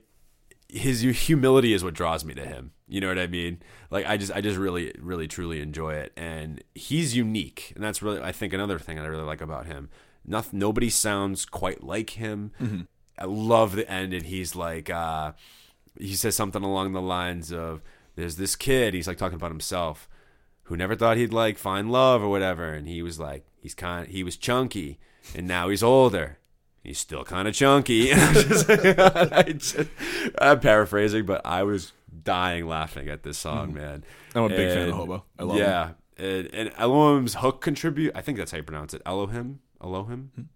his 0.68 1.00
humility 1.00 1.72
is 1.72 1.82
what 1.82 1.94
draws 1.94 2.24
me 2.24 2.34
to 2.34 2.46
him. 2.46 2.70
You 2.86 3.00
know 3.00 3.08
what 3.08 3.18
I 3.18 3.26
mean? 3.26 3.60
Like 3.90 4.06
I 4.06 4.16
just 4.16 4.30
I 4.30 4.40
just 4.40 4.58
really 4.58 4.94
really 5.00 5.26
truly 5.26 5.60
enjoy 5.60 5.94
it 5.94 6.12
and 6.16 6.62
he's 6.76 7.16
unique. 7.16 7.72
And 7.74 7.82
that's 7.82 8.00
really 8.00 8.22
I 8.22 8.30
think 8.30 8.52
another 8.52 8.78
thing 8.78 9.00
I 9.00 9.06
really 9.06 9.24
like 9.24 9.40
about 9.40 9.66
him. 9.66 9.90
Nothing 10.24 10.60
nobody 10.60 10.88
sounds 10.88 11.44
quite 11.44 11.82
like 11.82 12.10
him. 12.10 12.52
Mm-hmm. 12.60 12.82
I 13.22 13.26
love 13.26 13.76
the 13.76 13.88
end 13.88 14.12
and 14.12 14.26
he's 14.26 14.56
like 14.56 14.90
uh 14.90 15.32
he 15.98 16.14
says 16.14 16.34
something 16.34 16.64
along 16.64 16.92
the 16.92 17.00
lines 17.00 17.52
of 17.52 17.80
there's 18.16 18.34
this 18.36 18.56
kid, 18.56 18.94
he's 18.94 19.06
like 19.06 19.16
talking 19.16 19.36
about 19.36 19.52
himself 19.52 20.08
who 20.64 20.76
never 20.76 20.96
thought 20.96 21.16
he'd 21.16 21.32
like 21.32 21.56
find 21.56 21.92
love 21.92 22.20
or 22.22 22.28
whatever 22.28 22.72
and 22.74 22.88
he 22.88 23.00
was 23.00 23.20
like 23.20 23.44
he's 23.60 23.74
kind 23.74 24.08
he 24.08 24.24
was 24.24 24.36
chunky 24.36 24.98
and 25.36 25.46
now 25.46 25.68
he's 25.68 25.82
older. 25.84 26.38
He's 26.82 26.98
still 26.98 27.22
kind 27.22 27.46
of 27.46 27.54
chunky 27.54 28.12
I 28.12 29.54
just, 29.56 29.78
I'm 30.38 30.58
paraphrasing 30.58 31.24
but 31.24 31.40
i 31.44 31.62
was 31.62 31.92
dying 32.24 32.66
laughing 32.66 33.08
at 33.08 33.22
this 33.22 33.38
song 33.38 33.72
man. 33.72 34.02
I'm 34.34 34.42
a 34.44 34.48
big 34.48 34.68
fan 34.74 34.88
of 34.88 34.94
Hobo. 34.96 35.24
I 35.38 35.44
love 35.44 35.56
him. 35.58 35.62
yeah 35.62 35.90
and, 36.18 36.48
and 36.52 36.72
elohim's 36.76 37.34
hook 37.34 37.60
contribute 37.60 38.12
i 38.16 38.20
think 38.20 38.36
that's 38.36 38.50
how 38.50 38.56
you 38.58 38.64
pronounce 38.64 38.94
it 38.94 39.02
elohim? 39.06 39.60
Elohim 39.80 40.48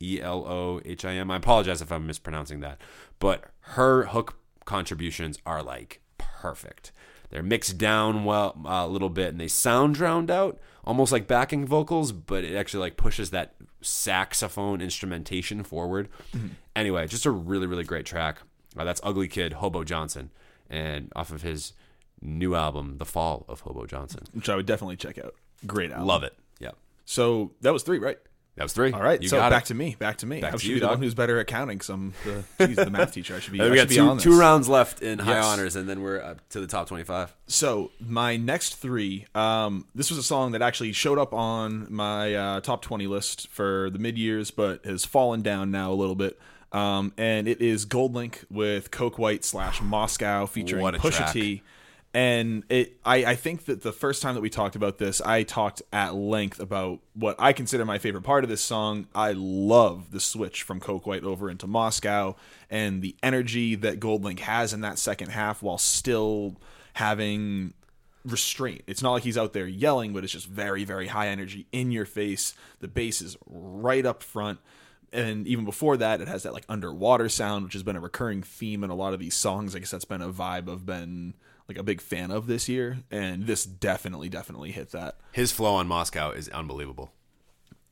Hmm. 0.00 0.06
e-l-o-h-i-m 0.06 1.30
i 1.30 1.36
apologize 1.36 1.82
if 1.82 1.92
i'm 1.92 2.06
mispronouncing 2.06 2.60
that 2.60 2.80
but 3.18 3.44
her 3.76 4.06
hook 4.06 4.36
contributions 4.64 5.38
are 5.44 5.62
like 5.62 6.00
perfect 6.18 6.92
they're 7.30 7.42
mixed 7.42 7.78
down 7.78 8.24
well 8.24 8.56
uh, 8.64 8.84
a 8.84 8.88
little 8.88 9.10
bit 9.10 9.28
and 9.28 9.40
they 9.40 9.48
sound 9.48 9.94
drowned 9.94 10.30
out 10.30 10.58
almost 10.84 11.12
like 11.12 11.26
backing 11.26 11.66
vocals 11.66 12.12
but 12.12 12.44
it 12.44 12.56
actually 12.56 12.80
like 12.80 12.96
pushes 12.96 13.30
that 13.30 13.54
saxophone 13.82 14.80
instrumentation 14.80 15.62
forward 15.62 16.08
anyway 16.74 17.06
just 17.06 17.26
a 17.26 17.30
really 17.30 17.66
really 17.66 17.84
great 17.84 18.06
track 18.06 18.38
uh, 18.76 18.84
that's 18.84 19.00
ugly 19.04 19.28
kid 19.28 19.54
hobo 19.54 19.84
johnson 19.84 20.30
and 20.68 21.12
off 21.14 21.30
of 21.30 21.42
his 21.42 21.72
new 22.22 22.54
album 22.54 22.96
the 22.98 23.04
fall 23.06 23.44
of 23.48 23.60
hobo 23.60 23.86
johnson 23.86 24.22
Which 24.32 24.48
I 24.48 24.56
would 24.56 24.66
definitely 24.66 24.96
check 24.96 25.18
out. 25.18 25.34
Great 25.66 25.90
album. 25.90 26.06
love 26.06 26.22
it 26.22 26.34
yep 26.58 26.76
So 27.06 27.52
that 27.62 27.72
was 27.72 27.82
three, 27.82 27.98
right? 27.98 28.18
That 28.56 28.64
was 28.64 28.72
three 28.72 28.92
All 28.92 29.02
right. 29.02 29.22
you 29.22 29.28
so 29.28 29.38
got 29.38 29.50
back 29.50 29.62
it. 29.62 29.66
to 29.68 29.74
me. 29.74 29.96
Back 29.98 30.18
to 30.18 30.26
me. 30.26 30.40
Back 30.40 30.54
I 30.54 30.56
to 30.56 30.58
should 30.58 30.68
you, 30.68 30.74
be 30.74 30.80
the 30.80 30.86
dog. 30.86 30.96
one 30.96 31.02
who's 31.02 31.14
better 31.14 31.38
at 31.38 31.46
counting 31.46 31.78
because 31.78 31.88
I'm 31.88 32.12
the, 32.24 32.44
geez, 32.66 32.76
the 32.76 32.90
math 32.90 33.14
teacher. 33.14 33.36
I 33.36 33.40
should 33.40 33.52
be, 33.52 33.60
we 33.60 33.74
got 33.76 33.88
two, 33.88 34.18
two 34.18 34.38
rounds 34.38 34.68
left 34.68 35.02
in 35.02 35.18
high 35.18 35.38
honors 35.38 35.76
and 35.76 35.88
then 35.88 36.02
we're 36.02 36.20
up 36.20 36.46
to 36.50 36.60
the 36.60 36.66
top 36.66 36.88
25 36.88 37.34
So 37.46 37.90
my 38.00 38.36
next 38.36 38.76
three, 38.76 39.26
um, 39.34 39.86
this 39.94 40.10
was 40.10 40.18
a 40.18 40.22
song 40.22 40.52
that 40.52 40.62
actually 40.62 40.92
showed 40.92 41.18
up 41.18 41.32
on 41.32 41.86
my 41.90 42.34
uh, 42.34 42.60
top 42.60 42.82
twenty 42.82 43.06
list 43.06 43.48
for 43.48 43.88
the 43.90 43.98
mid 43.98 44.18
years, 44.18 44.50
but 44.50 44.84
has 44.84 45.04
fallen 45.04 45.42
down 45.42 45.70
now 45.70 45.92
a 45.92 45.94
little 45.94 46.14
bit. 46.14 46.38
Um, 46.72 47.12
and 47.16 47.48
it 47.48 47.60
is 47.60 47.84
GoldLink 47.86 48.44
with 48.50 48.90
Coke 48.90 49.18
White 49.18 49.44
slash 49.44 49.80
Moscow 49.80 50.46
featuring 50.46 50.84
Pusha 50.84 51.16
track. 51.16 51.32
T. 51.32 51.62
And 52.12 52.64
it, 52.68 52.96
I, 53.04 53.24
I 53.24 53.34
think 53.36 53.66
that 53.66 53.82
the 53.82 53.92
first 53.92 54.20
time 54.20 54.34
that 54.34 54.40
we 54.40 54.50
talked 54.50 54.74
about 54.74 54.98
this, 54.98 55.20
I 55.20 55.44
talked 55.44 55.80
at 55.92 56.14
length 56.14 56.58
about 56.58 56.98
what 57.14 57.36
I 57.38 57.52
consider 57.52 57.84
my 57.84 57.98
favorite 57.98 58.22
part 58.22 58.42
of 58.42 58.50
this 58.50 58.60
song. 58.60 59.06
I 59.14 59.32
love 59.32 60.10
the 60.10 60.18
switch 60.18 60.64
from 60.64 60.80
Coke 60.80 61.06
White 61.06 61.22
over 61.22 61.48
into 61.48 61.68
Moscow 61.68 62.34
and 62.68 63.00
the 63.00 63.14
energy 63.22 63.76
that 63.76 64.00
GoldLink 64.00 64.40
has 64.40 64.72
in 64.72 64.80
that 64.80 64.98
second 64.98 65.28
half 65.28 65.62
while 65.62 65.78
still 65.78 66.56
having 66.94 67.74
restraint. 68.24 68.82
It's 68.88 69.02
not 69.02 69.12
like 69.12 69.22
he's 69.22 69.38
out 69.38 69.52
there 69.52 69.68
yelling, 69.68 70.12
but 70.12 70.24
it's 70.24 70.32
just 70.32 70.46
very, 70.46 70.82
very 70.82 71.06
high 71.06 71.28
energy 71.28 71.66
in 71.70 71.92
your 71.92 72.06
face. 72.06 72.54
The 72.80 72.88
bass 72.88 73.20
is 73.20 73.36
right 73.46 74.04
up 74.04 74.24
front. 74.24 74.58
And 75.12 75.46
even 75.46 75.64
before 75.64 75.96
that, 75.96 76.20
it 76.20 76.26
has 76.26 76.42
that 76.42 76.52
like 76.52 76.64
underwater 76.68 77.28
sound, 77.28 77.64
which 77.64 77.72
has 77.74 77.82
been 77.84 77.96
a 77.96 78.00
recurring 78.00 78.42
theme 78.42 78.82
in 78.82 78.90
a 78.90 78.94
lot 78.96 79.14
of 79.14 79.20
these 79.20 79.34
songs. 79.34 79.76
I 79.76 79.78
guess 79.78 79.92
that's 79.92 80.04
been 80.04 80.22
a 80.22 80.32
vibe 80.32 80.68
I've 80.68 80.86
been 80.86 81.34
like 81.70 81.78
a 81.78 81.82
big 81.84 82.00
fan 82.00 82.30
of 82.32 82.46
this 82.48 82.68
year. 82.68 82.98
And 83.10 83.46
this 83.46 83.64
definitely, 83.64 84.28
definitely 84.28 84.72
hit 84.72 84.90
that. 84.90 85.16
His 85.32 85.52
flow 85.52 85.74
on 85.74 85.86
Moscow 85.86 86.30
is 86.32 86.48
unbelievable. 86.48 87.12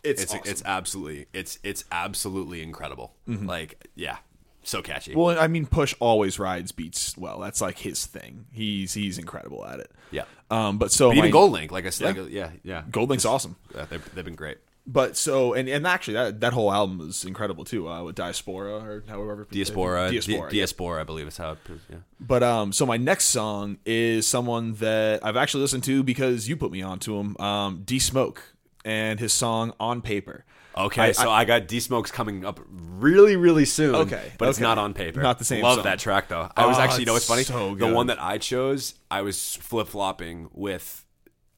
It's 0.03 0.23
It's 0.23 0.35
awesome. 0.35 0.51
it's 0.51 0.63
absolutely 0.65 1.27
it's 1.33 1.59
it's 1.63 1.85
absolutely 1.93 2.63
incredible. 2.63 3.15
Like 3.27 3.85
yeah, 3.95 4.19
so 4.63 4.81
catchy. 4.83 5.15
well, 5.15 5.39
I 5.39 5.47
mean, 5.49 5.67
Push 5.67 5.95
always 6.01 6.39
rides 6.39 6.73
beats 6.73 7.17
well. 7.17 7.39
That's 7.41 7.61
like 7.61 7.79
his 7.79 8.07
thing. 8.07 8.47
He's 8.53 8.95
he's 8.95 9.19
incredible 9.19 9.65
at 9.67 9.81
it. 9.81 9.91
yeah. 10.11 10.25
Um, 10.51 10.79
but 10.79 10.91
so 10.93 11.09
But 11.11 11.19
even 11.19 11.31
my- 11.31 11.37
GoldLink, 11.39 11.71
like 11.73 11.85
I 11.87 11.91
said, 11.91 12.17
Yeah. 12.17 12.23
like, 12.23 12.33
yeah, 12.33 12.51
yeah. 12.63 12.83
GoldLink's 12.91 13.25
awesome. 13.27 13.57
Yeah, 13.75 13.85
they've, 13.91 14.15
they've 14.15 14.25
been 14.25 14.35
great. 14.37 14.59
But 14.91 15.19
so 15.19 15.53
and 15.53 15.69
and 15.69 15.87
actually 15.87 16.15
that 16.15 16.41
that 16.41 16.55
whole 16.55 16.73
album 16.73 17.07
is 17.11 17.23
incredible 17.27 17.65
too. 17.65 17.87
Uh, 17.91 18.05
with 18.05 18.17
Diaspora 18.17 18.73
or 18.79 19.05
however 19.07 19.47
Diaspora, 19.51 20.11
Diaspora. 20.11 20.51
Diaspora, 20.51 21.01
I 21.03 21.05
believe 21.05 21.29
is 21.29 21.37
how 21.37 21.53
it. 21.53 21.59
Yeah. 21.91 21.97
But 22.19 22.43
um, 22.43 22.73
so 22.73 22.87
my 22.87 22.97
next 22.97 23.25
song 23.27 23.77
is 23.85 24.27
someone 24.27 24.73
that 24.77 25.23
I've 25.23 25.37
actually 25.37 25.61
listened 25.61 25.85
to 25.85 26.03
because 26.03 26.49
you 26.49 26.57
put 26.57 26.73
me 26.73 26.81
onto 26.81 27.19
him. 27.19 27.37
Um, 27.37 27.83
D 27.85 27.99
Smoke 27.99 28.55
and 28.83 29.21
his 29.21 29.35
song 29.35 29.75
"On 29.79 30.01
Paper." 30.01 30.47
Okay, 30.75 31.03
I- 31.09 31.13
so 31.13 31.29
I, 31.29 31.45
got 31.45 31.67
D 31.69 31.81
Smokes 31.81 32.11
coming 32.11 32.47
up 32.47 32.59
really, 32.71 33.37
really 33.37 33.67
soon. 33.67 33.95
Okay, 33.95 34.33
but 34.39 34.49
it's 34.49 34.61
not 34.61 34.79
on 34.79 34.95
paper. 34.95 35.21
Not 35.21 35.39
the 35.39 35.45
same 35.45 35.63
Love 35.65 35.75
song. 35.77 35.85
that 35.85 35.99
track 35.99 36.29
though. 36.29 36.49
I 36.57 36.67
was 36.67 36.79
Oh, 36.79 36.81
actually, 36.81 37.01
you 37.01 37.07
know, 37.07 37.13
what's 37.15 37.27
funny? 37.27 37.41
it's 37.43 37.51
so 37.51 37.75
The 37.75 37.93
one 37.93 38.07
that 38.07 38.23
I 38.23 38.39
chose, 38.39 38.95
I 39.11 39.21
was 39.23 39.57
flip 39.57 39.89
flopping 39.89 40.49
with 40.53 41.05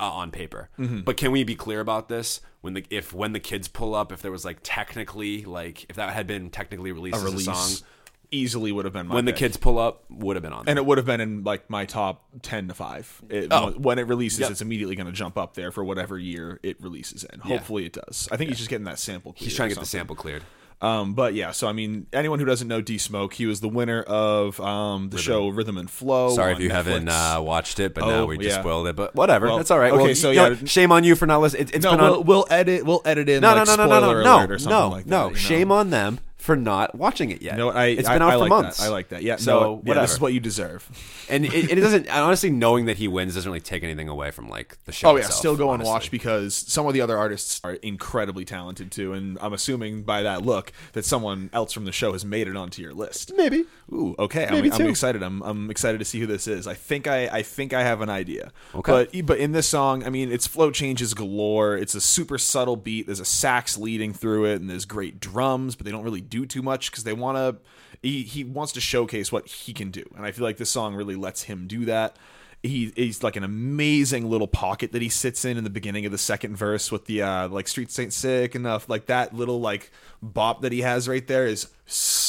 uh, 0.01 0.11
on 0.11 0.31
paper. 0.31 0.71
Mm-hmm. 0.79 1.01
But 1.03 1.17
can 1.17 1.31
we 1.33 1.45
be 1.45 1.55
clear 1.55 1.81
about 1.81 2.09
this? 2.09 2.41
When 2.63 2.75
the 2.75 2.85
if 2.91 3.13
when 3.15 3.33
the 3.33 3.41
kids 3.41 3.69
pull 3.69 3.95
up, 3.95 4.13
if 4.13 4.21
there 4.23 4.31
was 4.33 4.45
like 4.45 4.59
technically 4.63 5.45
like 5.45 5.87
if 5.89 5.97
that 5.97 6.13
had 6.13 6.27
been 6.27 6.51
technically 6.51 6.93
released 6.93 7.17
A 7.23 7.27
as 7.27 7.35
a 7.35 7.41
song, 7.41 7.87
easily 8.31 8.71
would 8.71 8.85
have 8.85 8.93
been 8.95 9.07
my 9.07 9.15
when 9.15 9.25
the 9.25 9.33
kids 9.33 9.57
pull 9.57 9.79
up, 9.79 10.05
would 10.11 10.37
have 10.37 10.43
been 10.43 10.53
on. 10.53 10.65
There. 10.65 10.73
and 10.73 10.79
it 10.79 10.85
would 10.85 10.99
have 10.99 11.07
been 11.07 11.21
in 11.21 11.43
like 11.43 11.69
my 11.71 11.85
top 11.87 12.25
10 12.43 12.69
to 12.69 12.75
5 12.75 13.23
it, 13.31 13.49
Oh. 13.51 13.71
when 13.73 13.99
it 13.99 14.07
releases 14.07 14.41
Yep. 14.41 14.51
it's 14.53 14.61
immediately 14.61 14.95
going 14.95 15.07
to 15.07 15.13
jump 15.13 15.37
up 15.39 15.55
there 15.55 15.73
for 15.73 15.83
whatever 15.83 16.19
year 16.19 16.61
it 16.63 16.81
releases 16.83 17.25
in 17.25 17.41
hopefully 17.41 17.87
it 17.87 17.93
does 17.95 18.29
i 18.31 18.37
think 18.37 18.51
he's 18.51 18.59
just 18.59 18.71
getting 18.71 18.85
that 18.85 18.99
sample 19.01 19.35
He's 19.37 19.57
trying 19.57 19.71
to 19.71 19.75
get 19.75 19.81
the 19.81 19.87
sample 19.87 20.15
cleared. 20.15 20.45
Um, 20.83 21.15
but 21.15 21.35
yeah 21.35 21.51
so 21.51 21.69
i 21.69 21.73
mean 21.73 22.07
anyone 22.13 22.39
who 22.39 22.45
doesn't 22.45 22.69
know 22.69 22.81
d 22.81 22.97
smoke 22.99 23.35
he 23.35 23.47
was 23.47 23.61
the 23.61 23.69
winner 23.69 24.03
of 24.03 24.59
um, 24.61 25.11
the 25.11 25.19
show 25.19 25.49
rhythm 25.49 25.77
and 25.77 25.91
flow 25.91 26.35
Sorry 26.35 26.53
if 26.53 26.61
you 26.61 26.71
haven't 26.71 27.09
uh, 27.09 27.39
watched 27.43 27.79
it, 27.81 27.95
but 27.95 28.05
Oh, 28.05 28.09
now 28.09 28.25
we 28.27 28.39
just 28.39 28.57
yeah. 28.57 28.61
spoiled 28.63 28.87
it. 28.89 28.97
But 28.97 29.15
whatever, 29.15 29.47
Well, 29.49 29.57
that's 29.59 29.71
all 29.71 29.79
right. 29.79 29.93
okay, 29.93 30.03
well, 30.03 30.15
so 30.15 30.31
you 30.31 30.37
know 30.37 30.49
yeah. 30.51 30.61
what? 30.61 30.69
shame 30.69 30.93
on 30.93 31.05
you 31.05 31.15
for 31.17 31.27
not 31.27 31.41
listening. 31.41 31.63
It, 31.69 31.75
it's 31.77 31.85
no 31.85 31.93
been 31.93 32.01
we'll, 32.01 32.21
on. 32.21 32.27
we'll 32.27 32.47
edit 32.51 32.85
we'll 32.85 33.03
edit 33.05 33.29
in 33.29 33.43
No, 33.43 33.55
like 33.55 33.67
no, 33.67 33.77
no, 33.77 33.77
no, 33.77 33.89
no, 33.89 33.97
spoiler 34.01 34.23
no, 34.25 34.37
alert 34.37 34.49
no, 34.49 34.55
or 34.55 34.59
something 34.59 34.79
no, 34.79 34.89
like 34.89 35.05
that, 35.05 35.11
no. 35.11 35.25
you 35.27 35.31
know? 35.33 35.37
Shame 35.37 35.73
on 35.73 35.91
them 35.91 36.19
for 36.41 36.57
not 36.57 36.95
watching 36.95 37.31
it 37.31 37.43
yet. 37.43 37.57
No, 37.57 37.71
I, 37.71 37.87
it's 37.87 38.09
I- 38.09 38.15
been 38.15 38.23
out 38.23 38.31
I 38.31 38.33
for 38.33 38.39
like 38.39 38.49
months. 38.49 38.79
That. 38.79 38.85
I 38.85 38.89
like 38.89 39.09
that. 39.11 39.23
Yeah, 39.23 39.37
So 39.37 39.61
no, 39.61 39.83
yeah, 39.95 40.01
this 40.01 40.13
is 40.13 40.21
what 40.21 40.33
you 40.33 40.41
deserve. 40.41 40.89
and 41.29 41.45
it, 41.45 41.71
it 41.71 41.75
doesn't. 41.77 42.07
and 42.07 42.09
honestly, 42.25 42.51
knowing 42.51 42.87
that 42.87 42.97
he 42.97 43.09
wins 43.09 43.35
doesn't 43.35 43.51
really 43.51 43.61
take 43.61 43.83
anything 43.83 44.09
away 44.09 44.31
from 44.31 44.49
like 44.49 44.79
the 44.85 44.93
show. 44.93 45.11
Oh 45.11 45.17
yeah, 45.17 45.21
itself, 45.21 45.39
still 45.39 45.57
go 45.57 45.73
and 45.73 45.83
watch 45.83 46.11
because 46.11 46.55
some 46.55 46.87
of 46.87 46.95
the 46.95 47.01
other 47.01 47.17
artists 47.17 47.61
are 47.63 47.75
incredibly 47.75 48.45
talented 48.45 48.91
too, 48.91 49.13
and 49.13 49.39
I'm 49.41 49.53
assuming 49.53 50.03
by 50.03 50.23
that 50.23 50.43
look 50.45 50.73
that 50.93 51.05
someone 51.05 51.51
else 51.53 51.73
from 51.73 51.85
the 51.85 51.93
show 51.93 52.13
has 52.13 52.25
made 52.25 52.49
it 52.49 52.57
onto 52.57 52.83
your 52.83 52.95
list. 52.95 53.33
Maybe. 53.37 53.65
Ooh, 53.93 54.15
okay. 54.19 54.47
Maybe 54.51 54.71
I'm, 54.71 54.79
two. 54.79 54.85
I'm 54.85 54.91
excited. 54.91 55.23
I'm, 55.23 55.43
I'm 55.43 55.71
excited 55.71 55.99
to 55.99 56.05
see 56.05 56.21
who 56.21 56.27
this 56.27 56.47
is. 56.47 56.67
I 56.67 56.75
think 56.75 57.07
I 57.07 57.27
I 57.29 57.43
think 57.43 57.73
I 57.73 57.83
have 57.83 58.01
an 58.01 58.09
idea. 58.11 58.53
Okay. 58.75 58.91
But 59.13 59.27
but 59.27 59.39
in 59.39 59.53
this 59.53 59.67
song, 59.67 60.05
I 60.05 60.11
mean, 60.11 60.33
it's 60.33 60.47
flow 60.47 60.71
changes 60.71 61.13
galore. 61.15 61.77
It's 61.77 61.95
a 61.95 62.01
super 62.01 62.39
subtle 62.39 62.77
beat. 62.77 63.07
There's 63.07 63.21
a 63.21 63.25
sax 63.25 63.77
leading 63.77 64.13
through 64.13 64.47
it, 64.47 64.61
and 64.61 64.71
there's 64.71 64.85
great 64.85 65.21
drums, 65.21 65.77
but 65.77 65.85
they 65.85 65.91
don't 65.93 66.05
really 66.05 66.21
do 66.31 66.47
too 66.47 66.63
much 66.63 66.91
because 66.91 67.05
they 67.05 67.13
want 67.13 67.37
to. 67.37 67.61
He 68.03 68.23
he 68.23 68.45
wants 68.45 68.73
to 68.73 68.81
showcase 68.81 69.31
what 69.31 69.47
he 69.47 69.73
can 69.73 69.91
do, 69.91 70.05
and 70.17 70.25
I 70.25 70.33
feel 70.33 70.45
like 70.45 70.57
this 70.57 70.71
song 70.71 70.95
really 70.95 71.17
lets 71.17 71.43
him 71.43 71.67
do 71.67 71.85
that. 71.87 72.17
He, 72.63 72.93
he's 72.95 73.23
like 73.23 73.37
an 73.37 73.45
amazing 73.45 74.29
little 74.29 74.47
pocket 74.47 74.93
that 74.93 75.01
he 75.01 75.09
sits 75.09 75.47
in 75.47 75.57
in 75.57 75.65
the 75.65 75.71
beginning 75.71 76.05
of 76.05 76.13
the 76.13 76.19
second 76.19 76.57
verse 76.57 76.93
with 76.93 77.07
the 77.07 77.23
uh 77.23 77.49
like 77.49 77.67
streets 77.67 77.99
ain't 77.99 78.13
sick 78.13 78.55
enough 78.55 78.87
like 78.87 79.07
that 79.07 79.35
little 79.35 79.61
like 79.61 79.91
bop 80.21 80.61
that 80.61 80.71
he 80.71 80.83
has 80.83 81.09
right 81.09 81.27
there 81.27 81.47
is 81.47 81.69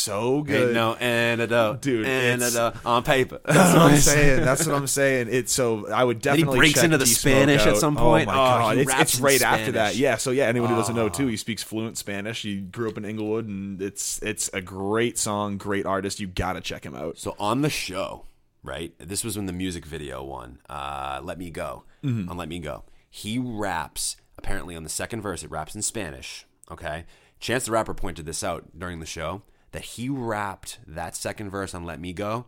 good 0.07 0.63
Ain't 0.67 0.73
no 0.73 0.93
antidote, 0.95 1.81
Dude, 1.81 2.05
Antidote 2.05 2.75
on 2.85 3.03
paper. 3.03 3.39
that's 3.45 3.73
what 3.73 3.81
I'm 3.81 3.97
saying. 3.97 4.45
That's 4.45 4.65
what 4.65 4.75
I'm 4.75 4.87
saying. 4.87 5.27
It's 5.31 5.51
so 5.53 5.87
I 5.91 6.03
would 6.03 6.17
he 6.17 6.21
definitely. 6.21 6.57
breaks 6.57 6.75
check 6.75 6.85
into 6.85 6.97
the 6.97 7.05
Spanish 7.05 7.65
at 7.65 7.77
some 7.77 7.95
point. 7.95 8.27
Oh 8.27 8.31
my 8.31 8.33
Oh, 8.33 8.35
god, 8.35 8.75
he 8.77 8.81
it's, 8.83 8.93
it's 9.01 9.19
right 9.19 9.41
after 9.41 9.73
that. 9.73 9.95
Yeah. 9.95 10.17
So 10.17 10.31
yeah, 10.31 10.45
anyone 10.45 10.69
who 10.69 10.75
doesn't 10.75 10.95
know 10.95 11.09
too, 11.09 11.27
he 11.27 11.37
speaks 11.37 11.63
fluent 11.63 11.97
Spanish. 11.97 12.41
He 12.41 12.57
grew 12.59 12.89
up 12.89 12.97
in 12.97 13.05
Inglewood, 13.05 13.47
and 13.47 13.81
it's 13.81 14.21
it's 14.21 14.49
a 14.53 14.61
great 14.61 15.17
song, 15.17 15.57
great 15.57 15.85
artist. 15.85 16.19
You 16.19 16.27
gotta 16.27 16.61
check 16.61 16.85
him 16.85 16.95
out. 16.95 17.17
So 17.17 17.35
on 17.39 17.61
the 17.61 17.69
show, 17.69 18.25
right? 18.63 18.93
This 18.99 19.23
was 19.23 19.35
when 19.37 19.45
the 19.45 19.53
music 19.53 19.85
video 19.85 20.23
won. 20.23 20.59
Uh, 20.69 21.19
Let 21.23 21.37
Me 21.37 21.49
Go. 21.49 21.83
Mm-hmm. 22.03 22.29
On 22.29 22.37
Let 22.37 22.49
Me 22.49 22.59
Go, 22.59 22.83
he 23.09 23.37
raps. 23.39 24.17
Apparently, 24.37 24.75
on 24.75 24.83
the 24.83 24.89
second 24.89 25.21
verse, 25.21 25.43
it 25.43 25.51
raps 25.51 25.75
in 25.75 25.81
Spanish. 25.81 26.45
Okay. 26.71 27.05
Chance 27.39 27.65
the 27.65 27.71
Rapper 27.71 27.93
pointed 27.95 28.25
this 28.27 28.43
out 28.43 28.65
during 28.77 28.99
the 28.99 29.05
show 29.05 29.41
that 29.71 29.83
he 29.83 30.09
rapped 30.09 30.79
that 30.87 31.15
second 31.15 31.49
verse 31.49 31.73
on 31.73 31.83
Let 31.85 31.99
Me 31.99 32.13
Go. 32.13 32.45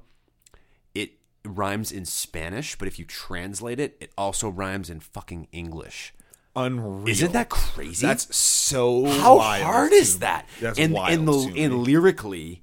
It 0.94 1.12
rhymes 1.46 1.92
in 1.92 2.06
Spanish, 2.06 2.78
but 2.78 2.88
if 2.88 3.00
you 3.00 3.06
translate 3.06 3.80
it, 3.80 3.98
it 4.00 4.12
also 4.18 4.50
rhymes 4.50 4.90
in 4.90 5.00
fucking 5.00 5.48
English. 5.52 6.14
Unreal. 6.56 7.08
Isn't 7.08 7.34
that 7.34 7.50
crazy? 7.50 8.06
That's 8.06 8.36
so. 8.36 9.06
How 9.06 9.40
hard 9.40 9.92
is 9.92 10.20
that? 10.20 10.48
That's 10.62 10.78
and 10.78 10.94
wild 10.94 11.12
and 11.20 11.28
the 11.28 11.54
and 11.64 11.84
lyrically, 11.84 12.62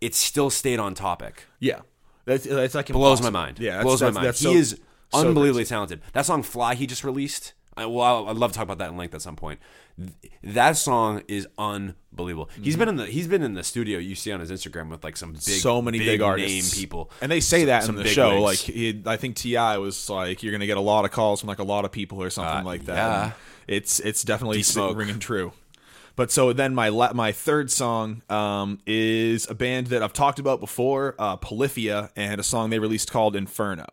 it 0.00 0.14
still 0.14 0.48
stayed 0.48 0.78
on 0.78 0.94
topic. 0.94 1.44
yeah, 1.60 1.80
that's, 2.24 2.44
that's 2.44 2.74
like 2.74 2.86
blows 2.88 3.20
my 3.22 3.30
mind. 3.30 3.58
Yeah, 3.58 3.82
blows 3.82 4.00
my 4.00 4.10
mind. 4.10 4.28
He 4.28 4.32
so- 4.32 4.52
is 4.52 4.80
unbelievably 5.12 5.60
crazy. 5.60 5.68
talented. 5.68 6.00
That 6.14 6.24
song 6.24 6.42
"Fly" 6.42 6.74
he 6.76 6.86
just 6.86 7.04
released. 7.04 7.52
I, 7.76 7.84
well, 7.84 8.04
I'll- 8.04 8.28
I'd 8.30 8.36
love 8.36 8.52
to 8.52 8.56
talk 8.56 8.64
about 8.64 8.78
that 8.78 8.88
in 8.90 8.96
length 8.96 9.14
at 9.14 9.20
some 9.20 9.36
point. 9.36 9.60
Th- 9.98 10.32
That 10.54 10.76
song 10.76 11.22
is 11.28 11.46
unbelievable. 11.58 12.50
He's 12.60 12.76
been 12.76 12.88
in 12.88 12.96
the 12.96 13.06
he's 13.06 13.26
been 13.28 13.42
in 13.42 13.54
the 13.54 13.64
studio. 13.64 13.98
You 13.98 14.14
see 14.14 14.32
on 14.32 14.40
his 14.40 14.50
Instagram 14.50 14.90
with 14.90 15.02
like 15.04 15.16
some 15.16 15.32
big, 15.32 15.40
so 15.42 15.80
many 15.82 15.98
big, 15.98 16.20
artists, 16.20 16.52
name 16.76 16.80
people, 16.82 17.10
and 17.20 17.30
they 17.32 17.40
say 17.40 17.64
that 17.66 17.84
Some 17.84 17.96
in 17.98 18.02
the 18.04 18.08
show. 18.08 18.40
Like, 18.42 18.58
he, 18.58 19.02
I 19.06 19.16
think 19.16 19.36
Ti 19.36 19.54
was 19.78 20.08
like, 20.10 20.42
"You're 20.42 20.52
gonna 20.52 20.66
get 20.66 20.76
a 20.76 20.80
lot 20.80 21.04
of 21.04 21.10
calls 21.12 21.40
from 21.40 21.48
like 21.48 21.58
a 21.58 21.64
lot 21.64 21.84
of 21.84 21.92
people 21.92 22.22
or 22.22 22.30
something 22.30 22.58
Uh, 22.60 22.64
like 22.64 22.84
that." 22.86 22.94
yeah. 22.94 23.22
And 23.24 23.32
it's 23.68 23.98
it's 24.00 24.22
definitely 24.22 24.62
ringing 24.94 25.18
true. 25.18 25.52
But 26.14 26.30
so 26.30 26.52
then 26.54 26.74
my 26.74 26.88
la- 26.88 27.12
my 27.12 27.30
third 27.32 27.70
song 27.70 28.22
um, 28.30 28.78
is 28.86 29.48
a 29.50 29.54
band 29.54 29.88
that 29.88 30.02
I've 30.02 30.14
talked 30.14 30.38
about 30.38 30.60
before, 30.60 31.14
uh, 31.18 31.36
Polyphia, 31.36 32.10
and 32.16 32.40
a 32.40 32.42
song 32.42 32.70
they 32.70 32.78
released 32.78 33.10
called 33.10 33.36
Inferno. 33.36 33.84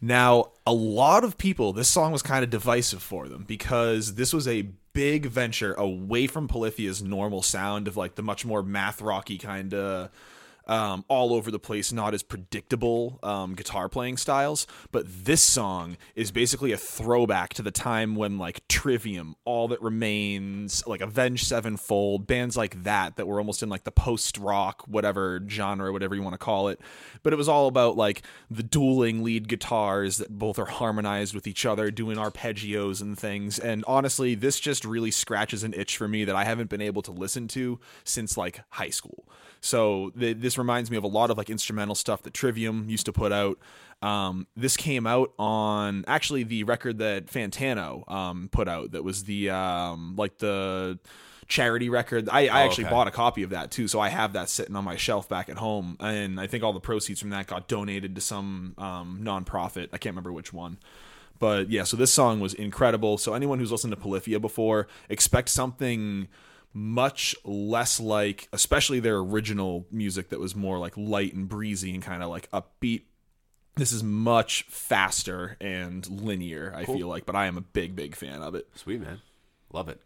Now, 0.00 0.52
a 0.66 0.72
lot 0.72 1.22
of 1.22 1.38
people, 1.38 1.72
this 1.72 1.86
song 1.88 2.10
was 2.10 2.22
kind 2.22 2.42
of 2.42 2.50
divisive 2.50 3.02
for 3.02 3.28
them 3.28 3.44
because 3.46 4.14
this 4.14 4.32
was 4.32 4.48
a 4.48 4.68
big 4.92 5.26
venture 5.26 5.74
away 5.74 6.26
from 6.26 6.48
Polyphia's 6.48 7.02
normal 7.02 7.42
sound 7.42 7.88
of 7.88 7.96
like 7.96 8.14
the 8.14 8.22
much 8.22 8.44
more 8.44 8.62
math 8.62 9.00
rocky 9.00 9.38
kind 9.38 9.72
of 9.74 10.10
um, 10.70 11.04
all 11.08 11.34
over 11.34 11.50
the 11.50 11.58
place, 11.58 11.92
not 11.92 12.14
as 12.14 12.22
predictable 12.22 13.18
um, 13.24 13.54
guitar 13.54 13.88
playing 13.88 14.16
styles. 14.16 14.68
But 14.92 15.04
this 15.24 15.42
song 15.42 15.96
is 16.14 16.30
basically 16.30 16.70
a 16.70 16.76
throwback 16.76 17.52
to 17.54 17.62
the 17.62 17.72
time 17.72 18.14
when 18.14 18.38
like 18.38 18.66
Trivium, 18.68 19.34
All 19.44 19.66
That 19.68 19.82
Remains, 19.82 20.86
like 20.86 21.00
Avenged 21.00 21.44
Sevenfold, 21.46 22.28
bands 22.28 22.56
like 22.56 22.84
that 22.84 23.16
that 23.16 23.26
were 23.26 23.40
almost 23.40 23.64
in 23.64 23.68
like 23.68 23.82
the 23.82 23.90
post 23.90 24.38
rock, 24.38 24.84
whatever 24.86 25.42
genre, 25.48 25.92
whatever 25.92 26.14
you 26.14 26.22
want 26.22 26.34
to 26.34 26.38
call 26.38 26.68
it. 26.68 26.80
But 27.24 27.32
it 27.32 27.36
was 27.36 27.48
all 27.48 27.66
about 27.66 27.96
like 27.96 28.22
the 28.48 28.62
dueling 28.62 29.24
lead 29.24 29.48
guitars 29.48 30.18
that 30.18 30.38
both 30.38 30.56
are 30.60 30.66
harmonized 30.66 31.34
with 31.34 31.48
each 31.48 31.66
other, 31.66 31.90
doing 31.90 32.16
arpeggios 32.16 33.02
and 33.02 33.18
things. 33.18 33.58
And 33.58 33.84
honestly, 33.88 34.36
this 34.36 34.60
just 34.60 34.84
really 34.84 35.10
scratches 35.10 35.64
an 35.64 35.74
itch 35.74 35.96
for 35.96 36.06
me 36.06 36.24
that 36.24 36.36
I 36.36 36.44
haven't 36.44 36.70
been 36.70 36.80
able 36.80 37.02
to 37.02 37.10
listen 37.10 37.48
to 37.48 37.80
since 38.04 38.36
like 38.36 38.60
high 38.68 38.90
school. 38.90 39.26
So 39.60 40.10
th- 40.18 40.38
this 40.38 40.56
reminds 40.56 40.90
me 40.90 40.96
of 40.96 41.04
a 41.04 41.08
lot 41.08 41.30
of 41.30 41.38
like 41.38 41.50
instrumental 41.50 41.94
stuff 41.94 42.22
that 42.22 42.34
Trivium 42.34 42.88
used 42.88 43.06
to 43.06 43.12
put 43.12 43.32
out. 43.32 43.58
Um, 44.02 44.46
this 44.56 44.76
came 44.76 45.06
out 45.06 45.32
on 45.38 46.04
actually 46.06 46.44
the 46.44 46.64
record 46.64 46.98
that 46.98 47.26
Fantano 47.26 48.10
um, 48.10 48.48
put 48.50 48.68
out. 48.68 48.92
That 48.92 49.04
was 49.04 49.24
the 49.24 49.50
um, 49.50 50.14
like 50.16 50.38
the 50.38 50.98
charity 51.48 51.90
record. 51.90 52.28
I, 52.30 52.46
I 52.46 52.62
actually 52.62 52.84
okay. 52.84 52.92
bought 52.92 53.08
a 53.08 53.10
copy 53.10 53.42
of 53.42 53.50
that 53.50 53.70
too, 53.70 53.88
so 53.88 54.00
I 54.00 54.08
have 54.08 54.32
that 54.32 54.48
sitting 54.48 54.76
on 54.76 54.84
my 54.84 54.96
shelf 54.96 55.28
back 55.28 55.50
at 55.50 55.58
home. 55.58 55.96
And 56.00 56.40
I 56.40 56.46
think 56.46 56.64
all 56.64 56.72
the 56.72 56.80
proceeds 56.80 57.20
from 57.20 57.30
that 57.30 57.46
got 57.46 57.68
donated 57.68 58.14
to 58.14 58.20
some 58.22 58.74
um, 58.78 59.20
nonprofit. 59.22 59.88
I 59.92 59.98
can't 59.98 60.14
remember 60.14 60.32
which 60.32 60.52
one. 60.52 60.78
But 61.38 61.70
yeah, 61.70 61.84
so 61.84 61.96
this 61.96 62.12
song 62.12 62.40
was 62.40 62.54
incredible. 62.54 63.18
So 63.18 63.34
anyone 63.34 63.58
who's 63.58 63.72
listened 63.72 63.92
to 63.92 63.96
Polyphia 63.96 64.38
before, 64.38 64.88
expect 65.08 65.48
something 65.48 66.28
much 66.72 67.34
less 67.44 67.98
like, 68.00 68.48
especially 68.52 69.00
their 69.00 69.18
original 69.18 69.86
music 69.90 70.28
that 70.30 70.38
was 70.38 70.54
more 70.54 70.78
like 70.78 70.96
light 70.96 71.34
and 71.34 71.48
breezy 71.48 71.94
and 71.94 72.02
kind 72.02 72.22
of 72.22 72.30
like 72.30 72.50
upbeat. 72.50 73.02
This 73.76 73.92
is 73.92 74.02
much 74.02 74.64
faster 74.64 75.56
and 75.60 76.06
linear, 76.08 76.72
I 76.74 76.84
feel 76.84 77.08
like, 77.08 77.24
but 77.24 77.36
I 77.36 77.46
am 77.46 77.56
a 77.56 77.62
big, 77.62 77.96
big 77.96 78.14
fan 78.14 78.42
of 78.42 78.54
it. 78.54 78.68
Sweet 78.74 79.00
man, 79.00 79.20
love 79.72 79.88
it. 79.88 80.00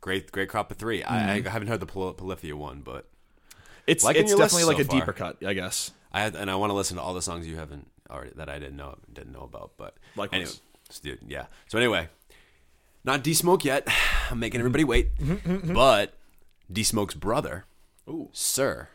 Great, 0.00 0.30
great 0.30 0.48
crop 0.48 0.70
of 0.70 0.76
3 0.76 1.02
I, 1.02 1.06
mm-hmm. 1.06 1.48
I 1.48 1.50
haven't 1.50 1.68
heard 1.68 1.80
the 1.80 1.86
Poly- 1.86 2.14
Polyphia 2.14 2.56
one, 2.56 2.82
but 2.82 3.08
It's 3.86 4.04
it's 4.04 4.34
definitely 4.34 4.64
like 4.64 4.76
so 4.76 4.82
a 4.82 4.84
far. 4.84 5.00
deeper 5.00 5.12
cut, 5.12 5.44
I 5.44 5.54
guess. 5.54 5.92
I 6.12 6.20
had, 6.20 6.36
and 6.36 6.50
I 6.50 6.56
want 6.56 6.70
to 6.70 6.74
listen 6.74 6.96
to 6.96 7.02
all 7.02 7.14
the 7.14 7.22
songs 7.22 7.46
you 7.46 7.56
haven't 7.56 7.88
already 8.10 8.32
that 8.36 8.48
I 8.48 8.58
didn't 8.58 8.76
know 8.76 8.96
didn't 9.12 9.32
know 9.32 9.42
about. 9.42 9.72
But 9.76 9.96
like 10.16 10.32
anyway, 10.32 10.50
dude, 11.02 11.20
yeah. 11.26 11.46
So 11.68 11.78
anyway, 11.78 12.08
not 13.06 13.22
D 13.22 13.32
Smoke 13.32 13.64
yet. 13.64 13.88
I'm 14.30 14.38
making 14.40 14.60
everybody 14.60 14.84
wait. 14.84 15.16
Mm-hmm, 15.16 15.32
mm-hmm, 15.32 15.54
mm-hmm. 15.54 15.74
but 15.74 16.14
D 16.70 16.82
Smoke's 16.82 17.14
brother, 17.14 17.64
Sir, 18.32 18.88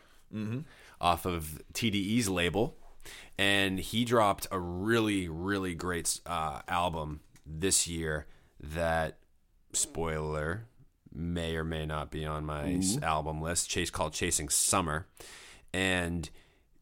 off 1.00 1.24
of 1.26 1.60
TDE's 1.72 2.28
label, 2.28 2.76
and 3.38 3.78
he 3.80 4.04
dropped 4.04 4.46
a 4.50 4.58
really 4.60 5.28
really 5.28 5.74
great 5.74 6.20
uh, 6.26 6.60
album 6.68 7.20
this 7.46 7.88
year 7.88 8.26
that 8.60 9.18
spoiler 9.72 10.66
may 11.14 11.56
or 11.56 11.64
may 11.64 11.84
not 11.86 12.10
be 12.10 12.24
on 12.24 12.44
my 12.44 12.74
s- 12.74 12.98
album 13.02 13.40
list. 13.40 13.68
Chase 13.68 13.90
called 13.90 14.12
Chasing 14.12 14.48
Summer, 14.48 15.06
and 15.72 16.28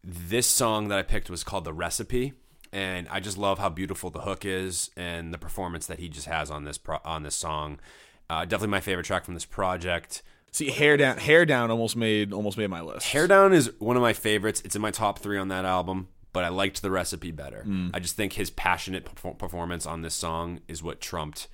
this 0.03 0.47
song 0.47 0.89
that 0.89 0.99
I 0.99 1.03
picked 1.03 1.31
was 1.31 1.45
called 1.45 1.65
The 1.65 1.73
Recipe, 1.73 2.33
and 2.73 3.09
I 3.09 3.21
just 3.21 3.37
love 3.37 3.59
how 3.59 3.69
beautiful 3.69 4.11
the 4.11 4.21
hook 4.21 4.45
is 4.45 4.91
and 4.97 5.35
the 5.35 5.39
performance 5.39 5.87
that 5.87 5.99
he 5.99 6.09
just 6.09 6.27
has 6.27 6.51
on 6.51 6.65
this 6.65 6.79
pro- 6.79 7.01
on 7.05 7.23
this 7.23 7.35
song. 7.35 7.81
Uh, 8.29 8.45
definitely 8.45 8.69
my 8.69 8.81
favorite 8.81 9.05
track 9.05 9.25
from 9.25 9.35
this 9.35 9.45
project. 9.45 10.23
See, 10.53 10.71
hair 10.71 10.97
down, 10.97 11.19
hair 11.19 11.47
down 11.47 11.71
almost 11.71 11.97
made 11.97 12.33
almost 12.33 12.59
made 12.59 12.69
my 12.69 12.81
list. 12.81 13.07
Hair 13.09 13.29
Down 13.29 13.53
is 13.53 13.71
one 13.79 13.97
of 13.97 14.03
my 14.03 14.13
favorites. 14.13 14.63
It's 14.65 14.75
in 14.75 14.83
my 14.83 14.91
top 14.91 15.21
three 15.21 15.39
on 15.39 15.49
that 15.49 15.65
album, 15.65 16.09
but 16.33 16.43
I 16.45 16.49
liked 16.49 16.83
the 16.83 16.91
recipe 16.91 17.31
better. 17.31 17.65
Mm. 17.67 17.91
I 17.95 18.01
just 18.01 18.17
think 18.17 18.33
his 18.33 18.51
passionate 18.51 19.05
perfor- 19.05 19.39
performance 19.39 19.87
on 19.87 20.03
this 20.03 20.15
song 20.15 20.61
is 20.67 20.83
what 20.83 21.01
trumped 21.01 21.47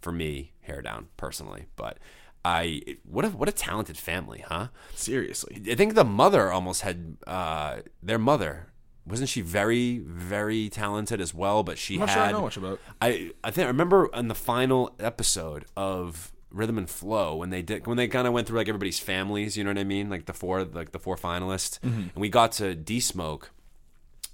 for 0.00 0.12
me 0.12 0.52
Hair 0.62 0.82
Down 0.82 1.08
personally. 1.16 1.66
But 1.74 1.98
I 2.44 2.82
what 3.04 3.24
a 3.24 3.30
what 3.30 3.48
a 3.48 3.52
talented 3.52 3.96
family, 3.96 4.44
huh? 4.46 4.68
Seriously, 4.94 5.62
I 5.68 5.74
think 5.74 5.94
the 5.94 6.04
mother 6.04 6.52
almost 6.52 6.82
had 6.82 7.16
uh, 7.26 7.78
their 8.02 8.18
mother. 8.18 8.68
Wasn't 9.10 9.28
she 9.28 9.40
very, 9.40 9.98
very 9.98 10.68
talented 10.68 11.20
as 11.20 11.34
well? 11.34 11.62
But 11.62 11.76
she 11.78 11.94
I'm 11.94 12.00
not 12.00 12.08
had. 12.10 12.14
sure 12.14 12.22
I 12.22 12.32
know 12.32 12.42
much 12.42 12.56
about. 12.56 12.80
I 13.02 13.32
I 13.44 13.50
think 13.50 13.64
I 13.64 13.68
remember 13.68 14.08
in 14.14 14.28
the 14.28 14.34
final 14.34 14.94
episode 15.00 15.64
of 15.76 16.32
Rhythm 16.50 16.78
and 16.78 16.88
Flow 16.88 17.36
when 17.36 17.50
they 17.50 17.62
did 17.62 17.86
when 17.86 17.96
they 17.96 18.08
kind 18.08 18.26
of 18.26 18.32
went 18.32 18.46
through 18.46 18.58
like 18.58 18.68
everybody's 18.68 18.98
families. 18.98 19.56
You 19.56 19.64
know 19.64 19.70
what 19.70 19.78
I 19.78 19.84
mean? 19.84 20.08
Like 20.10 20.26
the 20.26 20.32
four 20.32 20.64
like 20.64 20.92
the 20.92 20.98
four 20.98 21.16
finalists, 21.16 21.78
Mm-hmm. 21.80 22.00
and 22.00 22.16
we 22.16 22.28
got 22.28 22.52
to 22.52 22.74
D 22.74 23.00
Smoke. 23.00 23.50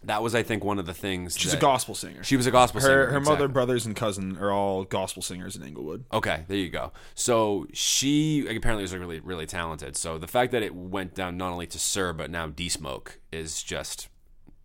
That 0.04 0.22
was, 0.22 0.36
I 0.36 0.44
think, 0.44 0.62
one 0.62 0.78
of 0.78 0.86
the 0.86 0.94
things. 0.94 1.36
She's 1.36 1.52
a 1.52 1.56
gospel 1.56 1.92
singer. 1.96 2.22
She 2.22 2.36
was 2.36 2.46
a 2.46 2.52
gospel 2.52 2.80
her 2.80 2.86
singer. 2.86 3.06
her 3.10 3.20
mother, 3.20 3.48
brothers, 3.48 3.86
and 3.86 3.96
cousin 3.96 4.36
are 4.38 4.52
all 4.52 4.84
gospel 4.84 5.20
singers 5.20 5.56
in 5.56 5.64
Inglewood. 5.64 6.04
Okay, 6.12 6.44
there 6.46 6.58
you 6.58 6.68
go. 6.68 6.92
So 7.16 7.66
she 7.72 8.44
like, 8.46 8.56
apparently 8.56 8.82
was 8.82 8.94
really, 8.94 9.18
really 9.18 9.46
talented. 9.46 9.96
So 9.96 10.16
the 10.16 10.28
fact 10.28 10.52
that 10.52 10.62
it 10.62 10.76
went 10.76 11.14
down 11.14 11.36
not 11.36 11.50
only 11.50 11.66
to 11.68 11.78
Sir 11.80 12.12
but 12.12 12.30
now 12.30 12.46
D 12.46 12.68
Smoke 12.68 13.18
is 13.32 13.64
just 13.64 14.08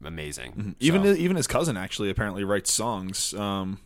amazing. 0.03 0.75
Even 0.79 1.03
So- 1.03 1.13
even 1.13 1.35
his 1.37 1.47
cousin 1.47 1.77
actually 1.77 2.09
apparently 2.09 2.43
writes 2.43 2.71
songs 2.71 3.33
um, 3.33 3.79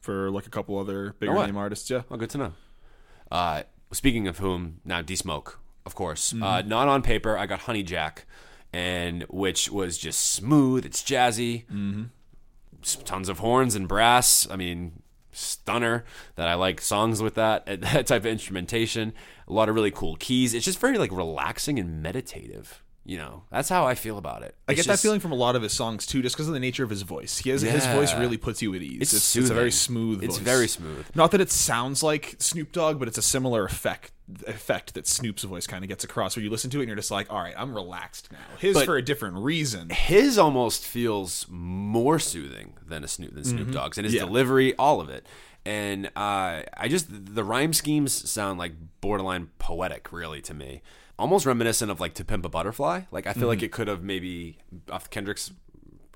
for 0.00 0.30
like 0.30 0.46
a 0.46 0.50
couple 0.50 0.78
other 0.78 1.14
bigger 1.18 1.36
Oh, 1.36 1.44
name 1.46 1.56
artists. 1.56 1.88
Yeah, 1.90 2.02
well, 2.08 2.18
good 2.18 2.30
to 2.30 2.38
know. 2.38 2.52
Uh, 3.30 3.62
speaking 3.92 4.26
of 4.28 4.38
whom, 4.38 4.80
now 4.84 5.00
D 5.02 5.16
Smoke, 5.16 5.58
of 5.86 5.94
course. 5.94 6.32
Mm-hmm. 6.32 6.42
Uh, 6.42 6.62
not 6.62 6.88
on 6.88 7.02
paper. 7.02 7.36
I 7.38 7.46
got 7.46 7.60
Honey 7.60 7.82
Jack, 7.82 8.26
and 8.72 9.22
which 9.28 9.70
was 9.70 9.98
just 9.98 10.20
smooth. 10.32 10.84
It's 10.84 11.02
jazzy. 11.02 11.64
Mm-hmm. 11.66 12.04
Tons 13.04 13.28
of 13.28 13.38
horns 13.38 13.74
and 13.76 13.86
brass. 13.86 14.46
I 14.50 14.56
mean, 14.56 15.02
stunner. 15.30 16.04
That 16.36 16.48
I 16.48 16.54
like 16.54 16.80
songs 16.80 17.22
with 17.22 17.34
that 17.36 17.64
that 17.80 18.06
type 18.08 18.22
of 18.22 18.26
instrumentation. 18.26 19.12
A 19.48 19.52
lot 19.52 19.68
of 19.68 19.74
really 19.74 19.90
cool 19.90 20.16
keys. 20.16 20.52
It's 20.54 20.64
just 20.64 20.78
very 20.80 20.98
like 20.98 21.12
relaxing 21.12 21.78
and 21.78 22.02
meditative. 22.02 22.82
You 23.04 23.16
know, 23.18 23.42
that's 23.50 23.68
how 23.68 23.84
I 23.84 23.96
feel 23.96 24.16
about 24.16 24.42
it. 24.42 24.54
I 24.68 24.72
It's 24.72 24.82
get 24.82 24.86
that 24.92 25.00
feeling 25.00 25.18
from 25.18 25.32
a 25.32 25.34
lot 25.34 25.56
of 25.56 25.62
his 25.62 25.72
songs 25.72 26.06
too, 26.06 26.22
just 26.22 26.36
because 26.36 26.46
of 26.46 26.54
the 26.54 26.60
nature 26.60 26.84
of 26.84 26.90
his 26.90 27.02
voice. 27.02 27.38
He 27.38 27.50
has 27.50 27.62
his 27.62 27.84
voice 27.86 28.14
really 28.14 28.36
puts 28.36 28.62
you 28.62 28.72
at 28.76 28.80
ease. 28.82 29.02
It's 29.02 29.12
It's, 29.12 29.34
it's, 29.36 29.50
a 29.50 29.54
very 29.54 29.72
smooth. 29.72 30.22
It's 30.22 30.36
voice. 30.36 30.44
very 30.44 30.68
smooth. 30.68 31.06
Not 31.16 31.32
that 31.32 31.40
it 31.40 31.50
sounds 31.50 32.04
like 32.04 32.36
Snoop 32.38 32.70
Dogg, 32.70 33.00
but 33.00 33.08
it's 33.08 33.18
a 33.18 33.22
similar 33.22 33.64
effect 33.64 34.12
effect 34.46 34.94
that 34.94 35.06
Snoop's 35.08 35.42
voice 35.42 35.66
kind 35.66 35.82
of 35.84 35.88
gets 35.88 36.04
across. 36.04 36.36
Where 36.36 36.44
you 36.44 36.48
listen 36.50 36.70
to 36.70 36.78
it 36.78 36.82
and 36.82 36.88
you're 36.88 36.96
just 36.96 37.10
like, 37.10 37.30
all 37.30 37.40
right, 37.40 37.54
I'm 37.56 37.74
relaxed 37.74 38.30
now. 38.30 38.38
His 38.60 38.74
But- 38.74 38.86
for 38.86 38.96
a 38.96 39.02
different 39.02 39.36
reason. 39.38 39.90
his 39.90 40.38
almost 40.38 40.84
feels 40.86 41.46
more 41.50 42.20
soothing 42.20 42.74
than 42.86 43.02
a 43.02 43.08
Snoop 43.08 43.34
than 43.34 43.42
Snoop 43.44 43.72
Dogg's, 43.72 43.98
and 43.98 44.04
his 44.04 44.14
Yeah. 44.14 44.26
delivery, 44.26 44.76
all 44.76 45.00
of 45.00 45.08
it. 45.10 45.26
And 45.66 46.06
uh, 46.16 46.62
I 46.76 46.86
just 46.88 47.06
the 47.34 47.42
rhyme 47.44 47.72
schemes 47.72 48.30
sound 48.30 48.60
like 48.60 48.74
borderline 49.00 49.50
poetic, 49.58 50.12
really, 50.12 50.40
to 50.42 50.54
me. 50.54 50.82
Almost 51.22 51.46
reminiscent 51.46 51.88
of 51.88 52.00
like 52.00 52.14
"To 52.14 52.24
Pimp 52.24 52.44
a 52.44 52.48
Butterfly." 52.48 53.02
Like 53.12 53.28
I 53.28 53.32
feel 53.32 53.46
like 53.46 53.58
mm-hmm. 53.58 53.66
it 53.66 53.72
could 53.72 53.86
have 53.86 54.02
maybe 54.02 54.58
off 54.90 55.08
Kendrick's 55.08 55.52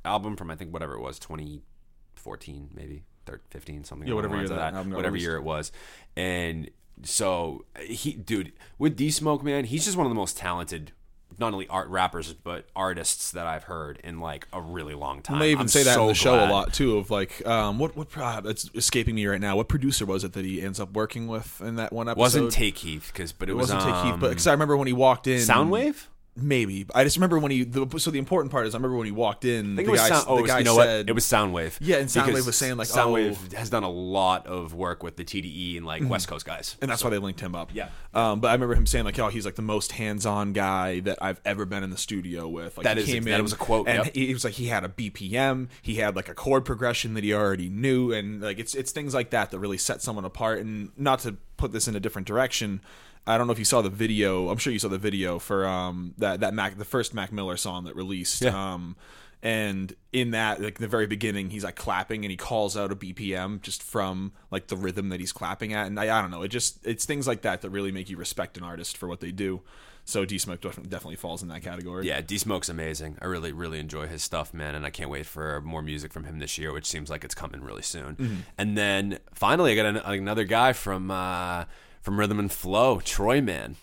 album 0.04 0.36
from 0.36 0.50
I 0.50 0.56
think 0.56 0.72
whatever 0.72 0.94
it 0.94 1.00
was, 1.00 1.20
2014 1.20 2.70
maybe, 2.74 3.04
13, 3.26 3.40
15 3.50 3.84
something. 3.84 4.08
Yeah, 4.08 4.14
whatever 4.14 4.34
year 4.34 4.44
of 4.44 4.50
that 4.50 4.86
whatever 4.86 5.16
year 5.16 5.36
it 5.36 5.44
was, 5.44 5.70
and 6.16 6.70
so 7.04 7.64
he, 7.80 8.14
dude, 8.14 8.52
with 8.78 8.96
D 8.96 9.12
Smoke, 9.12 9.44
man, 9.44 9.64
he's 9.64 9.84
just 9.84 9.96
one 9.96 10.06
of 10.06 10.10
the 10.10 10.16
most 10.16 10.36
talented. 10.36 10.90
Not 11.38 11.52
only 11.52 11.68
art 11.68 11.88
rappers, 11.88 12.32
but 12.32 12.66
artists 12.74 13.32
that 13.32 13.46
I've 13.46 13.64
heard 13.64 14.00
in 14.02 14.20
like 14.20 14.48
a 14.52 14.60
really 14.60 14.94
long 14.94 15.22
time. 15.22 15.38
They 15.38 15.50
even 15.50 15.62
I'm 15.62 15.68
say 15.68 15.82
that 15.82 15.94
so 15.94 16.02
in 16.02 16.08
the 16.08 16.14
show 16.14 16.34
glad. 16.34 16.50
a 16.50 16.52
lot 16.52 16.72
too. 16.72 16.96
Of 16.96 17.10
like, 17.10 17.46
um, 17.46 17.78
what 17.78 17.96
what 17.96 18.08
uh, 18.16 18.42
it's 18.46 18.70
escaping 18.74 19.14
me 19.14 19.26
right 19.26 19.40
now. 19.40 19.56
What 19.56 19.68
producer 19.68 20.06
was 20.06 20.24
it 20.24 20.32
that 20.32 20.44
he 20.44 20.62
ends 20.62 20.80
up 20.80 20.92
working 20.92 21.26
with 21.26 21.60
in 21.60 21.76
that 21.76 21.92
one 21.92 22.08
episode? 22.08 22.20
Wasn't 22.20 22.52
Take 22.52 22.78
Heath 22.78 23.10
because, 23.12 23.32
but 23.32 23.48
it, 23.48 23.52
It 23.52 23.54
was 23.56 23.70
wasn't 23.72 23.82
Take 23.82 24.04
Heath, 24.04 24.20
but 24.20 24.26
um, 24.26 24.30
because 24.30 24.46
I 24.46 24.52
remember 24.52 24.76
when 24.76 24.86
he 24.86 24.92
walked 24.92 25.26
in, 25.26 25.40
Soundwave. 25.40 26.06
Maybe 26.36 26.86
I 26.94 27.02
just 27.04 27.16
remember 27.16 27.38
when 27.38 27.50
he. 27.50 27.64
The, 27.64 27.98
so 27.98 28.10
the 28.10 28.18
important 28.18 28.52
part 28.52 28.66
is 28.66 28.74
I 28.74 28.78
remember 28.78 28.96
when 28.98 29.06
he 29.06 29.12
walked 29.12 29.44
in. 29.44 29.74
The 29.74 29.82
guy, 29.84 29.96
sound, 29.96 30.26
oh, 30.28 30.42
the 30.42 30.48
guy 30.48 30.58
you 30.58 30.64
know 30.64 30.76
said, 30.76 31.04
what? 31.06 31.10
It 31.10 31.12
was 31.14 31.24
Soundwave. 31.24 31.78
Yeah, 31.80 31.96
and 31.96 32.08
Soundwave 32.08 32.44
was 32.44 32.56
saying, 32.56 32.76
like, 32.76 32.88
Soundwave 32.88 33.30
oh- 33.30 33.34
Mm-hmm. 33.34 33.56
has 33.56 33.70
done 33.70 33.82
a 33.84 33.90
lot 33.90 34.46
of 34.46 34.74
work 34.74 35.02
with 35.02 35.16
the 35.16 35.24
TDE 35.24 35.76
and 35.78 35.86
like 35.86 36.06
West 36.08 36.28
Coast 36.28 36.44
guys. 36.44 36.76
and 36.82 36.90
that's 36.90 37.02
why 37.02 37.10
they 37.10 37.18
linked 37.18 37.40
him 37.40 37.54
up. 37.54 37.70
Yeah. 37.72 37.88
Um, 38.14 38.40
but 38.40 38.48
I 38.48 38.52
remember 38.52 38.74
him 38.74 38.86
saying 38.86 39.04
like, 39.04 39.18
"Oh, 39.18 39.28
he's 39.28 39.44
like 39.46 39.54
the 39.56 39.62
most 39.62 39.92
hands-on 39.92 40.52
guy 40.52 41.00
that 41.00 41.18
I've 41.22 41.40
ever 41.44 41.64
been 41.64 41.82
in 41.82 41.90
the 41.90 41.96
studio 41.96 42.48
with." 42.48 42.76
Like, 42.76 42.84
That 42.84 42.98
is- 42.98 43.06
came 43.06 43.24
that 43.24 43.42
was 43.42 43.52
a 43.52 43.56
quote, 43.56 43.88
and 43.88 44.04
yep. 44.04 44.14
he, 44.14 44.26
he 44.26 44.32
was 44.34 44.44
like, 44.44 44.54
he 44.54 44.66
had 44.66 44.84
a 44.84 44.88
BPM, 44.88 45.68
he 45.82 45.96
had 45.96 46.16
like 46.16 46.28
a 46.28 46.34
chord 46.34 46.64
progression 46.64 47.14
that 47.14 47.24
he 47.24 47.32
already 47.32 47.68
knew, 47.68 48.12
and 48.12 48.40
like 48.42 48.58
it's 48.58 48.74
it's 48.74 48.92
things 48.92 49.14
like 49.14 49.30
that 49.30 49.50
that 49.50 49.58
really 49.58 49.78
set 49.78 50.02
someone 50.02 50.24
apart. 50.24 50.60
And 50.60 50.90
not 50.96 51.20
to 51.20 51.36
put 51.56 51.72
this 51.72 51.88
in 51.88 51.96
a 51.96 52.00
different 52.00 52.26
direction. 52.28 52.80
I 53.26 53.38
don't 53.38 53.46
know 53.46 53.52
if 53.52 53.58
you 53.58 53.64
saw 53.64 53.82
the 53.82 53.90
video. 53.90 54.48
I'm 54.48 54.58
sure 54.58 54.72
you 54.72 54.78
saw 54.78 54.88
the 54.88 54.98
video 54.98 55.38
for 55.38 55.66
um 55.66 56.14
that 56.18 56.40
that 56.40 56.54
Mac 56.54 56.78
the 56.78 56.84
first 56.84 57.14
Mac 57.14 57.32
Miller 57.32 57.56
song 57.56 57.84
that 57.84 57.96
released. 57.96 58.42
Yeah. 58.42 58.74
Um 58.74 58.96
and 59.42 59.94
in 60.12 60.30
that 60.30 60.62
like 60.62 60.78
the 60.78 60.88
very 60.88 61.06
beginning 61.06 61.50
he's 61.50 61.62
like 61.62 61.76
clapping 61.76 62.24
and 62.24 62.30
he 62.30 62.38
calls 62.38 62.74
out 62.74 62.90
a 62.90 62.96
bpm 62.96 63.60
just 63.60 63.82
from 63.82 64.32
like 64.50 64.68
the 64.68 64.76
rhythm 64.76 65.10
that 65.10 65.20
he's 65.20 65.30
clapping 65.30 65.74
at 65.74 65.86
and 65.86 66.00
i, 66.00 66.04
I 66.04 66.22
don't 66.22 66.30
know 66.30 66.42
it 66.42 66.48
just 66.48 66.84
it's 66.86 67.04
things 67.04 67.26
like 67.26 67.42
that 67.42 67.60
that 67.60 67.68
really 67.68 67.92
make 67.92 68.08
you 68.08 68.16
respect 68.16 68.56
an 68.56 68.64
artist 68.64 68.96
for 68.96 69.06
what 69.08 69.20
they 69.20 69.32
do 69.32 69.60
so 70.06 70.24
d 70.24 70.38
smoke 70.38 70.60
definitely 70.62 71.16
falls 71.16 71.42
in 71.42 71.48
that 71.48 71.62
category 71.62 72.06
Yeah, 72.06 72.20
D 72.20 72.38
Smoke's 72.38 72.68
amazing. 72.68 73.18
I 73.20 73.26
really, 73.26 73.50
really 73.50 73.80
enjoy 73.80 74.06
his 74.06 74.22
stuff, 74.22 74.54
man, 74.54 74.76
and 74.76 74.86
I 74.86 74.90
can't 74.90 75.10
wait 75.10 75.26
for 75.26 75.60
more 75.62 75.82
music 75.82 76.12
from 76.12 76.22
him 76.22 76.38
this 76.38 76.56
year, 76.58 76.72
which 76.72 76.86
seems 76.86 77.10
like 77.10 77.24
it's 77.24 77.34
coming 77.34 77.60
really 77.60 77.82
soon. 77.82 78.14
Mm-hmm. 78.14 78.34
And 78.56 78.78
then 78.78 79.18
finally, 79.34 79.72
I 79.72 79.74
got 79.74 79.86
an, 79.86 79.96
another 79.96 80.44
guy 80.44 80.74
from 80.74 81.10
uh, 81.10 81.64
from 82.06 82.20
Rhythm 82.20 82.38
and 82.38 82.52
Flow, 82.52 83.00
Troy 83.00 83.40
Man. 83.40 83.74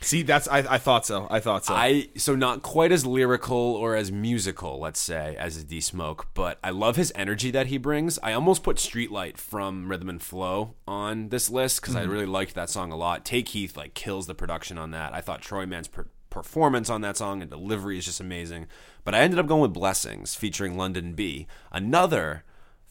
see 0.00 0.22
that's 0.22 0.46
I, 0.46 0.58
I 0.58 0.78
thought 0.78 1.04
so 1.04 1.26
i 1.30 1.40
thought 1.40 1.64
so 1.64 1.74
I 1.74 2.10
so 2.16 2.36
not 2.36 2.62
quite 2.62 2.92
as 2.92 3.04
lyrical 3.04 3.56
or 3.56 3.96
as 3.96 4.12
musical, 4.12 4.78
let's 4.78 5.00
say, 5.00 5.34
as 5.36 5.64
D 5.64 5.80
Smoke, 5.80 6.28
but 6.32 6.60
I 6.62 6.70
love 6.70 6.94
his 6.94 7.12
energy 7.16 7.50
that 7.50 7.66
he 7.66 7.76
brings. 7.76 8.20
I 8.22 8.34
almost 8.34 8.62
put 8.62 8.76
Streetlight 8.76 9.36
from 9.36 9.90
Rhythm 9.90 10.08
and 10.08 10.22
Flow 10.22 10.76
on 10.86 11.30
this 11.30 11.50
list 11.50 11.80
because 11.80 11.96
I 11.96 12.02
mm-hmm. 12.02 12.12
really 12.12 12.26
liked 12.26 12.54
that 12.54 12.70
song 12.70 12.92
a 12.92 12.96
lot. 12.96 13.24
Take 13.24 13.48
Heath 13.48 13.76
like 13.76 13.94
kills 13.94 14.28
the 14.28 14.34
production 14.34 14.78
on 14.78 14.92
that. 14.92 15.12
I 15.12 15.20
thought 15.20 15.42
Troy 15.42 15.66
Man's 15.66 15.88
per- 15.88 16.06
performance 16.30 16.88
on 16.88 17.00
that 17.00 17.16
song 17.16 17.42
and 17.42 17.50
delivery 17.50 17.98
is 17.98 18.04
just 18.04 18.20
amazing. 18.20 18.68
But 19.02 19.16
I 19.16 19.22
ended 19.22 19.40
up 19.40 19.48
going 19.48 19.62
with 19.62 19.72
Blessings 19.72 20.36
featuring 20.36 20.76
Londynn 20.76 21.16
B, 21.16 21.48
another 21.72 22.44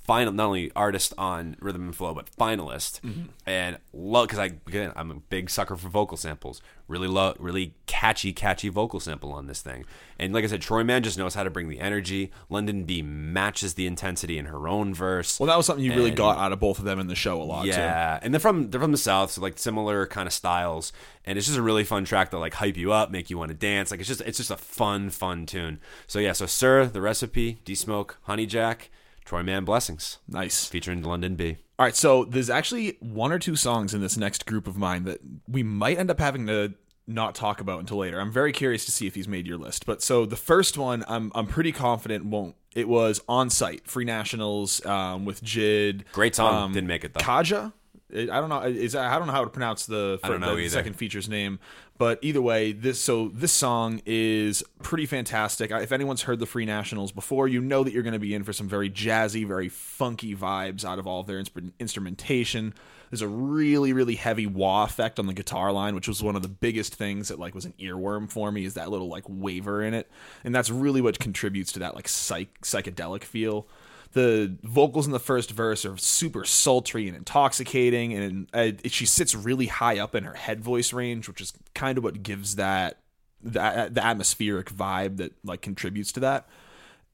final 0.06 0.34
not 0.34 0.47
only 0.47 0.72
artist 0.76 1.14
on 1.18 1.56
Rhythm 1.60 1.84
and 1.84 1.95
Flow 1.95 2.14
but 2.14 2.30
finalist, 2.32 3.01
mm-hmm. 3.01 3.24
and 3.45 3.78
love 3.93 4.28
because 4.28 4.39
I 4.39 4.45
again 4.68 4.91
I'm 4.95 5.12
a 5.12 5.16
big 5.16 5.49
sucker 5.49 5.76
for 5.76 5.89
vocal 5.89 6.18
samples. 6.18 6.62
Really 6.88 7.08
love 7.08 7.38
really 7.39 7.74
catchy 7.88 8.32
catchy 8.32 8.70
vocal 8.70 8.99
sample 8.99 9.32
on 9.32 9.47
this 9.47 9.62
thing. 9.62 9.86
And 10.20 10.34
like 10.34 10.43
I 10.43 10.47
said, 10.47 10.62
Troy 10.62 10.84
Man 10.84 11.03
just 11.03 11.18
knows 11.18 11.34
how 11.34 11.43
to 11.43 11.49
bring 11.49 11.68
the 11.68 11.80
energy. 11.80 12.32
Londynn 12.49 12.86
B 12.86 13.01
matches 13.01 13.74
the 13.74 13.88
intensity 13.88 14.38
in 14.38 14.45
her 14.45 14.68
own 14.68 14.93
verse. 14.93 15.39
Well, 15.39 15.47
that 15.47 15.58
was 15.58 15.66
something 15.66 15.84
you 15.84 15.93
really 15.93 16.12
got 16.12 16.38
out 16.38 16.51
of 16.51 16.60
both 16.60 16.80
of 16.80 16.86
them 16.86 16.99
in 16.99 17.08
the 17.08 17.16
show 17.16 17.41
a 17.41 17.43
lot. 17.43 17.64
too. 17.64 17.70
Yeah, 17.70 18.20
and 18.22 18.34
they're 18.34 18.39
from 18.39 18.70
they're 18.70 18.82
from 18.82 18.91
the 18.91 18.97
south, 18.97 19.32
so 19.32 19.41
like 19.41 19.58
similar 19.58 20.06
kind 20.06 20.28
of 20.28 20.34
styles, 20.34 20.93
and 21.26 21.38
it's 21.38 21.47
just 21.47 21.58
a 21.58 21.64
really 21.64 21.84
fun 21.84 22.06
track 22.06 22.30
to 22.32 22.39
like 22.39 22.53
hype 22.53 22.78
you 22.78 22.91
up, 22.91 23.12
make 23.12 23.30
you 23.30 23.38
want 23.38 23.49
to 23.49 23.56
dance. 23.56 23.91
Like 23.91 23.99
it's 23.99 24.10
just 24.10 24.22
it's 24.22 24.38
just 24.38 24.51
a 24.51 24.58
fun 24.58 25.10
fun 25.10 25.45
tune. 25.45 25.80
So 26.08 26.20
yeah, 26.20 26.34
so 26.34 26.45
Sir, 26.45 26.86
the 26.86 27.01
recipe, 27.01 27.60
D 27.66 27.76
Smoke, 27.76 28.18
Honey 28.24 28.45
Jack, 28.45 28.89
Troy 29.26 29.43
Man 29.43 29.65
Blessings, 29.65 30.19
Nice. 30.28 30.65
featuring 30.67 31.01
Londynn 31.01 31.36
B. 31.36 31.57
All 31.78 31.86
right, 31.86 31.95
so 31.95 32.23
there's 32.23 32.49
actually 32.49 32.95
one 33.01 33.32
or 33.34 33.39
two 33.39 33.55
songs 33.57 33.93
in 33.93 33.99
this 34.01 34.15
next 34.15 34.45
group 34.45 34.67
of 34.67 34.78
mine 34.78 35.03
that 35.05 35.19
we 35.47 35.61
might 35.63 35.97
end 35.97 36.09
up 36.09 36.19
having 36.19 36.47
to 36.47 36.73
not 37.07 37.36
talk 37.36 37.59
about 37.59 37.80
until 37.80 37.97
later. 37.97 38.19
I'm 38.19 38.32
very 38.32 38.51
curious 38.51 38.86
to 38.86 38.91
see 38.91 39.07
if 39.07 39.15
he's 39.15 39.28
made 39.28 39.45
your 39.45 39.57
list. 39.57 39.86
But 39.86 40.01
so 40.01 40.26
the 40.26 40.36
first 40.38 40.78
one, 40.78 41.03
I'm 41.07 41.32
I'm 41.36 41.47
pretty 41.47 41.71
confident 41.71 42.26
won't. 42.26 42.55
It 42.76 42.88
was 42.88 43.21
on 43.28 43.49
site, 43.49 43.88
Free 43.88 44.05
Nationals 44.05 44.86
um, 44.86 45.26
with 45.26 45.43
Jid. 45.43 46.03
Great 46.13 46.36
song, 46.36 46.53
um, 46.63 46.73
didn't 46.73 46.88
make 46.88 47.03
it 47.03 47.13
though. 47.13 47.19
Kadhja. 47.19 47.73
I 48.14 48.26
don't 48.26 48.49
know. 48.49 48.62
Is 48.62 48.95
I 48.95 49.18
don't 49.18 49.28
know 49.28 49.34
how 49.34 49.43
to 49.43 49.49
pronounce 49.49 49.86
the, 49.88 50.20
the 50.22 50.70
second 50.70 50.93
feature's 50.93 51.28
name, 51.28 51.60
but 51.97 52.20
either 52.22 52.41
way, 52.41 52.72
this 52.72 53.01
so 53.01 53.30
this 53.30 53.51
song 53.51 54.01
is 54.06 54.64
pretty 54.84 55.08
fantastic. 55.08 55.72
If 55.72 55.91
anyone's 55.91 56.22
heard 56.24 56.39
the 56.39 56.45
Free 56.45 56.66
Nationals 56.66 57.12
before, 57.12 57.47
you 57.47 57.62
know 57.62 57.84
that 57.84 57.93
you're 57.93 58.03
going 58.03 58.14
to 58.14 58.20
be 58.20 58.36
in 58.36 58.43
for 58.43 58.53
some 58.53 58.70
very 58.70 58.89
jazzy, 58.91 59.45
very 59.45 59.70
funky 59.70 60.36
vibes 60.36 60.86
out 60.86 60.99
of 60.99 61.08
all 61.08 61.22
of 61.22 61.28
their 61.28 61.41
insp- 61.41 61.72
instrumentation. 61.80 62.76
There's 63.10 63.22
a 63.22 63.28
really, 63.28 63.91
really 63.91 64.16
heavy 64.16 64.45
wah 64.45 64.84
effect 64.84 65.18
on 65.20 65.26
the 65.26 65.34
guitar 65.34 65.72
line, 65.72 65.95
which 65.95 66.08
was 66.08 66.22
one 66.22 66.36
of 66.36 66.41
the 66.43 66.47
biggest 66.47 66.93
things 66.93 67.30
that 67.30 67.39
like 67.39 67.56
was 67.56 67.66
an 67.66 67.74
earworm 67.80 68.30
for 68.30 68.51
me. 68.51 68.66
Is 68.66 68.76
that 68.76 68.91
little 68.91 69.08
like 69.08 69.24
waver 69.28 69.82
in 69.82 69.95
it, 69.95 70.12
and 70.43 70.53
that's 70.53 70.70
really 70.70 71.01
what 71.01 71.18
contributes 71.18 71.72
to 71.72 71.80
that 71.80 71.95
like 71.95 72.08
psych 72.08 72.62
psychedelic 72.62 73.24
feel 73.24 73.68
the 74.16 74.55
vocals 74.63 75.05
in 75.05 75.11
the 75.11 75.20
first 75.20 75.51
verse 75.51 75.84
are 75.86 75.97
super 75.97 76.45
sultry 76.45 77.09
and 77.09 77.18
intoxicating 77.18 78.13
and 78.13 78.47
uh, 78.53 78.72
she 78.86 79.05
sits 79.05 79.36
really 79.36 79.66
high 79.68 79.99
up 79.99 80.16
in 80.16 80.24
her 80.24 80.36
head 80.36 80.61
voice 80.61 80.93
range 80.93 81.28
which 81.28 81.41
is 81.41 81.51
kind 81.74 81.97
of 81.97 82.03
what 82.03 82.24
gives 82.24 82.55
that 82.55 82.99
the, 83.43 83.89
the 83.91 84.03
atmospheric 84.03 84.72
vibe 84.72 85.18
that 85.18 85.34
like 85.43 85.61
contributes 85.61 86.13
to 86.13 86.22
that 86.22 86.47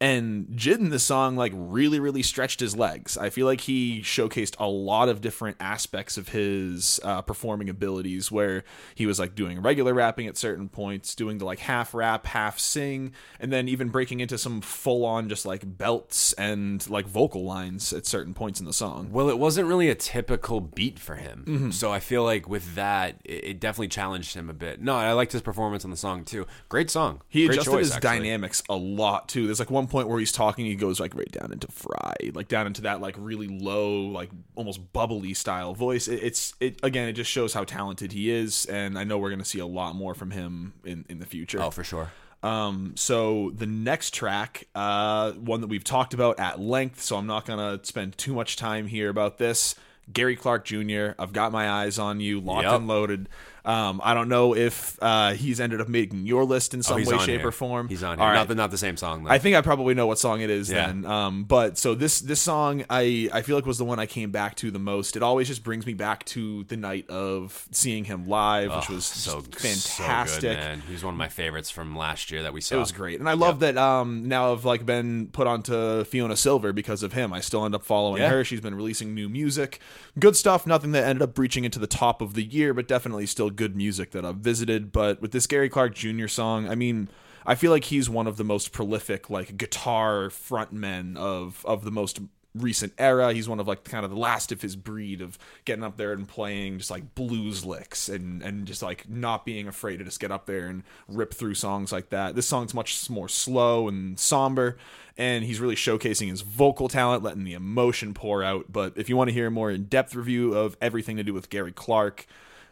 and 0.02 0.48
Jid 0.48 0.80
in 0.80 0.90
this 0.90 1.04
song 1.04 1.38
like 1.38 1.54
really 1.56 2.00
really 2.00 2.24
stretched 2.24 2.60
his 2.60 2.76
legs. 2.76 3.18
I 3.18 3.30
feel 3.30 3.46
like 3.46 3.62
he 3.62 4.02
showcased 4.02 4.56
a 4.60 4.68
lot 4.68 5.08
of 5.08 5.22
different 5.22 5.56
aspects 5.62 6.18
of 6.18 6.30
his 6.30 7.00
uh, 7.04 7.22
performing 7.22 7.70
abilities 7.70 8.32
where 8.32 8.64
he 8.96 9.06
was 9.06 9.20
like 9.20 9.36
doing 9.36 9.62
regular 9.62 9.94
rapping 9.94 10.28
at 10.28 10.36
certain 10.38 10.68
points, 10.68 11.14
doing 11.16 11.38
the 11.38 11.46
like 11.46 11.60
half 11.60 11.94
rap, 11.94 12.26
half 12.26 12.58
sing, 12.60 13.14
and 13.40 13.54
then 13.54 13.68
even 13.70 13.90
breaking 13.90 14.20
into 14.20 14.38
some 14.38 14.60
full 14.60 15.06
on 15.06 15.30
just 15.30 15.46
like 15.46 15.78
belts 15.78 16.34
and 16.34 16.90
like 16.90 17.06
vocal 17.06 17.44
lines 17.46 17.94
at 17.94 18.06
certain 18.08 18.34
points 18.34 18.60
in 18.60 18.66
the 18.66 18.74
song. 18.74 19.10
Well, 19.12 19.30
it 19.30 19.38
wasn't 19.38 19.68
really 19.68 19.90
a 19.90 19.96
typical 19.96 20.60
beat 20.62 20.98
for 21.00 21.16
him, 21.16 21.46
Mm-hmm. 21.48 21.70
so 21.72 21.92
I 21.92 22.00
feel 22.00 22.24
like 22.24 22.50
with 22.50 22.74
that, 22.76 23.16
it, 23.24 23.44
it 23.44 23.60
definitely 23.60 23.90
challenged 23.90 24.34
him 24.36 24.50
a 24.50 24.54
bit. 24.54 24.82
No, 24.82 24.96
I 24.96 25.14
liked 25.14 25.32
his 25.32 25.42
performance 25.44 25.86
on 25.86 25.92
the 25.92 25.98
song 25.98 26.24
too. 26.24 26.48
Great 26.70 26.90
song. 26.90 27.22
He 27.30 27.46
Great 27.46 27.56
adjusted 27.56 27.72
choice, 27.72 27.86
his 27.88 27.92
actually. 27.98 28.18
dynamics 28.20 28.64
a 28.68 28.76
lot 28.76 29.30
too. 29.30 29.46
There's 29.46 29.60
like 29.60 29.70
one 29.70 29.88
point 29.92 30.08
where 30.08 30.18
he's 30.20 30.32
talking, 30.32 30.66
he 30.66 30.76
goes 30.76 31.00
like 31.00 31.14
right 31.14 31.32
down 31.32 31.52
into 31.52 31.68
fry, 31.68 32.16
like 32.34 32.48
down 32.48 32.66
into 32.66 32.82
that 32.84 33.02
like 33.02 33.16
really 33.20 33.48
low, 33.48 34.02
like 34.08 34.30
almost 34.56 34.92
bubbly 34.94 35.34
style 35.36 35.74
voice. 35.76 36.08
It, 36.08 36.24
it's 36.24 36.56
it 36.60 36.80
again, 36.82 37.08
it 37.08 37.14
just 37.14 37.30
shows 37.30 37.54
how 37.54 37.64
talented 37.66 38.12
he 38.14 38.32
is, 38.32 38.66
and 38.66 38.98
I 38.98 39.04
know 39.04 39.18
we're 39.18 39.30
gonna 39.30 39.46
see 39.46 39.60
a 39.60 39.66
lot 39.68 39.96
more 39.96 40.16
from 40.16 40.32
him 40.32 40.74
in 40.84 41.06
in 41.10 41.20
the 41.20 41.26
future. 41.28 41.62
Oh, 41.62 41.70
for 41.70 41.84
sure. 41.84 42.12
Um, 42.44 42.94
so 42.96 43.52
the 43.54 43.68
next 43.68 44.16
track, 44.16 44.68
uh, 44.74 45.34
one 45.34 45.62
that 45.62 45.68
we've 45.68 45.84
talked 45.84 46.16
about 46.16 46.40
at 46.40 46.60
length, 46.60 47.02
so 47.02 47.18
I'm 47.18 47.28
not 47.28 47.46
gonna 47.46 47.80
spend 47.84 48.18
too 48.18 48.34
much 48.34 48.56
time 48.56 48.88
here 48.88 49.10
about 49.10 49.38
this. 49.38 49.76
Gary 50.12 50.36
Clark 50.36 50.66
Jr. 50.66 51.10
I've 51.20 51.34
got 51.34 51.52
my 51.52 51.70
eyes 51.70 52.00
on 52.00 52.20
you, 52.20 52.40
locked 52.42 52.64
Yep. 52.64 52.74
and 52.74 52.88
loaded. 52.88 53.30
Um, 53.64 54.02
I 54.04 54.14
don't 54.14 54.30
know 54.30 54.56
if 54.56 54.98
uh, 55.02 55.34
he's 55.34 55.60
ended 55.60 55.82
up 55.82 55.88
making 55.88 56.26
your 56.26 56.44
list 56.46 56.74
in 56.74 56.80
Oh, 56.80 56.84
some 56.84 56.98
he's 57.00 57.08
way, 57.08 57.18
shape, 57.20 57.40
here. 57.42 57.48
or 57.48 57.52
form. 57.52 57.88
He's 57.90 58.02
on 58.04 58.18
here. 58.18 58.28
right. 58.28 58.34
Not 58.34 58.48
the 58.48 58.56
not 58.56 58.72
the 58.72 58.78
same 58.78 58.98
song 58.98 59.24
though. 59.24 59.30
I 59.30 59.38
think 59.38 59.56
I 59.56 59.62
probably 59.62 59.94
know 59.94 60.08
what 60.08 60.18
song 60.20 60.42
it 60.42 60.50
is 60.50 60.70
Yeah. 60.72 60.88
then. 60.88 61.06
Um, 61.06 61.44
but 61.44 61.78
so 61.78 61.94
this 61.94 62.22
this 62.22 62.42
song 62.42 62.84
I 62.90 63.30
I 63.32 63.42
feel 63.44 63.56
like 63.56 63.66
was 63.68 63.78
the 63.78 63.86
one 63.86 64.00
I 64.00 64.06
came 64.08 64.32
back 64.32 64.56
to 64.56 64.72
the 64.72 64.80
most. 64.80 65.16
It 65.16 65.22
always 65.24 65.48
just 65.48 65.64
brings 65.64 65.86
me 65.86 65.94
back 65.94 66.26
to 66.26 66.64
the 66.66 66.78
night 66.78 67.08
of 67.10 67.68
seeing 67.72 68.06
him 68.06 68.26
live, 68.28 68.76
which 68.76 68.90
was 68.90 69.06
so 69.06 69.42
just 69.42 69.82
So 69.86 70.04
fantastic. 70.04 70.42
good, 70.42 70.58
man. 70.58 70.82
He's 70.90 71.04
one 71.04 71.14
of 71.14 71.18
my 71.20 71.30
favorites 71.30 71.70
from 71.70 71.96
last 71.96 72.32
year 72.32 72.42
that 72.44 72.54
we 72.54 72.62
saw. 72.62 72.76
It 72.76 72.80
was 72.80 72.92
great, 72.92 73.20
and 73.20 73.30
I 73.30 73.34
love 73.34 73.60
that. 73.60 73.78
Um, 73.78 74.28
now 74.28 74.54
I've 74.54 74.66
like 74.66 74.86
been 74.88 75.28
put 75.28 75.46
onto 75.46 76.04
Fiona 76.06 76.36
Silver 76.36 76.74
because 76.74 77.04
of 77.04 77.14
him. 77.14 77.32
I 77.32 77.42
still 77.42 77.64
end 77.66 77.76
up 77.76 77.84
following 77.84 78.22
Yeah. 78.24 78.30
her. 78.30 78.44
She's 78.44 78.62
been 78.62 78.74
releasing 78.76 79.14
new 79.14 79.30
music, 79.30 79.80
good 80.18 80.36
stuff. 80.36 80.66
Nothing 80.66 80.94
that 80.94 81.04
ended 81.04 81.22
up 81.22 81.36
breaching 81.36 81.64
into 81.64 81.78
the 81.78 81.86
top 81.88 82.22
of 82.22 82.34
the 82.34 82.44
year, 82.44 82.74
but 82.74 82.88
definitely 82.88 83.28
still 83.28 83.51
good 83.52 83.76
music 83.76 84.12
that 84.12 84.26
I've 84.26 84.38
visited. 84.38 84.92
But 84.92 85.22
with 85.22 85.32
this 85.32 85.48
Gary 85.48 85.70
Clark 85.70 85.96
Jr. 85.96 86.28
song, 86.28 86.68
I 86.68 86.76
mean, 86.76 87.10
I 87.46 87.56
feel 87.56 87.72
like 87.72 87.86
he's 87.86 88.10
one 88.10 88.28
of 88.28 88.38
the 88.38 88.44
most 88.44 88.72
prolific 88.72 89.30
like 89.30 89.58
guitar 89.58 90.30
frontmen 90.30 91.18
of 91.18 91.66
of 91.66 91.84
the 91.84 91.92
most 91.92 92.20
recent 92.54 92.94
era. 92.98 93.34
He's 93.34 93.48
one 93.48 93.60
of 93.60 93.68
like 93.68 93.84
kind 93.84 94.04
of 94.04 94.12
the 94.12 94.18
last 94.18 94.52
of 94.52 94.62
his 94.62 94.76
breed 94.76 95.22
of 95.22 95.38
getting 95.66 95.84
up 95.84 95.98
there 95.98 96.12
and 96.12 96.28
playing 96.28 96.80
just 96.80 96.92
like 96.92 97.16
blues 97.16 97.66
licks 97.66 98.10
and 98.10 98.42
and 98.42 98.68
just 98.68 98.82
like 98.82 99.10
not 99.10 99.46
being 99.46 99.68
afraid 99.68 99.98
to 99.98 100.04
just 100.04 100.20
get 100.20 100.32
up 100.32 100.46
there 100.46 100.68
and 100.68 100.84
rip 101.08 101.34
through 101.34 101.56
songs 101.56 101.92
like 101.92 102.10
that. 102.10 102.36
This 102.36 102.48
song's 102.48 102.74
much 102.74 103.10
more 103.10 103.30
slow 103.30 103.88
and 103.88 104.20
somber 104.20 104.78
and 105.18 105.44
he's 105.44 105.60
really 105.60 105.76
showcasing 105.76 106.30
his 106.30 106.42
vocal 106.42 106.88
talent, 106.88 107.24
letting 107.24 107.44
the 107.44 107.54
emotion 107.54 108.14
pour 108.14 108.44
out. 108.44 108.66
But 108.72 108.98
if 108.98 109.10
you 109.10 109.18
want 109.18 109.30
to 109.30 109.34
hear 109.34 109.48
a 109.48 109.52
more 109.52 109.72
in-depth 109.72 110.16
review 110.16 110.54
of 110.54 110.78
everything 110.82 111.18
to 111.18 111.24
do 111.24 111.34
with 111.34 111.50
Gary 111.50 111.72
Clark, 111.72 112.26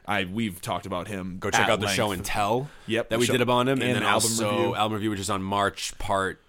I 0.10 0.26
we've 0.26 0.60
talked 0.62 0.86
about 0.86 1.07
him. 1.07 1.38
Go 1.39 1.49
check 1.51 1.70
out 1.70 1.80
the 1.80 1.88
show 1.88 2.12
and 2.12 2.26
tell. 2.26 2.70
Yep, 2.88 3.10
that 3.10 3.20
we 3.20 3.26
show- 3.28 3.34
did 3.34 3.41
about 3.41 3.68
him, 3.68 3.80
and, 3.80 3.84
and 3.84 3.95
then 3.97 4.03
album 4.03 4.14
also 4.32 4.51
review. 4.51 4.76
album 4.76 4.93
review, 4.95 5.10
which 5.12 5.20
is 5.20 5.30
on 5.30 5.41
March 5.43 5.97
part. 5.99 6.41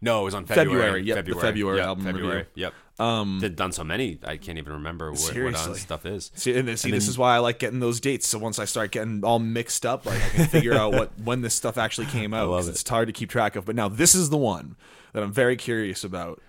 No, 0.00 0.20
it 0.22 0.24
was 0.24 0.34
on 0.34 0.44
February. 0.44 0.74
February, 0.82 1.02
yep, 1.04 1.24
the 1.24 1.34
February 1.34 1.78
Yep, 1.78 1.86
album 1.86 2.04
February. 2.04 2.36
review. 2.38 2.50
Yep. 2.56 2.74
Um, 2.96 3.38
They've 3.40 3.56
done 3.56 3.72
so 3.72 3.82
many, 3.82 4.18
I 4.24 4.36
can't 4.36 4.58
even 4.58 4.74
remember 4.74 5.10
what, 5.12 5.34
what 5.36 5.76
stuff 5.78 6.04
is. 6.06 6.30
See, 6.34 6.54
and 6.56 6.68
then, 6.68 6.76
see, 6.76 6.90
this 6.92 7.08
is 7.08 7.16
why 7.18 7.34
I 7.34 7.38
like 7.38 7.58
getting 7.58 7.80
those 7.80 7.98
dates. 8.00 8.28
So 8.28 8.38
once 8.38 8.58
I 8.60 8.66
start 8.66 8.92
getting 8.92 9.24
all 9.24 9.38
mixed 9.40 9.84
up, 9.86 10.04
like 10.06 10.22
I 10.22 10.28
can 10.28 10.46
figure 10.46 10.74
out 10.74 10.92
what 10.92 11.10
when 11.24 11.40
this 11.40 11.54
stuff 11.54 11.76
actually 11.78 12.06
came 12.08 12.32
out. 12.38 12.52
it. 12.64 12.68
It's 12.68 12.88
hard 12.88 13.08
to 13.08 13.12
keep 13.12 13.30
track 13.30 13.56
of. 13.56 13.64
But 13.64 13.74
now 13.76 13.88
this 13.88 14.14
is 14.14 14.28
the 14.30 14.36
one 14.36 14.76
that 15.12 15.22
I'm 15.22 15.32
very 15.32 15.56
curious 15.56 16.04
about. 16.04 16.40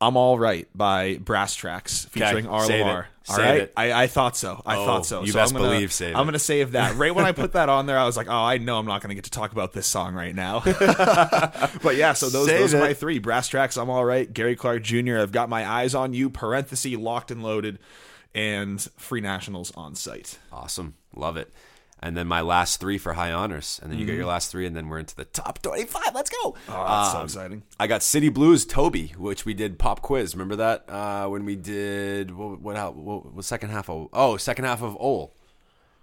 I'm 0.00 0.16
all 0.16 0.38
right 0.38 0.66
by 0.74 1.18
Brass 1.18 1.54
Tracks 1.54 2.06
featuring 2.06 2.46
R. 2.46 2.64
save 2.64 2.80
Lamar. 2.86 3.08
All 3.28 3.36
Save 3.36 3.44
right, 3.44 3.60
it. 3.62 3.72
I, 3.76 4.02
I 4.04 4.06
thought 4.06 4.36
so. 4.36 4.62
I 4.64 4.76
Oh, 4.76 4.86
thought 4.86 5.06
so. 5.06 5.20
you 5.22 5.32
So 5.32 5.38
best 5.38 5.52
I'm 5.52 5.58
gonna, 5.60 5.70
believe 5.74 5.92
save 5.92 6.14
I'm 6.16 6.22
it. 6.22 6.24
gonna 6.26 6.38
save 6.38 6.72
that. 6.72 6.96
Right 6.96 7.14
when 7.14 7.24
I 7.24 7.32
put 7.32 7.52
that 7.52 7.68
on 7.68 7.86
there, 7.86 7.98
I 7.98 8.04
was 8.04 8.16
like, 8.16 8.28
oh, 8.28 8.32
I 8.32 8.58
know 8.58 8.78
I'm 8.78 8.86
not 8.86 9.02
gonna 9.02 9.14
get 9.14 9.24
to 9.24 9.30
talk 9.30 9.52
about 9.52 9.72
this 9.72 9.86
song 9.86 10.14
right 10.14 10.34
now. 10.34 10.60
but 11.82 11.96
yeah, 11.96 12.12
so 12.14 12.28
those 12.28 12.46
Save 12.46 12.58
those 12.60 12.74
are 12.74 12.78
it. 12.78 12.80
my 12.80 12.94
three. 12.94 13.18
Brass 13.18 13.48
Tracks. 13.48 13.76
I'm 13.76 13.90
all 13.90 14.04
right. 14.04 14.32
Gary 14.32 14.56
Clark 14.56 14.82
Jr. 14.82 15.18
I've 15.18 15.32
got 15.32 15.48
my 15.48 15.68
eyes 15.68 15.94
on 15.94 16.14
you. 16.14 16.30
Parenthesis 16.30 16.94
locked 16.96 17.30
and 17.30 17.42
loaded, 17.42 17.78
and 18.34 18.80
Free 18.96 19.20
Nationals 19.20 19.72
on 19.76 19.94
site. 19.94 20.38
Awesome, 20.52 20.94
love 21.14 21.36
it. 21.36 21.52
And 22.00 22.16
then 22.16 22.28
my 22.28 22.42
last 22.42 22.78
three 22.80 22.96
for 22.96 23.14
high 23.14 23.32
honors, 23.32 23.80
and 23.82 23.90
then 23.90 23.98
you 23.98 24.06
get 24.06 24.14
your 24.14 24.26
last 24.26 24.52
three, 24.52 24.66
and 24.66 24.76
then 24.76 24.88
we're 24.88 25.00
into 25.00 25.16
the 25.16 25.24
top 25.24 25.60
twenty-five. 25.62 26.14
Let's 26.14 26.30
go. 26.30 26.52
Mm-hmm. 26.52 26.72
Oh, 26.72 26.84
that's 26.86 27.10
so 27.12 27.18
Um, 27.18 27.24
exciting. 27.24 27.62
I 27.80 27.88
got 27.88 28.04
City 28.04 28.28
Blues 28.28 28.64
Tobi, 28.64 29.16
which 29.16 29.44
we 29.44 29.52
did 29.52 29.80
pop 29.80 30.00
quiz. 30.00 30.34
Remember 30.34 30.54
that 30.56 30.84
uh, 30.88 31.26
when 31.26 31.44
we 31.44 31.56
did 31.56 32.30
what? 32.30 32.60
What, 32.60 32.94
what 32.94 33.34
was 33.34 33.46
second 33.46 33.70
half 33.70 33.90
of? 33.90 34.08
Oh, 34.12 34.36
second 34.36 34.64
half 34.66 34.80
of 34.80 34.96
Ol. 35.00 35.34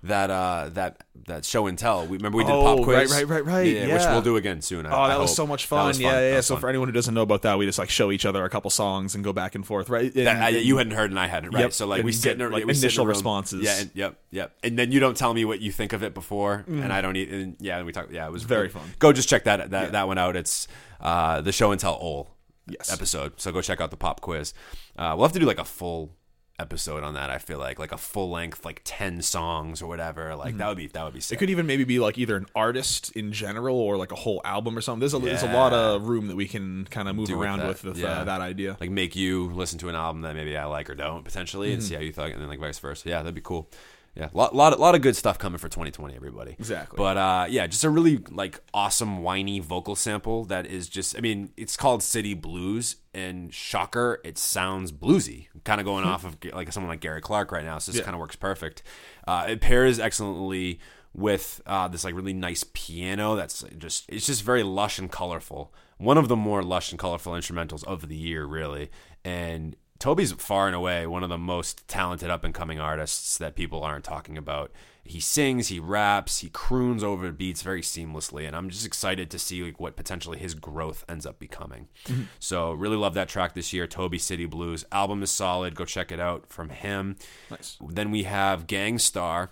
That 0.06 0.30
uh, 0.30 0.70
that 0.74 1.04
that 1.28 1.46
show 1.46 1.66
and 1.68 1.78
tell. 1.80 2.06
We 2.06 2.18
remember 2.18 2.38
we 2.38 2.44
did 2.44 2.52
Oh, 2.52 2.76
pop 2.76 2.84
quiz. 2.84 3.12
right, 3.12 3.22
right, 3.28 3.30
right, 3.30 3.46
right, 3.46 3.64
which 3.66 3.76
yeah. 3.88 4.12
we'll 4.14 4.22
do 4.22 4.36
again 4.36 4.62
soon. 4.62 4.86
I- 4.86 4.92
Oh, 4.92 5.00
I 5.02 5.08
that 5.08 5.20
was 5.20 5.32
hope. 5.32 5.36
so 5.38 5.48
much 5.48 5.66
fun. 5.66 5.88
was 5.88 6.00
Yeah, 6.00 6.20
yeah. 6.34 6.42
So 6.42 6.54
fun. 6.54 6.62
for 6.62 6.70
anyone 6.70 6.88
who 6.88 6.92
doesn't 6.92 7.14
know 7.14 7.24
about 7.24 7.42
that, 7.42 7.58
we 7.58 7.66
just 7.66 7.80
like 7.80 7.90
show 7.90 8.12
each 8.12 8.26
other 8.28 8.44
a 8.46 8.50
couple 8.50 8.70
songs 8.70 9.16
and 9.16 9.24
go 9.24 9.34
back 9.34 9.56
and 9.56 9.66
forth, 9.66 9.90
right? 9.90 10.14
And- 10.14 10.28
That, 10.28 10.36
I, 10.44 10.50
you 10.50 10.78
hadn't 10.78 10.94
heard 10.94 11.10
and 11.10 11.20
I 11.20 11.26
hadn't, 11.26 11.52
right? 11.56 11.62
Yep, 11.62 11.74
So 11.74 11.88
like 11.88 12.04
we 12.04 12.12
and 12.12 12.16
sit 12.16 12.34
in 12.34 12.38
get, 12.38 12.48
a, 12.48 12.50
like, 12.54 12.66
we 12.66 12.74
sit 12.76 12.84
in 12.84 12.86
initial 12.90 13.06
responses. 13.08 13.64
Yeah, 13.64 13.80
and, 13.80 13.92
yep, 13.96 14.16
yep. 14.30 14.52
And 14.64 14.78
then 14.78 14.92
you 14.92 15.00
don't 15.00 15.18
tell 15.18 15.34
me 15.34 15.46
what 15.46 15.60
you 15.62 15.72
think 15.72 15.94
of 15.94 16.04
it 16.04 16.14
before, 16.14 16.64
and 16.68 16.94
I 16.94 17.02
don't. 17.02 17.16
Eat, 17.16 17.30
and 17.30 17.56
yeah, 17.60 17.78
and 17.78 17.86
we 17.88 17.92
talk. 17.92 18.10
Yeah, 18.12 18.28
it 18.28 18.32
was 18.32 18.44
Very 18.44 18.68
good. 18.68 18.74
fun. 18.74 18.94
Go 19.00 19.12
just 19.12 19.28
check 19.28 19.46
that 19.46 19.72
that 19.72 19.94
that 19.94 20.08
one 20.08 20.20
out. 20.20 20.36
It's 20.36 20.68
uh, 21.02 21.42
the 21.42 21.52
show 21.52 21.72
and 21.72 21.80
tell 21.82 21.96
Ol 21.96 22.30
Yes. 22.68 22.92
episode. 22.94 23.34
So 23.38 23.52
go 23.52 23.62
check 23.62 23.82
out 23.82 23.90
the 23.90 23.98
pop 23.98 24.22
quiz. 24.22 24.54
Uh, 24.98 25.14
we'll 25.18 25.26
have 25.26 25.34
to 25.34 25.40
do 25.40 25.46
like 25.48 25.60
a 25.60 25.66
full 25.66 26.12
episode 26.58 27.04
on 27.04 27.14
that. 27.16 27.30
I 27.30 27.38
feel 27.38 27.60
like 27.60 27.80
like 27.80 27.92
a 27.92 27.98
full 27.98 28.30
length, 28.30 28.64
like 28.66 28.82
ten 28.84 29.22
songs 29.22 29.82
or 29.82 29.88
whatever. 29.88 30.36
Like 30.36 30.58
that 30.58 30.68
would 30.68 30.78
be 30.78 30.88
that 30.88 31.04
would 31.04 31.14
be 31.14 31.20
sick. 31.20 31.36
It 31.36 31.40
could 31.40 31.50
even 31.50 31.66
maybe 31.66 31.84
be 31.84 32.00
like 32.00 32.18
either 32.18 32.36
an 32.36 32.46
artist 32.56 33.12
in 33.12 33.32
general 33.32 33.78
or 33.78 33.98
like 33.98 34.12
a 34.12 34.16
whole 34.16 34.42
album 34.46 34.78
or 34.78 34.82
something. 34.82 35.00
There's 35.02 35.14
a, 35.14 35.20
there's 35.20 35.44
a 35.44 35.52
lot 35.54 35.74
of 35.74 36.08
room 36.08 36.28
that 36.28 36.36
we 36.36 36.48
can 36.48 36.86
kind 36.90 37.08
of 37.10 37.16
move 37.16 37.28
Do 37.28 37.38
with 37.38 37.46
around 37.46 37.60
that, 37.60 37.68
with 37.68 37.84
with 37.84 37.98
yeah. 37.98 38.22
uh, 38.22 38.24
that 38.26 38.42
idea. 38.42 38.78
like 38.80 38.90
make 38.90 39.16
you 39.16 39.52
listen 39.52 39.80
to 39.80 39.90
an 39.90 39.96
album 39.96 40.22
that 40.22 40.36
maybe 40.36 40.56
I 40.56 40.66
like 40.66 40.90
or 40.90 40.96
don't 40.96 41.24
potentially, 41.24 41.74
and 41.74 41.84
see 41.84 41.96
how 41.96 42.02
you 42.02 42.14
thought, 42.14 42.32
and 42.32 42.42
then 42.42 42.48
like 42.48 42.60
vice 42.60 42.80
versa. 42.80 43.10
Yeah, 43.10 43.18
that'd 43.22 43.36
be 43.36 43.42
cool. 43.42 43.70
Yeah, 44.16 44.30
lot 44.34 44.56
lot 44.56 44.80
lot 44.80 44.96
of 44.96 45.02
good 45.02 45.16
stuff 45.18 45.38
coming 45.38 45.58
for 45.58 45.68
2020, 45.68 46.16
everybody. 46.16 46.56
Exactly. 46.58 46.96
But 46.96 47.18
uh, 47.18 47.48
yeah, 47.50 47.68
just 47.68 47.84
a 47.84 47.90
really 47.90 48.18
like 48.32 48.62
awesome 48.74 49.24
whiny 49.24 49.60
vocal 49.60 49.96
sample 49.96 50.46
that 50.46 50.66
is 50.66 50.88
just. 50.88 51.18
I 51.18 51.20
mean, 51.22 51.52
it's 51.58 51.76
called 51.76 52.02
City 52.02 52.34
Blues, 52.34 52.96
and 53.14 53.54
shocker, 53.54 54.22
it 54.24 54.38
sounds 54.38 54.94
bluesy. 54.94 55.48
Kind 55.66 55.82
of 55.82 55.86
going 55.86 56.06
off 56.06 56.24
of 56.24 56.38
like 56.54 56.72
someone 56.72 56.90
like 56.90 57.02
Gary 57.02 57.20
Clark 57.20 57.52
right 57.52 57.66
now, 57.66 57.78
so 57.78 57.92
this 57.92 58.00
Yeah. 58.00 58.06
kind 58.06 58.16
of 58.16 58.22
works 58.22 58.38
perfect. 58.38 58.84
Uh, 59.28 59.48
it 59.50 59.60
pairs 59.60 60.00
excellently 60.00 60.80
with 61.14 61.62
uh, 61.66 61.88
this 61.90 62.04
like 62.06 62.14
really 62.16 62.34
nice 62.34 62.64
piano 62.74 63.36
that's 63.36 63.64
just 63.78 64.06
it's 64.10 64.26
just 64.28 64.44
very 64.44 64.64
lush 64.64 64.98
and 64.98 65.12
colorful. 65.12 65.74
One 65.98 66.18
of 66.18 66.28
the 66.30 66.36
more 66.38 66.64
lush 66.64 66.92
and 66.92 67.00
colorful 67.00 67.34
instrumentals 67.34 67.84
of 67.86 68.08
the 68.08 68.16
year, 68.18 68.46
really. 68.46 68.92
And 69.26 69.76
Tobi's 70.00 70.34
far 70.34 70.68
and 70.68 70.76
away 70.76 71.08
one 71.08 71.24
of 71.24 71.30
the 71.30 71.38
most 71.38 71.88
talented 71.88 72.30
up 72.30 72.44
and 72.44 72.54
coming 72.54 72.80
artists 72.80 73.38
that 73.38 73.56
people 73.56 73.84
aren't 73.84 74.04
talking 74.04 74.38
about. 74.38 74.72
He 75.08 75.20
sings, 75.20 75.68
he 75.68 75.80
raps, 75.80 76.40
he 76.40 76.50
croons 76.50 77.04
over 77.04 77.32
beats 77.32 77.62
very 77.62 77.82
seamlessly, 77.82 78.48
and 78.48 78.56
I'm 78.56 78.70
just 78.72 78.86
excited 78.86 79.30
to 79.30 79.40
see 79.40 79.64
like 79.64 79.80
what 79.80 79.96
potentially 79.96 80.40
his 80.40 80.56
growth 80.56 81.06
ends 81.08 81.26
up 81.28 81.38
becoming. 81.38 81.88
Mm-hmm. 82.06 82.24
So 82.40 82.74
really 82.74 82.98
love 82.98 83.14
that 83.14 83.30
track 83.30 83.54
this 83.54 83.72
year, 83.72 83.88
Tobi 83.88 84.20
City 84.20 84.48
Blues. 84.48 84.84
Album 84.92 85.22
is 85.22 85.30
solid. 85.30 85.76
Go 85.76 85.86
check 85.86 86.12
it 86.12 86.20
out 86.20 86.50
from 86.50 86.70
him. 86.70 87.18
Nice. 87.52 87.78
Then 87.88 88.10
we 88.10 88.24
have 88.24 88.66
Gang 88.66 88.98
Starr, 88.98 89.52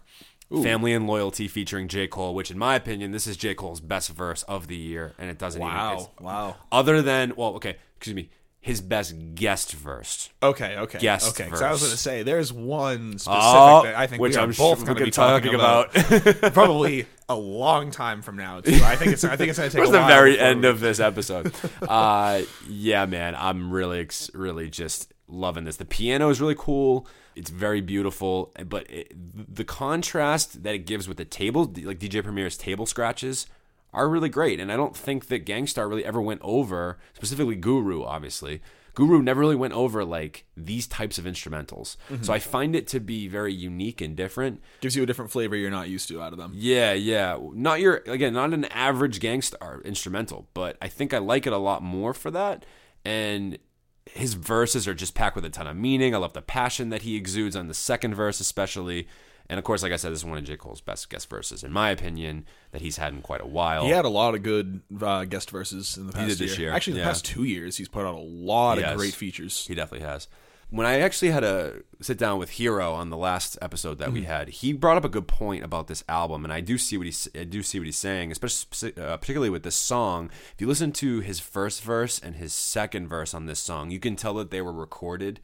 Family 0.50 0.94
and 0.94 1.08
Loyalty 1.08 1.48
featuring 1.48 1.88
J. 1.88 2.08
Cole, 2.08 2.36
which 2.36 2.52
in 2.52 2.58
my 2.58 2.76
opinion, 2.76 3.12
this 3.12 3.26
is 3.28 3.38
J. 3.38 3.56
Cole's 3.56 3.80
best 3.80 4.10
verse 4.10 4.44
of 4.44 4.68
the 4.68 4.76
year, 4.76 5.14
and 5.18 5.30
it 5.30 5.38
doesn't 5.40 5.62
even 5.62 5.74
Wow. 5.74 6.12
Wow. 6.20 6.56
other 6.72 7.02
than 7.02 7.34
well, 7.36 7.56
okay, 7.56 7.78
excuse 7.98 8.16
me, 8.16 8.30
his 8.64 8.80
best 8.80 9.36
guest 9.36 9.74
verse. 9.74 10.30
Okay, 10.42 10.78
okay, 10.78 10.98
Guest 10.98 11.36
okay. 11.36 11.44
Because 11.44 11.62
I 11.62 11.70
was 11.70 11.82
going 11.82 11.92
to 11.92 11.98
say 11.98 12.24
there's 12.24 12.54
one 12.54 13.20
specific 13.20 13.44
Oh, 13.44 13.82
that 13.84 13.96
I 13.96 14.08
think 14.08 14.22
which 14.22 14.36
we 14.36 14.40
are 14.40 14.44
I'm 14.44 14.52
both 14.52 14.78
sure 14.78 14.86
going 14.86 14.98
to 15.00 15.04
be 15.04 15.12
talking 15.12 15.52
talking 15.52 15.54
about, 15.54 16.34
about. 16.40 16.54
probably 16.54 17.06
a 17.28 17.36
long 17.36 17.92
time 17.92 18.22
from 18.22 18.38
now. 18.38 18.62
Too. 18.62 18.80
I 18.82 18.96
think 18.96 19.12
it's 19.12 19.26
I 19.26 19.36
think 19.36 19.50
it's 19.50 19.60
going 19.60 19.70
to 19.70 19.78
take 19.78 19.86
a 19.90 19.92
the 19.92 20.06
very 20.08 20.40
end 20.40 20.62
we- 20.62 20.70
of 20.70 20.80
this 20.80 21.02
episode. 21.02 21.54
uh, 21.82 22.44
yeah, 22.70 23.06
man, 23.06 23.36
I'm 23.38 23.70
really, 23.70 24.00
ex- 24.00 24.32
really 24.34 24.70
just 24.70 25.12
loving 25.28 25.66
this. 25.66 25.76
The 25.76 25.84
piano 25.84 26.30
is 26.30 26.40
really 26.40 26.56
cool. 26.58 27.06
It's 27.36 27.50
very 27.50 27.82
beautiful, 27.82 28.54
but 28.66 28.90
it, 28.90 29.12
the 29.14 29.66
contrast 29.66 30.64
that 30.64 30.74
it 30.74 30.86
gives 30.86 31.10
with 31.10 31.18
the 31.18 31.26
table, 31.26 31.64
like 31.84 32.00
DJ 32.00 32.24
Premier's 32.24 32.56
table 32.56 32.86
scratches, 32.86 33.46
are 33.94 34.10
really 34.10 34.30
great. 34.30 34.60
And 34.60 34.72
I 34.72 34.76
don't 34.76 34.96
think 34.96 35.28
that 35.28 35.46
Gang 35.46 35.68
Starr 35.68 35.88
really 35.88 36.06
ever 36.06 36.22
went 36.22 36.42
over, 36.44 36.98
specifically 37.14 37.56
Guru, 37.56 38.04
obviously. 38.04 38.62
Guru 38.96 39.24
never 39.24 39.40
really 39.40 39.56
went 39.56 39.74
over 39.74 40.06
like 40.06 40.46
these 40.56 40.86
types 40.86 41.18
of 41.18 41.26
instrumentals. 41.26 41.98
Mm-hmm. 42.10 42.24
So 42.24 42.34
I 42.34 42.40
find 42.40 42.76
it 42.76 42.88
to 42.90 43.00
be 43.00 43.28
very 43.28 43.54
unique 43.54 44.02
and 44.02 44.16
different. 44.16 44.62
gives 44.82 44.96
you 44.96 45.04
a 45.04 45.06
different 45.06 45.32
flavor 45.32 45.56
you're 45.56 45.72
not 45.72 45.90
used 45.90 46.08
to 46.10 46.22
out 46.22 46.32
of 46.32 46.38
them. 46.38 46.52
Yeah, 46.56 46.94
yeah. 46.94 47.38
Not 47.54 47.80
your 47.80 48.04
again, 48.06 48.34
not 48.34 48.54
an 48.54 48.66
average 48.66 49.20
gangsta 49.20 49.84
instrumental, 49.84 50.48
but 50.54 50.78
I 50.82 50.90
think 50.90 51.14
I 51.14 51.18
like 51.18 51.48
it 51.48 51.54
a 51.54 51.58
lot 51.58 51.82
more 51.82 52.14
for 52.14 52.30
that. 52.32 52.66
And 53.04 53.58
his 54.06 54.36
verses 54.36 54.88
are 54.88 54.94
just 54.94 55.16
packed 55.16 55.36
with 55.36 55.46
a 55.46 55.50
ton 55.50 55.66
of 55.66 55.76
meaning. 55.76 56.14
I 56.14 56.20
love 56.20 56.34
the 56.34 56.42
passion 56.42 56.90
that 56.90 57.02
he 57.02 57.16
exudes 57.16 57.56
on 57.56 57.68
the 57.68 57.74
second 57.74 58.14
verse, 58.14 58.40
especially. 58.40 59.08
And 59.50 59.60
of 59.60 59.66
course, 59.66 59.84
like 59.84 59.92
I 59.92 59.98
said, 59.98 60.12
this 60.12 60.20
is 60.20 60.26
one 60.26 60.38
of 60.38 60.44
J. 60.46 60.56
Cole's 60.58 60.80
best 60.82 61.10
guest 61.10 61.30
verses, 61.30 61.64
in 61.64 61.72
my 61.72 61.90
opinion, 61.90 62.46
that 62.72 62.82
he's 62.82 62.98
had 62.98 63.14
in 63.14 63.22
quite 63.22 63.42
a 63.42 63.46
while. 63.46 63.84
He 63.84 63.90
had 63.92 64.06
a 64.06 64.10
lot 64.10 64.36
of 64.36 64.42
good 64.44 64.82
uh, 65.02 65.26
guest 65.26 65.52
verses 65.52 65.98
in 65.98 66.08
the 66.08 66.14
past 66.14 66.30
did 66.30 66.38
this 66.40 66.58
year, 66.58 66.72
Actually, 66.72 66.94
the 66.94 67.00
yeah. 67.00 67.06
past 67.08 67.26
two 67.26 67.44
years, 67.44 67.78
he's 67.78 67.90
put 67.90 68.06
out 68.06 68.16
a 68.16 68.20
lot 68.20 68.78
Yes. 68.80 68.92
of 68.92 68.98
great 68.98 69.14
features. 69.14 69.66
He 69.68 69.76
definitely 69.76 70.08
has. 70.08 70.28
When 70.70 70.88
I 70.88 71.02
actually 71.02 71.30
had 71.30 71.44
a 71.44 71.82
sit 72.02 72.18
down 72.18 72.40
with 72.40 72.52
Hero 72.52 72.94
on 72.94 73.12
the 73.12 73.18
last 73.18 73.60
episode 73.62 74.00
that 74.00 74.12
we 74.12 74.24
had, 74.24 74.48
he 74.50 74.74
brought 74.74 74.98
up 74.98 75.06
a 75.06 75.10
good 75.10 75.28
point 75.28 75.64
about 75.64 75.86
this 75.88 76.04
album, 76.10 76.44
and 76.44 76.52
I 76.52 76.62
do 76.62 76.80
see 76.80 76.98
what 76.98 77.06
he's 77.06 77.28
I 77.40 77.44
do 77.44 77.62
see 77.62 77.78
what 77.80 77.86
he's 77.86 77.98
saying, 77.98 78.32
especially 78.32 78.94
uh, 78.98 79.18
particularly 79.18 79.52
with 79.52 79.62
this 79.62 79.76
song. 79.76 80.32
If 80.56 80.62
you 80.62 80.66
listen 80.68 80.92
to 80.94 81.20
his 81.20 81.40
first 81.40 81.84
verse 81.84 82.18
and 82.18 82.38
his 82.38 82.54
second 82.54 83.08
verse 83.08 83.36
on 83.36 83.46
this 83.46 83.60
song, 83.60 83.92
you 83.92 84.00
can 84.00 84.16
tell 84.16 84.34
that 84.36 84.50
they 84.50 84.62
were 84.64 84.74
recorded 84.74 85.40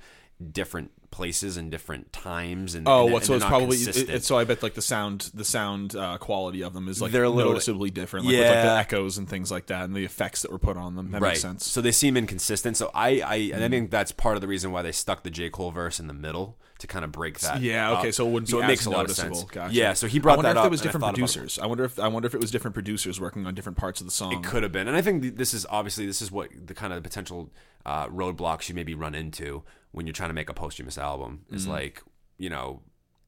different 0.52 0.91
places 1.11 1.57
and 1.57 1.72
different 1.72 2.14
times. 2.14 2.76
And 2.76 2.88
Oh, 2.88 3.03
and, 3.06 3.14
what? 3.14 3.18
and 3.24 3.26
So 3.28 3.34
it's 3.36 3.45
probably 3.45 3.78
it, 3.78 4.10
it- 4.10 4.24
so. 4.24 4.38
I 4.38 4.44
bet 4.45 4.61
like 4.64 4.76
the 4.76 4.82
sound, 4.82 5.32
the 5.34 5.44
sound 5.44 5.95
uh, 5.95 6.18
quality 6.18 6.61
of 6.64 6.74
them 6.74 6.88
is 6.88 7.02
like 7.02 7.11
They're 7.11 7.24
a 7.24 7.30
little- 7.30 7.52
noticeably 7.52 7.90
different. 7.90 8.26
Like 8.26 8.36
with 8.38 8.45
like 8.45 8.64
the 8.64 8.72
echoes 8.78 9.18
and 9.18 9.28
things 9.28 9.52
like 9.52 9.66
that, 9.68 9.86
and 9.86 9.95
the 9.95 10.06
effects 10.06 10.44
that 10.44 10.52
were 10.52 10.60
put 10.60 10.78
on 10.78 10.95
them. 10.95 11.11
That 11.11 11.22
right. 11.22 11.30
makes 11.32 11.41
sense. 11.41 11.66
So 11.66 11.82
they 11.82 11.91
seem 11.91 12.16
inconsistent. 12.16 12.78
So 12.78 12.91
I, 12.94 13.22
I 13.22 13.36
and 13.53 13.64
I 13.64 13.70
think 13.70 13.91
that's 13.91 14.11
part 14.11 14.36
of 14.36 14.41
the 14.41 14.48
reason 14.48 14.72
why 14.72 14.82
they 14.82 14.91
stuck 14.91 15.24
the 15.24 15.32
J 15.32 15.49
Cole 15.49 15.72
verse 15.72 15.99
in 15.99 16.07
the 16.07 16.14
middle 16.14 16.57
to 16.78 16.88
kind 16.88 17.03
of 17.03 17.11
break 17.11 17.40
that. 17.40 17.60
Yeah. 17.61 17.98
Okay. 17.98 18.07
up. 18.10 18.14
So 18.14 18.26
it 18.28 18.32
wouldn't 18.32 18.48
be 18.48 18.52
so 18.52 18.61
it 18.61 18.68
makes 18.68 18.86
a 18.86 18.90
lot 18.90 19.06
of 19.10 19.11
sense. 19.16 19.44
Gotcha. 19.45 19.74
Yeah. 19.74 19.94
So 19.94 20.07
he 20.07 20.20
I 20.20 20.22
brought 20.22 20.38
wonder 20.38 20.49
that 20.49 20.52
if 20.52 20.57
up. 20.60 20.64
there 20.64 20.70
was 20.72 20.82
I 20.82 20.84
different 20.86 21.06
it. 21.06 21.14
producers. 21.16 21.60
I 21.60 21.66
wonder 21.66 21.84
if 21.84 21.99
I 21.99 22.07
wonder 22.07 22.28
if 22.28 22.34
it 22.36 22.40
was 22.40 22.52
different 22.52 22.74
producers 22.76 23.20
working 23.20 23.45
on 23.48 23.56
different 23.56 23.78
parts 23.78 23.99
of 23.99 24.07
the 24.07 24.11
song. 24.11 24.32
It 24.34 24.44
could 24.44 24.64
have 24.64 24.72
been, 24.72 24.88
and 24.88 24.95
I 24.95 25.02
think 25.02 25.38
this 25.38 25.53
is 25.53 25.66
obviously 25.70 26.06
this 26.06 26.22
is 26.22 26.32
what 26.32 26.49
the 26.66 26.74
kind 26.76 26.94
of 26.94 27.03
potential 27.03 27.49
uh, 27.86 28.07
roadblocks 28.07 28.70
you 28.70 28.76
maybe 28.76 28.94
run 28.94 29.16
into 29.16 29.64
when 29.91 30.06
you're 30.06 30.14
trying 30.14 30.30
to 30.30 30.34
make 30.36 30.49
a 30.49 30.53
posthumous 30.53 30.98
album 30.98 31.45
is 31.52 31.64
Mm-hmm. 31.64 31.72
like 31.72 32.03
you 32.38 32.49
know 32.49 32.82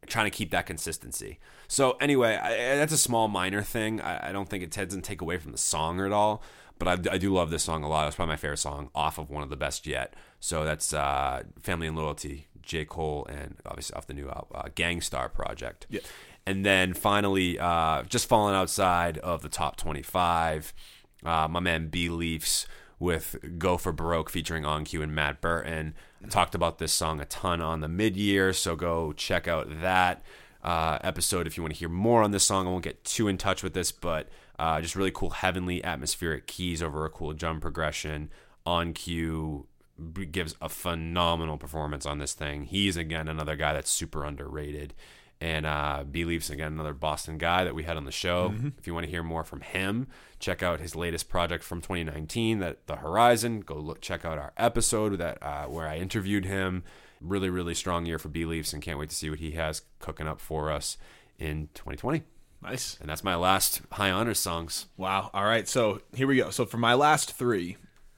trying 0.07 0.25
to 0.25 0.35
keep 0.35 0.49
that 0.51 0.65
consistency. 0.65 1.39
So 1.67 1.91
anyway, 2.01 2.35
I, 2.35 2.75
that's 2.75 2.91
a 2.93 2.97
small 2.97 3.27
minor 3.27 3.61
thing. 3.61 4.01
I, 4.01 4.29
I 4.29 4.31
don't 4.31 4.49
think 4.49 4.63
it 4.63 4.71
doesn't 4.71 5.03
take 5.03 5.21
away 5.21 5.37
from 5.37 5.51
the 5.51 5.57
song 5.59 6.01
at 6.01 6.11
all. 6.11 6.41
But 6.79 6.87
I, 7.07 7.13
I 7.13 7.17
do 7.19 7.31
love 7.31 7.51
this 7.51 7.61
song 7.61 7.83
a 7.83 7.87
lot. 7.87 8.07
It's 8.07 8.15
probably 8.15 8.31
my 8.31 8.37
favorite 8.37 8.57
song 8.57 8.89
off 8.95 9.19
of 9.19 9.29
one 9.29 9.43
of 9.43 9.51
the 9.51 9.55
best 9.55 9.85
yet. 9.85 10.15
So 10.39 10.65
that's 10.65 10.91
uh, 10.93 11.43
"Family 11.61 11.85
and 11.85 11.95
Loyalty," 11.95 12.47
J. 12.63 12.85
Cole, 12.85 13.27
and 13.29 13.57
obviously 13.67 13.95
off 13.95 14.07
the 14.07 14.15
new 14.15 14.27
uh, 14.29 14.69
Gang 14.73 14.99
Starr 15.01 15.29
project. 15.29 15.85
Yeah. 15.91 15.99
And 16.47 16.65
then 16.65 16.95
finally, 16.95 17.59
uh, 17.59 18.01
just 18.03 18.27
falling 18.27 18.55
outside 18.55 19.19
of 19.19 19.43
the 19.43 19.49
top 19.49 19.75
25, 19.77 20.73
uh, 21.23 21.47
my 21.47 21.59
man 21.59 21.89
B 21.89 22.09
Leafs 22.09 22.65
with 22.97 23.35
Go 23.59 23.77
for 23.77 23.91
Broke 23.91 24.31
featuring 24.31 24.63
OnCue 24.63 25.03
and 25.03 25.13
Matt 25.13 25.39
Burton. 25.39 25.93
Talked 26.29 26.55
about 26.55 26.77
this 26.77 26.93
song 26.93 27.19
a 27.19 27.25
ton 27.25 27.61
on 27.61 27.81
the 27.81 27.87
mid 27.87 28.15
year, 28.15 28.53
so 28.53 28.75
go 28.75 29.11
check 29.13 29.47
out 29.47 29.81
that 29.81 30.23
uh, 30.63 30.99
episode 31.03 31.47
if 31.47 31.57
you 31.57 31.63
want 31.63 31.73
to 31.73 31.79
hear 31.79 31.89
more 31.89 32.21
on 32.21 32.31
this 32.31 32.43
song. 32.43 32.67
I 32.67 32.69
won't 32.69 32.83
get 32.83 33.03
too 33.03 33.27
in 33.27 33.37
touch 33.37 33.63
with 33.63 33.73
this, 33.73 33.91
but 33.91 34.29
uh, 34.59 34.79
just 34.81 34.95
really 34.95 35.11
cool, 35.11 35.31
heavenly, 35.31 35.83
atmospheric 35.83 36.47
keys 36.47 36.83
over 36.83 37.05
a 37.05 37.09
cool 37.09 37.33
drum 37.33 37.59
progression. 37.59 38.29
OnCue 38.65 39.65
gives 40.31 40.55
a 40.61 40.69
phenomenal 40.69 41.57
performance 41.57 42.05
on 42.05 42.19
this 42.19 42.33
thing. 42.33 42.65
He's 42.65 42.97
again 42.97 43.27
another 43.27 43.55
guy 43.55 43.73
that's 43.73 43.89
super 43.89 44.23
underrated. 44.23 44.93
And 45.41 45.65
uh, 45.65 46.03
B 46.09 46.23
Leafs 46.23 46.51
again, 46.51 46.73
another 46.73 46.93
Boston 46.93 47.39
guy 47.39 47.63
that 47.63 47.73
we 47.73 47.81
had 47.81 47.97
on 47.97 48.05
the 48.05 48.11
show. 48.11 48.53
If 48.77 48.85
you 48.85 48.93
want 48.93 49.05
to 49.07 49.09
hear 49.09 49.23
more 49.23 49.43
from 49.43 49.61
him, 49.61 50.07
check 50.39 50.61
out 50.61 50.79
his 50.79 50.95
latest 50.95 51.29
project 51.29 51.63
from 51.63 51.81
2019, 51.81 52.59
that 52.59 52.85
The 52.85 52.97
Horizon. 52.97 53.61
Go 53.61 53.73
look, 53.73 54.01
check 54.01 54.23
out 54.23 54.37
our 54.37 54.53
episode 54.55 55.17
that 55.17 55.41
uh, 55.41 55.65
where 55.65 55.87
I 55.87 55.97
interviewed 55.97 56.45
him. 56.45 56.83
Really, 57.19 57.49
really 57.49 57.73
strong 57.73 58.05
year 58.05 58.19
for 58.19 58.29
B 58.29 58.45
Leafs, 58.45 58.71
and 58.71 58.83
can't 58.83 58.99
wait 58.99 59.09
to 59.09 59.15
see 59.15 59.31
what 59.31 59.39
he 59.39 59.51
has 59.51 59.81
cooking 59.97 60.27
up 60.27 60.39
for 60.39 60.71
us 60.71 60.97
in 61.39 61.69
2020. 61.73 62.21
Nice. 62.61 62.97
And 63.01 63.09
that's 63.09 63.23
my 63.23 63.35
last 63.35 63.81
high 63.91 64.11
honors 64.11 64.39
songs. 64.39 64.85
Wow. 64.95 65.31
All 65.33 65.45
right. 65.45 65.67
So 65.67 66.01
here 66.13 66.27
we 66.27 66.37
go. 66.37 66.51
So 66.51 66.65
for 66.65 66.77
my 66.77 66.93
last 66.93 67.33
three, 67.33 67.77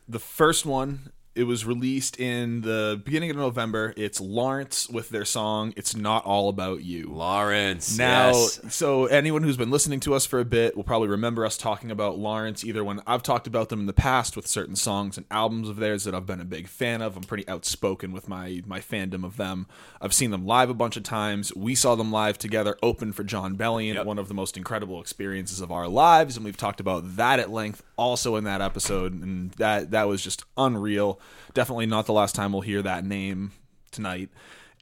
the 0.10 0.20
first 0.20 0.66
one 0.66 1.12
it 1.36 1.46
was 1.46 1.66
released 1.66 2.20
in 2.20 2.62
the 2.62 3.02
beginning 3.04 3.32
of 3.32 3.38
November. 3.38 3.94
It's 3.98 4.22
Lawrence 4.22 4.88
with 4.88 5.10
their 5.10 5.26
song 5.26 5.74
"It's 5.76 5.96
Not 5.96 6.24
All 6.26 6.48
About 6.50 6.84
You." 6.84 7.10
Lawrence. 7.12 7.98
Now, 7.98 8.32
yes. 8.32 8.60
so 8.70 9.06
anyone 9.08 9.42
who's 9.44 9.58
been 9.58 9.72
listening 9.72 10.00
to 10.02 10.14
us 10.14 10.26
for 10.26 10.40
a 10.40 10.46
bit 10.46 10.76
will 10.78 10.84
probably 10.84 11.08
remember 11.08 11.46
us 11.46 11.58
talking 11.58 11.90
about 11.90 12.20
Lawrence 12.20 12.64
either 12.64 12.84
when 12.84 13.02
I've 13.08 13.24
talked 13.24 13.48
about 13.48 13.70
them 13.70 13.80
in 13.80 13.86
the 13.88 13.94
past 13.94 14.36
with 14.36 14.46
certain 14.46 14.76
songs 14.76 15.18
and 15.18 15.26
albums 15.32 15.70
of 15.70 15.78
theirs 15.78 16.04
that 16.04 16.14
I've 16.14 16.26
been 16.28 16.42
a 16.42 16.46
big 16.46 16.68
fan 16.68 17.02
of. 17.02 17.18
I'm 17.18 17.24
pretty 17.24 17.48
outspoken 17.48 18.12
with 18.12 18.28
my 18.30 18.62
my 18.68 18.80
fandom 18.80 19.24
of 19.24 19.38
them. 19.38 19.66
I've 20.00 20.14
seen 20.14 20.32
them 20.32 20.46
live 20.46 20.70
a 20.70 20.74
bunch 20.76 20.98
of 20.98 21.04
times. 21.04 21.54
We 21.56 21.74
saw 21.74 21.96
them 21.96 22.12
live 22.12 22.38
together, 22.38 22.78
open 22.84 23.12
for 23.12 23.24
Jon 23.24 23.56
Bellion, 23.56 23.96
Yep. 23.96 24.06
one 24.06 24.20
of 24.20 24.28
the 24.28 24.34
most 24.34 24.56
incredible 24.56 25.02
experiences 25.02 25.62
of 25.62 25.72
our 25.72 25.88
lives, 25.88 26.36
and 26.36 26.46
we've 26.46 26.58
talked 26.58 26.80
about 26.80 27.16
that 27.16 27.40
at 27.40 27.50
length 27.50 27.82
also 27.98 28.36
in 28.36 28.44
that 28.44 28.62
episode, 28.62 29.14
and 29.14 29.52
that 29.54 29.92
that 29.92 30.08
was 30.08 30.22
just 30.22 30.44
unreal. 30.58 31.20
Definitely 31.54 31.86
not 31.86 32.06
the 32.06 32.14
last 32.14 32.36
time 32.36 32.52
we'll 32.52 32.62
hear 32.62 32.82
that 32.82 33.06
name 33.06 33.52
tonight. 33.92 34.30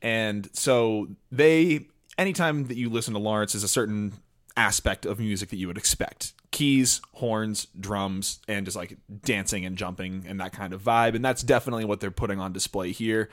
And 0.02 0.50
so 0.54 1.08
they 1.32 1.88
anytime 2.18 2.68
that 2.68 2.78
you 2.78 2.90
listen 2.90 3.14
to 3.14 3.20
Lawrence 3.20 3.56
is 3.56 3.64
a 3.64 3.68
certain 3.68 4.14
aspect 4.58 5.06
of 5.06 5.20
music 5.20 5.50
that 5.50 5.58
you 5.58 5.68
would 5.68 5.78
expect. 5.78 6.34
Keys, 6.52 7.02
horns, 7.14 7.68
drums, 7.80 8.40
and 8.48 8.66
just 8.66 8.76
like 8.76 8.98
dancing 9.24 9.66
and 9.66 9.78
jumping 9.78 10.26
and 10.28 10.40
that 10.40 10.52
kind 10.52 10.74
of 10.74 10.82
vibe. 10.82 11.16
And 11.16 11.24
that's 11.24 11.44
definitely 11.44 11.86
what 11.86 12.00
they're 12.00 12.12
putting 12.12 12.40
on 12.40 12.52
display 12.52 12.92
here. 12.92 13.30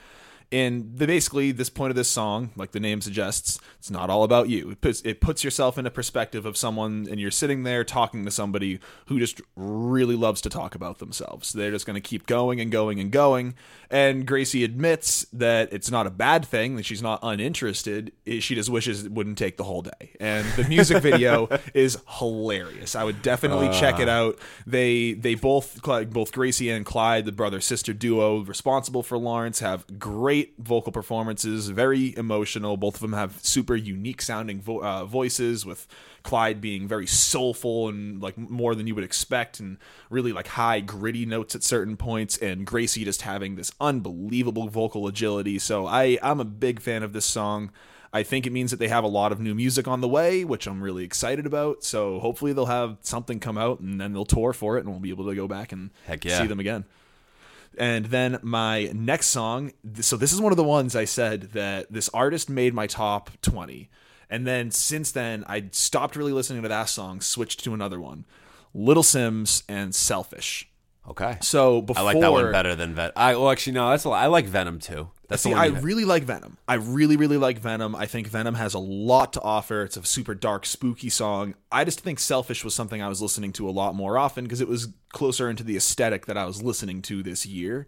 And 0.50 0.96
the, 0.96 1.06
basically, 1.06 1.52
this 1.52 1.68
point 1.68 1.90
of 1.90 1.96
this 1.96 2.08
song, 2.08 2.50
like 2.56 2.72
the 2.72 2.80
name 2.80 3.02
suggests, 3.02 3.58
it's 3.78 3.90
not 3.90 4.08
all 4.08 4.24
about 4.24 4.48
you. 4.48 4.70
It 4.70 4.80
puts 4.80 5.02
it 5.02 5.20
puts 5.20 5.44
yourself 5.44 5.76
in 5.76 5.84
a 5.84 5.90
perspective 5.90 6.46
of 6.46 6.56
someone, 6.56 7.06
and 7.10 7.20
you're 7.20 7.30
sitting 7.30 7.64
there 7.64 7.84
talking 7.84 8.24
to 8.24 8.30
somebody 8.30 8.80
who 9.06 9.18
just 9.18 9.42
really 9.56 10.16
loves 10.16 10.40
to 10.42 10.48
talk 10.48 10.74
about 10.74 11.00
themselves. 11.00 11.52
They're 11.52 11.70
just 11.70 11.84
going 11.84 12.00
to 12.00 12.00
keep 12.00 12.26
going 12.26 12.60
and 12.60 12.72
going 12.72 12.98
and 12.98 13.10
going. 13.10 13.54
And 13.90 14.26
Gracie 14.26 14.64
admits 14.64 15.26
that 15.32 15.72
it's 15.72 15.90
not 15.90 16.06
a 16.06 16.10
bad 16.10 16.44
thing 16.44 16.76
that 16.76 16.84
she's 16.84 17.02
not 17.02 17.20
uninterested. 17.22 18.12
She 18.26 18.54
just 18.54 18.70
wishes 18.70 19.04
it 19.04 19.12
wouldn't 19.12 19.38
take 19.38 19.56
the 19.56 19.64
whole 19.64 19.82
day. 19.82 20.16
And 20.20 20.46
the 20.56 20.64
music 20.64 21.02
video 21.02 21.48
is 21.74 21.98
hilarious. 22.18 22.94
I 22.94 23.04
would 23.04 23.20
definitely 23.20 23.68
uh. 23.68 23.72
check 23.72 24.00
it 24.00 24.08
out. 24.08 24.38
They 24.66 25.12
they 25.12 25.34
both 25.34 25.82
both 25.82 26.32
Gracie 26.32 26.70
and 26.70 26.86
Clyde, 26.86 27.24
the 27.24 27.32
brother 27.32 27.60
sister 27.60 27.92
duo 27.92 28.40
responsible 28.44 29.02
for 29.02 29.18
Lawrence, 29.18 29.60
have 29.60 29.98
great 29.98 30.37
vocal 30.58 30.92
performances. 30.92 31.68
Very 31.68 32.16
emotional. 32.16 32.76
Both 32.76 32.96
of 32.96 33.00
them 33.00 33.12
have 33.12 33.38
super 33.42 33.76
unique 33.76 34.22
sounding 34.22 34.60
vo- 34.60 34.82
uh, 34.82 35.04
voices 35.04 35.64
with 35.64 35.86
Clyde 36.22 36.60
being 36.60 36.88
very 36.88 37.06
soulful 37.06 37.88
and 37.88 38.22
like 38.22 38.36
more 38.36 38.74
than 38.74 38.86
you 38.86 38.94
would 38.94 39.04
expect, 39.04 39.60
and 39.60 39.78
really 40.10 40.32
like 40.32 40.48
high 40.48 40.80
gritty 40.80 41.26
notes 41.26 41.54
at 41.54 41.62
certain 41.62 41.96
points, 41.96 42.36
and 42.38 42.66
Gracie 42.66 43.04
just 43.04 43.22
having 43.22 43.56
this 43.56 43.72
unbelievable 43.80 44.68
vocal 44.68 45.06
agility. 45.06 45.58
So 45.58 45.86
I 45.86 46.18
I'm 46.22 46.40
a 46.40 46.44
big 46.44 46.80
fan 46.80 47.02
of 47.02 47.12
this 47.12 47.24
song. 47.24 47.70
I 48.12 48.22
think 48.22 48.46
it 48.46 48.52
means 48.52 48.70
that 48.70 48.78
they 48.78 48.88
have 48.88 49.04
a 49.04 49.08
lot 49.08 49.32
of 49.32 49.40
new 49.40 49.54
music 49.54 49.86
on 49.86 50.00
the 50.00 50.08
way, 50.08 50.44
which 50.44 50.66
I'm 50.66 50.82
really 50.82 51.04
excited 51.04 51.46
about. 51.46 51.84
So 51.84 52.20
hopefully 52.20 52.52
they'll 52.52 52.66
have 52.66 52.96
something 53.02 53.38
come 53.38 53.58
out 53.58 53.80
and 53.80 54.00
then 54.00 54.12
they'll 54.12 54.24
tour 54.24 54.52
for 54.52 54.78
it 54.78 54.80
and 54.80 54.88
we'll 54.88 55.00
be 55.00 55.10
able 55.10 55.26
to 55.26 55.34
go 55.34 55.46
back 55.46 55.72
and 55.72 55.90
yeah. 56.24 56.38
see 56.38 56.46
them 56.46 56.58
again. 56.58 56.84
And 57.78 58.06
then 58.06 58.40
my 58.42 58.90
next 58.92 59.28
song, 59.28 59.72
so 60.00 60.16
this 60.16 60.32
is 60.32 60.40
one 60.40 60.52
of 60.52 60.56
the 60.56 60.64
ones 60.64 60.96
I 60.96 61.04
said 61.04 61.52
that 61.52 61.92
this 61.92 62.08
artist 62.12 62.50
made 62.50 62.74
my 62.74 62.88
top 62.88 63.30
20. 63.42 63.88
And 64.28 64.46
then 64.46 64.72
since 64.72 65.12
then, 65.12 65.44
I 65.46 65.68
stopped 65.70 66.16
really 66.16 66.32
listening 66.32 66.62
to 66.62 66.68
that 66.68 66.88
song, 66.88 67.20
switched 67.20 67.62
to 67.64 67.74
another 67.74 68.00
one 68.00 68.24
Little 68.74 69.04
Simz 69.04 69.62
and 69.68 69.94
Selfish. 69.94 70.68
Okay. 71.08 71.38
So 71.40 71.80
before 71.80 72.02
I 72.02 72.04
like 72.04 72.20
that 72.20 72.32
one 72.32 72.52
better 72.52 72.74
than 72.74 72.94
Venom. 72.94 73.12
I 73.16 73.34
well 73.36 73.50
actually 73.50 73.74
no, 73.74 73.90
that's 73.90 74.04
a, 74.04 74.10
I 74.10 74.26
like 74.26 74.46
Venom 74.46 74.78
too. 74.78 75.08
That's 75.28 75.42
see, 75.42 75.52
I 75.52 75.66
really 75.66 76.04
like 76.04 76.24
Venom. 76.24 76.58
I 76.66 76.74
really 76.74 77.16
really 77.16 77.36
like 77.36 77.58
Venom. 77.58 77.94
I 77.94 78.06
think 78.06 78.28
Venom 78.28 78.54
has 78.54 78.74
a 78.74 78.78
lot 78.78 79.32
to 79.34 79.40
offer. 79.40 79.82
It's 79.82 79.96
a 79.96 80.04
super 80.04 80.34
dark, 80.34 80.66
spooky 80.66 81.08
song. 81.10 81.54
I 81.72 81.84
just 81.84 82.00
think 82.00 82.18
Selfish 82.18 82.64
was 82.64 82.74
something 82.74 83.02
I 83.02 83.08
was 83.08 83.22
listening 83.22 83.52
to 83.54 83.68
a 83.68 83.72
lot 83.72 83.94
more 83.94 84.18
often 84.18 84.44
because 84.44 84.60
it 84.60 84.68
was 84.68 84.88
closer 85.12 85.48
into 85.48 85.64
the 85.64 85.76
aesthetic 85.76 86.26
that 86.26 86.36
I 86.36 86.44
was 86.44 86.62
listening 86.62 87.02
to 87.02 87.22
this 87.22 87.46
year. 87.46 87.86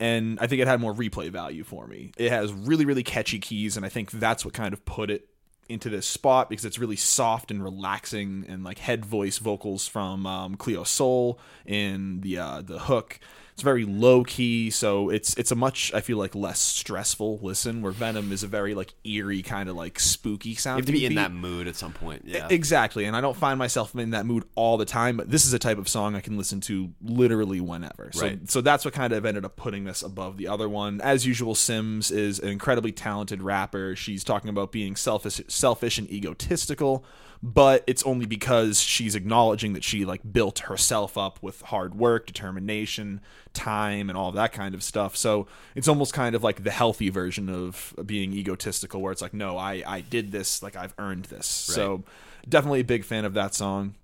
And 0.00 0.38
I 0.40 0.46
think 0.46 0.60
it 0.60 0.66
had 0.66 0.80
more 0.80 0.94
replay 0.94 1.30
value 1.30 1.62
for 1.62 1.86
me. 1.86 2.12
It 2.16 2.32
has 2.32 2.52
really, 2.52 2.84
really 2.84 3.04
catchy 3.04 3.38
keys, 3.38 3.76
and 3.76 3.86
I 3.86 3.88
think 3.88 4.10
that's 4.10 4.44
what 4.44 4.52
kind 4.52 4.72
of 4.72 4.84
put 4.84 5.10
it 5.10 5.28
into 5.68 5.88
this 5.88 6.06
spot 6.06 6.48
because 6.48 6.64
it's 6.64 6.78
really 6.78 6.96
soft 6.96 7.50
and 7.50 7.62
relaxing 7.62 8.44
and 8.48 8.64
like 8.64 8.78
head 8.78 9.04
voice 9.04 9.38
vocals 9.38 9.86
from 9.86 10.26
um, 10.26 10.56
Cleo 10.56 10.84
Sol 10.84 11.38
in 11.64 12.20
the 12.20 12.38
uh, 12.38 12.62
the 12.62 12.80
hook 12.80 13.18
it's 13.52 13.62
very 13.62 13.84
low 13.84 14.24
key, 14.24 14.70
so 14.70 15.10
it's 15.10 15.36
it's 15.36 15.50
a 15.50 15.54
much 15.54 15.92
I 15.92 16.00
feel 16.00 16.16
like 16.16 16.34
less 16.34 16.58
stressful 16.58 17.40
listen. 17.42 17.82
Where 17.82 17.92
Venom 17.92 18.32
is 18.32 18.42
a 18.42 18.46
very 18.46 18.74
like 18.74 18.94
eerie 19.04 19.42
kind 19.42 19.68
of 19.68 19.76
like 19.76 20.00
spooky 20.00 20.54
sound. 20.54 20.78
You 20.78 20.82
have 20.82 20.86
to 20.86 20.92
be 20.92 21.04
in 21.04 21.16
that 21.16 21.32
mood 21.32 21.68
at 21.68 21.76
some 21.76 21.92
point. 21.92 22.22
Yeah, 22.24 22.48
exactly. 22.48 23.04
And 23.04 23.14
I 23.14 23.20
don't 23.20 23.36
find 23.36 23.58
myself 23.58 23.94
in 23.94 24.10
that 24.10 24.24
mood 24.24 24.44
all 24.54 24.78
the 24.78 24.86
time, 24.86 25.18
but 25.18 25.30
this 25.30 25.44
is 25.44 25.52
a 25.52 25.58
type 25.58 25.76
of 25.76 25.86
song 25.86 26.16
I 26.16 26.20
can 26.20 26.38
listen 26.38 26.62
to 26.62 26.92
literally 27.02 27.60
whenever. 27.60 28.10
So 28.12 28.22
right. 28.22 28.50
so 28.50 28.62
that's 28.62 28.86
what 28.86 28.94
kind 28.94 29.12
of 29.12 29.26
ended 29.26 29.44
up 29.44 29.56
putting 29.56 29.84
this 29.84 30.02
above 30.02 30.38
the 30.38 30.48
other 30.48 30.68
one. 30.68 31.02
As 31.02 31.26
usual, 31.26 31.54
Simz 31.54 32.10
is 32.10 32.38
an 32.38 32.48
incredibly 32.48 32.92
talented 32.92 33.42
rapper. 33.42 33.94
She's 33.94 34.24
talking 34.24 34.48
about 34.48 34.72
being 34.72 34.96
selfish, 34.96 35.42
selfish 35.48 35.98
and 35.98 36.10
egotistical 36.10 37.04
but 37.42 37.82
it's 37.88 38.04
only 38.04 38.24
because 38.24 38.80
she's 38.80 39.16
acknowledging 39.16 39.72
that 39.72 39.82
she 39.82 40.04
like 40.04 40.20
built 40.32 40.60
herself 40.60 41.18
up 41.18 41.42
with 41.42 41.60
hard 41.62 41.94
work, 41.94 42.26
determination, 42.26 43.20
time, 43.52 44.08
and 44.08 44.16
all 44.16 44.28
of 44.28 44.36
that 44.36 44.52
kind 44.52 44.74
of 44.74 44.82
stuff. 44.82 45.16
So 45.16 45.48
it's 45.74 45.88
almost 45.88 46.14
kind 46.14 46.36
of 46.36 46.44
like 46.44 46.62
the 46.62 46.70
healthy 46.70 47.08
version 47.08 47.48
of 47.48 47.94
being 48.06 48.32
egotistical, 48.32 49.00
where 49.00 49.10
it's 49.10 49.22
like, 49.22 49.34
no, 49.34 49.58
I 49.58 49.82
I 49.84 50.00
did 50.02 50.30
this, 50.30 50.62
like 50.62 50.76
I've 50.76 50.94
earned 50.98 51.24
this. 51.24 51.66
Right. 51.68 51.74
So 51.74 52.04
definitely 52.48 52.80
a 52.80 52.84
big 52.84 53.04
fan 53.04 53.24
of 53.24 53.34
that 53.34 53.54
song. 53.54 53.96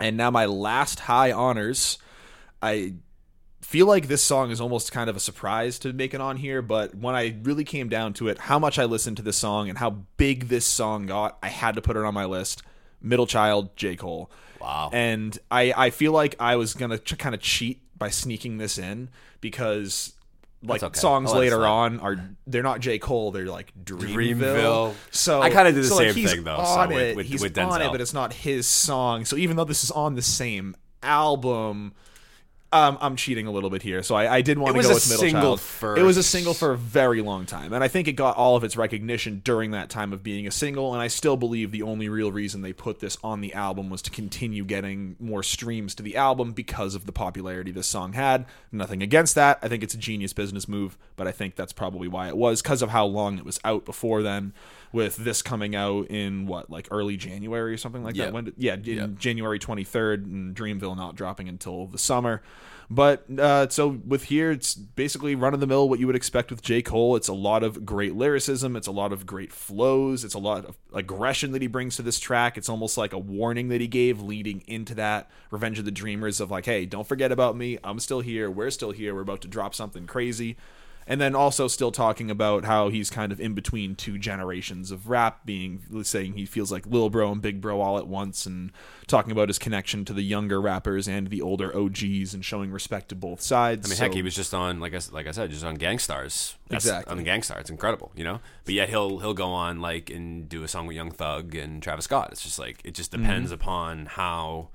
And 0.00 0.16
now 0.16 0.32
my 0.32 0.46
last 0.46 1.00
high 1.00 1.30
honors, 1.30 1.98
I 2.60 2.94
feel 3.64 3.86
like 3.86 4.08
this 4.08 4.22
song 4.22 4.50
is 4.50 4.60
almost 4.60 4.92
kind 4.92 5.08
of 5.08 5.16
a 5.16 5.20
surprise 5.20 5.78
to 5.80 5.92
make 5.92 6.14
it 6.14 6.20
on 6.20 6.36
here, 6.36 6.62
but 6.62 6.94
when 6.94 7.14
I 7.14 7.36
really 7.42 7.64
came 7.64 7.88
down 7.88 8.12
to 8.14 8.28
it, 8.28 8.38
how 8.38 8.58
much 8.58 8.78
I 8.78 8.84
listened 8.84 9.16
to 9.16 9.22
this 9.22 9.36
song 9.36 9.68
and 9.68 9.78
how 9.78 9.90
big 10.16 10.48
this 10.48 10.66
song 10.66 11.06
got, 11.06 11.38
I 11.42 11.48
had 11.48 11.74
to 11.76 11.82
put 11.82 11.96
it 11.96 12.04
on 12.04 12.14
my 12.14 12.26
list. 12.26 12.62
Middle 13.00 13.26
Child, 13.26 13.74
J. 13.74 13.96
Cole. 13.96 14.30
Wow. 14.60 14.90
And 14.92 15.36
I, 15.50 15.72
I 15.76 15.90
feel 15.90 16.12
like 16.12 16.36
I 16.38 16.56
was 16.56 16.74
going 16.74 16.90
to 16.90 16.98
ch- 16.98 17.18
kind 17.18 17.34
of 17.34 17.40
cheat 17.40 17.80
by 17.98 18.10
sneaking 18.10 18.58
this 18.58 18.78
in 18.78 19.08
because 19.40 20.12
like 20.62 20.82
okay. 20.82 20.98
songs 20.98 21.32
later 21.32 21.66
on 21.66 22.00
are 22.00 22.16
they're 22.46 22.62
not 22.62 22.80
J 22.80 22.98
Cole, 22.98 23.30
they're 23.30 23.46
like 23.46 23.72
Dreamville. 23.84 24.36
Dreamville. 24.36 24.94
So 25.10 25.42
I 25.42 25.50
kind 25.50 25.68
of 25.68 25.74
did 25.74 25.84
the 25.84 25.88
so 25.88 25.98
same 25.98 26.14
like 26.14 26.28
thing 26.28 26.44
though. 26.44 26.56
On 26.56 26.90
so 26.90 26.96
it, 26.96 27.16
with, 27.16 27.26
he's 27.26 27.42
with 27.42 27.58
on 27.58 27.82
it, 27.82 27.90
but 27.90 28.00
it's 28.00 28.14
not 28.14 28.32
his 28.32 28.66
song. 28.66 29.24
So 29.24 29.36
even 29.36 29.56
though 29.56 29.64
this 29.64 29.84
is 29.84 29.90
on 29.90 30.14
the 30.14 30.22
same 30.22 30.76
album, 31.02 31.94
um, 32.74 32.98
I'm 33.00 33.14
cheating 33.14 33.46
a 33.46 33.52
little 33.52 33.70
bit 33.70 33.82
here, 33.82 34.02
so 34.02 34.16
I, 34.16 34.36
I 34.36 34.40
did 34.40 34.58
want 34.58 34.74
to 34.74 34.82
go 34.82 34.88
with 34.92 35.08
Middle 35.08 35.30
Child. 35.30 35.60
First. 35.60 36.00
It 36.00 36.02
was 36.02 36.16
a 36.16 36.24
single 36.24 36.54
for 36.54 36.72
a 36.72 36.76
very 36.76 37.22
long 37.22 37.46
time, 37.46 37.72
and 37.72 37.84
I 37.84 37.88
think 37.88 38.08
it 38.08 38.14
got 38.14 38.36
all 38.36 38.56
of 38.56 38.64
its 38.64 38.76
recognition 38.76 39.42
during 39.44 39.70
that 39.70 39.90
time 39.90 40.12
of 40.12 40.24
being 40.24 40.48
a 40.48 40.50
single. 40.50 40.92
And 40.92 41.00
I 41.00 41.06
still 41.06 41.36
believe 41.36 41.70
the 41.70 41.82
only 41.82 42.08
real 42.08 42.32
reason 42.32 42.62
they 42.62 42.72
put 42.72 42.98
this 42.98 43.16
on 43.22 43.42
the 43.42 43.54
album 43.54 43.90
was 43.90 44.02
to 44.02 44.10
continue 44.10 44.64
getting 44.64 45.14
more 45.20 45.44
streams 45.44 45.94
to 45.94 46.02
the 46.02 46.16
album 46.16 46.50
because 46.50 46.96
of 46.96 47.06
the 47.06 47.12
popularity 47.12 47.70
this 47.70 47.86
song 47.86 48.14
had. 48.14 48.44
Nothing 48.72 49.04
against 49.04 49.36
that. 49.36 49.60
I 49.62 49.68
think 49.68 49.84
it's 49.84 49.94
a 49.94 49.98
genius 49.98 50.32
business 50.32 50.66
move, 50.66 50.98
but 51.14 51.28
I 51.28 51.32
think 51.32 51.54
that's 51.54 51.72
probably 51.72 52.08
why 52.08 52.26
it 52.26 52.36
was 52.36 52.60
because 52.60 52.82
of 52.82 52.90
how 52.90 53.06
long 53.06 53.38
it 53.38 53.44
was 53.44 53.60
out 53.64 53.84
before 53.84 54.20
then 54.20 54.52
with 54.94 55.16
this 55.16 55.42
coming 55.42 55.74
out 55.74 56.06
in 56.06 56.46
what 56.46 56.70
like 56.70 56.86
early 56.92 57.16
January 57.16 57.74
or 57.74 57.76
something 57.76 58.04
like 58.04 58.14
yep. 58.14 58.28
that. 58.28 58.32
When 58.32 58.44
did, 58.44 58.54
yeah, 58.56 58.76
yep. 58.80 59.18
January 59.18 59.58
23rd, 59.58 60.24
and 60.24 60.54
Dreamville 60.54 60.96
not 60.96 61.16
dropping 61.16 61.48
until 61.48 61.88
the 61.88 61.98
summer. 61.98 62.42
But 62.88 63.24
uh, 63.38 63.68
so 63.70 63.88
with 64.06 64.24
here, 64.24 64.52
it's 64.52 64.74
basically 64.74 65.34
run 65.34 65.52
of 65.52 65.58
the 65.58 65.66
mill 65.66 65.88
what 65.88 65.98
you 65.98 66.06
would 66.06 66.14
expect 66.14 66.50
with 66.50 66.62
J. 66.62 66.80
Cole. 66.80 67.16
It's 67.16 67.26
a 67.26 67.32
lot 67.32 67.64
of 67.64 67.84
great 67.84 68.14
lyricism. 68.14 68.76
It's 68.76 68.86
a 68.86 68.92
lot 68.92 69.12
of 69.12 69.26
great 69.26 69.52
flows. 69.52 70.22
It's 70.22 70.34
a 70.34 70.38
lot 70.38 70.64
of 70.64 70.76
aggression 70.92 71.50
that 71.52 71.62
he 71.62 71.66
brings 71.66 71.96
to 71.96 72.02
this 72.02 72.20
track. 72.20 72.56
It's 72.56 72.68
almost 72.68 72.96
like 72.96 73.12
a 73.12 73.18
warning 73.18 73.70
that 73.70 73.80
he 73.80 73.88
gave 73.88 74.22
leading 74.22 74.62
into 74.68 74.94
that 74.94 75.28
Revenge 75.50 75.80
of 75.80 75.86
the 75.86 75.90
Dreamers 75.90 76.40
of 76.40 76.52
like, 76.52 76.66
hey, 76.66 76.86
don't 76.86 77.06
forget 77.06 77.32
about 77.32 77.56
me. 77.56 77.78
I'm 77.82 77.98
still 77.98 78.20
here. 78.20 78.48
We're 78.48 78.70
still 78.70 78.92
here. 78.92 79.12
We're 79.12 79.22
about 79.22 79.40
to 79.40 79.48
drop 79.48 79.74
something 79.74 80.06
crazy 80.06 80.56
and 81.06 81.20
then 81.20 81.34
also 81.34 81.68
still 81.68 81.92
talking 81.92 82.30
about 82.30 82.64
how 82.64 82.88
he's 82.88 83.10
kind 83.10 83.32
of 83.32 83.40
in 83.40 83.54
between 83.54 83.94
two 83.94 84.18
generations 84.18 84.90
of 84.90 85.08
rap, 85.08 85.44
being 85.44 85.82
saying 86.02 86.34
he 86.34 86.46
feels 86.46 86.72
like 86.72 86.86
Lil 86.86 87.10
Bro 87.10 87.32
and 87.32 87.42
Big 87.42 87.60
Bro 87.60 87.80
all 87.80 87.98
at 87.98 88.06
once, 88.06 88.46
and 88.46 88.72
talking 89.06 89.32
about 89.32 89.48
his 89.48 89.58
connection 89.58 90.04
to 90.04 90.12
the 90.12 90.22
younger 90.22 90.60
rappers 90.60 91.06
and 91.06 91.28
the 91.28 91.42
older 91.42 91.76
OGs, 91.76 92.34
and 92.34 92.44
showing 92.44 92.70
respect 92.70 93.08
to 93.10 93.14
both 93.14 93.40
sides. 93.40 93.86
I 93.86 93.88
mean, 93.88 93.96
so, 93.96 94.04
heck, 94.04 94.14
he 94.14 94.22
was 94.22 94.34
just 94.34 94.54
on 94.54 94.80
like 94.80 94.94
I 94.94 95.00
like 95.12 95.26
I 95.26 95.32
said, 95.32 95.50
just 95.50 95.64
on 95.64 95.74
Gang 95.74 95.98
Starrs. 95.98 96.56
That's, 96.68 96.84
exactly 96.84 97.10
on 97.10 97.18
the 97.18 97.24
Gang 97.24 97.42
Starr. 97.42 97.60
It's 97.60 97.70
incredible, 97.70 98.12
you 98.16 98.24
know. 98.24 98.40
But 98.64 98.74
yet 98.74 98.88
he'll 98.88 99.18
he'll 99.18 99.34
go 99.34 99.48
on 99.48 99.80
like 99.80 100.10
and 100.10 100.48
do 100.48 100.62
a 100.62 100.68
song 100.68 100.86
with 100.86 100.96
Young 100.96 101.10
Thug 101.10 101.54
and 101.54 101.82
Travis 101.82 102.06
Scott. 102.06 102.30
It's 102.32 102.42
just 102.42 102.58
like 102.58 102.80
it 102.84 102.94
just 102.94 103.10
depends 103.10 103.50
mm-hmm. 103.50 103.60
upon 103.60 104.06
how 104.06 104.70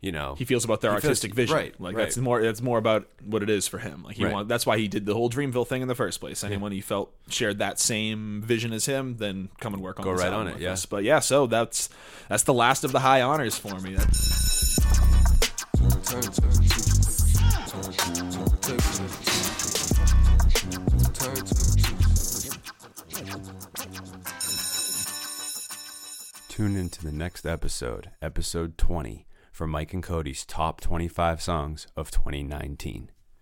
you 0.00 0.12
know 0.12 0.34
he 0.34 0.44
feels 0.44 0.64
about 0.64 0.80
their 0.80 0.92
artistic 0.92 1.34
feels, 1.34 1.48
vision. 1.48 1.56
Right, 1.56 1.80
like 1.80 1.96
right. 1.96 2.04
that's 2.04 2.16
more 2.16 2.42
that's 2.42 2.62
more 2.62 2.78
about 2.78 3.06
what 3.24 3.42
it 3.42 3.50
is 3.50 3.68
for 3.68 3.78
him. 3.78 4.02
Like 4.02 4.16
he 4.16 4.24
right. 4.24 4.32
want, 4.32 4.48
that's 4.48 4.64
why 4.64 4.78
he 4.78 4.88
did 4.88 5.06
the 5.06 5.14
whole 5.14 5.28
Dreamville 5.28 5.66
thing 5.66 5.82
in 5.82 5.88
the 5.88 5.94
first 5.94 6.20
place. 6.20 6.42
Anyone 6.42 6.72
yeah. 6.72 6.76
he 6.76 6.80
felt 6.80 7.12
shared 7.28 7.58
that 7.58 7.78
same 7.78 8.42
vision 8.42 8.72
as 8.72 8.86
him, 8.86 9.16
then 9.18 9.50
come 9.60 9.74
and 9.74 9.82
work 9.82 9.98
on 9.98 10.04
go 10.04 10.12
right 10.12 10.32
on 10.32 10.48
it. 10.48 10.58
Yeah, 10.58 10.76
but 10.88 11.04
yeah, 11.04 11.18
so 11.18 11.46
that's 11.46 11.90
that's 12.28 12.44
the 12.44 12.54
last 12.54 12.84
of 12.84 12.92
the 12.92 13.00
high 13.00 13.22
honors 13.22 13.58
for 13.58 13.78
me. 13.80 13.94
That's... 13.94 14.80
Tune 26.48 26.76
into 26.76 27.02
the 27.02 27.12
next 27.12 27.46
episode, 27.46 28.10
episode 28.20 28.76
20, 28.76 29.26
for 29.60 29.66
Mike 29.66 29.92
and 29.92 30.02
Cody's 30.02 30.46
top 30.46 30.80
25 30.80 31.42
songs 31.42 31.86
of 31.94 32.10
2019. 32.10 33.10